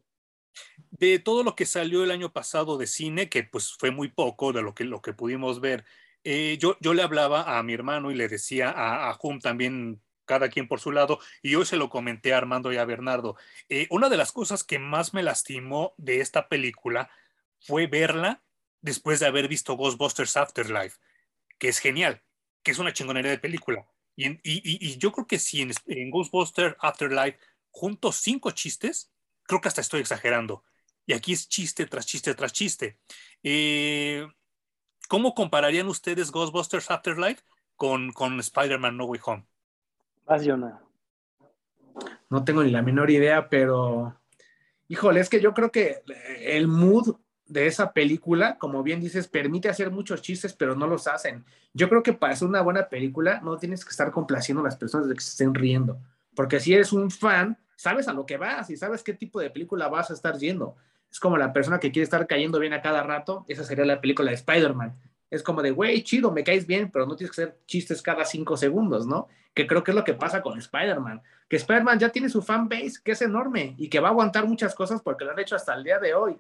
De 0.92 1.20
todo 1.20 1.44
lo 1.44 1.56
que 1.56 1.66
salió 1.66 2.04
el 2.04 2.12
año 2.12 2.32
pasado 2.32 2.78
de 2.78 2.88
cine, 2.88 3.28
que 3.28 3.44
pues 3.44 3.76
fue 3.78 3.92
muy 3.92 4.08
poco 4.10 4.54
de 4.54 4.62
lo 4.62 4.74
que, 4.74 4.86
lo 4.86 5.02
que 5.02 5.14
pudimos 5.14 5.60
ver, 5.60 5.84
eh, 6.24 6.58
yo, 6.60 6.78
yo 6.80 6.94
le 6.94 7.02
hablaba 7.02 7.58
a 7.58 7.64
mi 7.64 7.74
hermano 7.74 8.12
y 8.12 8.16
le 8.16 8.28
decía 8.28 8.70
a, 8.70 9.10
a 9.10 9.18
Hum 9.22 9.40
también 9.40 10.02
cada 10.28 10.50
quien 10.50 10.68
por 10.68 10.80
su 10.80 10.92
lado, 10.92 11.20
y 11.42 11.56
hoy 11.56 11.66
se 11.66 11.78
lo 11.78 11.90
comenté 11.90 12.34
a 12.34 12.38
Armando 12.38 12.72
y 12.72 12.78
a 12.78 12.86
Bernardo. 12.86 13.36
Eh, 13.70 13.88
una 13.90 14.10
de 14.10 14.18
las 14.18 14.32
cosas 14.32 14.64
que 14.64 14.78
más 14.78 15.16
me 15.16 15.24
lastimó 15.24 15.96
de 15.98 16.20
esta 16.22 16.48
película 16.48 17.10
fue 17.60 17.88
verla 17.88 18.44
después 18.82 19.20
de 19.20 19.26
haber 19.26 19.48
visto 19.48 19.76
Ghostbusters 19.76 20.38
Afterlife, 20.38 20.98
que 21.58 21.70
es 21.70 21.80
genial, 21.80 22.22
que 22.62 22.72
es 22.72 22.80
una 22.80 22.94
chingonería 22.94 23.32
de 23.32 23.40
película. 23.40 23.88
Y, 24.16 24.98
yo 24.98 25.12
creo 25.12 25.28
que 25.28 25.40
si 25.40 25.62
en, 25.62 26.12
Ghostbusters 26.12 26.76
Afterlife 26.80 27.40
junto 27.72 28.12
cinco 28.12 28.52
chistes, 28.52 29.12
creo 29.44 29.62
que 29.62 29.68
hasta 29.68 29.82
estoy 29.82 30.02
exagerando. 30.02 30.64
Y 31.06 31.14
aquí 31.14 31.34
es 31.34 31.48
chiste 31.48 31.86
tras 31.86 32.06
chiste 32.06 32.34
tras 32.36 32.52
chiste. 32.52 33.00
Eh, 33.44 34.28
¿Cómo 35.08 35.34
compararían 35.36 35.88
ustedes 35.88 36.32
Ghostbusters 36.32 36.92
Afterlife 36.92 37.44
con, 37.76 38.12
con 38.12 38.40
Spider-Man 38.40 38.98
No 38.98 39.06
Way 39.06 39.22
Home? 39.24 39.48
No 42.30 42.44
tengo 42.44 42.64
ni 42.64 42.72
la 42.72 42.82
menor 42.82 43.10
idea, 43.10 43.50
pero 43.50 44.16
híjole, 44.88 45.20
es 45.20 45.30
que 45.30 45.40
yo 45.40 45.54
creo 45.54 45.72
que 45.72 46.04
el 46.42 46.68
mood 46.68 47.16
de 47.46 47.68
esa 47.68 47.94
película, 47.94 48.58
como 48.58 48.84
bien 48.84 49.00
dices, 49.00 49.28
permite 49.28 49.70
hacer 49.70 49.90
muchos 49.90 50.22
chistes, 50.22 50.54
pero 50.54 50.76
no 50.76 50.88
los 50.88 51.08
hacen. 51.08 51.46
Yo 51.74 51.88
creo 51.88 52.04
que 52.04 52.14
para 52.14 52.34
hacer 52.34 52.48
una 52.48 52.62
buena 52.62 52.90
película 52.90 53.40
no 53.42 53.58
tienes 53.58 53.86
que 53.86 53.92
estar 53.92 54.12
complaciendo 54.12 54.62
a 54.62 54.66
las 54.66 54.76
personas 54.76 55.08
de 55.08 55.16
que 55.16 55.22
se 55.22 55.32
estén 55.32 55.54
riendo, 55.54 56.00
porque 56.36 56.60
si 56.60 56.74
eres 56.74 56.92
un 56.92 57.10
fan, 57.10 57.58
sabes 57.76 58.08
a 58.08 58.14
lo 58.14 58.26
que 58.26 58.38
vas 58.38 58.70
y 58.70 58.78
sabes 58.78 59.04
qué 59.04 59.14
tipo 59.14 59.40
de 59.40 59.50
película 59.50 59.88
vas 59.88 60.12
a 60.12 60.14
estar 60.14 60.38
yendo. 60.38 60.76
Es 61.10 61.20
como 61.20 61.38
la 61.38 61.54
persona 61.54 61.80
que 61.80 61.92
quiere 61.92 62.04
estar 62.04 62.28
cayendo 62.28 62.60
bien 62.60 62.74
a 62.74 62.82
cada 62.82 63.02
rato, 63.02 63.46
esa 63.48 63.64
sería 63.64 63.86
la 63.86 64.02
película 64.02 64.30
de 64.30 64.36
Spider-Man 64.36 64.98
es 65.30 65.44
como 65.44 65.62
de, 65.62 65.72
güey, 65.72 66.04
chido, 66.04 66.32
me 66.32 66.44
caes 66.44 66.66
bien, 66.66 66.90
pero 66.92 67.06
no 67.06 67.16
tienes 67.16 67.36
que 67.36 67.42
hacer 67.42 67.58
chistes 67.66 68.02
cada 68.02 68.24
cinco 68.26 68.56
segundos, 68.56 69.06
¿no? 69.06 69.28
Que 69.54 69.68
creo 69.68 69.84
que 69.84 69.92
es 69.92 69.96
lo 69.96 70.04
que 70.04 70.14
pasa 70.14 70.42
con 70.42 70.58
Spider-Man. 70.58 71.22
Que 71.50 71.58
Spider-Man 71.58 72.00
ya 72.00 72.10
tiene 72.10 72.30
su 72.30 72.42
fan 72.42 72.70
base, 72.70 73.00
que 73.04 73.12
es 73.12 73.22
enorme 73.22 73.76
y 73.78 73.90
que 73.90 74.00
va 74.00 74.10
a 74.10 74.12
aguantar 74.12 74.48
muchas 74.48 74.74
cosas 74.74 75.02
porque 75.02 75.26
lo 75.26 75.32
han 75.32 75.40
hecho 75.40 75.56
hasta 75.56 75.74
el 75.74 75.84
día 75.84 76.00
de 76.00 76.14
hoy. 76.14 76.38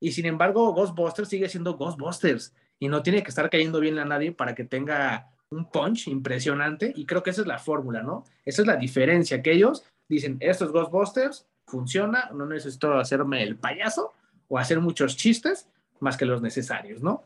Y 0.00 0.12
sin 0.12 0.26
embargo, 0.26 0.72
Ghostbusters 0.72 1.28
sigue 1.28 1.48
siendo 1.48 1.76
Ghostbusters 1.76 2.54
y 2.78 2.88
no 2.88 3.02
tiene 3.02 3.22
que 3.22 3.30
estar 3.30 3.50
cayendo 3.50 3.80
bien 3.80 3.98
a 3.98 4.04
nadie 4.04 4.32
para 4.32 4.54
que 4.54 4.64
tenga 4.64 5.30
un 5.50 5.70
punch 5.70 6.08
impresionante. 6.08 6.92
Y 6.94 7.06
creo 7.06 7.22
que 7.22 7.30
esa 7.30 7.40
es 7.40 7.46
la 7.46 7.58
fórmula, 7.58 8.02
¿no? 8.02 8.24
Esa 8.44 8.62
es 8.62 8.68
la 8.68 8.76
diferencia, 8.76 9.42
que 9.42 9.52
ellos 9.52 9.84
dicen, 10.08 10.36
estos 10.40 10.72
Ghostbusters 10.72 11.46
funciona, 11.66 12.30
no 12.32 12.46
necesito 12.46 12.94
hacerme 12.94 13.42
el 13.42 13.56
payaso 13.56 14.12
o 14.48 14.58
hacer 14.58 14.80
muchos 14.80 15.16
chistes 15.16 15.68
más 16.00 16.16
que 16.16 16.24
los 16.24 16.40
necesarios, 16.40 17.02
¿no? 17.02 17.24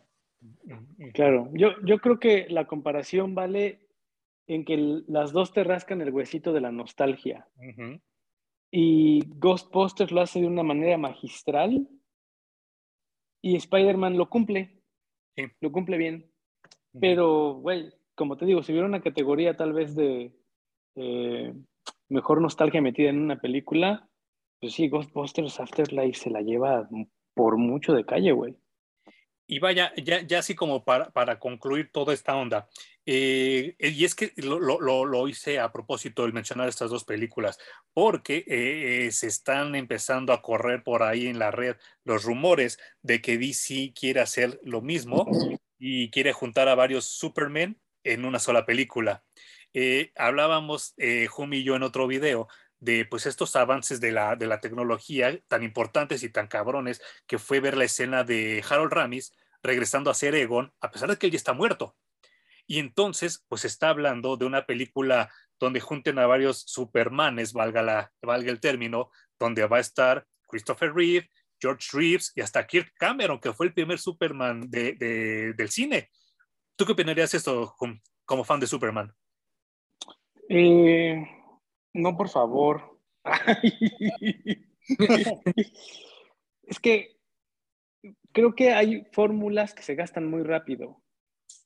Claro, 1.14 1.50
yo, 1.52 1.70
yo 1.84 1.98
creo 1.98 2.18
que 2.18 2.46
la 2.48 2.66
comparación 2.66 3.34
vale 3.34 3.86
en 4.46 4.64
que 4.64 5.02
las 5.06 5.32
dos 5.32 5.52
te 5.52 5.64
rascan 5.64 6.00
el 6.00 6.10
huesito 6.10 6.52
de 6.52 6.60
la 6.60 6.72
nostalgia. 6.72 7.48
Y 8.70 9.22
Ghostbusters 9.38 10.12
lo 10.12 10.20
hace 10.20 10.40
de 10.40 10.46
una 10.46 10.62
manera 10.62 10.96
magistral 10.98 11.88
y 13.42 13.56
Spider-Man 13.56 14.16
lo 14.16 14.28
cumple. 14.30 14.82
Lo 15.60 15.72
cumple 15.72 15.96
bien. 15.96 16.30
Pero, 17.00 17.54
güey, 17.54 17.92
como 18.14 18.36
te 18.36 18.46
digo, 18.46 18.62
si 18.62 18.72
hubiera 18.72 18.86
una 18.86 19.02
categoría 19.02 19.56
tal 19.56 19.72
vez 19.72 19.94
de 19.94 20.32
eh, 20.94 21.54
mejor 22.08 22.40
nostalgia 22.40 22.82
metida 22.82 23.10
en 23.10 23.20
una 23.20 23.40
película, 23.40 24.08
pues 24.60 24.74
sí, 24.74 24.88
Ghostbusters 24.88 25.58
Afterlife 25.58 26.18
se 26.18 26.30
la 26.30 26.42
lleva 26.42 26.88
por 27.34 27.56
mucho 27.56 27.94
de 27.94 28.04
calle, 28.04 28.32
güey. 28.32 28.56
Y 29.52 29.58
vaya, 29.58 29.92
ya, 30.02 30.22
ya 30.22 30.38
así 30.38 30.54
como 30.54 30.82
para, 30.82 31.10
para 31.10 31.38
concluir 31.38 31.90
toda 31.92 32.14
esta 32.14 32.34
onda, 32.34 32.70
eh, 33.04 33.76
y 33.78 34.06
es 34.06 34.14
que 34.14 34.32
lo, 34.36 34.58
lo, 34.58 35.04
lo, 35.04 35.28
hice 35.28 35.60
a 35.60 35.70
propósito 35.70 36.24
el 36.24 36.32
mencionar 36.32 36.70
estas 36.70 36.88
dos 36.88 37.04
películas, 37.04 37.58
porque 37.92 38.44
eh, 38.46 39.12
se 39.12 39.26
están 39.26 39.74
empezando 39.74 40.32
a 40.32 40.40
correr 40.40 40.82
por 40.82 41.02
ahí 41.02 41.26
en 41.26 41.38
la 41.38 41.50
red 41.50 41.76
los 42.02 42.24
rumores 42.24 42.78
de 43.02 43.20
que 43.20 43.36
DC 43.36 43.92
quiere 43.94 44.20
hacer 44.20 44.58
lo 44.62 44.80
mismo 44.80 45.26
y 45.78 46.10
quiere 46.10 46.32
juntar 46.32 46.68
a 46.68 46.74
varios 46.74 47.04
Supermen 47.04 47.78
en 48.04 48.24
una 48.24 48.38
sola 48.38 48.64
película. 48.64 49.22
Eh, 49.74 50.12
hablábamos, 50.16 50.94
Jumi 51.28 51.58
y 51.58 51.64
yo, 51.64 51.76
en 51.76 51.82
otro 51.82 52.06
video 52.06 52.48
de 52.80 53.04
pues 53.04 53.26
estos 53.26 53.54
avances 53.54 54.00
de 54.00 54.12
la, 54.12 54.34
de 54.34 54.46
la 54.46 54.60
tecnología 54.60 55.38
tan 55.46 55.62
importantes 55.62 56.22
y 56.22 56.30
tan 56.30 56.48
cabrones 56.48 57.02
que 57.26 57.38
fue 57.38 57.60
ver 57.60 57.76
la 57.76 57.84
escena 57.84 58.24
de 58.24 58.64
Harold 58.68 58.92
Ramis 58.92 59.34
regresando 59.62 60.10
a 60.10 60.14
ser 60.14 60.34
Egon, 60.34 60.72
a 60.80 60.90
pesar 60.90 61.08
de 61.10 61.16
que 61.16 61.26
él 61.26 61.32
ya 61.32 61.36
está 61.36 61.52
muerto. 61.52 61.96
Y 62.66 62.78
entonces, 62.78 63.44
pues 63.48 63.64
está 63.64 63.88
hablando 63.90 64.36
de 64.36 64.46
una 64.46 64.66
película 64.66 65.30
donde 65.58 65.80
junten 65.80 66.18
a 66.18 66.26
varios 66.26 66.62
Supermanes, 66.66 67.52
valga, 67.52 67.82
la, 67.82 68.12
valga 68.22 68.50
el 68.50 68.60
término, 68.60 69.10
donde 69.38 69.66
va 69.66 69.76
a 69.78 69.80
estar 69.80 70.26
Christopher 70.48 70.92
Reeve, 70.92 71.28
George 71.60 71.88
Reeves 71.92 72.32
y 72.34 72.40
hasta 72.40 72.66
Kirk 72.66 72.92
Cameron, 72.98 73.38
que 73.38 73.52
fue 73.52 73.66
el 73.66 73.74
primer 73.74 73.98
Superman 73.98 74.68
de, 74.68 75.54
del 75.56 75.68
cine. 75.68 76.10
¿Tú 76.76 76.84
qué 76.84 76.92
opinarías 76.92 77.34
esto 77.34 77.76
como 78.24 78.44
fan 78.44 78.58
de 78.58 78.66
Superman? 78.66 79.14
Eh, 80.48 81.24
no, 81.94 82.16
por 82.16 82.28
favor. 82.28 82.98
es 86.64 86.80
que 86.80 87.21
creo 88.32 88.54
que 88.54 88.72
hay 88.72 89.06
fórmulas 89.12 89.74
que 89.74 89.82
se 89.82 89.94
gastan 89.94 90.28
muy 90.28 90.42
rápido. 90.42 91.00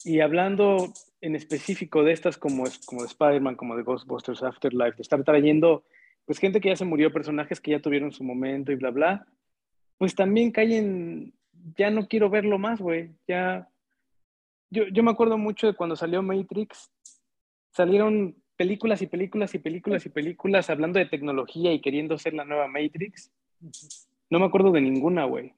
Y 0.05 0.21
hablando 0.21 0.93
en 1.21 1.35
específico 1.35 2.05
de 2.05 2.13
estas 2.13 2.37
como, 2.37 2.65
como 2.85 3.03
de 3.03 3.09
Spider-Man, 3.09 3.57
como 3.57 3.77
de 3.77 3.83
Ghostbusters 3.83 4.43
Afterlife, 4.43 4.97
de 4.97 5.03
estar 5.03 5.23
trayendo 5.25 5.85
pues 6.27 6.39
gente 6.39 6.61
que 6.61 6.69
ya 6.69 6.77
se 6.77 6.85
murió, 6.85 7.13
personajes 7.13 7.61
que 7.61 7.71
ya 7.71 7.81
tuvieron 7.81 8.13
su 8.13 8.25
momento 8.25 8.73
y 8.73 8.75
bla, 8.75 8.91
bla, 8.91 9.27
pues 9.97 10.15
también 10.15 10.51
caen, 10.51 11.33
ya 11.77 11.91
no 11.91 12.09
quiero 12.09 12.29
verlo 12.29 12.59
más, 12.59 12.81
güey. 12.81 13.11
Ya, 13.29 13.69
yo, 14.71 14.89
yo 14.89 15.03
me 15.05 15.13
acuerdo 15.13 15.39
mucho 15.39 15.69
de 15.69 15.75
cuando 15.75 15.95
salió 15.95 16.23
Matrix, 16.23 16.91
salieron 17.71 18.37
películas 18.57 19.03
y 19.03 19.07
películas 19.07 19.55
y 19.55 19.59
películas 19.59 20.05
y 20.05 20.09
películas 20.09 20.69
hablando 20.69 20.99
de 20.99 21.07
tecnología 21.07 21.73
y 21.73 21.81
queriendo 21.81 22.19
ser 22.19 22.35
la 22.35 22.45
nueva 22.45 22.67
Matrix. 22.67 23.31
No 24.29 24.41
me 24.41 24.47
acuerdo 24.47 24.73
de 24.73 24.81
ninguna, 24.81 25.25
güey. 25.25 25.55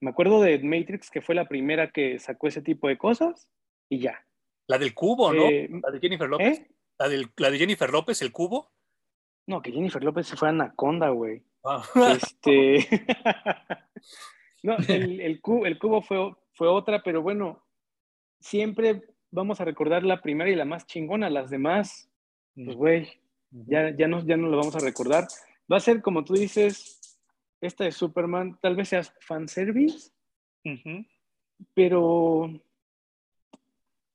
Me 0.00 0.10
acuerdo 0.10 0.40
de 0.40 0.58
Matrix, 0.60 1.10
que 1.10 1.20
fue 1.20 1.34
la 1.34 1.48
primera 1.48 1.90
que 1.90 2.18
sacó 2.18 2.48
ese 2.48 2.62
tipo 2.62 2.88
de 2.88 2.98
cosas, 2.98 3.48
y 3.88 4.00
ya. 4.00 4.24
La 4.66 4.78
del 4.78 4.94
cubo, 4.94 5.32
¿no? 5.32 5.46
Eh, 5.46 5.68
la 5.82 5.90
de 5.90 6.00
Jennifer 6.00 6.28
López. 6.28 6.60
¿eh? 6.60 6.70
La, 6.98 7.08
la, 7.36 7.50
de 7.50 7.58
Jennifer 7.58 7.90
López, 7.90 8.22
el 8.22 8.32
cubo. 8.32 8.70
No, 9.46 9.62
que 9.62 9.72
Jennifer 9.72 10.02
López 10.04 10.26
se 10.26 10.36
fue 10.36 10.48
a 10.48 10.50
Anaconda, 10.50 11.08
güey. 11.08 11.42
Ah. 11.64 11.82
Este... 12.12 12.86
no, 14.62 14.76
el, 14.88 15.40
cubo, 15.40 15.66
el 15.66 15.78
cubo 15.78 16.02
fue, 16.02 16.34
fue 16.52 16.68
otra, 16.68 17.02
pero 17.02 17.22
bueno, 17.22 17.64
siempre 18.40 19.02
vamos 19.30 19.60
a 19.60 19.64
recordar 19.64 20.04
la 20.04 20.20
primera 20.20 20.50
y 20.50 20.54
la 20.54 20.64
más 20.64 20.86
chingona. 20.86 21.30
Las 21.30 21.50
demás, 21.50 22.10
pues, 22.54 22.76
güey, 22.76 23.08
ya, 23.50 23.96
ya, 23.96 24.06
no, 24.06 24.24
ya 24.24 24.36
no 24.36 24.48
lo 24.48 24.58
vamos 24.58 24.76
a 24.76 24.80
recordar. 24.80 25.26
Va 25.70 25.78
a 25.78 25.80
ser, 25.80 26.02
como 26.02 26.24
tú 26.24 26.34
dices, 26.34 26.97
esta 27.60 27.84
de 27.84 27.92
Superman, 27.92 28.58
tal 28.60 28.76
vez 28.76 28.88
sea 28.88 29.02
fanservice, 29.20 30.12
pero 31.74 32.50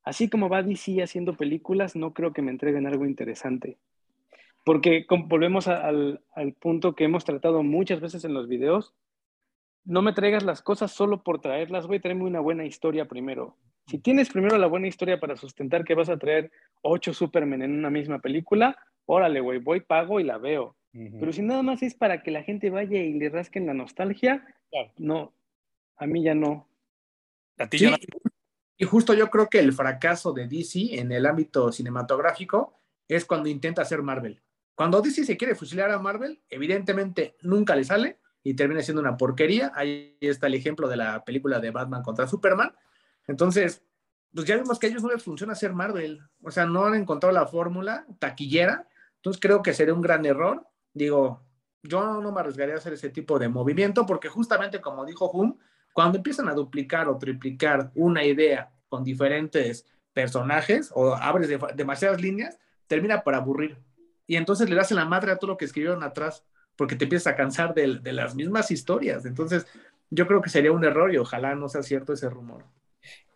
así 0.04 0.30
como 0.30 0.50
va 0.50 0.64
DC 0.64 1.02
haciendo 1.02 1.36
películas, 1.36 1.96
no 1.96 2.14
creo 2.14 2.34
que 2.34 2.42
me 2.42 2.52
entreguen 2.52 2.88
algo 2.88 3.06
interesante. 3.06 3.78
Porque 4.64 5.06
volvemos 5.28 5.68
al, 5.68 6.22
punto 6.60 6.96
que 6.96 7.04
hemos 7.04 7.26
tratado 7.26 7.64
muchas 7.64 8.00
veces 8.00 8.24
en 8.24 8.34
los 8.34 8.48
videos, 8.48 8.94
no 9.84 10.02
me 10.02 10.14
traigas 10.14 10.44
las 10.44 10.62
cosas 10.62 10.92
solo 10.92 11.24
por 11.24 11.42
traerlas, 11.42 11.88
voy 11.88 11.98
a 11.98 12.02
traerme 12.02 12.24
una 12.24 12.40
buena 12.40 12.66
historia 12.66 13.06
primero. 13.06 13.58
Si 13.88 13.98
tienes 13.98 14.30
primero 14.30 14.58
la 14.58 14.68
buena 14.68 14.88
historia 14.88 15.20
para 15.20 15.36
sustentar 15.36 15.84
que 15.84 15.96
vas 15.96 16.08
a 16.08 16.18
traer 16.18 16.52
ocho 16.82 17.14
Superman 17.14 17.64
en 17.64 17.78
una 17.78 17.90
misma 17.90 18.20
película, 18.20 18.78
órale, 19.06 19.42
güey, 19.42 19.60
voy, 19.60 19.82
pago 19.82 20.22
y 20.22 20.24
la 20.24 20.38
veo. 20.38 20.78
Pero 20.94 21.34
si 21.34 21.42
nada 21.42 21.64
más 21.64 21.82
es 21.82 21.96
para 21.96 22.22
que 22.22 22.30
la 22.30 22.44
gente 22.44 22.70
vaya 22.70 23.02
y 23.02 23.14
le 23.14 23.30
rasquen 23.30 23.66
la 23.66 23.74
nostalgia, 23.74 24.46
no, 24.98 25.34
a 25.98 26.06
mí 26.06 26.24
ya 26.24 26.36
no. 26.36 26.68
¿A 27.58 27.68
ti 27.68 27.80
ya 27.80 27.98
Y 28.78 28.86
justo 28.86 29.16
yo 29.16 29.30
creo 29.30 29.50
que 29.50 29.60
el 29.60 29.74
fracaso 29.74 30.34
de 30.34 30.48
DC 30.48 31.00
en 31.00 31.12
el 31.12 31.26
ámbito 31.26 31.72
cinematográfico 31.72 32.80
es 33.08 33.26
cuando 33.26 33.50
intenta 33.50 33.82
hacer 33.82 34.04
Marvel. 34.04 34.42
Cuando 34.76 35.02
DC 35.02 35.24
se 35.24 35.38
quiere 35.38 35.56
fusilar 35.56 35.90
a 35.90 36.00
Marvel, 36.00 36.42
evidentemente 36.50 37.38
nunca 37.42 37.76
le 37.76 37.84
sale 37.84 38.20
y 38.44 38.56
termina 38.56 38.82
siendo 38.82 39.02
una 39.02 39.18
porquería. 39.18 39.72
Ahí 39.76 40.18
está 40.22 40.48
el 40.48 40.56
ejemplo 40.56 40.88
de 40.88 40.98
la 40.98 41.24
película 41.24 41.60
de 41.60 41.72
Batman 41.72 42.04
contra 42.04 42.28
Superman. 42.28 42.76
Entonces, 43.28 43.84
pues 44.34 44.46
ya 44.46 44.58
vemos 44.58 44.78
que 44.78 44.88
a 44.88 44.90
ellos 44.90 45.04
no 45.04 45.12
les 45.12 45.24
funciona 45.24 45.54
hacer 45.54 45.74
Marvel. 45.74 46.22
O 46.44 46.52
sea, 46.52 46.66
no 46.66 46.86
han 46.86 46.96
encontrado 46.96 47.34
la 47.34 47.48
fórmula 47.48 48.06
taquillera. 48.20 48.88
Entonces 49.18 49.40
creo 49.40 49.62
que 49.62 49.74
sería 49.74 49.94
un 49.94 50.02
gran 50.02 50.26
error. 50.26 50.68
Digo, 50.94 51.42
yo 51.82 52.22
no 52.22 52.32
me 52.32 52.40
arriesgaría 52.40 52.76
a 52.76 52.78
hacer 52.78 52.94
ese 52.94 53.10
tipo 53.10 53.40
de 53.40 53.50
movimiento 53.50 54.06
porque 54.06 54.30
justamente 54.30 54.80
como 54.80 55.06
dijo 55.06 55.30
Hum, 55.32 55.58
cuando 55.94 56.18
empiezan 56.18 56.48
a 56.48 56.54
duplicar 56.54 57.08
o 57.08 57.18
triplicar 57.18 57.92
una 57.96 58.24
idea 58.24 58.72
con 58.90 59.04
diferentes 59.04 59.86
personajes 60.14 60.92
o 60.94 61.14
abres 61.16 61.50
demasiadas 61.76 62.22
líneas, 62.22 62.60
termina 62.88 63.24
por 63.24 63.36
aburrir. 63.36 63.78
Y 64.28 64.36
entonces 64.36 64.70
le 64.70 64.76
das 64.76 64.92
en 64.92 64.98
la 64.98 65.06
madre 65.06 65.32
a 65.32 65.38
todo 65.38 65.52
lo 65.52 65.58
que 65.58 65.66
escribieron 65.66 66.04
atrás 66.04 66.46
porque 66.76 66.96
te 66.96 67.06
empiezas 67.06 67.34
a 67.34 67.36
cansar 67.36 67.74
de, 67.74 68.00
de 68.00 68.14
las 68.14 68.36
mismas 68.36 68.72
historias. 68.72 69.26
Entonces, 69.26 69.68
yo 70.10 70.28
creo 70.28 70.42
que 70.42 70.50
sería 70.50 70.72
un 70.72 70.84
error 70.84 71.14
y 71.14 71.18
ojalá 71.18 71.56
no 71.56 71.70
sea 71.70 71.84
cierto 71.84 72.14
ese 72.14 72.30
rumor. 72.30 72.64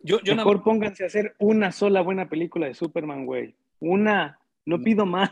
Yo, 0.01 0.19
yo 0.21 0.35
Mejor 0.35 0.63
pónganse 0.63 1.03
a 1.03 1.07
hacer 1.07 1.35
una 1.39 1.71
sola 1.71 2.01
buena 2.01 2.29
película 2.29 2.67
de 2.67 2.73
Superman, 2.73 3.25
güey. 3.25 3.55
Una. 3.79 4.39
No 4.65 4.81
pido 4.81 5.05
más. 5.05 5.31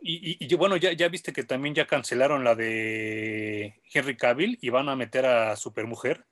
Y, 0.00 0.36
y, 0.40 0.54
bueno, 0.56 0.76
ya, 0.76 0.92
ya 0.92 1.08
viste 1.08 1.32
que 1.32 1.44
también 1.44 1.74
ya 1.74 1.86
cancelaron 1.86 2.44
la 2.44 2.54
de 2.54 3.74
Henry 3.92 4.16
Cavill 4.16 4.58
y 4.60 4.70
van 4.70 4.88
a 4.88 4.96
meter 4.96 5.26
a 5.26 5.56
Supermujer. 5.56 6.24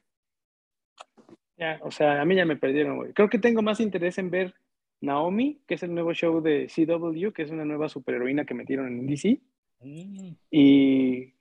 Ya, 1.56 1.78
o 1.82 1.90
sea, 1.90 2.20
a 2.20 2.24
mí 2.24 2.34
ya 2.34 2.44
me 2.44 2.56
perdieron, 2.56 2.96
güey. 2.96 3.12
Creo 3.12 3.28
que 3.28 3.38
tengo 3.38 3.62
más 3.62 3.80
interés 3.80 4.18
en 4.18 4.30
ver 4.30 4.54
Naomi, 5.00 5.60
que 5.66 5.74
es 5.74 5.82
el 5.82 5.94
nuevo 5.94 6.14
show 6.14 6.40
de 6.40 6.68
CW, 6.68 7.32
que 7.32 7.42
es 7.42 7.50
una 7.50 7.64
nueva 7.64 7.88
superheroína 7.88 8.44
que 8.44 8.54
metieron 8.54 8.88
en 8.88 9.06
DC. 9.06 9.40
Mm. 9.80 10.30
Y 10.50 11.34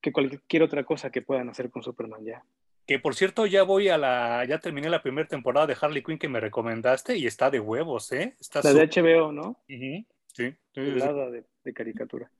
que 0.00 0.12
cualquier 0.12 0.62
otra 0.62 0.84
cosa 0.84 1.10
que 1.10 1.22
puedan 1.22 1.48
hacer 1.48 1.70
con 1.70 1.82
Superman 1.82 2.24
ya. 2.24 2.42
Que 2.86 2.98
por 2.98 3.14
cierto, 3.14 3.46
ya 3.46 3.62
voy 3.62 3.88
a 3.88 3.98
la, 3.98 4.44
ya 4.46 4.58
terminé 4.58 4.88
la 4.88 5.02
primera 5.02 5.28
temporada 5.28 5.66
de 5.66 5.76
Harley 5.80 6.02
Quinn 6.02 6.18
que 6.18 6.28
me 6.28 6.40
recomendaste 6.40 7.16
y 7.16 7.26
está 7.26 7.50
de 7.50 7.60
huevos, 7.60 8.10
¿eh? 8.12 8.34
Está 8.40 8.62
la 8.64 8.72
de 8.72 8.88
HBO, 8.88 9.30
¿no? 9.30 9.56
Sí. 10.34 10.54
De, 10.74 11.44
de, 11.64 11.72
caricatura. 11.74 12.30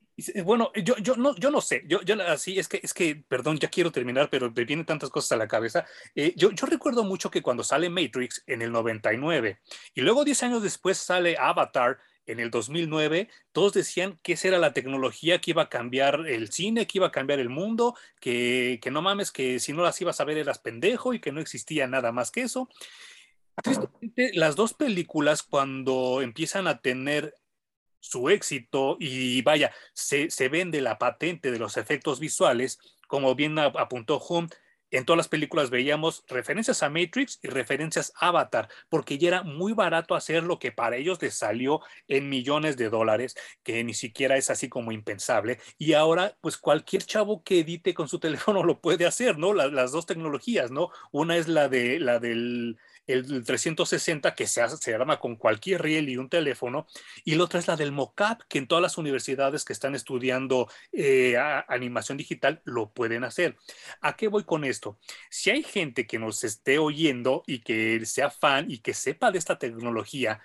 Bueno, 0.45 0.71
yo, 0.75 0.97
yo, 0.99 1.17
no, 1.17 1.35
yo 1.37 1.51
no 1.51 1.61
sé, 1.61 1.83
yo, 1.87 2.03
yo 2.03 2.15
así 2.27 2.59
es 2.59 2.69
que, 2.69 2.81
es 2.83 2.93
que, 2.93 3.17
perdón, 3.17 3.59
ya 3.59 3.69
quiero 3.69 3.91
terminar, 3.91 4.29
pero 4.31 4.51
me 4.51 4.65
vienen 4.65 4.85
tantas 4.85 5.11
cosas 5.11 5.33
a 5.33 5.37
la 5.37 5.49
cabeza. 5.49 5.87
Eh, 6.15 6.35
yo, 6.37 6.51
yo 6.51 6.67
recuerdo 6.67 7.05
mucho 7.05 7.31
que 7.31 7.43
cuando 7.43 7.65
sale 7.65 7.89
Matrix 7.89 8.43
en 8.47 8.63
el 8.63 8.71
99 8.71 9.61
y 9.95 10.01
luego 10.03 10.25
10 10.25 10.43
años 10.45 10.63
después 10.63 10.99
sale 10.99 11.37
Avatar 11.39 11.99
en 12.27 12.39
el 12.39 12.51
2009, 12.51 13.29
todos 13.53 13.73
decían 13.73 14.19
que 14.23 14.35
esa 14.35 14.49
era 14.49 14.59
la 14.59 14.73
tecnología 14.73 15.41
que 15.41 15.51
iba 15.53 15.63
a 15.63 15.69
cambiar 15.69 16.27
el 16.29 16.53
cine, 16.53 16.87
que 16.87 16.99
iba 16.99 17.09
a 17.09 17.13
cambiar 17.13 17.41
el 17.41 17.49
mundo, 17.49 17.97
que, 18.21 18.79
que 18.83 18.91
no 18.91 19.03
mames, 19.03 19.33
que 19.33 19.59
si 19.59 19.73
no 19.73 19.83
las 19.83 20.01
ibas 20.01 20.21
a 20.21 20.25
ver 20.25 20.39
eras 20.39 20.59
pendejo 20.59 21.15
y 21.15 21.21
que 21.21 21.33
no 21.33 21.41
existía 21.41 21.87
nada 21.87 22.13
más 22.13 22.31
que 22.31 22.43
eso. 22.43 22.69
Tristemente, 23.63 24.31
las 24.35 24.57
dos 24.57 24.75
películas, 24.75 25.43
cuando 25.43 26.23
empiezan 26.23 26.67
a 26.67 26.81
tener 26.81 27.35
su 28.01 28.29
éxito 28.31 28.97
y 28.99 29.43
vaya, 29.43 29.73
se, 29.93 30.31
se 30.31 30.49
vende 30.49 30.81
la 30.81 30.99
patente 30.99 31.51
de 31.51 31.59
los 31.59 31.77
efectos 31.77 32.21
visuales, 32.21 32.79
como 33.07 33.35
bien 33.35 33.59
apuntó 33.59 34.21
Hum, 34.29 34.49
en 34.91 35.05
todas 35.05 35.19
las 35.19 35.29
películas 35.29 35.71
veíamos 35.71 36.25
referencias 36.29 36.83
a 36.83 36.91
Matrix 36.91 37.39
y 37.43 37.49
referencias 37.49 38.13
a 38.17 38.29
Avatar, 38.29 38.69
porque 38.89 39.19
ya 39.19 39.29
era 39.29 39.43
muy 39.43 39.73
barato 39.73 40.15
hacer 40.15 40.43
lo 40.43 40.59
que 40.59 40.73
para 40.73 40.97
ellos 40.97 41.21
les 41.23 41.35
salió 41.35 41.81
en 42.09 42.29
millones 42.29 42.77
de 42.77 42.91
dólares, 42.91 43.37
que 43.63 43.85
ni 43.85 43.95
siquiera 43.95 44.37
es 44.37 44.51
así 44.51 44.69
como 44.69 44.93
impensable. 44.93 45.61
Y 45.79 45.93
ahora, 45.93 46.37
pues 46.41 46.59
cualquier 46.59 47.05
chavo 47.05 47.43
que 47.45 47.61
edite 47.61 47.95
con 47.95 48.09
su 48.09 48.19
teléfono 48.21 48.65
lo 48.65 48.81
puede 48.81 49.07
hacer, 49.07 49.39
¿no? 49.39 49.53
las 49.53 49.93
dos 49.93 50.07
tecnologías, 50.07 50.71
¿no? 50.71 50.91
Una 51.13 51.37
es 51.37 51.49
la 51.49 51.69
de 51.69 52.01
la 52.01 52.19
del 52.19 52.79
el 53.07 53.45
360 53.45 54.35
que 54.35 54.47
se, 54.47 54.63
arma 54.95 55.19
con 55.19 55.37
cualquier 55.37 55.83
riel 55.83 56.09
y 56.09 56.17
un 56.17 56.29
teléfono, 56.29 56.87
y 57.25 57.35
la 57.35 57.45
otra 57.45 57.61
es 57.61 57.69
la 57.69 57.77
del 57.77 57.93
mocap, 57.93 58.43
que 58.49 58.59
en 58.59 58.67
todas 58.67 58.83
las 58.83 58.99
universidades 58.99 59.65
que 59.65 59.73
están 59.73 59.95
estudiando 59.95 60.69
eh, 60.93 61.37
animación 61.69 62.19
digital 62.19 62.63
lo 62.65 62.93
pueden 62.93 63.25
hacer. 63.25 63.57
¿A 64.01 64.17
qué 64.17 64.29
voy 64.29 64.45
con 64.45 64.65
esto? 64.65 64.99
Si 65.31 65.51
hay 65.51 65.63
gente 65.63 66.07
que 66.07 66.19
nos 66.19 66.45
esté 66.45 66.79
oyendo 66.79 67.43
y 67.47 67.61
que 67.61 68.05
sea 68.07 68.31
fan 68.31 68.71
y 68.71 68.79
que 68.79 68.95
sepa 68.95 69.31
de 69.31 69.39
esta 69.39 69.59
tecnología, 69.59 70.41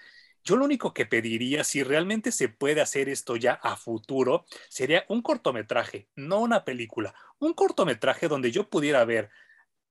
yo 0.45 0.55
lo 0.57 0.65
único 0.65 0.93
que 0.93 1.07
pediría, 1.07 1.63
si 1.63 1.81
realmente 1.81 2.31
se 2.31 2.49
puede 2.49 2.79
hacer 2.79 3.09
esto 3.09 3.35
ya 3.35 3.53
a 3.53 3.75
futuro, 3.75 4.45
sería 4.69 5.03
un 5.09 5.23
cortometraje, 5.23 6.07
no 6.15 6.39
una 6.39 6.63
película, 6.63 7.15
un 7.39 7.53
cortometraje 7.53 8.27
donde 8.27 8.51
yo 8.51 8.69
pudiera 8.69 9.03
ver 9.05 9.31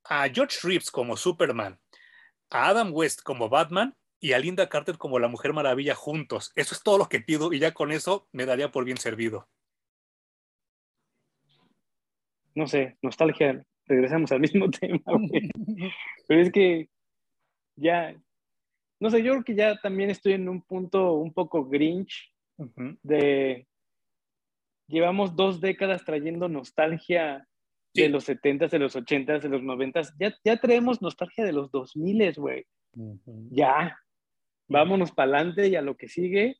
a 0.05 0.29
George 0.29 0.59
Reeves 0.62 0.93
como 0.93 1.17
Superman, 1.17 1.81
a 2.51 2.69
Adam 2.69 2.91
West 2.93 3.23
como 3.23 3.49
Batman 3.49 3.95
y 4.21 4.33
a 4.33 4.39
Linda 4.39 4.69
Carter 4.69 4.97
como 4.97 5.19
la 5.19 5.29
Mujer 5.29 5.53
Maravilla 5.53 5.95
juntos. 5.95 6.53
Eso 6.55 6.75
es 6.75 6.83
todo 6.83 6.99
lo 6.99 7.09
que 7.09 7.21
pido 7.21 7.53
y 7.53 7.59
ya 7.59 7.75
con 7.75 7.93
eso 7.93 8.29
me 8.33 8.47
daría 8.47 8.71
por 8.71 8.85
bien 8.85 8.97
servido. 8.97 9.49
No 12.55 12.67
sé, 12.67 12.97
nostalgia, 13.03 13.65
regresamos 13.87 14.33
al 14.33 14.41
mismo 14.41 14.71
tema, 14.71 15.03
Pero 16.27 16.41
es 16.41 16.53
que 16.53 16.89
ya, 17.77 18.15
no 19.01 19.11
sé, 19.11 19.23
yo 19.23 19.33
creo 19.33 19.45
que 19.45 19.55
ya 19.57 19.77
también 19.81 20.11
estoy 20.11 20.35
en 20.35 20.49
un 20.49 20.63
punto 20.63 21.13
un 21.15 21.33
poco 21.33 21.65
grinch 21.67 22.33
de 23.03 23.67
llevamos 24.87 25.35
dos 25.35 25.61
décadas 25.61 26.05
trayendo 26.05 26.49
nostalgia 26.49 27.47
de 27.95 28.09
los 28.09 28.29
70s, 28.29 28.71
de 28.71 28.79
los 28.79 28.97
80s, 28.97 29.41
de 29.41 29.49
los 29.49 29.63
90s. 29.63 30.15
Ya, 30.19 30.35
ya 30.45 30.57
traemos 30.57 31.01
nostalgia 31.01 31.45
de 31.45 31.53
los 31.53 31.71
2000, 31.71 32.35
güey. 32.35 32.67
Ya. 33.51 33.99
Vámonos 34.69 35.13
para 35.13 35.37
adelante 35.39 35.69
y 35.69 35.77
a 35.77 35.83
lo 35.83 35.97
que 35.97 36.09
sigue. 36.09 36.57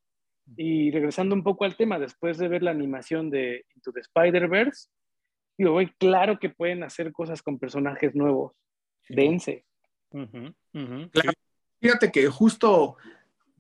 Y 0.57 0.91
regresando 0.91 1.35
un 1.35 1.43
poco 1.43 1.65
al 1.65 1.77
tema, 1.77 1.99
después 1.99 2.39
de 2.39 2.49
ver 2.49 2.63
la 2.63 2.71
animación 2.71 3.31
de 3.31 3.65
Into 3.75 3.93
the 3.93 4.01
Spider-Verse, 4.01 4.89
digo, 5.57 5.73
güey, 5.73 5.93
claro 5.99 6.39
que 6.39 6.51
pueden 6.51 6.83
hacer 6.83 7.13
cosas 7.13 7.43
con 7.43 7.59
personajes 7.59 8.15
nuevos. 8.15 8.53
Dense. 9.09 9.65
Fíjate 11.81 12.13
que 12.13 12.29
justo 12.29 12.97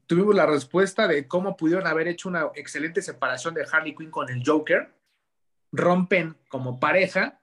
tuvimos 0.07 0.35
la 0.35 0.47
respuesta 0.47 1.09
de 1.09 1.27
cómo 1.27 1.57
pudieron 1.57 1.87
haber 1.87 2.09
hecho 2.09 2.29
una 2.29 2.51
excelente 2.55 3.03
separación 3.03 3.55
de 3.55 3.67
Harley 3.71 3.95
Quinn 3.95 4.11
con 4.11 4.29
el 4.31 4.43
Joker. 4.45 4.95
Rompen 5.73 6.37
como 6.49 6.79
pareja 6.79 7.41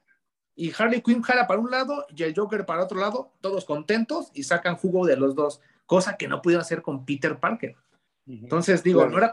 y 0.62 0.72
Harley 0.78 1.02
Quinn 1.02 1.24
jala 1.24 1.48
para 1.48 1.60
un 1.60 1.72
lado 1.72 2.06
y 2.16 2.22
el 2.22 2.36
Joker 2.36 2.68
para 2.68 2.84
otro 2.84 3.00
lado, 3.00 3.32
todos 3.42 3.66
contentos 3.66 4.30
y 4.36 4.44
sacan 4.44 4.76
jugo 4.76 5.08
de 5.08 5.18
los 5.18 5.34
dos, 5.34 5.60
cosa 5.88 6.18
que 6.18 6.28
no 6.28 6.40
pudieron 6.40 6.62
hacer 6.62 6.84
con 6.84 7.04
Peter 7.04 7.40
Parker. 7.40 7.76
Entonces, 8.28 8.84
digo, 8.84 9.04
no 9.08 9.18
era... 9.18 9.32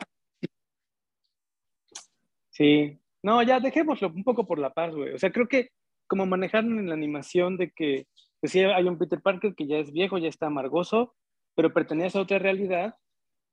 Sí, 2.49 2.99
no, 3.23 3.43
ya 3.43 3.61
dejémoslo 3.61 4.09
un 4.09 4.25
poco 4.25 4.47
por 4.47 4.59
la 4.59 4.73
paz, 4.73 4.95
güey. 4.95 5.13
O 5.13 5.19
sea, 5.19 5.31
creo 5.31 5.49
que 5.49 5.69
como 6.07 6.25
manejaron 6.25 6.79
en 6.79 6.89
la 6.89 6.95
animación 6.95 7.59
de 7.59 7.73
que, 7.73 8.07
pues 8.41 8.53
sí, 8.53 8.61
hay 8.61 8.85
un 8.85 8.97
Peter 8.97 9.21
Parker 9.21 9.55
que 9.55 9.67
ya 9.67 9.77
es 9.77 9.93
viejo, 9.93 10.17
ya 10.17 10.31
está 10.31 10.47
amargoso, 10.47 11.15
pero 11.55 11.75
pertenece 11.75 12.17
a 12.17 12.23
otra 12.23 12.39
realidad, 12.39 12.95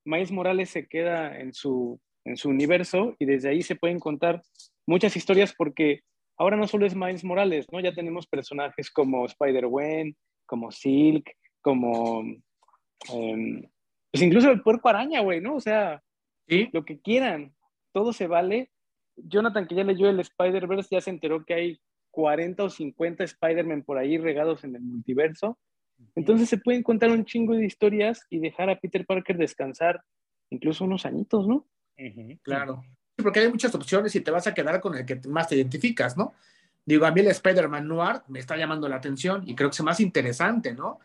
Miles 0.06 0.32
Morales 0.32 0.70
se 0.70 0.88
queda 0.88 1.38
en 1.38 1.54
su, 1.54 2.00
en 2.24 2.38
su 2.38 2.48
universo 2.48 3.18
y 3.20 3.26
desde 3.26 3.50
ahí 3.50 3.64
se 3.64 3.76
pueden 3.76 4.00
contar 4.00 4.44
muchas 4.88 5.18
historias 5.18 5.54
porque 5.54 6.04
ahora 6.38 6.58
no 6.58 6.68
solo 6.68 6.86
es 6.86 6.96
Miles 6.96 7.24
Morales, 7.24 7.68
¿no? 7.72 7.80
Ya 7.80 7.94
tenemos 7.94 8.28
personajes 8.28 8.92
como 8.92 9.26
Spider-Gwen, 9.26 10.16
como 10.46 10.72
Silk, 10.72 11.32
como... 11.62 12.24
Em, 13.14 13.64
pues 14.12 14.24
incluso 14.24 14.50
el 14.50 14.62
puerco 14.62 14.90
araña, 14.90 15.22
güey, 15.22 15.42
¿no? 15.42 15.56
O 15.56 15.60
sea, 15.60 16.02
lo 16.48 16.86
que 16.86 17.00
quieran, 17.00 17.54
todo 17.92 18.14
se 18.14 18.28
vale. 18.28 18.72
Jonathan, 19.18 19.68
que 19.68 19.76
ya 19.76 19.84
leyó 19.84 20.10
el 20.10 20.20
Spider-Verse, 20.20 20.96
ya 20.96 21.02
se 21.02 21.10
enteró 21.10 21.44
que 21.44 21.54
hay 21.54 21.80
40 22.12 22.64
o 22.64 22.70
50 22.70 23.24
Spider-Man 23.24 23.84
por 23.84 23.98
ahí 23.98 24.18
regados 24.18 24.64
en 24.64 24.76
el 24.76 24.82
multiverso. 24.82 25.60
Entonces 26.16 26.50
se 26.50 26.58
pueden 26.58 26.84
contar 26.84 27.12
un 27.12 27.26
chingo 27.26 27.54
de 27.54 27.66
historias 27.66 28.26
y 28.30 28.40
dejar 28.40 28.70
a 28.70 28.80
Peter 28.80 29.06
Parker 29.06 29.38
descansar 29.38 30.02
incluso 30.50 30.84
unos 30.86 31.06
añitos, 31.06 31.48
¿no? 31.48 31.68
Claro 32.44 32.84
porque 33.26 33.42
hay 33.42 33.50
muchas 33.50 33.74
opciones 33.76 34.16
y 34.16 34.22
te 34.22 34.32
vas 34.32 34.48
a 34.48 34.54
quedar 34.54 34.80
con 34.80 34.96
el 34.96 35.06
que 35.06 35.20
más 35.28 35.50
te 35.50 35.56
identificas, 35.56 36.16
¿no? 36.16 36.34
Digo, 36.86 37.06
a 37.06 37.12
mí 37.12 37.22
el 37.22 37.28
Spider-Man 37.28 37.88
Noir 37.88 38.22
me 38.28 38.40
está 38.40 38.56
llamando 38.56 38.88
la 38.88 38.98
atención 38.98 39.44
y 39.46 39.56
creo 39.56 39.70
que 39.70 39.76
es 39.76 39.84
más 39.84 40.00
interesante, 40.00 40.74
¿no? 40.74 41.00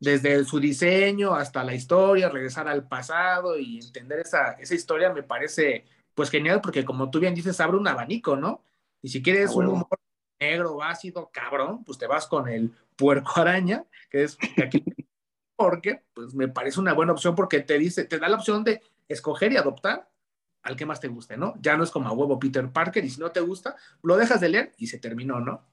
desde 0.00 0.44
su 0.44 0.60
diseño 0.60 1.34
hasta 1.34 1.64
la 1.64 1.74
historia, 1.74 2.28
regresar 2.28 2.68
al 2.68 2.86
pasado 2.86 3.58
y 3.58 3.80
entender 3.80 4.20
esa, 4.20 4.52
esa 4.52 4.74
historia 4.74 5.12
me 5.12 5.22
parece 5.22 5.84
pues 6.14 6.30
genial 6.30 6.60
porque 6.60 6.84
como 6.84 7.10
tú 7.10 7.20
bien 7.20 7.34
dices, 7.34 7.60
abre 7.60 7.76
un 7.76 7.88
abanico, 7.88 8.36
¿no? 8.36 8.62
Y 9.02 9.08
si 9.08 9.22
quieres 9.22 9.52
un 9.52 9.66
humor 9.66 9.98
negro, 10.40 10.82
ácido, 10.82 11.30
cabrón, 11.32 11.84
pues 11.84 11.98
te 11.98 12.06
vas 12.06 12.26
con 12.26 12.48
el 12.48 12.72
puerco 12.96 13.40
araña, 13.40 13.84
que 14.10 14.24
es 14.24 14.38
aquí, 14.64 14.84
porque 15.56 16.02
pues 16.14 16.34
me 16.34 16.48
parece 16.48 16.80
una 16.80 16.92
buena 16.92 17.12
opción 17.12 17.34
porque 17.34 17.60
te 17.60 17.78
dice, 17.78 18.04
te 18.04 18.18
da 18.18 18.28
la 18.28 18.36
opción 18.36 18.64
de 18.64 18.80
escoger 19.08 19.52
y 19.52 19.56
adoptar 19.56 20.08
al 20.68 20.76
que 20.76 20.86
más 20.86 21.00
te 21.00 21.08
guste, 21.08 21.36
¿no? 21.36 21.54
Ya 21.60 21.76
no 21.76 21.84
es 21.84 21.90
como 21.90 22.08
a 22.08 22.12
huevo 22.12 22.38
Peter 22.38 22.70
Parker 22.70 23.02
y 23.04 23.10
si 23.10 23.20
no 23.20 23.30
te 23.30 23.40
gusta, 23.40 23.74
lo 24.02 24.16
dejas 24.16 24.40
de 24.40 24.50
leer 24.50 24.72
y 24.76 24.86
se 24.86 24.98
terminó, 24.98 25.40
¿no? 25.40 25.66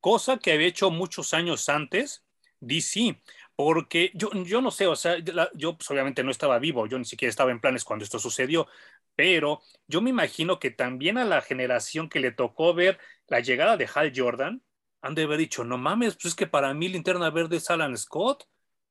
Cosa 0.00 0.38
que 0.38 0.52
había 0.52 0.66
hecho 0.66 0.90
muchos 0.90 1.32
años 1.32 1.68
antes 1.68 2.24
DC, 2.58 3.20
porque 3.54 4.10
yo, 4.14 4.30
yo 4.44 4.60
no 4.60 4.72
sé, 4.72 4.88
o 4.88 4.96
sea, 4.96 5.18
yo 5.54 5.76
pues, 5.76 5.88
obviamente 5.90 6.24
no 6.24 6.32
estaba 6.32 6.58
vivo, 6.58 6.86
yo 6.86 6.98
ni 6.98 7.04
siquiera 7.04 7.30
estaba 7.30 7.52
en 7.52 7.60
planes 7.60 7.84
cuando 7.84 8.04
esto 8.04 8.18
sucedió, 8.18 8.66
pero 9.14 9.60
yo 9.86 10.00
me 10.00 10.10
imagino 10.10 10.58
que 10.58 10.70
también 10.70 11.16
a 11.16 11.24
la 11.24 11.42
generación 11.42 12.08
que 12.08 12.18
le 12.20 12.32
tocó 12.32 12.74
ver 12.74 12.98
la 13.28 13.38
llegada 13.38 13.76
de 13.76 13.88
Hal 13.94 14.12
Jordan, 14.14 14.62
han 15.00 15.14
de 15.14 15.22
haber 15.22 15.38
dicho, 15.38 15.62
no 15.62 15.78
mames, 15.78 16.14
pues 16.14 16.26
es 16.26 16.34
que 16.34 16.48
para 16.48 16.74
mí 16.74 16.88
Linterna 16.88 17.30
Verde 17.30 17.58
es 17.58 17.70
Alan 17.70 17.96
Scott, 17.96 18.48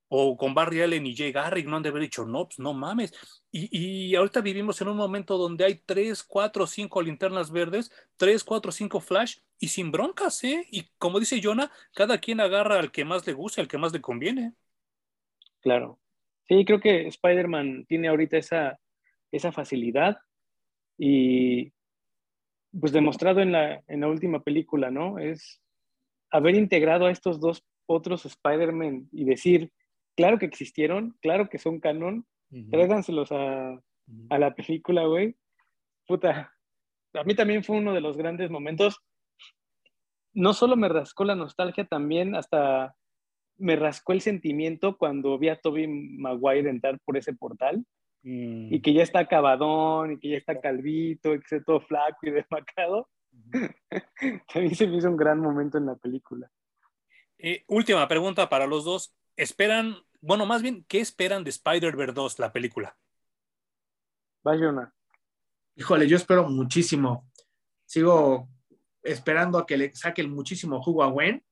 o 0.08 0.38
con 0.38 0.53
Barry 0.53 0.82
Allen 0.82 1.06
y 1.06 1.16
Jay 1.16 1.32
Garrick, 1.32 1.68
no 1.68 1.78
han 1.78 1.84
de 1.84 1.89
haber 1.89 2.03
dicho, 2.03 2.26
no, 2.26 2.45
pues 2.45 2.60
no 2.60 2.74
mames. 2.74 3.14
Y, 3.51 3.70
y, 3.72 4.16
ahorita 4.16 4.41
vivimos 4.41 4.80
en 4.82 4.89
un 4.89 4.97
momento 4.97 5.38
donde 5.38 5.66
hay 5.66 5.82
tres, 5.86 6.24
cuatro, 6.24 6.68
cinco 6.68 7.01
linternas 7.01 7.51
verdes, 7.51 7.91
tres, 8.18 8.43
cuatro, 8.43 8.72
cinco 8.72 8.99
flash 8.99 9.38
y 9.60 9.70
sin 9.70 9.91
broncas, 9.91 10.43
¿eh? 10.43 10.68
Y 10.72 10.88
como 10.97 11.20
dice 11.20 11.41
Jonah, 11.41 11.72
cada 11.93 12.20
quien 12.20 12.39
agarra 12.39 12.80
al 12.80 12.91
que 12.91 13.06
más 13.06 13.26
le 13.26 13.34
guste, 13.34 13.62
al 13.62 13.68
que 13.68 13.78
más 13.78 13.93
le 13.93 14.01
conviene. 14.01 14.53
Claro. 15.62 15.99
Sí, 16.47 16.64
creo 16.64 16.80
que 16.80 17.08
Spider-Man 17.08 17.86
tiene 17.88 18.08
ahorita 18.08 18.38
esa, 18.38 18.80
esa 19.32 19.51
facilidad 19.51 20.18
y 20.97 21.74
pues 22.80 22.91
demostrado 22.91 23.39
en 23.39 23.51
la, 23.51 23.82
en 23.88 24.01
la 24.01 24.08
última 24.08 24.43
película, 24.43 24.91
¿no? 24.91 25.18
Es 25.18 25.62
haber 26.30 26.56
integrado 26.56 27.06
a 27.06 27.12
estos 27.12 27.39
dos 27.39 27.64
otros 27.88 28.26
Spider-Man 28.26 29.10
y 29.12 29.26
decir, 29.26 29.72
claro 30.16 30.39
que 30.39 30.45
existieron, 30.45 31.18
claro 31.22 31.49
que 31.49 31.57
son 31.57 31.80
canon, 31.80 32.26
tráiganselos 32.72 33.32
a, 33.32 33.80
a 34.30 34.38
la 34.38 34.53
película, 34.55 35.05
güey. 35.05 35.36
Puta, 36.07 36.53
a 37.13 37.24
mí 37.24 37.36
también 37.36 37.63
fue 37.63 37.78
uno 37.78 37.93
de 37.93 38.01
los 38.01 38.18
grandes 38.18 38.49
momentos. 38.49 38.99
No 40.34 40.53
solo 40.53 40.76
me 40.76 40.89
rascó 40.89 41.24
la 41.24 41.36
nostalgia, 41.36 41.86
también 41.86 42.36
hasta 42.36 42.95
me 43.57 43.76
rascó 43.76 44.13
el 44.13 44.22
sentimiento 44.22 44.97
cuando 44.97 45.38
vi 45.38 45.49
a 45.49 45.59
Toby 45.59 45.88
Maguire 45.88 46.70
entrar 46.70 46.99
por 47.05 47.18
ese 47.18 47.34
portal 47.34 47.86
mm. 48.24 48.74
y 48.74 48.82
que 48.82 48.93
ya 48.93 49.03
está 49.03 49.20
acabadón 49.20 50.13
y 50.13 50.20
que 50.20 50.30
ya 50.30 50.38
está 50.38 50.59
calvito 50.59 51.34
y 51.34 51.39
que 51.39 51.43
está 51.43 51.63
todo 51.63 51.80
flaco 51.82 52.18
y 52.24 52.32
desmacado. 52.32 53.09
También 54.53 54.76
se 54.76 54.88
me 54.88 54.97
hizo 54.97 55.09
un 55.09 55.18
gran 55.18 55.39
momento 55.39 55.78
en 55.78 55.86
la 55.86 55.95
película. 55.95 56.49
Eh, 57.38 57.63
última 57.68 58.07
pregunta 58.07 58.49
para 58.49 58.68
los 58.68 58.86
dos. 58.86 59.16
¿Esperan, 59.36 59.98
bueno, 60.22 60.46
más 60.46 60.62
bien, 60.62 60.86
¿qué 60.88 61.00
esperan 61.00 61.44
de 61.44 61.50
Spider-Verse 61.50 62.14
2, 62.14 62.40
la 62.40 62.52
película? 62.52 62.98
Vaya 64.44 64.94
Híjole, 65.76 66.08
yo 66.08 66.16
espero 66.16 66.48
muchísimo. 66.48 67.30
Sigo 67.86 68.48
esperando 69.04 69.58
a 69.58 69.66
que 69.66 69.78
le 69.78 69.96
saquen 69.96 70.32
muchísimo 70.32 70.82
jugo 70.82 71.04
a 71.04 71.08
Gwen 71.08 71.44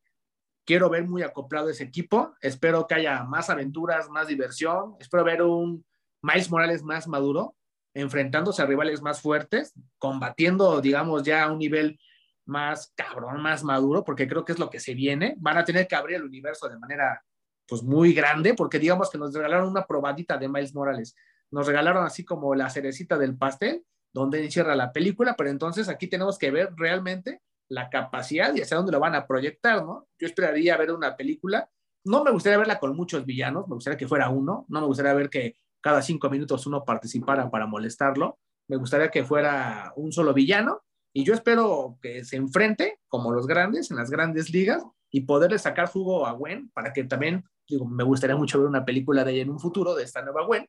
quiero 0.65 0.89
ver 0.89 1.07
muy 1.07 1.23
acoplado 1.23 1.69
ese 1.69 1.83
equipo. 1.83 2.35
Espero 2.41 2.87
que 2.87 2.95
haya 2.95 3.23
más 3.23 3.49
aventuras, 3.49 4.09
más 4.09 4.27
diversión. 4.27 4.95
Espero 4.99 5.23
ver 5.23 5.41
un 5.41 5.85
Miles 6.21 6.49
Morales 6.49 6.83
más 6.83 7.07
maduro, 7.07 7.55
enfrentándose 7.93 8.61
a 8.61 8.65
rivales 8.65 9.01
más 9.01 9.21
fuertes, 9.21 9.73
combatiendo, 9.97 10.79
digamos, 10.81 11.23
ya 11.23 11.43
a 11.43 11.51
un 11.51 11.59
nivel 11.59 11.99
más 12.45 12.93
cabrón, 12.95 13.41
más 13.41 13.63
maduro, 13.63 14.03
porque 14.03 14.27
creo 14.27 14.45
que 14.45 14.53
es 14.53 14.59
lo 14.59 14.69
que 14.69 14.79
se 14.79 14.93
viene. 14.93 15.35
Van 15.37 15.57
a 15.57 15.65
tener 15.65 15.87
que 15.87 15.95
abrir 15.95 16.17
el 16.17 16.23
universo 16.23 16.69
de 16.69 16.79
manera, 16.79 17.21
pues, 17.67 17.83
muy 17.83 18.13
grande, 18.13 18.53
porque 18.53 18.79
digamos 18.79 19.09
que 19.09 19.17
nos 19.17 19.33
regalaron 19.33 19.69
una 19.69 19.85
probadita 19.85 20.37
de 20.37 20.47
Miles 20.47 20.73
Morales. 20.73 21.15
Nos 21.51 21.67
regalaron 21.67 22.05
así 22.05 22.23
como 22.23 22.55
la 22.55 22.69
cerecita 22.69 23.17
del 23.17 23.37
pastel, 23.37 23.83
donde 24.13 24.43
encierra 24.43 24.75
la 24.75 24.91
película, 24.91 25.35
pero 25.35 25.49
entonces 25.49 25.89
aquí 25.89 26.07
tenemos 26.07 26.37
que 26.37 26.51
ver 26.51 26.71
realmente 26.75 27.41
la 27.69 27.89
capacidad 27.89 28.53
y 28.53 28.61
hacia 28.61 28.77
dónde 28.77 28.91
lo 28.91 28.99
van 28.99 29.15
a 29.15 29.25
proyectar, 29.25 29.83
¿no? 29.83 30.07
Yo 30.19 30.27
esperaría 30.27 30.77
ver 30.77 30.91
una 30.91 31.15
película, 31.15 31.69
no 32.05 32.23
me 32.23 32.31
gustaría 32.31 32.57
verla 32.57 32.79
con 32.79 32.95
muchos 32.95 33.25
villanos, 33.25 33.67
me 33.67 33.75
gustaría 33.75 33.97
que 33.97 34.07
fuera 34.07 34.29
uno, 34.29 34.65
no 34.69 34.81
me 34.81 34.87
gustaría 34.87 35.13
ver 35.13 35.29
que 35.29 35.55
cada 35.81 36.01
cinco 36.01 36.29
minutos 36.29 36.67
uno 36.67 36.83
participara 36.83 37.49
para 37.49 37.65
molestarlo, 37.65 38.37
me 38.67 38.77
gustaría 38.77 39.09
que 39.09 39.23
fuera 39.23 39.93
un 39.95 40.11
solo 40.11 40.33
villano 40.33 40.83
y 41.13 41.23
yo 41.23 41.33
espero 41.33 41.97
que 42.01 42.25
se 42.25 42.35
enfrente 42.35 42.99
como 43.07 43.31
los 43.31 43.47
grandes 43.47 43.91
en 43.91 43.97
las 43.97 44.09
grandes 44.09 44.49
ligas 44.49 44.83
y 45.11 45.21
poderle 45.21 45.59
sacar 45.59 45.87
jugo 45.87 46.25
a 46.25 46.31
Gwen 46.31 46.69
para 46.71 46.91
que 46.91 47.03
también, 47.03 47.45
digo, 47.67 47.85
me 47.85 48.03
gustaría 48.03 48.35
mucho 48.35 48.57
ver 48.59 48.67
una 48.67 48.83
película 48.83 49.23
de 49.23 49.33
ella 49.33 49.41
en 49.43 49.51
un 49.51 49.59
futuro 49.59 49.93
de 49.93 50.03
esta 50.03 50.23
nueva 50.23 50.45
Gwen 50.45 50.67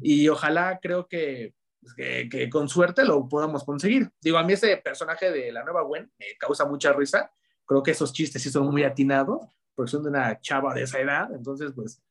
y 0.00 0.28
ojalá 0.28 0.80
creo 0.82 1.06
que 1.06 1.54
pues, 1.80 1.94
que, 1.94 2.50
con 2.50 2.68
suerte 2.68 3.04
lo 3.04 3.28
podamos 3.28 3.64
conseguir. 3.64 4.10
Digo, 4.20 4.38
a 4.38 4.42
mí 4.42 4.52
ese 4.52 4.76
personaje 4.78 5.30
de 5.30 5.52
la 5.52 5.64
nueva 5.64 5.82
Gwen 5.82 6.10
me 6.18 6.26
causa 6.38 6.64
mucha 6.64 6.92
risa. 6.92 7.30
Creo 7.64 7.82
que 7.82 7.92
esos 7.92 8.12
chistes 8.12 8.42
sí 8.42 8.50
son 8.50 8.70
muy 8.70 8.82
atinados, 8.82 9.46
porque 9.74 9.90
son 9.90 10.02
de 10.02 10.10
una 10.10 10.40
chava 10.40 10.74
de 10.74 10.82
esa 10.82 10.98
edad. 11.00 11.32
Entonces, 11.32 11.72
pues, 11.74 12.02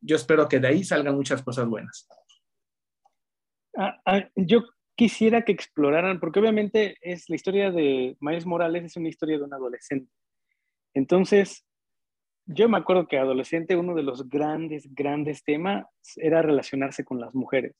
yo 0.00 0.16
espero 0.16 0.48
que 0.48 0.58
de 0.58 0.68
ahí 0.68 0.84
salgan 0.84 1.16
muchas 1.16 1.42
cosas 1.42 1.66
buenas. 1.66 2.08
Ah, 3.76 4.00
ah, 4.06 4.28
yo 4.34 4.64
quisiera 5.00 5.46
que 5.46 5.52
exploraran, 5.52 6.20
porque 6.20 6.40
obviamente 6.40 6.98
es 7.00 7.30
la 7.30 7.36
historia 7.36 7.70
de 7.70 8.18
Miles 8.20 8.44
Morales, 8.44 8.84
es 8.84 8.98
una 8.98 9.08
historia 9.08 9.38
de 9.38 9.44
un 9.44 9.54
adolescente. 9.54 10.12
Entonces, 10.92 11.64
yo 12.44 12.68
me 12.68 12.76
acuerdo 12.76 13.08
que 13.08 13.16
adolescente 13.16 13.76
uno 13.76 13.94
de 13.94 14.02
los 14.02 14.28
grandes, 14.28 14.94
grandes 14.94 15.42
temas 15.42 15.86
era 16.16 16.42
relacionarse 16.42 17.02
con 17.02 17.18
las 17.18 17.34
mujeres. 17.34 17.74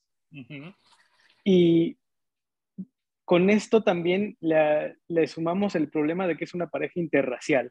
Y 1.45 1.99
con 3.27 3.51
esto 3.51 3.83
también 3.83 4.39
le, 4.41 5.27
sumamos 5.27 5.75
el 5.75 5.91
problema 5.91 6.27
de 6.27 6.39
que 6.39 6.45
es 6.45 6.55
una 6.55 6.71
pareja 6.71 6.99
interracial. 7.01 7.71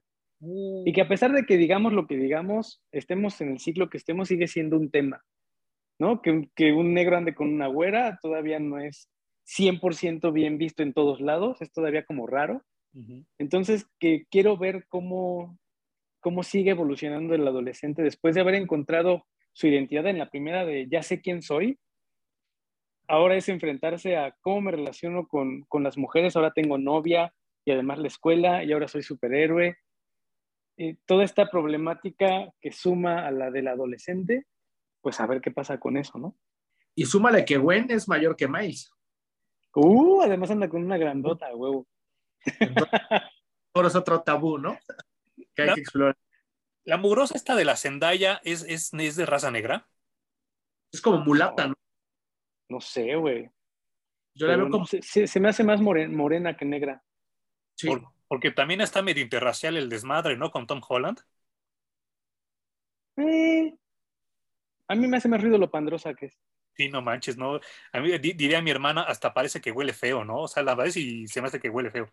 Y 0.85 0.93
que 0.93 1.01
a 1.01 1.07
pesar 1.07 1.31
de 1.31 1.47
que 1.47 1.57
digamos 1.57 1.91
lo 1.91 2.05
que 2.05 2.17
digamos, 2.17 2.83
estemos 2.91 3.41
en 3.41 3.53
el 3.53 3.59
ciclo 3.59 3.89
que 3.89 3.97
estemos, 3.97 4.27
sigue 4.27 4.47
siendo 4.47 4.77
un 4.77 4.91
tema, 4.91 5.23
¿no? 5.97 6.21
Que, 6.21 6.49
que 6.53 6.71
un 6.71 6.93
negro 6.93 7.17
ande 7.17 7.33
con 7.33 7.51
una 7.51 7.65
güera 7.65 8.19
todavía 8.21 8.59
no 8.59 8.77
es 8.77 9.09
100% 9.49 10.31
bien 10.31 10.57
visto 10.57 10.83
en 10.83 10.93
todos 10.93 11.21
lados, 11.21 11.61
es 11.61 11.71
todavía 11.71 12.05
como 12.05 12.27
raro. 12.27 12.63
Entonces, 13.37 13.87
que 13.99 14.25
quiero 14.29 14.57
ver 14.57 14.85
cómo, 14.89 15.57
cómo 16.19 16.43
sigue 16.43 16.71
evolucionando 16.71 17.35
el 17.35 17.47
adolescente 17.47 18.01
después 18.01 18.35
de 18.35 18.41
haber 18.41 18.55
encontrado 18.55 19.25
su 19.53 19.67
identidad 19.67 20.07
en 20.07 20.17
la 20.17 20.29
primera 20.29 20.65
de 20.65 20.87
ya 20.89 21.03
sé 21.03 21.21
quién 21.21 21.41
soy, 21.41 21.79
ahora 23.07 23.35
es 23.35 23.49
enfrentarse 23.49 24.17
a 24.17 24.35
cómo 24.41 24.61
me 24.61 24.71
relaciono 24.71 25.27
con, 25.27 25.65
las 25.81 25.97
mujeres, 25.97 26.35
ahora 26.35 26.51
tengo 26.51 26.77
novia 26.77 27.33
y 27.65 27.71
además 27.71 27.99
la 27.99 28.07
escuela 28.07 28.63
y 28.63 28.71
ahora 28.71 28.87
soy 28.87 29.03
superhéroe. 29.03 29.77
toda 31.05 31.23
esta 31.23 31.49
problemática 31.49 32.51
que 32.61 32.71
suma 32.71 33.25
a 33.25 33.31
la 33.31 33.51
del 33.51 33.67
adolescente, 33.67 34.45
pues 35.01 35.19
a 35.19 35.27
ver 35.27 35.41
qué 35.41 35.51
pasa 35.51 35.79
con 35.79 35.97
eso, 35.97 36.17
¿no? 36.17 36.35
Y 36.95 37.05
súmale 37.05 37.45
que 37.45 37.57
Gwen 37.57 37.89
es 37.91 38.07
mayor 38.07 38.35
que 38.35 38.47
Miles. 38.47 38.91
Uh, 39.81 40.21
además 40.21 40.51
anda 40.51 40.67
con 40.67 40.83
una 40.83 40.97
grandota, 40.97 41.55
huevo. 41.55 41.87
Por 43.71 43.85
es 43.85 43.95
otro 43.95 44.21
tabú, 44.21 44.57
¿no? 44.57 44.77
Que 45.55 45.63
hay 45.63 45.73
que 45.75 45.81
explorar. 45.81 46.17
La 46.83 46.97
mugrosa 46.97 47.35
esta 47.35 47.55
de 47.55 47.65
la 47.65 47.75
Zendaya 47.75 48.41
es, 48.43 48.63
es, 48.63 48.93
es 48.93 49.15
de 49.15 49.25
raza 49.25 49.51
negra. 49.51 49.87
Es 50.91 51.01
como 51.01 51.19
mulata, 51.19 51.67
¿no? 51.67 51.75
No 52.69 52.81
sé, 52.81 53.15
güey. 53.15 53.49
Yo 54.33 54.47
la 54.47 54.57
veo 54.57 54.69
como. 54.69 54.85
Se, 54.85 55.39
me 55.39 55.49
hace 55.49 55.63
más 55.63 55.81
morena 55.81 56.57
que 56.57 56.65
negra. 56.65 57.03
Sí. 57.75 57.89
porque 58.27 58.51
también 58.51 58.81
está 58.81 59.01
medio 59.01 59.23
interracial 59.23 59.77
el 59.77 59.87
desmadre, 59.87 60.35
¿no? 60.35 60.51
Con 60.51 60.67
Tom 60.67 60.81
Holland. 60.87 61.19
Eh, 63.15 63.73
a 64.87 64.95
mí 64.95 65.07
me 65.07 65.17
hace 65.17 65.29
más 65.29 65.41
ruido 65.41 65.57
lo 65.57 65.71
pandrosa 65.71 66.13
que 66.13 66.27
es. 66.27 66.39
Sí, 66.79 66.87
no 66.87 67.01
manches, 67.01 67.37
¿no? 67.37 67.59
A 67.91 67.99
mí 67.99 68.17
diría 68.17 68.61
mi 68.61 68.71
hermana, 68.71 69.01
hasta 69.01 69.33
parece 69.33 69.59
que 69.59 69.71
huele 69.71 69.91
feo, 69.91 70.23
¿no? 70.23 70.43
O 70.43 70.47
sea, 70.47 70.63
la 70.63 70.75
verdad 70.75 70.95
y 70.95 71.27
se 71.27 71.41
me 71.41 71.47
hace 71.47 71.59
que 71.59 71.69
huele 71.69 71.91
feo. 71.91 72.09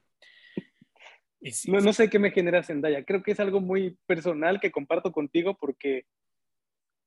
no, 1.68 1.80
no 1.80 1.92
sé 1.92 2.10
qué 2.10 2.18
me 2.18 2.32
genera 2.32 2.64
Zendaya. 2.64 3.04
Creo 3.04 3.22
que 3.22 3.30
es 3.30 3.38
algo 3.38 3.60
muy 3.60 3.96
personal 4.06 4.58
que 4.58 4.72
comparto 4.72 5.12
contigo 5.12 5.56
porque 5.56 6.06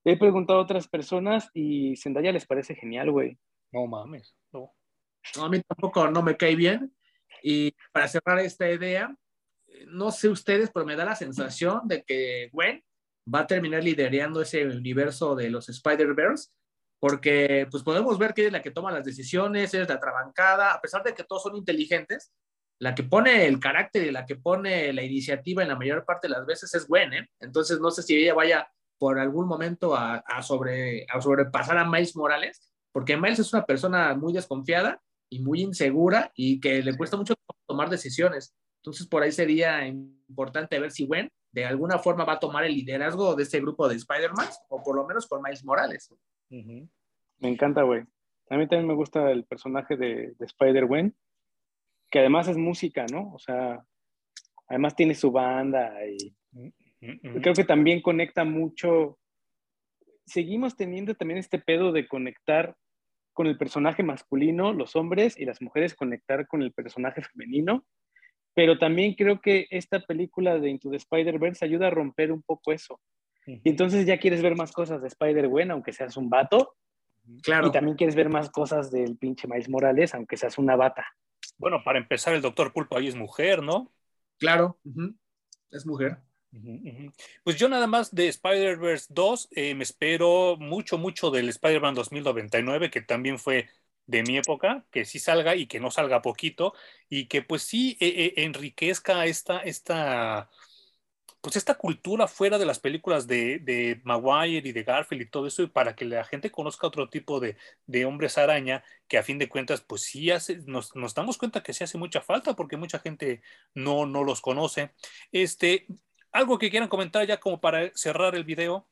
He 0.04 0.16
preguntado 0.16 0.58
a 0.58 0.62
otras 0.62 0.88
personas 0.88 1.50
y 1.52 1.96
Zendaya 1.96 2.32
les 2.32 2.46
parece 2.46 2.74
genial, 2.74 3.10
güey. 3.10 3.38
No 3.72 3.86
mames, 3.86 4.34
no. 4.52 4.72
A 5.38 5.48
mí 5.48 5.60
tampoco 5.60 6.10
no 6.10 6.22
me 6.22 6.36
cae 6.36 6.56
bien. 6.56 6.94
Y 7.42 7.74
para 7.92 8.08
cerrar 8.08 8.38
esta 8.38 8.70
idea, 8.70 9.14
no 9.88 10.10
sé 10.10 10.28
ustedes, 10.28 10.70
pero 10.72 10.86
me 10.86 10.96
da 10.96 11.04
la 11.04 11.16
sensación 11.16 11.86
de 11.86 12.02
que 12.02 12.48
Gwen 12.52 12.82
va 13.32 13.40
a 13.40 13.46
terminar 13.46 13.84
liderando 13.84 14.40
ese 14.40 14.64
universo 14.66 15.36
de 15.36 15.50
los 15.50 15.68
Spider-Verse, 15.68 16.50
porque 17.00 17.66
pues 17.70 17.82
podemos 17.82 18.18
ver 18.18 18.34
que 18.34 18.46
es 18.46 18.52
la 18.52 18.62
que 18.62 18.70
toma 18.70 18.92
las 18.92 19.04
decisiones, 19.04 19.72
es 19.72 19.88
la 19.88 19.98
trabancada, 19.98 20.74
a 20.74 20.80
pesar 20.80 21.02
de 21.02 21.14
que 21.14 21.24
todos 21.24 21.42
son 21.42 21.56
inteligentes, 21.56 22.30
la 22.78 22.94
que 22.94 23.02
pone 23.02 23.46
el 23.46 23.58
carácter 23.58 24.06
y 24.06 24.10
la 24.10 24.26
que 24.26 24.36
pone 24.36 24.92
la 24.92 25.02
iniciativa 25.02 25.62
en 25.62 25.68
la 25.68 25.76
mayor 25.76 26.04
parte 26.04 26.28
de 26.28 26.34
las 26.34 26.46
veces 26.46 26.74
es 26.74 26.86
Gwen, 26.86 27.12
¿eh? 27.12 27.30
Entonces 27.40 27.80
no 27.80 27.90
sé 27.90 28.02
si 28.02 28.16
ella 28.16 28.34
vaya 28.34 28.70
por 28.98 29.18
algún 29.18 29.48
momento 29.48 29.96
a, 29.96 30.22
sobre, 30.42 31.06
a 31.08 31.20
sobrepasar 31.22 31.78
a 31.78 31.88
Miles 31.88 32.14
Morales, 32.16 32.70
porque 32.92 33.16
Miles 33.16 33.38
es 33.38 33.52
una 33.52 33.64
persona 33.64 34.14
muy 34.14 34.34
desconfiada 34.34 35.00
y 35.30 35.40
muy 35.40 35.62
insegura 35.62 36.30
y 36.34 36.60
que 36.60 36.82
le 36.82 36.96
cuesta 36.96 37.16
mucho 37.16 37.34
tomar 37.66 37.88
decisiones. 37.88 38.54
Entonces 38.82 39.06
por 39.06 39.22
ahí 39.22 39.32
sería 39.32 39.86
importante 39.86 40.78
ver 40.78 40.90
si 40.90 41.06
Gwen 41.06 41.30
de 41.52 41.64
alguna 41.64 41.98
forma 41.98 42.24
va 42.24 42.34
a 42.34 42.40
tomar 42.40 42.64
el 42.64 42.74
liderazgo 42.74 43.34
de 43.34 43.42
este 43.42 43.60
grupo 43.60 43.88
de 43.88 43.96
Spider-Man 43.96 44.48
o 44.68 44.82
por 44.82 44.96
lo 44.96 45.06
menos 45.06 45.26
con 45.26 45.42
Miles 45.42 45.64
Morales. 45.64 46.10
Me 46.50 47.48
encanta, 47.48 47.82
güey. 47.82 48.02
A 48.50 48.56
mí 48.56 48.66
también 48.66 48.88
me 48.88 48.94
gusta 48.94 49.30
el 49.30 49.44
personaje 49.44 49.96
de, 49.96 50.34
de 50.38 50.46
Spider-Gwen 50.46 51.14
que 52.10 52.18
además 52.18 52.48
es 52.48 52.56
música, 52.56 53.06
¿no? 53.10 53.32
O 53.32 53.38
sea, 53.38 53.84
además 54.66 54.96
tiene 54.96 55.14
su 55.14 55.30
banda 55.30 55.94
y 56.06 56.34
creo 57.40 57.54
que 57.54 57.64
también 57.64 58.02
conecta 58.02 58.44
mucho. 58.44 59.18
Seguimos 60.26 60.76
teniendo 60.76 61.14
también 61.14 61.38
este 61.38 61.58
pedo 61.58 61.92
de 61.92 62.08
conectar 62.08 62.76
con 63.32 63.46
el 63.46 63.56
personaje 63.56 64.02
masculino, 64.02 64.72
los 64.72 64.96
hombres 64.96 65.38
y 65.38 65.44
las 65.44 65.62
mujeres 65.62 65.94
conectar 65.94 66.46
con 66.46 66.62
el 66.62 66.72
personaje 66.72 67.22
femenino, 67.22 67.86
pero 68.54 68.78
también 68.78 69.14
creo 69.14 69.40
que 69.40 69.66
esta 69.70 70.00
película 70.00 70.58
de 70.58 70.70
Into 70.70 70.90
the 70.90 70.96
Spider-Verse 70.96 71.64
ayuda 71.64 71.86
a 71.86 71.90
romper 71.90 72.32
un 72.32 72.42
poco 72.42 72.72
eso. 72.72 73.00
Y 73.62 73.68
entonces 73.68 74.06
ya 74.06 74.18
quieres 74.18 74.42
ver 74.42 74.56
más 74.56 74.72
cosas 74.72 75.00
de 75.00 75.08
Spider-Gwen, 75.08 75.70
aunque 75.70 75.92
seas 75.92 76.16
un 76.16 76.30
vato. 76.30 76.76
Claro. 77.42 77.68
Y 77.68 77.72
también 77.72 77.96
quieres 77.96 78.14
ver 78.14 78.28
más 78.28 78.50
cosas 78.50 78.90
del 78.90 79.16
pinche 79.16 79.46
Miles 79.46 79.68
Morales, 79.68 80.14
aunque 80.14 80.36
seas 80.36 80.58
una 80.58 80.76
bata. 80.76 81.06
Bueno, 81.58 81.82
para 81.84 81.98
empezar, 81.98 82.34
el 82.34 82.42
doctor 82.42 82.72
Pulpo 82.72 82.96
ahí 82.96 83.08
es 83.08 83.14
mujer, 83.14 83.62
¿no? 83.62 83.92
Claro, 84.38 84.78
es 85.70 85.86
mujer. 85.86 86.18
Pues 87.44 87.56
yo 87.56 87.68
nada 87.68 87.86
más 87.86 88.14
de 88.14 88.28
Spider-Verse 88.28 89.06
2 89.10 89.48
eh, 89.52 89.74
me 89.74 89.84
espero 89.84 90.56
mucho, 90.58 90.98
mucho 90.98 91.30
del 91.30 91.48
Spider-Man 91.48 91.94
2099, 91.94 92.90
que 92.90 93.02
también 93.02 93.38
fue 93.38 93.68
de 94.06 94.22
mi 94.24 94.38
época, 94.38 94.84
que 94.90 95.04
sí 95.04 95.20
salga 95.20 95.54
y 95.54 95.66
que 95.66 95.78
no 95.78 95.90
salga 95.90 96.22
poquito, 96.22 96.74
y 97.08 97.26
que 97.26 97.42
pues 97.42 97.62
sí 97.62 97.96
eh, 98.00 98.08
eh, 98.08 98.44
enriquezca 98.44 99.26
esta, 99.26 99.60
esta 99.60 100.50
pues 101.40 101.56
esta 101.56 101.74
cultura 101.74 102.26
fuera 102.26 102.58
de 102.58 102.66
las 102.66 102.78
películas 102.78 103.26
de, 103.26 103.58
de, 103.60 104.00
Maguire 104.04 104.68
y 104.68 104.72
de 104.72 104.82
Garfield 104.82 105.22
y 105.22 105.30
todo 105.30 105.46
eso, 105.46 105.70
para 105.72 105.94
que 105.94 106.04
la 106.04 106.24
gente 106.24 106.50
conozca 106.50 106.86
otro 106.86 107.08
tipo 107.08 107.40
de, 107.40 107.56
de 107.86 108.04
hombres 108.04 108.36
araña, 108.36 108.84
que 109.08 109.16
a 109.16 109.22
fin 109.22 109.38
de 109.38 109.48
cuentas, 109.48 109.80
pues 109.80 110.02
sí 110.02 110.30
hace, 110.30 110.58
nos, 110.66 110.94
nos, 110.94 111.14
damos 111.14 111.38
cuenta 111.38 111.62
que 111.62 111.72
sí 111.72 111.82
hace 111.82 111.98
mucha 111.98 112.20
falta, 112.20 112.54
porque 112.54 112.76
mucha 112.76 112.98
gente 112.98 113.42
no, 113.74 114.06
no 114.06 114.22
los 114.22 114.40
conoce. 114.40 114.90
Este, 115.32 115.86
algo 116.32 116.58
que 116.58 116.70
quieran 116.70 116.88
comentar 116.88 117.26
ya 117.26 117.40
como 117.40 117.60
para 117.60 117.90
cerrar 117.94 118.34
el 118.34 118.44
video. 118.44 118.86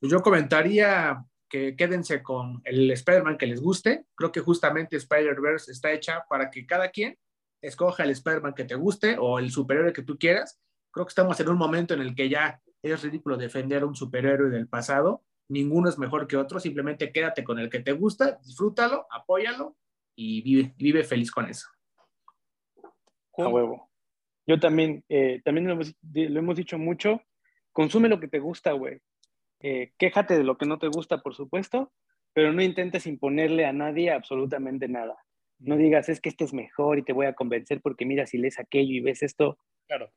Yo 0.00 0.22
comentaría 0.22 1.24
que 1.50 1.76
quédense 1.76 2.22
con 2.22 2.62
el 2.64 2.90
Spider-Man 2.92 3.36
que 3.36 3.46
les 3.46 3.60
guste. 3.60 4.06
Creo 4.14 4.32
que 4.32 4.40
justamente 4.40 4.96
Spider-Verse 4.96 5.70
está 5.70 5.92
hecha 5.92 6.24
para 6.28 6.50
que 6.50 6.64
cada 6.64 6.90
quien 6.90 7.18
escoja 7.60 8.04
el 8.04 8.10
Spider-Man 8.10 8.54
que 8.54 8.64
te 8.64 8.74
guste 8.74 9.16
o 9.18 9.38
el 9.38 9.50
superhéroe 9.50 9.92
que 9.92 10.02
tú 10.02 10.16
quieras 10.16 10.58
Creo 10.90 11.06
que 11.06 11.10
estamos 11.10 11.38
en 11.38 11.48
un 11.48 11.56
momento 11.56 11.94
en 11.94 12.00
el 12.00 12.14
que 12.14 12.28
ya 12.28 12.60
es 12.82 13.02
ridículo 13.02 13.36
defender 13.36 13.82
a 13.82 13.86
un 13.86 13.94
superhéroe 13.94 14.50
del 14.50 14.68
pasado. 14.68 15.22
Ninguno 15.48 15.88
es 15.88 15.98
mejor 15.98 16.26
que 16.26 16.36
otro. 16.36 16.58
Simplemente 16.58 17.12
quédate 17.12 17.44
con 17.44 17.58
el 17.58 17.70
que 17.70 17.80
te 17.80 17.92
gusta, 17.92 18.38
disfrútalo, 18.44 19.06
apóyalo 19.10 19.76
y 20.16 20.42
vive, 20.42 20.74
vive 20.76 21.04
feliz 21.04 21.30
con 21.30 21.48
eso. 21.48 21.68
A 23.36 23.48
huevo. 23.48 23.90
Yo 24.46 24.58
también, 24.58 25.04
eh, 25.08 25.40
también 25.44 25.68
lo 25.68 26.38
hemos, 26.38 26.56
dicho 26.56 26.78
mucho. 26.78 27.22
Consume 27.72 28.08
lo 28.08 28.18
que 28.18 28.28
te 28.28 28.40
gusta, 28.40 28.72
güey. 28.72 29.00
Eh, 29.60 29.92
quéjate 29.96 30.36
de 30.36 30.44
lo 30.44 30.58
que 30.58 30.66
no 30.66 30.78
te 30.78 30.88
gusta, 30.88 31.22
por 31.22 31.34
supuesto, 31.34 31.92
pero 32.32 32.52
no 32.52 32.62
intentes 32.62 33.06
imponerle 33.06 33.66
a 33.66 33.72
nadie 33.72 34.10
absolutamente 34.10 34.88
nada. 34.88 35.16
No 35.58 35.76
digas, 35.76 36.08
es 36.08 36.20
que 36.20 36.30
este 36.30 36.44
es 36.44 36.54
mejor 36.54 36.98
y 36.98 37.04
te 37.04 37.12
voy 37.12 37.26
a 37.26 37.34
convencer 37.34 37.80
porque 37.80 38.06
mira, 38.06 38.26
si 38.26 38.38
lees 38.38 38.58
aquello 38.58 38.92
y 38.92 39.00
ves 39.00 39.22
esto. 39.22 39.58
Claro 39.86 40.10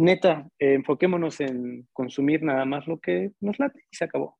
neta, 0.00 0.48
eh, 0.58 0.74
enfoquémonos 0.74 1.40
en 1.40 1.88
consumir 1.92 2.42
nada 2.42 2.64
más 2.64 2.86
lo 2.86 2.98
que 2.98 3.32
nos 3.40 3.58
late 3.58 3.86
y 3.90 3.96
se 3.96 4.04
acabó. 4.04 4.38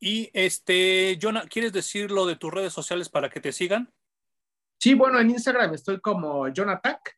Y 0.00 0.30
este, 0.32 1.18
Jonah, 1.20 1.44
¿quieres 1.46 1.72
decir 1.72 2.10
lo 2.10 2.26
de 2.26 2.36
tus 2.36 2.52
redes 2.52 2.72
sociales 2.72 3.08
para 3.08 3.28
que 3.28 3.40
te 3.40 3.52
sigan? 3.52 3.92
Sí, 4.78 4.94
bueno, 4.94 5.20
en 5.20 5.30
Instagram 5.30 5.74
estoy 5.74 6.00
como 6.00 6.46
Jonatac. 6.52 7.16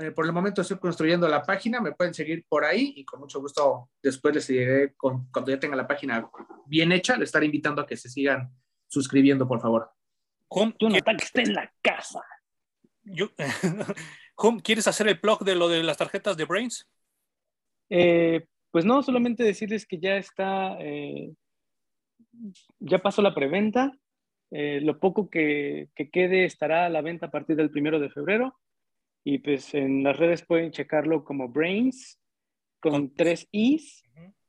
Eh, 0.00 0.10
por 0.10 0.24
el 0.26 0.32
momento 0.32 0.62
estoy 0.62 0.78
construyendo 0.78 1.28
la 1.28 1.42
página, 1.42 1.80
me 1.80 1.92
pueden 1.92 2.14
seguir 2.14 2.44
por 2.48 2.64
ahí 2.64 2.94
y 2.96 3.04
con 3.04 3.20
mucho 3.20 3.40
gusto 3.40 3.90
después 4.02 4.34
les 4.34 4.44
seguiré 4.44 4.94
cuando 4.94 5.46
ya 5.46 5.60
tenga 5.60 5.76
la 5.76 5.86
página 5.86 6.28
bien 6.66 6.90
hecha, 6.90 7.16
les 7.16 7.28
estaré 7.28 7.46
invitando 7.46 7.82
a 7.82 7.86
que 7.86 7.96
se 7.96 8.08
sigan 8.08 8.50
suscribiendo, 8.88 9.46
por 9.46 9.60
favor. 9.60 9.90
Jonatac 10.48 11.22
está 11.22 11.42
en 11.42 11.54
la 11.54 11.72
casa. 11.80 12.22
Yo, 13.02 13.30
¿quieres 14.62 14.86
hacer 14.86 15.08
el 15.08 15.18
blog 15.20 15.44
de 15.44 15.54
lo 15.54 15.68
de 15.68 15.82
las 15.82 15.96
tarjetas 15.96 16.36
de 16.36 16.44
Brains? 16.44 16.88
Eh, 17.90 18.46
pues 18.70 18.84
no, 18.84 19.02
solamente 19.02 19.44
decirles 19.44 19.86
que 19.86 19.98
ya 19.98 20.16
está, 20.16 20.76
eh, 20.80 21.32
ya 22.80 22.98
pasó 22.98 23.22
la 23.22 23.34
preventa. 23.34 23.92
Eh, 24.50 24.80
lo 24.80 24.98
poco 24.98 25.30
que, 25.30 25.88
quede 26.12 26.44
estará 26.44 26.86
a 26.86 26.88
la 26.88 27.02
venta 27.02 27.26
a 27.26 27.30
partir 27.30 27.56
del 27.56 27.70
primero 27.70 27.98
de 27.98 28.10
febrero. 28.10 28.58
Y 29.24 29.38
pues 29.38 29.74
en 29.74 30.02
las 30.02 30.16
redes 30.16 30.44
pueden 30.44 30.70
checarlo 30.70 31.24
como 31.24 31.48
Brains, 31.48 32.20
con, 32.80 33.14
tres 33.14 33.48
Is 33.52 34.02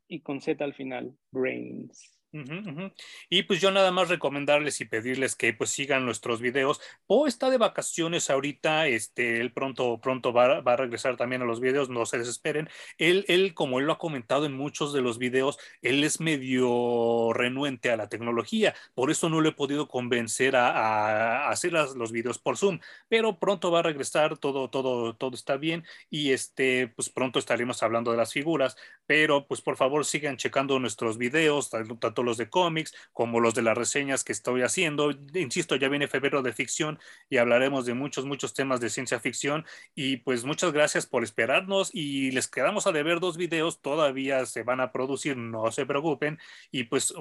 y 0.07 0.21
con 0.21 0.41
Z 0.41 0.63
al 0.63 0.73
final, 0.73 1.15
Brains. 1.31 2.14
Y 3.29 3.43
pues 3.43 3.61
yo 3.61 3.71
nada 3.71 3.91
más 3.91 4.09
recomendarles 4.09 4.81
y 4.81 4.85
pedirles 4.85 5.35
que 5.35 5.53
pues 5.53 5.69
sigan 5.69 6.05
nuestros 6.05 6.41
videos. 6.41 6.81
Po 7.07 7.27
está 7.27 7.49
de 7.49 7.57
vacaciones 7.57 8.29
ahorita, 8.29 8.87
este, 8.87 9.39
él 9.41 9.51
pronto, 9.53 9.99
pronto 10.01 10.33
va, 10.33 10.57
a 10.57 10.75
regresar 10.75 11.17
también 11.17 11.41
a 11.41 11.45
los 11.45 11.59
videos, 11.59 11.89
no 11.89 12.05
se 12.05 12.17
desesperen. 12.17 12.69
Él, 12.97 13.25
él, 13.27 13.53
como 13.53 13.79
él 13.79 13.85
lo 13.85 13.93
ha 13.93 13.97
comentado 13.97 14.45
en 14.45 14.53
muchos 14.53 14.93
de 14.93 15.01
los 15.01 15.17
videos, 15.17 15.57
él 15.81 16.03
es 16.03 16.19
medio 16.19 17.31
renuente 17.33 17.91
a 17.91 17.97
la 17.97 18.09
tecnología, 18.09 18.75
por 18.93 19.11
eso 19.11 19.29
no 19.29 19.41
le 19.41 19.49
he 19.49 19.53
podido 19.53 19.87
convencer 19.87 20.55
a, 20.55 21.49
hacer 21.49 21.71
los 21.73 22.11
videos 22.11 22.39
por 22.39 22.57
Zoom, 22.57 22.79
pero 23.07 23.39
pronto 23.39 23.71
va 23.71 23.79
a 23.79 23.83
regresar, 23.83 24.37
todo, 24.37 24.69
todo, 24.69 25.15
todo 25.15 25.35
está 25.35 25.57
bien 25.57 25.85
y 26.09 26.31
este, 26.31 26.87
pues 26.87 27.09
pronto 27.09 27.39
estaremos 27.39 27.81
hablando 27.83 28.11
de 28.11 28.17
las 28.17 28.33
figuras, 28.33 28.75
pero 29.05 29.47
pues 29.47 29.61
por 29.61 29.77
favor 29.77 30.05
sigan 30.05 30.37
checando 30.37 30.79
nuestros 30.79 31.17
videos, 31.17 31.69
tanto 31.69 32.23
los 32.25 32.37
de 32.37 32.49
cómics 32.49 32.93
como 33.13 33.39
los 33.39 33.53
de 33.55 33.61
las 33.61 33.77
reseñas 33.77 34.23
que 34.23 34.33
estoy 34.33 34.61
haciendo. 34.61 35.11
Insisto, 35.33 35.75
ya 35.75 35.87
viene 35.87 36.07
febrero 36.07 36.41
de 36.41 36.53
ficción 36.53 36.99
y 37.29 37.37
hablaremos 37.37 37.85
de 37.85 37.93
muchos, 37.93 38.25
muchos 38.25 38.53
temas 38.53 38.79
de 38.81 38.89
ciencia 38.89 39.19
ficción. 39.19 39.65
Y 39.93 40.17
pues 40.17 40.43
muchas 40.43 40.73
gracias 40.73 41.05
por 41.05 41.23
esperarnos 41.23 41.89
y 41.93 42.31
les 42.31 42.47
quedamos 42.47 42.87
a 42.87 42.91
deber 42.91 43.19
dos 43.19 43.37
videos, 43.37 43.81
todavía 43.81 44.45
se 44.45 44.63
van 44.63 44.81
a 44.81 44.91
producir, 44.91 45.37
no 45.37 45.71
se 45.71 45.85
preocupen. 45.85 46.39
Y 46.71 46.85
pues 46.85 47.13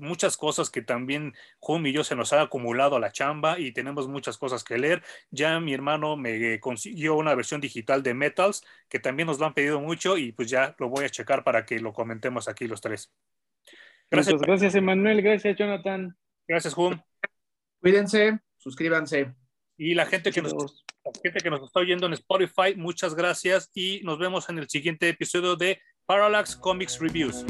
muchas 0.00 0.36
cosas 0.36 0.70
que 0.70 0.82
también 0.82 1.34
Jum 1.60 1.86
y 1.86 1.92
yo 1.92 2.04
se 2.04 2.16
nos 2.16 2.32
ha 2.32 2.42
acumulado 2.42 2.96
a 2.96 3.00
la 3.00 3.12
chamba 3.12 3.58
y 3.58 3.72
tenemos 3.72 4.08
muchas 4.08 4.38
cosas 4.38 4.64
que 4.64 4.78
leer. 4.78 5.02
Ya 5.30 5.60
mi 5.60 5.74
hermano 5.74 6.16
me 6.16 6.58
consiguió 6.60 7.16
una 7.16 7.34
versión 7.34 7.60
digital 7.60 8.02
de 8.02 8.14
Metals 8.14 8.64
que 8.88 8.98
también 8.98 9.26
nos 9.26 9.38
lo 9.38 9.46
han 9.46 9.54
pedido 9.54 9.80
mucho 9.80 10.16
y 10.16 10.32
pues 10.32 10.48
ya 10.48 10.74
lo 10.78 10.88
voy 10.88 11.04
a 11.04 11.10
checar 11.10 11.44
para 11.44 11.66
que 11.66 11.80
lo 11.80 11.92
comentemos 11.92 12.48
aquí 12.48 12.66
los 12.66 12.80
tres. 12.80 13.12
Gracias. 14.10 14.40
gracias, 14.40 14.74
Emanuel. 14.74 15.22
Gracias, 15.22 15.56
Jonathan. 15.56 16.16
Gracias, 16.46 16.74
Juan. 16.74 17.02
Cuídense, 17.80 18.38
suscríbanse. 18.56 19.34
Y 19.76 19.94
la 19.94 20.06
gente 20.06 20.32
que, 20.32 20.42
nos, 20.42 20.54
la 21.04 21.12
gente 21.22 21.40
que 21.40 21.50
nos 21.50 21.62
está 21.62 21.80
oyendo 21.80 22.06
en 22.06 22.14
Spotify, 22.14 22.74
muchas 22.76 23.14
gracias 23.14 23.70
y 23.74 24.00
nos 24.04 24.18
vemos 24.18 24.48
en 24.48 24.58
el 24.58 24.68
siguiente 24.68 25.08
episodio 25.08 25.56
de 25.56 25.80
Parallax 26.06 26.56
Comics 26.56 26.98
Reviews. 26.98 27.44